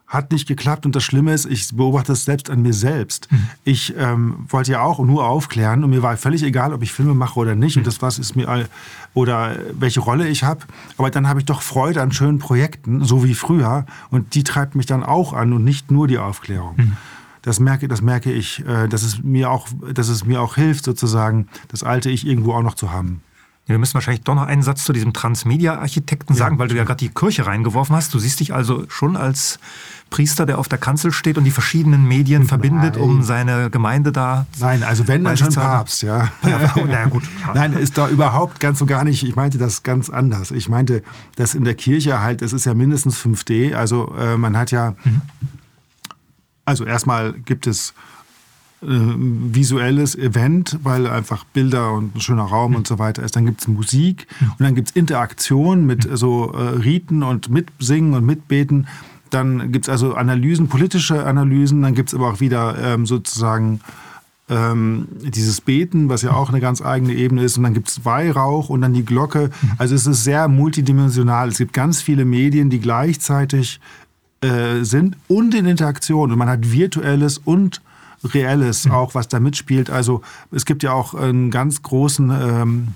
hat 0.07 0.31
nicht 0.31 0.47
geklappt 0.47 0.85
und 0.85 0.95
das 0.95 1.03
Schlimme 1.03 1.33
ist, 1.33 1.45
ich 1.45 1.75
beobachte 1.75 2.13
es 2.13 2.23
selbst 2.23 2.49
an 2.49 2.61
mir 2.61 2.73
selbst. 2.73 3.29
Mhm. 3.29 3.49
Ich 3.65 3.93
ähm, 3.97 4.45
wollte 4.47 4.71
ja 4.71 4.81
auch 4.81 4.99
nur 4.99 5.27
aufklären 5.27 5.83
und 5.83 5.89
mir 5.89 6.01
war 6.01 6.15
völlig 6.15 6.43
egal, 6.43 6.73
ob 6.73 6.81
ich 6.81 6.93
Filme 6.93 7.13
mache 7.13 7.37
oder 7.37 7.55
nicht 7.55 7.75
mhm. 7.75 7.81
und 7.81 7.87
das 7.87 8.01
was 8.01 8.17
ist 8.17 8.35
mir 8.35 8.67
oder 9.13 9.57
welche 9.73 9.99
Rolle 9.99 10.27
ich 10.29 10.43
habe. 10.43 10.61
Aber 10.97 11.11
dann 11.11 11.27
habe 11.27 11.41
ich 11.41 11.45
doch 11.45 11.61
Freude 11.61 12.01
an 12.01 12.13
schönen 12.13 12.39
Projekten, 12.39 13.03
so 13.03 13.25
wie 13.25 13.33
früher 13.33 13.85
und 14.09 14.33
die 14.33 14.45
treibt 14.45 14.75
mich 14.75 14.85
dann 14.85 15.03
auch 15.03 15.33
an 15.33 15.51
und 15.51 15.65
nicht 15.65 15.91
nur 15.91 16.07
die 16.07 16.17
Aufklärung. 16.17 16.75
Mhm. 16.77 16.97
Das 17.41 17.59
merke, 17.59 17.87
das 17.87 18.01
merke 18.01 18.31
ich, 18.31 18.65
äh, 18.65 18.87
dass 18.87 19.03
es 19.03 19.23
mir 19.23 19.51
auch, 19.51 19.67
dass 19.93 20.07
es 20.07 20.25
mir 20.25 20.41
auch 20.41 20.55
hilft 20.55 20.85
sozusagen, 20.85 21.47
das 21.67 21.83
alte 21.83 22.09
Ich 22.09 22.25
irgendwo 22.25 22.53
auch 22.53 22.63
noch 22.63 22.75
zu 22.75 22.91
haben. 22.91 23.21
Wir 23.67 23.77
müssen 23.79 23.95
wahrscheinlich 23.95 24.23
doch 24.23 24.33
noch 24.33 24.47
einen 24.47 24.63
Satz 24.63 24.85
zu 24.85 24.93
diesem 24.93 25.11
Transmedia-Architekten 25.11 26.33
ja, 26.33 26.39
sagen, 26.39 26.57
weil 26.57 26.69
du 26.69 26.75
ja 26.75 26.85
gerade 26.85 26.99
die 26.99 27.09
Kirche 27.09 27.45
reingeworfen 27.45 27.95
hast. 27.97 28.13
Du 28.13 28.19
siehst 28.19 28.39
dich 28.39 28.53
also 28.53 28.85
schon 28.87 29.17
als 29.17 29.59
Priester, 30.09 30.45
der 30.45 30.57
auf 30.57 30.69
der 30.69 30.77
Kanzel 30.77 31.11
steht 31.11 31.37
und 31.37 31.43
die 31.43 31.51
verschiedenen 31.51 32.07
Medien 32.07 32.43
Nein. 32.43 32.47
verbindet, 32.47 32.95
um 32.95 33.23
seine 33.23 33.69
Gemeinde 33.69 34.13
da. 34.13 34.45
Nein, 34.59 34.83
also 34.83 35.09
wenn 35.09 35.25
dann 35.25 35.35
schon 35.35 35.53
Papst, 35.53 36.01
ja. 36.01 36.31
ja, 36.43 36.73
ja 36.87 37.05
gut. 37.07 37.23
Nein, 37.53 37.73
ist 37.73 37.97
da 37.97 38.07
überhaupt 38.07 38.61
ganz 38.61 38.79
und 38.79 38.87
gar 38.87 39.03
nicht. 39.03 39.23
Ich 39.23 39.35
meinte 39.35 39.57
das 39.57 39.83
ganz 39.83 40.09
anders. 40.09 40.51
Ich 40.51 40.69
meinte, 40.69 41.03
dass 41.35 41.53
in 41.53 41.65
der 41.65 41.75
Kirche 41.75 42.21
halt, 42.21 42.41
es 42.41 42.53
ist 42.53 42.65
ja 42.65 42.73
mindestens 42.73 43.17
5D. 43.17 43.73
Also 43.73 44.15
äh, 44.17 44.37
man 44.37 44.55
hat 44.55 44.71
ja, 44.71 44.95
mhm. 45.03 45.21
also 46.63 46.85
erstmal 46.85 47.33
gibt 47.33 47.67
es 47.67 47.93
visuelles 48.81 50.15
Event, 50.15 50.77
weil 50.83 51.07
einfach 51.07 51.45
Bilder 51.45 51.93
und 51.93 52.15
ein 52.15 52.21
schöner 52.21 52.43
Raum 52.43 52.75
und 52.75 52.85
so 52.85 52.99
weiter 52.99 53.23
ist. 53.23 53.35
Dann 53.35 53.45
gibt 53.45 53.61
es 53.61 53.67
Musik 53.67 54.27
und 54.41 54.59
dann 54.59 54.75
gibt 54.75 54.89
es 54.89 54.95
Interaktion 54.95 55.85
mit 55.85 56.07
so 56.11 56.51
äh, 56.53 56.77
Riten 56.77 57.23
und 57.23 57.49
Mitsingen 57.49 58.13
und 58.13 58.25
Mitbeten. 58.25 58.87
Dann 59.31 59.71
gibt 59.71 59.85
es 59.85 59.89
also 59.89 60.13
Analysen, 60.13 60.67
politische 60.67 61.25
Analysen. 61.25 61.81
Dann 61.81 61.95
gibt 61.95 62.09
es 62.09 62.15
aber 62.15 62.29
auch 62.29 62.39
wieder 62.39 62.77
ähm, 62.77 63.05
sozusagen 63.05 63.81
ähm, 64.49 65.07
dieses 65.21 65.59
Beten, 65.59 66.07
was 66.09 66.21
ja 66.21 66.31
auch 66.31 66.49
eine 66.49 66.59
ganz 66.59 66.81
eigene 66.81 67.13
Ebene 67.13 67.43
ist. 67.43 67.57
Und 67.57 67.63
dann 67.63 67.73
gibt 67.73 67.89
es 67.89 68.05
Weihrauch 68.05 68.69
und 68.69 68.81
dann 68.81 68.93
die 68.93 69.05
Glocke. 69.05 69.49
Also 69.77 69.95
es 69.95 70.05
ist 70.05 70.23
sehr 70.23 70.47
multidimensional. 70.47 71.49
Es 71.49 71.57
gibt 71.57 71.73
ganz 71.73 72.01
viele 72.01 72.25
Medien, 72.25 72.69
die 72.69 72.79
gleichzeitig 72.79 73.79
äh, 74.41 74.83
sind 74.83 75.17
und 75.27 75.55
in 75.55 75.65
Interaktion. 75.65 76.31
Und 76.31 76.37
man 76.37 76.47
hat 76.47 76.71
virtuelles 76.71 77.39
und 77.39 77.81
Reelles 78.23 78.89
auch, 78.89 79.15
was 79.15 79.27
da 79.27 79.39
mitspielt. 79.39 79.89
Also 79.89 80.21
es 80.51 80.65
gibt 80.65 80.83
ja 80.83 80.91
auch 80.91 81.13
einen 81.13 81.51
ganz 81.51 81.81
großen 81.81 82.29
ähm, 82.29 82.87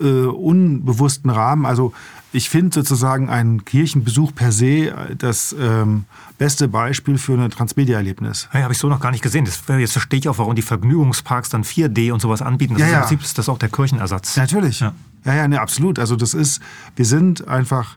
äh, 0.00 0.24
unbewussten 0.24 1.30
Rahmen. 1.30 1.66
Also 1.66 1.92
ich 2.32 2.48
finde 2.48 2.74
sozusagen 2.74 3.28
einen 3.28 3.64
Kirchenbesuch 3.64 4.34
per 4.34 4.52
se 4.52 4.94
das 5.18 5.54
ähm, 5.58 6.04
beste 6.38 6.68
Beispiel 6.68 7.18
für 7.18 7.38
ein 7.38 7.50
Transmedia-Erlebnis. 7.50 8.48
Ja, 8.54 8.62
habe 8.62 8.72
ich 8.72 8.78
so 8.78 8.88
noch 8.88 9.00
gar 9.00 9.10
nicht 9.10 9.22
gesehen. 9.22 9.44
Das, 9.44 9.62
jetzt 9.66 9.92
verstehe 9.92 10.20
ich 10.20 10.28
auch, 10.28 10.38
warum 10.38 10.54
die 10.54 10.62
Vergnügungsparks 10.62 11.48
dann 11.48 11.64
4D 11.64 12.12
und 12.12 12.20
sowas 12.20 12.40
anbieten. 12.40 12.74
Das 12.74 12.82
ja, 12.82 12.86
ist 12.86 12.92
ja. 12.92 12.98
im 12.98 13.02
Prinzip 13.08 13.24
ist 13.24 13.38
das 13.38 13.48
auch 13.48 13.58
der 13.58 13.68
Kirchenersatz. 13.68 14.36
Natürlich. 14.36 14.80
Ja, 14.80 14.94
ja, 15.24 15.34
ja 15.34 15.48
ne, 15.48 15.60
absolut. 15.60 15.98
Also 15.98 16.14
das 16.16 16.34
ist, 16.34 16.60
wir 16.94 17.04
sind 17.04 17.48
einfach, 17.48 17.96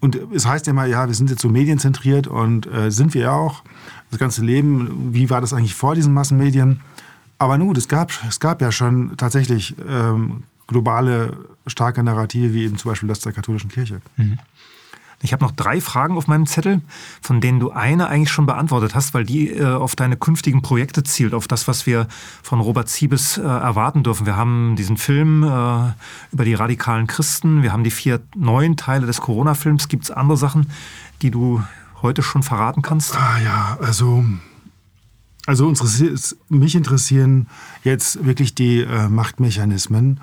und 0.00 0.16
es 0.32 0.46
heißt 0.46 0.66
ja 0.68 0.70
immer, 0.70 0.86
ja, 0.86 1.08
wir 1.08 1.14
sind 1.14 1.30
jetzt 1.30 1.42
so 1.42 1.48
medienzentriert 1.48 2.28
und 2.28 2.66
äh, 2.66 2.90
sind 2.90 3.14
wir 3.14 3.22
ja 3.22 3.32
auch 3.32 3.64
das 4.12 4.20
ganze 4.20 4.44
Leben, 4.44 5.14
wie 5.14 5.30
war 5.30 5.40
das 5.40 5.52
eigentlich 5.52 5.74
vor 5.74 5.94
diesen 5.94 6.12
Massenmedien? 6.12 6.80
Aber 7.38 7.58
nun, 7.58 7.74
es 7.74 7.88
gab, 7.88 8.12
es 8.28 8.38
gab 8.38 8.60
ja 8.60 8.70
schon 8.70 9.16
tatsächlich 9.16 9.74
ähm, 9.88 10.44
globale, 10.66 11.36
starke 11.66 12.02
Narrative, 12.02 12.52
wie 12.52 12.64
eben 12.64 12.76
zum 12.76 12.90
Beispiel 12.90 13.08
das 13.08 13.20
der 13.20 13.32
katholischen 13.32 13.70
Kirche. 13.70 14.00
Mhm. 14.16 14.38
Ich 15.24 15.32
habe 15.32 15.44
noch 15.44 15.52
drei 15.52 15.80
Fragen 15.80 16.16
auf 16.16 16.26
meinem 16.26 16.46
Zettel, 16.46 16.82
von 17.20 17.40
denen 17.40 17.60
du 17.60 17.70
eine 17.70 18.08
eigentlich 18.08 18.30
schon 18.30 18.44
beantwortet 18.44 18.94
hast, 18.94 19.14
weil 19.14 19.24
die 19.24 19.50
äh, 19.50 19.64
auf 19.64 19.96
deine 19.96 20.16
künftigen 20.16 20.62
Projekte 20.62 21.04
zielt, 21.04 21.32
auf 21.32 21.46
das, 21.46 21.68
was 21.68 21.86
wir 21.86 22.08
von 22.42 22.60
Robert 22.60 22.88
Siebes 22.88 23.38
äh, 23.38 23.42
erwarten 23.42 24.02
dürfen. 24.02 24.26
Wir 24.26 24.36
haben 24.36 24.74
diesen 24.76 24.96
Film 24.96 25.44
äh, 25.44 25.92
über 26.32 26.44
die 26.44 26.54
radikalen 26.54 27.06
Christen, 27.06 27.62
wir 27.62 27.72
haben 27.72 27.84
die 27.84 27.92
vier 27.92 28.20
neuen 28.34 28.76
Teile 28.76 29.06
des 29.06 29.20
Corona-Films. 29.20 29.88
Gibt 29.88 30.04
es 30.04 30.10
andere 30.10 30.36
Sachen, 30.36 30.66
die 31.22 31.30
du 31.30 31.62
heute 32.02 32.22
schon 32.22 32.42
verraten 32.42 32.82
kannst? 32.82 33.16
Ah 33.16 33.38
ja, 33.40 33.78
also, 33.80 34.24
also 35.46 35.66
uns, 35.66 36.36
mich 36.48 36.74
interessieren 36.74 37.48
jetzt 37.84 38.24
wirklich 38.24 38.54
die 38.54 38.80
äh, 38.80 39.08
Machtmechanismen. 39.08 40.20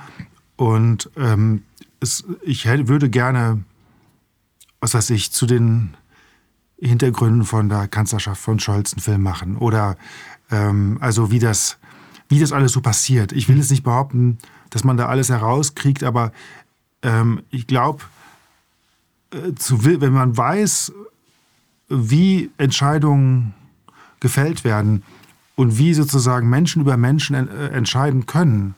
Und 0.56 1.10
ähm, 1.16 1.64
es, 2.00 2.26
ich 2.44 2.66
hätte, 2.66 2.88
würde 2.88 3.10
gerne, 3.10 3.64
was 4.82 4.94
weiß 4.94 5.10
ich, 5.12 5.32
zu 5.32 5.46
den 5.46 5.96
Hintergründen 6.82 7.44
von 7.44 7.70
der 7.70 7.88
Kanzlerschaft 7.88 8.42
von 8.42 8.60
Scholz 8.60 8.94
einen 8.94 9.02
Film 9.02 9.24
machen. 9.24 9.58
Oder 9.58 9.98
ähm, 10.52 10.98
also 11.02 11.32
wie 11.32 11.40
das, 11.40 11.78
wie 12.28 12.40
das 12.40 12.52
alles 12.52 12.72
so 12.72 12.82
passiert. 12.82 13.32
Ich 13.32 13.50
will 13.50 13.58
jetzt 13.58 13.72
nicht 13.72 13.84
behaupten, 13.84 14.38
dass 14.70 14.84
man 14.84 14.98
da 14.98 15.08
alles 15.08 15.30
herauskriegt, 15.30 16.04
aber 16.04 16.32
ähm, 17.02 17.42
ich 17.50 17.68
glaube, 17.68 18.04
äh, 19.32 19.52
wenn 20.02 20.14
man 20.14 20.36
weiß, 20.36 20.94
wie 21.90 22.52
Entscheidungen 22.58 23.54
gefällt 24.20 24.64
werden 24.64 25.04
und 25.56 25.78
wie 25.78 25.94
sozusagen 25.94 26.50
Menschen 26.50 26.82
über 26.82 26.98
Menschen 26.98 27.36
äh, 27.36 27.68
entscheiden 27.70 28.26
können, 28.26 28.76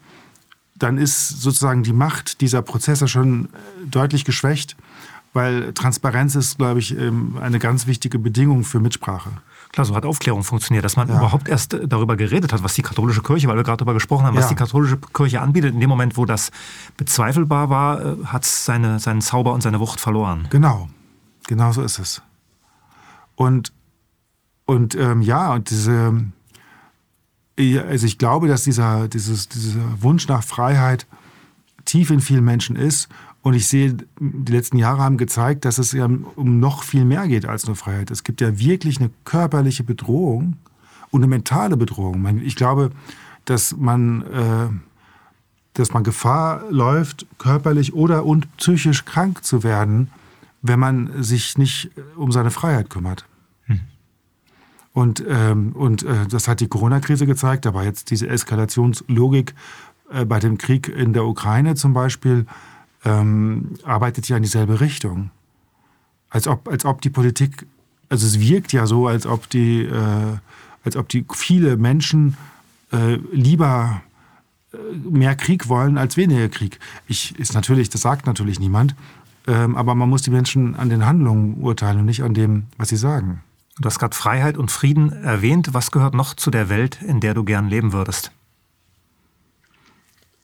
dann 0.76 0.98
ist 0.98 1.42
sozusagen 1.42 1.84
die 1.84 1.94
Macht 1.94 2.42
dieser 2.42 2.62
Prozesse 2.62 3.08
schon 3.08 3.46
äh, 3.46 3.48
deutlich 3.86 4.26
geschwächt, 4.26 4.76
weil 5.34 5.74
Transparenz 5.74 6.36
ist, 6.36 6.58
glaube 6.58 6.80
ich, 6.80 6.98
ähm, 6.98 7.38
eine 7.42 7.60
ganz 7.60 7.88
wichtige 7.88 8.20
Bedingung 8.20 8.64
für 8.64 8.80
Mitsprache. 8.80 9.30
Klar, 9.72 9.86
so 9.86 9.96
hat 9.96 10.06
Aufklärung 10.06 10.44
funktioniert, 10.44 10.84
dass 10.84 10.98
man 10.98 11.08
ja. 11.08 11.18
überhaupt 11.18 11.48
erst 11.48 11.78
darüber 11.86 12.18
geredet 12.18 12.52
hat, 12.52 12.62
was 12.64 12.74
die 12.74 12.82
katholische 12.82 13.22
Kirche, 13.22 13.48
weil 13.48 13.56
wir 13.56 13.64
gerade 13.64 13.78
darüber 13.78 13.94
gesprochen 13.94 14.26
haben, 14.26 14.36
was 14.36 14.46
ja. 14.46 14.50
die 14.50 14.56
katholische 14.56 14.98
Kirche 15.14 15.40
anbietet. 15.40 15.74
In 15.74 15.80
dem 15.80 15.90
Moment, 15.90 16.18
wo 16.18 16.26
das 16.26 16.52
bezweifelbar 16.98 17.70
war, 17.70 18.02
äh, 18.02 18.26
hat 18.26 18.44
es 18.44 18.66
seine, 18.66 19.00
seinen 19.00 19.22
Zauber 19.22 19.54
und 19.54 19.62
seine 19.62 19.80
Wucht 19.80 20.00
verloren. 20.00 20.48
Genau, 20.50 20.90
genau 21.48 21.72
so 21.72 21.84
ist 21.84 22.00
es. 22.00 22.22
Und, 23.42 23.74
und 24.68 24.94
ähm, 24.94 25.24
ja, 25.24 25.56
und 25.56 25.72
diese, 25.72 26.26
also 27.58 28.06
ich 28.06 28.20
glaube, 28.20 28.48
dass 28.48 28.66
dieser, 28.66 29.08
dieses, 29.08 29.50
dieser 29.50 30.00
Wunsch 30.04 30.28
nach 30.28 30.44
Freiheit 30.44 31.08
tief 31.84 32.12
in 32.12 32.20
vielen 32.20 32.46
Menschen 32.46 32.76
ist. 32.76 33.10
Und 33.42 33.56
ich 33.56 33.68
sehe, 33.68 33.98
die 34.20 34.52
letzten 34.52 34.78
Jahre 34.78 35.02
haben 35.02 35.18
gezeigt, 35.18 35.66
dass 35.66 35.80
es 35.80 35.92
ja 35.92 36.06
um 36.06 36.60
noch 36.60 36.84
viel 36.84 37.04
mehr 37.04 37.28
geht 37.28 37.48
als 37.48 37.66
nur 37.66 37.76
Freiheit. 37.76 38.12
Es 38.12 38.24
gibt 38.24 38.42
ja 38.42 38.60
wirklich 38.60 39.00
eine 39.00 39.10
körperliche 39.26 39.84
Bedrohung 39.84 40.58
und 41.10 41.22
eine 41.22 41.28
mentale 41.28 41.78
Bedrohung. 41.78 42.24
Ich 42.44 42.56
glaube, 42.56 42.92
dass 43.46 43.76
man, 43.76 44.22
äh, 44.22 44.70
dass 45.74 45.94
man 45.94 46.04
Gefahr 46.04 46.66
läuft, 46.70 47.26
körperlich 47.40 47.96
oder 47.96 48.24
und 48.24 48.56
psychisch 48.58 49.04
krank 49.04 49.44
zu 49.44 49.64
werden, 49.64 50.12
wenn 50.62 50.80
man 50.80 51.24
sich 51.24 51.58
nicht 51.58 51.90
um 52.16 52.32
seine 52.32 52.52
Freiheit 52.52 52.92
kümmert. 52.92 53.26
Und, 54.94 55.24
ähm, 55.28 55.72
und 55.74 56.04
äh, 56.04 56.28
das 56.30 56.48
hat 56.48 56.60
die 56.60 56.68
Corona-Krise 56.68 57.26
gezeigt, 57.26 57.66
aber 57.66 57.84
jetzt 57.84 58.12
diese 58.12 58.28
Eskalationslogik 58.28 59.54
äh, 60.12 60.26
bei 60.26 60.40
dem 60.40 60.58
Krieg 60.58 60.90
in 60.90 61.14
der 61.14 61.26
Ukraine 61.26 61.76
zum 61.76 61.94
Beispiel 61.94 62.46
ähm, 63.06 63.76
arbeitet 63.84 64.28
ja 64.28 64.38
in 64.38 64.44
dieselbe 64.44 64.82
Richtung. 64.82 65.32
Als 66.30 66.48
ob, 66.48 66.68
als 66.68 66.86
ob 66.86 67.02
die 67.02 67.10
Politik, 67.10 67.66
also 68.10 68.28
es 68.28 68.40
wirkt 68.40 68.74
ja 68.74 68.86
so, 68.86 69.08
als 69.08 69.26
ob 69.26 69.50
die, 69.50 69.84
äh, 69.84 70.38
als 70.84 70.96
ob 70.98 71.08
die 71.10 71.26
viele 71.34 71.78
Menschen 71.78 72.36
äh, 72.92 73.16
lieber 73.32 74.02
äh, 74.74 74.78
mehr 75.10 75.36
Krieg 75.36 75.70
wollen 75.70 75.98
als 75.98 76.18
weniger 76.18 76.50
Krieg. 76.50 76.80
Ich, 77.08 77.38
ist 77.40 77.54
natürlich, 77.54 77.90
das 77.90 78.02
sagt 78.02 78.28
natürlich 78.28 78.60
niemand, 78.60 78.96
ähm, 79.48 79.76
aber 79.76 79.96
man 79.96 80.10
muss 80.10 80.22
die 80.22 80.32
Menschen 80.32 80.76
an 80.76 80.90
den 80.90 81.06
Handlungen 81.06 81.62
urteilen 81.62 82.00
und 82.00 82.06
nicht 82.06 82.24
an 82.24 82.34
dem, 82.34 82.64
was 82.78 82.90
sie 82.90 82.98
sagen. 82.98 83.42
Du 83.80 83.86
hast 83.86 84.00
gerade 84.00 84.16
Freiheit 84.16 84.58
und 84.58 84.70
Frieden 84.70 85.12
erwähnt. 85.12 85.74
Was 85.74 85.92
gehört 85.92 86.14
noch 86.14 86.34
zu 86.34 86.52
der 86.52 86.70
Welt, 86.70 87.02
in 87.02 87.20
der 87.20 87.34
du 87.34 87.44
gern 87.44 87.70
leben 87.70 87.94
würdest? 87.94 88.32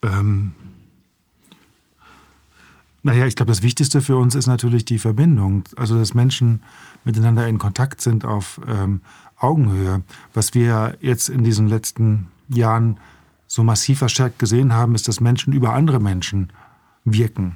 Ähm, 0.01 0.53
naja, 3.03 3.25
ich 3.25 3.35
glaube, 3.35 3.51
das 3.51 3.61
Wichtigste 3.61 4.01
für 4.01 4.17
uns 4.17 4.35
ist 4.35 4.47
natürlich 4.47 4.85
die 4.85 4.99
Verbindung. 4.99 5.63
Also, 5.75 5.97
dass 5.97 6.13
Menschen 6.13 6.61
miteinander 7.03 7.47
in 7.47 7.57
Kontakt 7.57 8.01
sind 8.01 8.25
auf 8.25 8.61
ähm, 8.67 9.01
Augenhöhe. 9.37 10.03
Was 10.33 10.53
wir 10.53 10.97
jetzt 11.01 11.29
in 11.29 11.43
diesen 11.43 11.67
letzten 11.67 12.27
Jahren 12.49 12.97
so 13.47 13.63
massiv 13.63 13.99
verstärkt 13.99 14.39
gesehen 14.39 14.73
haben, 14.73 14.95
ist, 14.95 15.07
dass 15.07 15.21
Menschen 15.21 15.53
über 15.53 15.73
andere 15.73 15.99
Menschen 15.99 16.51
wirken 17.05 17.55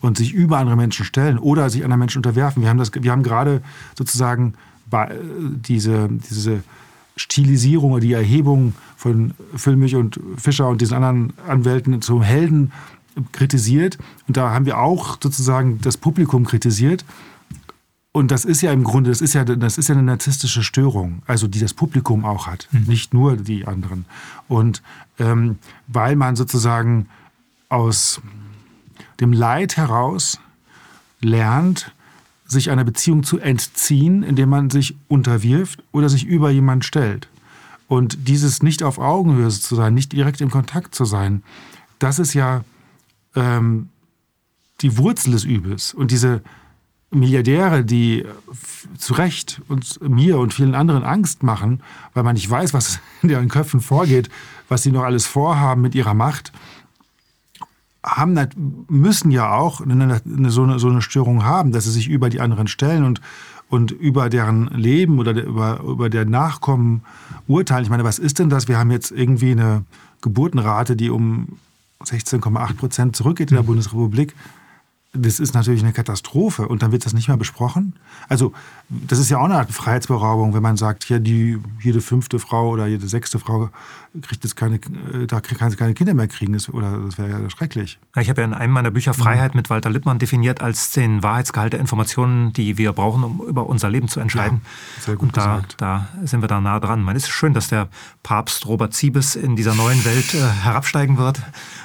und 0.00 0.16
sich 0.16 0.32
über 0.32 0.58
andere 0.58 0.76
Menschen 0.76 1.04
stellen 1.04 1.38
oder 1.38 1.70
sich 1.70 1.84
anderen 1.84 2.00
Menschen 2.00 2.18
unterwerfen. 2.18 2.62
Wir 2.62 2.68
haben, 2.68 2.78
das, 2.78 2.90
wir 2.94 3.12
haben 3.12 3.22
gerade 3.22 3.62
sozusagen 3.96 4.54
diese, 4.90 6.08
diese 6.08 6.62
Stilisierung 7.16 7.92
oder 7.92 8.00
die 8.00 8.12
Erhebung 8.12 8.74
von 8.96 9.34
Füllmich 9.54 9.96
und 9.96 10.20
Fischer 10.36 10.68
und 10.68 10.80
diesen 10.80 10.96
anderen 10.96 11.32
Anwälten 11.46 12.00
zum 12.02 12.22
Helden 12.22 12.72
kritisiert. 13.32 13.98
Und 14.28 14.36
da 14.36 14.50
haben 14.50 14.66
wir 14.66 14.78
auch 14.78 15.18
sozusagen 15.22 15.80
das 15.80 15.96
Publikum 15.96 16.44
kritisiert. 16.44 17.04
Und 18.12 18.32
das 18.32 18.44
ist 18.44 18.60
ja 18.60 18.72
im 18.72 18.82
Grunde, 18.82 19.10
das 19.10 19.20
ist 19.20 19.34
ja, 19.34 19.44
das 19.44 19.78
ist 19.78 19.88
ja 19.88 19.94
eine 19.94 20.02
narzisstische 20.02 20.64
Störung, 20.64 21.22
also 21.26 21.46
die 21.46 21.60
das 21.60 21.74
Publikum 21.74 22.24
auch 22.24 22.48
hat, 22.48 22.68
mhm. 22.72 22.82
nicht 22.84 23.14
nur 23.14 23.36
die 23.36 23.66
anderen. 23.66 24.04
Und 24.48 24.82
ähm, 25.18 25.58
weil 25.86 26.16
man 26.16 26.34
sozusagen 26.34 27.08
aus 27.68 28.20
dem 29.20 29.32
Leid 29.32 29.76
heraus 29.76 30.40
lernt, 31.20 31.92
sich 32.50 32.70
einer 32.70 32.84
Beziehung 32.84 33.22
zu 33.22 33.38
entziehen, 33.38 34.22
indem 34.22 34.48
man 34.48 34.70
sich 34.70 34.96
unterwirft 35.08 35.82
oder 35.92 36.08
sich 36.08 36.24
über 36.26 36.50
jemanden 36.50 36.82
stellt. 36.82 37.28
Und 37.86 38.28
dieses 38.28 38.62
nicht 38.62 38.82
auf 38.82 38.98
Augenhöhe 38.98 39.48
zu 39.48 39.74
sein, 39.76 39.94
nicht 39.94 40.12
direkt 40.12 40.40
im 40.40 40.50
Kontakt 40.50 40.94
zu 40.94 41.04
sein, 41.04 41.42
das 41.98 42.18
ist 42.18 42.34
ja 42.34 42.64
ähm, 43.36 43.88
die 44.80 44.96
Wurzel 44.96 45.32
des 45.32 45.44
Übels. 45.44 45.94
Und 45.94 46.10
diese 46.10 46.42
Milliardäre, 47.12 47.84
die 47.84 48.24
zu 48.96 49.14
Recht 49.14 49.60
uns, 49.68 50.00
mir 50.00 50.38
und 50.38 50.54
vielen 50.54 50.74
anderen 50.74 51.04
Angst 51.04 51.42
machen, 51.42 51.82
weil 52.14 52.22
man 52.22 52.34
nicht 52.34 52.50
weiß, 52.50 52.74
was 52.74 52.98
in 53.22 53.28
deren 53.28 53.48
Köpfen 53.48 53.80
vorgeht, 53.80 54.28
was 54.68 54.82
sie 54.82 54.92
noch 54.92 55.04
alles 55.04 55.26
vorhaben 55.26 55.82
mit 55.82 55.94
ihrer 55.94 56.14
Macht, 56.14 56.52
haben, 58.04 58.86
müssen 58.88 59.30
ja 59.30 59.52
auch 59.52 59.80
eine, 59.80 60.22
eine, 60.24 60.50
so, 60.50 60.62
eine, 60.62 60.78
so 60.78 60.88
eine 60.88 61.02
Störung 61.02 61.44
haben, 61.44 61.72
dass 61.72 61.84
sie 61.84 61.90
sich 61.90 62.08
über 62.08 62.30
die 62.30 62.40
anderen 62.40 62.66
stellen 62.66 63.04
und, 63.04 63.20
und 63.68 63.90
über 63.90 64.30
deren 64.30 64.68
Leben 64.68 65.18
oder 65.18 65.34
der, 65.34 65.44
über, 65.44 65.80
über 65.80 66.08
der 66.08 66.24
Nachkommen 66.24 67.02
urteilen. 67.46 67.84
Ich 67.84 67.90
meine, 67.90 68.04
was 68.04 68.18
ist 68.18 68.38
denn 68.38 68.48
das? 68.48 68.68
Wir 68.68 68.78
haben 68.78 68.90
jetzt 68.90 69.10
irgendwie 69.10 69.52
eine 69.52 69.84
Geburtenrate, 70.22 70.96
die 70.96 71.10
um 71.10 71.58
16,8 72.04 72.74
Prozent 72.76 73.16
zurückgeht 73.16 73.50
in 73.50 73.56
der 73.56 73.62
mhm. 73.62 73.68
Bundesrepublik 73.68 74.34
das 75.12 75.40
ist 75.40 75.54
natürlich 75.54 75.82
eine 75.82 75.92
Katastrophe 75.92 76.68
und 76.68 76.82
dann 76.82 76.92
wird 76.92 77.04
das 77.04 77.14
nicht 77.14 77.28
mehr 77.28 77.36
besprochen. 77.36 77.94
Also 78.28 78.52
das 78.90 79.20
ist 79.20 79.30
ja 79.30 79.38
auch 79.38 79.44
eine 79.44 79.54
Art 79.54 79.70
Freiheitsberaubung, 79.70 80.52
wenn 80.52 80.62
man 80.62 80.76
sagt, 80.76 81.04
hier 81.04 81.20
die, 81.20 81.58
jede 81.80 82.00
fünfte 82.00 82.40
Frau 82.40 82.70
oder 82.70 82.88
jede 82.88 83.06
sechste 83.06 83.38
Frau 83.38 83.70
kriegt 84.22 84.42
jetzt 84.42 84.56
keine, 84.56 84.76
äh, 84.76 85.26
da 85.28 85.40
kann 85.40 85.70
sie 85.70 85.76
keine 85.76 85.94
Kinder 85.94 86.14
mehr 86.14 86.26
kriegen, 86.26 86.52
das, 86.52 86.68
oder 86.68 86.98
das 86.98 87.16
wäre 87.16 87.30
ja 87.30 87.50
schrecklich. 87.50 88.00
Ich 88.16 88.28
habe 88.28 88.40
ja 88.40 88.46
in 88.48 88.54
einem 88.54 88.72
meiner 88.72 88.90
Bücher 88.90 89.14
Freiheit 89.14 89.54
mit 89.54 89.70
Walter 89.70 89.90
Lippmann 89.90 90.18
definiert 90.18 90.60
als 90.60 90.90
den 90.90 91.22
Wahrheitsgehalt 91.22 91.72
der 91.72 91.80
Informationen, 91.80 92.52
die 92.52 92.76
wir 92.76 92.92
brauchen, 92.92 93.22
um 93.22 93.40
über 93.46 93.66
unser 93.66 93.88
Leben 93.88 94.08
zu 94.08 94.18
entscheiden. 94.18 94.62
Ja, 94.96 95.02
sehr 95.02 95.14
gut 95.14 95.28
Und 95.28 95.36
da, 95.36 95.56
gesagt. 95.56 95.74
da 95.78 96.08
sind 96.24 96.40
wir 96.42 96.48
da 96.48 96.60
nah 96.60 96.80
dran. 96.80 97.02
Man 97.02 97.14
ist 97.14 97.28
schön, 97.28 97.54
dass 97.54 97.68
der 97.68 97.88
Papst 98.24 98.66
Robert 98.66 98.92
Ziebes 98.92 99.36
in 99.36 99.54
dieser 99.54 99.74
neuen 99.74 100.04
Welt 100.04 100.34
äh, 100.34 100.40
herabsteigen 100.40 101.16
wird 101.16 101.40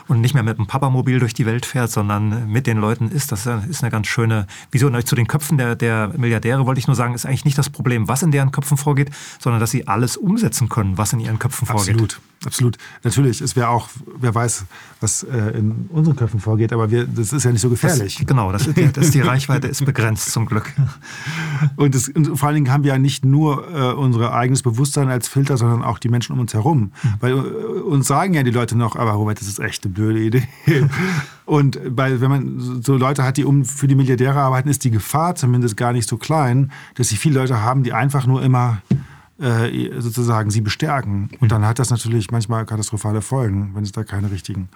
und 0.07 0.21
nicht 0.21 0.33
mehr 0.33 0.43
mit 0.43 0.57
dem 0.57 0.65
Papamobil 0.65 1.19
durch 1.19 1.35
die 1.35 1.45
Welt 1.45 1.67
fährt, 1.67 1.91
sondern 1.91 2.49
mit 2.51 2.65
den 2.65 2.77
Leuten 2.77 3.09
ist. 3.09 3.31
Das 3.31 3.45
ist 3.45 3.83
eine 3.83 3.91
ganz 3.91 4.07
schöne 4.07 4.47
Vision. 4.71 4.95
Zu 5.05 5.15
den 5.15 5.27
Köpfen 5.27 5.57
der, 5.57 5.75
der 5.75 6.11
Milliardäre 6.17 6.65
wollte 6.65 6.79
ich 6.79 6.87
nur 6.87 6.94
sagen, 6.95 7.13
ist 7.13 7.25
eigentlich 7.25 7.45
nicht 7.45 7.57
das 7.57 7.69
Problem, 7.69 8.07
was 8.07 8.23
in 8.23 8.31
deren 8.31 8.51
Köpfen 8.51 8.77
vorgeht, 8.77 9.11
sondern 9.39 9.59
dass 9.59 9.71
sie 9.71 9.87
alles 9.87 10.17
umsetzen 10.17 10.69
können, 10.69 10.97
was 10.97 11.13
in 11.13 11.19
ihren 11.19 11.39
Köpfen 11.39 11.67
vorgeht. 11.67 11.93
Absolut 11.93 12.21
absolut. 12.45 12.77
Natürlich, 13.03 13.41
es 13.41 13.55
wäre 13.55 13.69
auch, 13.69 13.89
wer 14.19 14.33
weiß, 14.33 14.65
was 14.99 15.23
äh, 15.23 15.57
in 15.57 15.87
unseren 15.89 16.15
Köpfen 16.15 16.39
vorgeht, 16.39 16.73
aber 16.73 16.91
wir, 16.91 17.05
das 17.05 17.33
ist 17.33 17.43
ja 17.43 17.51
nicht 17.51 17.61
so 17.61 17.69
gefährlich. 17.69 18.17
Das, 18.17 18.25
genau, 18.25 18.51
das 18.51 18.67
ist, 18.67 18.97
das, 18.97 19.11
die 19.11 19.21
Reichweite 19.21 19.67
ist 19.67 19.85
begrenzt 19.85 20.31
zum 20.31 20.45
Glück. 20.45 20.71
Und, 21.77 21.95
das, 21.95 22.09
und, 22.09 22.37
vor 22.37 22.47
allen 22.47 22.55
Dingen 22.55 22.71
haben 22.71 22.83
wir 22.83 22.93
ja 22.93 22.99
nicht 22.99 23.23
nur 23.23 23.67
äh, 23.73 23.93
unser 23.93 24.33
eigenes 24.33 24.61
Bewusstsein 24.61 25.09
als 25.09 25.27
Filter, 25.27 25.57
sondern 25.57 25.83
auch 25.83 25.99
die 25.99 26.09
Menschen 26.09 26.33
um 26.33 26.39
uns 26.39 26.53
herum. 26.53 26.91
Mhm. 27.01 27.13
Weil 27.19 27.31
äh, 27.33 27.35
uns 27.35 28.07
sagen 28.07 28.33
ja 28.33 28.43
die 28.43 28.51
Leute 28.51 28.77
noch, 28.77 28.95
aber 28.95 29.11
Robert, 29.11 29.39
das 29.39 29.47
ist 29.47 29.59
echt 29.59 29.85
eine 29.85 29.93
blöde 29.93 30.19
Idee. 30.19 30.47
und 31.45 31.79
weil, 31.85 32.19
wenn 32.21 32.29
man 32.29 32.81
so 32.81 32.97
Leute 32.97 33.23
hat, 33.23 33.37
die 33.37 33.45
um 33.45 33.63
für 33.63 33.87
die 33.87 33.95
Milliardäre 33.95 34.39
arbeiten, 34.39 34.69
ist 34.69 34.83
die 34.83 34.91
Gefahr 34.91 35.35
zumindest 35.35 35.77
gar 35.77 35.93
nicht 35.93 36.09
so 36.09 36.17
klein, 36.17 36.71
dass 36.95 37.09
sie 37.09 37.15
viele 37.15 37.39
Leute 37.39 37.61
haben, 37.61 37.83
die 37.83 37.93
einfach 37.93 38.27
nur 38.27 38.43
immer 38.43 38.81
äh, 39.39 39.99
sozusagen 39.99 40.49
sie 40.51 40.61
bestärken. 40.61 41.29
Und 41.39 41.51
dann 41.51 41.65
hat 41.65 41.79
das 41.79 41.89
natürlich 41.89 42.31
manchmal 42.31 42.65
katastrophale 42.65 43.21
Folgen, 43.21 43.71
wenn 43.75 43.83
es 43.83 43.91
da 43.91 44.03
keine 44.03 44.31
richtigen 44.31 44.69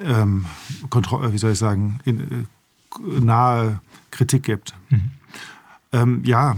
ähm, 0.00 0.44
Kontrolle, 0.90 1.32
wie 1.32 1.38
soll 1.38 1.52
ich 1.52 1.58
sagen, 1.58 2.00
in, 2.04 2.20
äh, 2.20 3.20
nahe 3.20 3.80
Kritik 4.10 4.42
gibt. 4.44 4.74
Mhm. 4.90 5.10
Ähm, 5.92 6.22
ja, 6.24 6.56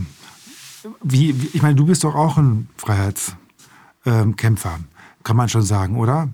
wie, 1.02 1.40
wie, 1.40 1.50
ich 1.52 1.62
meine, 1.62 1.74
du 1.74 1.86
bist 1.86 2.04
doch 2.04 2.14
auch 2.14 2.36
ein 2.36 2.68
Freiheitskämpfer, 2.76 4.74
ähm, 4.74 4.84
kann 5.22 5.36
man 5.36 5.48
schon 5.48 5.62
sagen, 5.62 5.96
oder? 5.96 6.28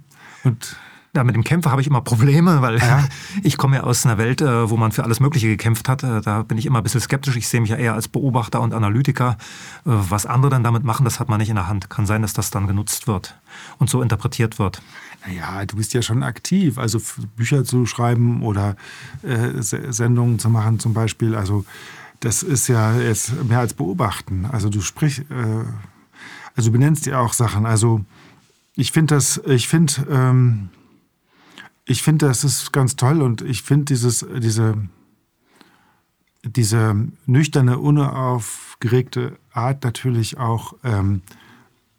Und 0.45 0.77
ja, 1.17 1.25
mit 1.25 1.35
dem 1.35 1.45
Kämpfer 1.45 1.71
habe 1.71 1.81
ich 1.81 1.87
immer 1.87 2.01
Probleme, 2.01 2.63
weil 2.63 2.79
ja. 2.79 3.09
ich 3.43 3.57
komme 3.57 3.77
ja 3.77 3.83
aus 3.83 4.07
einer 4.07 4.19
Welt, 4.19 4.41
äh, 4.41 4.71
wo 4.71 4.77
man 4.77 4.93
für 4.93 5.03
alles 5.03 5.19
Mögliche 5.19 5.49
gekämpft 5.49 5.89
hat. 5.89 6.03
Äh, 6.03 6.21
da 6.21 6.43
bin 6.43 6.59
ich 6.59 6.67
immer 6.67 6.79
ein 6.79 6.83
bisschen 6.85 7.01
skeptisch. 7.01 7.37
Ich 7.37 7.49
sehe 7.49 7.61
mich 7.61 7.71
ja 7.71 7.77
eher 7.77 7.95
als 7.95 8.09
Beobachter 8.09 8.61
und 8.61 8.75
Analytiker. 8.75 9.37
Äh, 9.85 9.91
was 9.91 10.27
andere 10.27 10.51
dann 10.51 10.63
damit 10.63 10.85
machen, 10.85 11.05
das 11.05 11.19
hat 11.19 11.29
man 11.29 11.41
nicht 11.41 11.49
in 11.49 11.57
der 11.57 11.69
Hand. 11.69 11.91
Kann 11.91 12.07
sein, 12.07 12.23
dass 12.23 12.35
das 12.35 12.51
dann 12.51 12.67
genutzt 12.67 13.07
wird 13.07 13.37
und 13.79 13.91
so 13.91 14.03
interpretiert 14.03 14.59
wird. 14.59 14.83
Naja, 15.27 15.65
du 15.65 15.77
bist 15.77 15.95
ja 15.95 16.03
schon 16.03 16.23
aktiv. 16.23 16.79
Also 16.79 17.01
Bücher 17.37 17.65
zu 17.65 17.87
schreiben 17.87 18.43
oder 18.43 18.77
äh, 19.23 19.61
Sendungen 19.61 20.39
zu 20.39 20.51
machen 20.51 20.79
zum 20.79 20.95
Beispiel. 20.95 21.35
Also 21.35 21.65
das 22.21 22.43
ist 22.43 22.69
ja 22.69 22.97
jetzt 22.97 23.45
mehr 23.45 23.61
als 23.61 23.75
beobachten. 23.75 24.47
Also 24.51 24.69
du 24.69 24.81
sprichst, 24.81 25.21
äh, 25.21 25.65
also 26.55 26.71
benennst 26.71 27.07
ja 27.07 27.21
auch 27.21 27.33
Sachen. 27.33 27.67
Also 27.67 28.05
ich 28.75 28.93
finde 28.93 29.15
das, 29.15 29.41
ich 29.47 29.69
finde, 29.69 30.07
ähm, 30.11 30.69
ich 31.87 32.03
finde, 32.03 32.27
das 32.27 32.45
ist 32.45 32.73
ganz 32.73 32.97
toll 32.97 33.23
und 33.23 33.43
ich 33.43 33.63
finde 33.63 33.95
diese, 33.95 34.89
diese 36.43 36.97
nüchterne, 37.27 37.79
unaufgeregte 37.79 39.39
Art 39.53 39.85
natürlich 39.85 40.37
auch 40.37 40.75
ähm, 40.85 41.23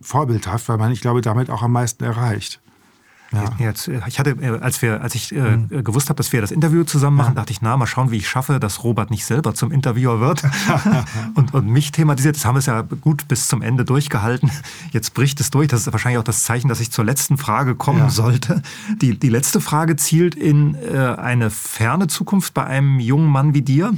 vorbildhaft, 0.02 0.68
weil 0.70 0.78
man, 0.78 0.92
ich 0.92 1.02
glaube, 1.02 1.22
damit 1.22 1.50
auch 1.50 1.64
am 1.64 1.72
meisten 1.72 2.04
erreicht. 2.04 2.62
Ja. 3.32 3.44
Jetzt, 3.60 3.88
äh, 3.88 4.00
ich 4.08 4.20
hatte, 4.20 4.32
äh, 4.32 4.60
als 4.60 4.82
wir, 4.82 5.02
als 5.02 5.16
ich 5.16 5.36
äh, 5.36 5.58
mhm. 5.58 5.84
gewusst 5.84 6.10
habe, 6.10 6.18
dass 6.18 6.32
wir 6.32 6.42
das 6.42 6.52
Interview 6.52 6.84
zusammen 6.84 7.18
machen, 7.18 7.34
ja. 7.36 7.42
dachte 7.42 7.52
ich, 7.52 7.62
na, 7.62 7.76
mal 7.76 7.86
schauen, 7.86 8.12
wie 8.12 8.18
ich 8.18 8.30
schaffe, 8.30 8.60
dass 8.60 8.84
Robert 8.84 9.12
nicht 9.12 9.26
selber 9.26 9.54
zum 9.54 9.72
Interviewer 9.72 10.20
wird 10.20 10.44
und, 11.36 11.54
und 11.54 11.68
mich 11.68 11.92
thematisiert. 11.92 12.36
Das 12.36 12.46
haben 12.46 12.56
wir 12.56 12.60
es 12.60 12.68
ja 12.68 12.82
gut 12.82 13.28
bis 13.28 13.48
zum 13.48 13.62
Ende 13.62 13.84
durchgehalten. 13.84 14.50
Jetzt 14.92 15.14
bricht 15.14 15.40
es 15.42 15.50
durch. 15.50 15.68
Das 15.68 15.82
ist 15.82 15.92
wahrscheinlich 15.92 16.20
auch 16.20 16.24
das 16.24 16.44
Zeichen, 16.44 16.70
dass 16.70 16.80
ich 16.80 16.92
zur 16.92 17.04
letzten 17.06 17.38
Frage 17.38 17.76
kommen 17.76 18.00
ja. 18.00 18.10
sollte. 18.10 18.62
Die, 19.02 19.18
die 19.18 19.30
letzte 19.30 19.60
Frage 19.60 19.98
zielt 19.98 20.36
in 20.36 20.76
äh, 20.76 20.98
eine 20.98 21.50
ferne 21.50 22.08
Zukunft 22.08 22.54
bei 22.54 22.66
einem 22.66 23.00
jungen 23.00 23.30
Mann 23.30 23.54
wie 23.54 23.62
dir. 23.62 23.94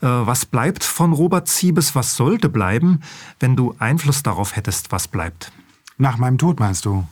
Äh, 0.00 0.06
was 0.06 0.46
bleibt 0.46 0.84
von 0.84 1.12
Robert 1.12 1.48
Ziebes? 1.48 1.94
Was 1.94 2.16
sollte 2.16 2.48
bleiben, 2.48 3.00
wenn 3.40 3.56
du 3.56 3.74
Einfluss 3.78 4.22
darauf 4.22 4.56
hättest, 4.56 4.90
was 4.90 5.08
bleibt? 5.08 5.52
Nach 5.98 6.16
meinem 6.16 6.38
Tod 6.38 6.60
meinst 6.60 6.86
du? 6.86 7.06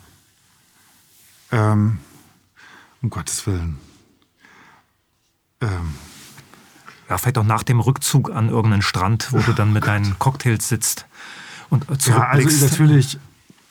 Ähm, 1.52 1.98
um 3.02 3.10
Gottes 3.10 3.46
Willen. 3.46 3.78
Ähm. 5.60 5.94
Ja, 7.08 7.18
vielleicht 7.18 7.36
auch 7.36 7.44
nach 7.44 7.62
dem 7.62 7.78
Rückzug 7.78 8.30
an 8.30 8.48
irgendeinen 8.48 8.80
Strand, 8.80 9.32
wo 9.32 9.38
du 9.40 9.52
dann 9.52 9.72
mit 9.72 9.82
oh 9.82 9.86
deinen 9.86 10.18
Cocktails 10.18 10.68
sitzt 10.68 11.06
und 11.68 11.84
zurückblickst. 11.84 12.08
Ja, 12.08 12.28
also 12.28 12.66
natürlich, 12.66 13.18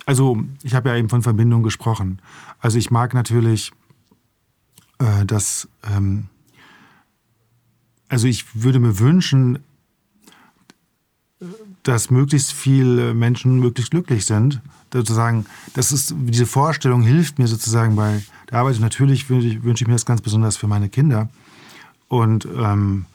also 0.06 0.44
ich 0.62 0.76
habe 0.76 0.90
ja 0.90 0.96
eben 0.96 1.10
von 1.10 1.24
Verbindung 1.24 1.64
gesprochen. 1.64 2.22
Also 2.60 2.78
ich 2.78 2.92
mag 2.92 3.16
natürlich, 3.16 3.72
äh, 5.00 5.26
dass, 5.26 5.68
ähm, 5.92 6.28
also 8.10 8.28
ich 8.28 8.46
würde 8.62 8.80
mir 8.80 9.00
wünschen, 9.00 9.64
dass 11.84 12.12
möglichst 12.12 12.54
viele 12.54 13.14
Menschen 13.14 13.60
möglichst 13.60 13.92
glücklich 13.92 14.26
sind 14.26 14.62
sozusagen, 14.94 15.46
das 15.74 15.92
ist, 15.92 16.14
diese 16.18 16.46
Vorstellung 16.46 17.02
hilft 17.02 17.40
mir 17.40 17.48
sozusagen 17.48 17.96
bei 17.96 18.22
der 18.50 18.60
Arbeit. 18.60 18.80
Natürlich 18.80 19.30
wünsche 19.30 19.84
ich, 19.84 19.88
mir 19.88 19.94
das 19.94 20.06
ganz 20.06 20.22
besonders 20.22 20.58
für 20.58 20.68
meine 20.68 20.90
Kinder. 20.90 21.30
Und, 22.08 22.48
ähm, 22.58 23.06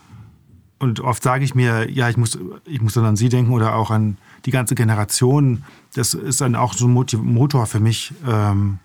und 0.79 1.01
oft 1.01 1.23
sage 1.23 1.45
ich 1.45 1.55
mir, 1.55 1.91
ja, 1.91 2.09
ich 2.09 2.17
muss, 2.17 2.39
ich 2.65 2.81
muss 2.81 2.95
dann 2.95 3.05
an 3.05 3.17
sie 3.17 3.29
denken 3.29 3.53
oder 3.53 3.75
auch 3.75 3.91
an 3.91 4.17
die 4.47 4.51
ganze 4.51 4.75
Generation. 4.75 5.65
Das 5.95 6.15
ist 6.15 6.41
dann 6.41 6.55
auch 6.55 6.75
so 6.75 6.87
ein 6.87 6.93
Motor 6.93 7.67
für 7.67 7.81
mich, 7.81 8.15
ähm, 8.27 8.79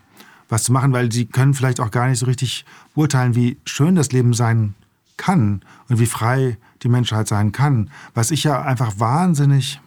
was 0.49 0.63
zu 0.63 0.73
machen, 0.73 0.91
weil 0.91 1.11
sie 1.11 1.25
können 1.25 1.53
vielleicht 1.53 1.79
auch 1.79 1.91
gar 1.91 2.07
nicht 2.07 2.19
so 2.19 2.25
richtig 2.25 2.65
beurteilen, 2.93 3.35
wie 3.35 3.57
schön 3.65 3.95
das 3.95 4.11
Leben 4.11 4.33
sein 4.33 4.75
kann 5.15 5.61
und 5.87 5.99
wie 5.99 6.05
frei 6.05 6.57
die 6.83 6.89
Menschheit 6.89 7.27
sein 7.27 7.51
kann. 7.51 7.89
Was 8.13 8.31
ich 8.31 8.43
ja 8.43 8.61
einfach 8.61 8.99
wahnsinnig 8.99 9.79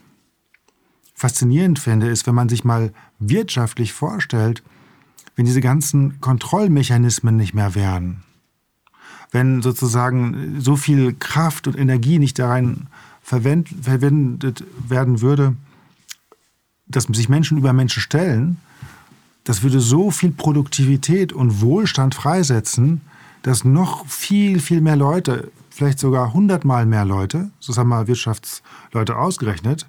faszinierend 1.14 1.78
finde, 1.78 2.08
ist, 2.08 2.26
wenn 2.26 2.34
man 2.34 2.48
sich 2.48 2.64
mal 2.64 2.92
wirtschaftlich 3.18 3.92
vorstellt, 3.92 4.62
wenn 5.36 5.46
diese 5.46 5.60
ganzen 5.60 6.20
Kontrollmechanismen 6.20 7.36
nicht 7.36 7.54
mehr 7.54 7.74
wären, 7.74 8.22
wenn 9.30 9.62
sozusagen 9.62 10.60
so 10.60 10.76
viel 10.76 11.14
Kraft 11.14 11.66
und 11.66 11.78
Energie 11.78 12.18
nicht 12.18 12.38
darin 12.38 12.86
verwendet 13.22 14.64
werden 14.88 15.20
würde, 15.20 15.56
dass 16.86 17.04
sich 17.04 17.28
Menschen 17.28 17.58
über 17.58 17.72
Menschen 17.72 18.00
stellen, 18.00 18.58
das 19.44 19.62
würde 19.62 19.80
so 19.80 20.10
viel 20.10 20.30
Produktivität 20.30 21.32
und 21.32 21.60
Wohlstand 21.60 22.14
freisetzen, 22.14 23.00
dass 23.42 23.64
noch 23.64 24.06
viel, 24.06 24.60
viel 24.60 24.80
mehr 24.80 24.96
Leute, 24.96 25.50
vielleicht 25.74 25.98
sogar 25.98 26.32
hundertmal 26.32 26.86
mehr 26.86 27.04
Leute, 27.04 27.50
so 27.58 27.76
haben 27.76 27.88
mal 27.88 28.06
Wirtschaftsleute 28.06 29.16
ausgerechnet, 29.16 29.88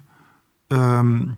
ähm, 0.68 1.36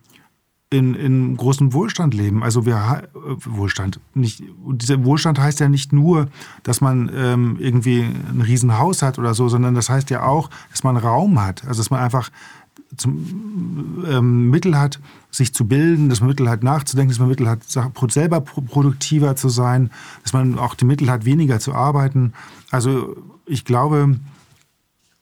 in, 0.70 0.94
in 0.94 1.36
großem 1.36 1.74
Wohlstand 1.74 2.14
leben. 2.14 2.42
Also 2.42 2.64
wir 2.64 2.76
äh, 3.14 3.36
Wohlstand. 3.44 4.00
Nicht, 4.14 4.42
dieser 4.72 5.04
Wohlstand 5.04 5.38
heißt 5.38 5.60
ja 5.60 5.68
nicht 5.68 5.92
nur, 5.92 6.28
dass 6.62 6.80
man 6.80 7.10
ähm, 7.14 7.56
irgendwie 7.58 8.00
ein 8.02 8.40
Riesenhaus 8.40 9.02
hat 9.02 9.18
oder 9.18 9.34
so, 9.34 9.48
sondern 9.48 9.74
das 9.74 9.90
heißt 9.90 10.08
ja 10.08 10.24
auch, 10.24 10.48
dass 10.70 10.82
man 10.82 10.96
Raum 10.96 11.42
hat. 11.42 11.66
Also 11.66 11.80
dass 11.80 11.90
man 11.90 12.00
einfach 12.00 12.30
zum, 12.96 14.04
ähm, 14.08 14.48
Mittel 14.48 14.78
hat, 14.78 14.98
sich 15.30 15.52
zu 15.52 15.66
bilden, 15.66 16.08
dass 16.08 16.20
man 16.20 16.30
Mittel 16.30 16.48
hat, 16.48 16.62
nachzudenken, 16.62 17.10
dass 17.10 17.18
man 17.18 17.28
Mittel 17.28 17.48
hat, 17.48 17.60
selber 18.08 18.40
produktiver 18.40 19.36
zu 19.36 19.50
sein, 19.50 19.90
dass 20.22 20.32
man 20.32 20.58
auch 20.58 20.74
die 20.74 20.86
Mittel 20.86 21.10
hat, 21.10 21.26
weniger 21.26 21.60
zu 21.60 21.74
arbeiten. 21.74 22.32
Also 22.70 23.16
ich 23.44 23.66
glaube, 23.66 24.16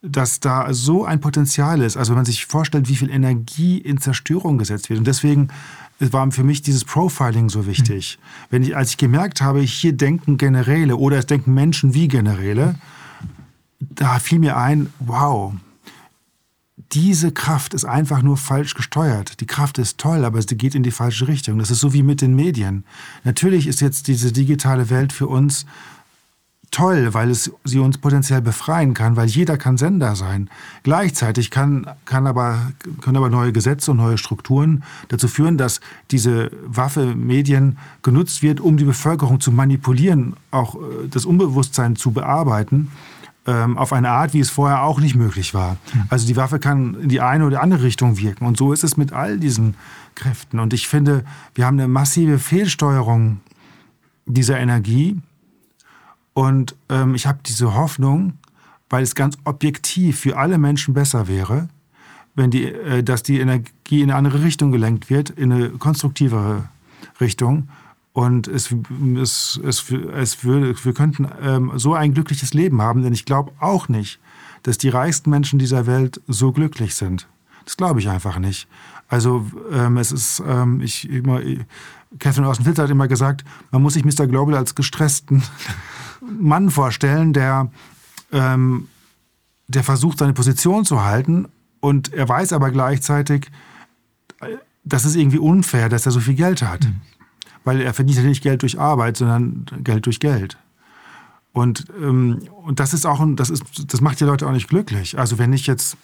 dass 0.03 0.41
da 0.41 0.73
so 0.73 1.05
ein 1.05 1.21
Potenzial 1.21 1.81
ist. 1.81 1.97
Also 1.97 2.11
wenn 2.11 2.19
man 2.19 2.25
sich 2.25 2.47
vorstellt, 2.47 2.89
wie 2.89 2.97
viel 2.97 3.11
Energie 3.11 3.79
in 3.79 3.99
Zerstörung 3.99 4.59
gesetzt 4.59 4.89
wird. 4.91 4.99
Und 4.99 5.07
deswegen 5.07 5.49
war 5.99 6.31
für 6.31 6.45
mich 6.45 6.63
dieses 6.63 6.85
Profiling 6.85 7.49
so 7.49 7.67
wichtig. 7.67 8.19
Mhm. 8.19 8.47
Wenn 8.51 8.63
ich, 8.63 8.77
als 8.77 8.91
ich 8.91 8.97
gemerkt 8.99 9.41
habe, 9.41 9.61
hier 9.61 9.95
denken 9.95 10.37
Generäle 10.37 10.97
oder 10.97 11.19
es 11.19 11.27
denken 11.27 11.55
Menschen 11.55 11.95
wie 11.95 12.09
Generäle, 12.09 12.77
da 13.81 14.19
fiel 14.19 14.39
mir 14.39 14.57
ein, 14.57 14.93
wow, 14.99 15.55
diese 16.93 17.33
Kraft 17.33 17.75
ist 17.75 17.85
einfach 17.85 18.23
nur 18.23 18.37
falsch 18.37 18.75
gesteuert. 18.75 19.41
Die 19.41 19.47
Kraft 19.47 19.79
ist 19.79 19.99
toll, 19.99 20.25
aber 20.25 20.41
sie 20.41 20.57
geht 20.57 20.75
in 20.75 20.83
die 20.83 20.91
falsche 20.91 21.27
Richtung. 21.27 21.59
Das 21.59 21.71
ist 21.71 21.81
so 21.81 21.93
wie 21.93 22.03
mit 22.03 22.21
den 22.21 22.37
Medien. 22.37 22.85
Natürlich 23.25 23.67
ist 23.67 23.81
jetzt 23.81 24.07
diese 24.07 24.33
digitale 24.33 24.89
Welt 24.91 25.13
für 25.13 25.27
uns 25.27 25.67
toll, 26.71 27.15
weil 27.15 27.31
es 27.31 27.51
sie 27.65 27.79
uns 27.79 27.99
potenziell 27.99 28.43
befreien 28.43 28.95
kann, 28.95 29.17
weil 29.17 29.29
jeder 29.29 29.57
kann 29.57 29.79
Sender 29.79 30.17
sein. 30.17 30.51
Gleichzeitig 30.83 31.51
kann, 31.51 31.87
kann 32.05 32.27
aber, 32.27 32.73
können 33.01 33.17
aber 33.17 33.31
neue 33.31 33.53
Gesetze 33.53 33.93
und 33.93 33.99
neue 33.99 34.19
Strukturen 34.19 34.83
dazu 35.09 35.29
führen, 35.29 35.59
dass 35.59 35.81
diese 36.11 36.51
Waffe 36.67 37.15
Medien 37.15 37.79
genutzt 38.03 38.43
wird, 38.43 38.61
um 38.61 38.77
die 38.77 38.85
Bevölkerung 38.85 39.41
zu 39.41 39.53
manipulieren, 39.53 40.37
auch 40.51 40.75
äh, 40.75 41.09
das 41.11 41.25
Unbewusstsein 41.25 41.97
zu 41.97 42.11
bearbeiten 42.11 42.91
ähm, 43.47 43.79
auf 43.79 43.93
eine 43.93 44.11
Art, 44.11 44.35
wie 44.35 44.41
es 44.41 44.51
vorher 44.51 44.83
auch 44.83 45.01
nicht 45.01 45.15
möglich 45.15 45.55
war. 45.55 45.77
Hm. 45.93 46.05
Also 46.09 46.27
die 46.27 46.37
Waffe 46.37 46.59
kann 46.59 46.95
in 46.95 47.09
die 47.09 47.21
eine 47.21 47.47
oder 47.47 47.63
andere 47.63 47.85
Richtung 47.85 48.19
wirken. 48.19 48.45
Und 48.45 48.57
so 48.57 48.73
ist 48.73 48.85
es 48.85 48.97
mit 48.97 49.13
all 49.13 49.39
diesen 49.39 49.75
Kräften. 50.15 50.59
Und 50.59 50.73
ich 50.73 50.89
finde, 50.89 51.25
wir 51.55 51.67
haben 51.67 51.79
eine 51.79 51.89
massive 51.89 52.39
Fehlsteuerung 52.39 53.41
dieser 54.27 54.59
Energie. 54.59 55.17
Und 56.37 56.77
ähm, 56.91 57.15
ich 57.15 57.27
habe 57.27 57.39
diese 57.47 57.75
Hoffnung, 57.75 58.35
weil 58.91 59.03
es 59.03 59.15
ganz 59.15 59.39
objektiv 59.45 60.21
für 60.21 60.37
alle 60.37 60.59
Menschen 60.59 60.93
besser 60.93 61.29
wäre, 61.29 61.71
wenn 62.35 62.51
die, 62.51 62.67
äh, 62.67 63.03
dass 63.03 63.23
die 63.23 63.41
Energie 63.41 64.03
in 64.03 64.11
eine 64.11 64.17
andere 64.17 64.45
Richtung 64.45 64.71
gelenkt 64.71 65.09
wird, 65.09 65.31
in 65.31 65.51
eine 65.51 65.71
konstruktivere 65.71 66.69
Richtung 67.23 67.71
und 68.13 68.49
es, 68.49 68.71
es, 69.17 69.59
es, 69.65 69.91
es 69.91 70.45
würde, 70.45 70.75
wir 70.85 70.93
könnten 70.93 71.27
ähm, 71.43 71.73
so 71.77 71.95
ein 71.95 72.13
glückliches 72.13 72.53
Leben 72.53 72.83
haben, 72.83 73.03
denn 73.03 73.15
ich 73.15 73.25
glaube 73.25 73.53
auch 73.59 73.89
nicht, 73.89 74.21
dass 74.63 74.77
die 74.77 74.91
reichsten 74.91 75.31
Menschen 75.31 75.59
dieser 75.59 75.87
Welt 75.87 76.21
so 76.29 76.53
glücklich 76.53 76.97
sind. 76.97 77.27
Das 77.67 77.77
glaube 77.77 78.01
ich 78.01 78.09
einfach 78.09 78.39
nicht. 78.39 78.67
Also 79.09 79.47
ähm, 79.71 79.99
es 79.99 80.11
ist, 80.11 80.43
ähm, 80.47 80.81
ich 80.81 81.09
immer, 81.11 81.41
Catherine 82.19 82.49
Austin-Filter 82.49 82.85
hat 82.85 82.91
immer 82.91 83.07
gesagt, 83.07 83.45
man 83.71 83.83
muss 83.83 83.95
sich 83.95 84.05
Mr. 84.05 84.27
Global 84.27 84.55
als 84.55 84.75
gestressten 84.75 85.43
Mann 86.41 86.71
vorstellen, 86.71 87.35
der, 87.35 87.71
ähm, 88.33 88.89
der 89.69 89.85
versucht, 89.85 90.19
seine 90.19 90.33
Position 90.33 90.87
zu 90.87 91.05
halten 91.05 91.47
und 91.81 92.15
er 92.15 92.29
weiß 92.29 92.55
aber 92.55 92.71
gleichzeitig, 92.71 93.51
das 94.85 95.05
ist 95.05 95.17
irgendwie 95.17 95.39
unfair, 95.39 95.91
dass 95.91 96.07
er 96.07 96.13
so 96.13 96.21
viel 96.21 96.35
Geld 96.35 96.63
hat. 96.63 96.85
Mhm 96.85 97.03
weil 97.67 97.81
er 97.81 97.93
verdient 97.93 98.19
ja 98.19 98.25
nicht 98.25 98.45
Geld 98.45 98.63
durch 98.63 98.79
Arbeit, 98.79 99.17
sondern 99.17 99.67
Geld 99.83 100.07
durch 100.07 100.21
Geld. 100.21 100.57
Und, 101.53 101.87
ähm, 102.01 102.43
und 102.63 102.79
das 102.79 102.95
ist 102.95 103.05
auch, 103.05 103.27
das, 103.35 103.51
ist, 103.51 103.93
das 103.93 104.01
macht 104.01 104.21
die 104.21 104.25
Leute 104.25 104.47
auch 104.47 104.53
nicht 104.53 104.69
glücklich. 104.69 105.19
Also 105.19 105.39
wenn 105.39 105.53
ich 105.53 105.67
jetzt 105.67 105.97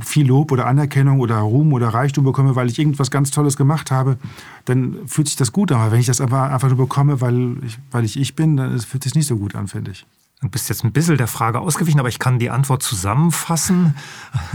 viel 0.00 0.26
Lob 0.26 0.52
oder 0.52 0.66
Anerkennung 0.66 1.20
oder 1.20 1.36
Ruhm 1.38 1.72
oder 1.72 1.88
Reichtum 1.88 2.24
bekomme, 2.24 2.56
weil 2.56 2.68
ich 2.68 2.78
irgendwas 2.78 3.10
ganz 3.10 3.30
Tolles 3.30 3.56
gemacht 3.56 3.90
habe, 3.90 4.18
dann 4.64 4.96
fühlt 5.06 5.28
sich 5.28 5.36
das 5.36 5.52
gut 5.52 5.72
an. 5.72 5.80
Aber 5.80 5.92
wenn 5.92 6.00
ich 6.00 6.06
das 6.06 6.20
einfach, 6.20 6.50
einfach 6.50 6.68
nur 6.68 6.76
bekomme, 6.76 7.20
weil 7.20 7.56
ich, 7.64 7.78
weil 7.90 8.04
ich 8.04 8.18
ich 8.18 8.34
bin, 8.34 8.56
dann 8.56 8.78
fühlt 8.80 9.04
sich 9.04 9.14
nicht 9.14 9.26
so 9.26 9.36
gut 9.36 9.54
an, 9.54 9.68
finde 9.68 9.92
ich. 9.92 10.06
Du 10.42 10.50
bist 10.50 10.68
jetzt 10.68 10.84
ein 10.84 10.92
bisschen 10.92 11.16
der 11.16 11.28
Frage 11.28 11.60
ausgewichen, 11.60 11.98
aber 11.98 12.10
ich 12.10 12.18
kann 12.18 12.38
die 12.38 12.50
Antwort 12.50 12.82
zusammenfassen. 12.82 13.94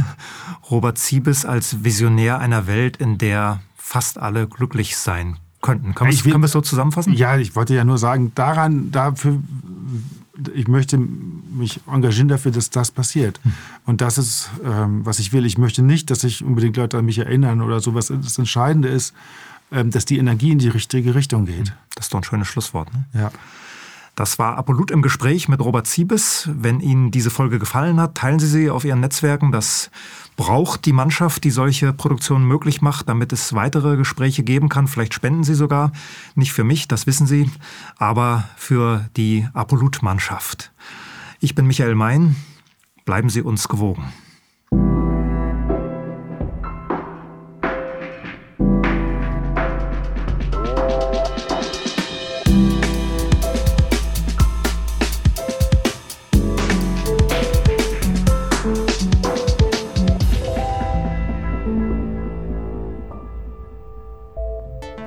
Robert 0.69 0.99
Siebes 0.99 1.45
als 1.45 1.83
Visionär 1.83 2.39
einer 2.39 2.67
Welt, 2.67 2.97
in 2.97 3.17
der 3.17 3.61
fast 3.75 4.19
alle 4.19 4.47
glücklich 4.47 4.95
sein 4.95 5.37
könnten. 5.61 5.95
Können, 5.95 6.11
ich, 6.11 6.23
können 6.23 6.41
wir 6.41 6.45
es 6.45 6.51
so 6.51 6.61
zusammenfassen? 6.61 7.13
Ja, 7.13 7.37
ich 7.37 7.55
wollte 7.55 7.73
ja 7.73 7.83
nur 7.83 7.97
sagen, 7.97 8.31
daran, 8.35 8.91
dafür, 8.91 9.39
ich 10.53 10.67
möchte 10.67 10.97
mich 10.97 11.79
engagieren 11.87 12.27
dafür, 12.27 12.51
dass 12.51 12.69
das 12.69 12.91
passiert. 12.91 13.39
Hm. 13.43 13.53
Und 13.85 14.01
das 14.01 14.17
ist, 14.17 14.49
ähm, 14.63 15.05
was 15.05 15.19
ich 15.19 15.33
will. 15.33 15.45
Ich 15.45 15.57
möchte 15.57 15.81
nicht, 15.81 16.09
dass 16.09 16.21
sich 16.21 16.43
unbedingt 16.43 16.77
Leute 16.77 16.97
an 16.97 17.05
mich 17.05 17.19
erinnern 17.19 17.61
oder 17.61 17.79
sowas. 17.79 18.11
Das 18.23 18.37
Entscheidende 18.37 18.87
ist, 18.87 19.13
ähm, 19.71 19.91
dass 19.91 20.05
die 20.05 20.17
Energie 20.17 20.51
in 20.51 20.59
die 20.59 20.69
richtige 20.69 21.15
Richtung 21.15 21.45
geht. 21.45 21.69
Hm. 21.69 21.75
Das 21.95 22.05
ist 22.05 22.13
doch 22.13 22.19
ein 22.19 22.23
schönes 22.23 22.47
Schlusswort. 22.47 22.93
Ne? 22.93 23.05
Ja. 23.13 23.31
Das 24.15 24.37
war 24.37 24.57
Apolut 24.57 24.91
im 24.91 25.01
Gespräch 25.01 25.47
mit 25.47 25.61
Robert 25.61 25.87
Siebes. 25.87 26.49
Wenn 26.53 26.81
Ihnen 26.81 27.11
diese 27.11 27.29
Folge 27.29 27.59
gefallen 27.59 27.99
hat, 27.99 28.15
teilen 28.15 28.39
Sie 28.39 28.47
sie 28.47 28.69
auf 28.69 28.83
Ihren 28.83 28.99
Netzwerken. 28.99 29.51
Das 29.51 29.89
braucht 30.41 30.85
die 30.87 30.91
Mannschaft, 30.91 31.43
die 31.43 31.51
solche 31.51 31.93
Produktionen 31.93 32.47
möglich 32.47 32.81
macht, 32.81 33.07
damit 33.07 33.31
es 33.31 33.53
weitere 33.53 33.95
Gespräche 33.95 34.41
geben 34.41 34.69
kann. 34.69 34.87
Vielleicht 34.87 35.13
spenden 35.13 35.43
Sie 35.43 35.53
sogar. 35.53 35.91
Nicht 36.33 36.51
für 36.51 36.63
mich, 36.63 36.87
das 36.87 37.05
wissen 37.05 37.27
Sie, 37.27 37.47
aber 37.97 38.45
für 38.55 39.07
die 39.17 39.47
Apolut-Mannschaft. 39.53 40.71
Ich 41.41 41.53
bin 41.53 41.67
Michael 41.67 41.93
Mein. 41.93 42.37
Bleiben 43.05 43.29
Sie 43.29 43.43
uns 43.43 43.67
gewogen. 43.67 44.11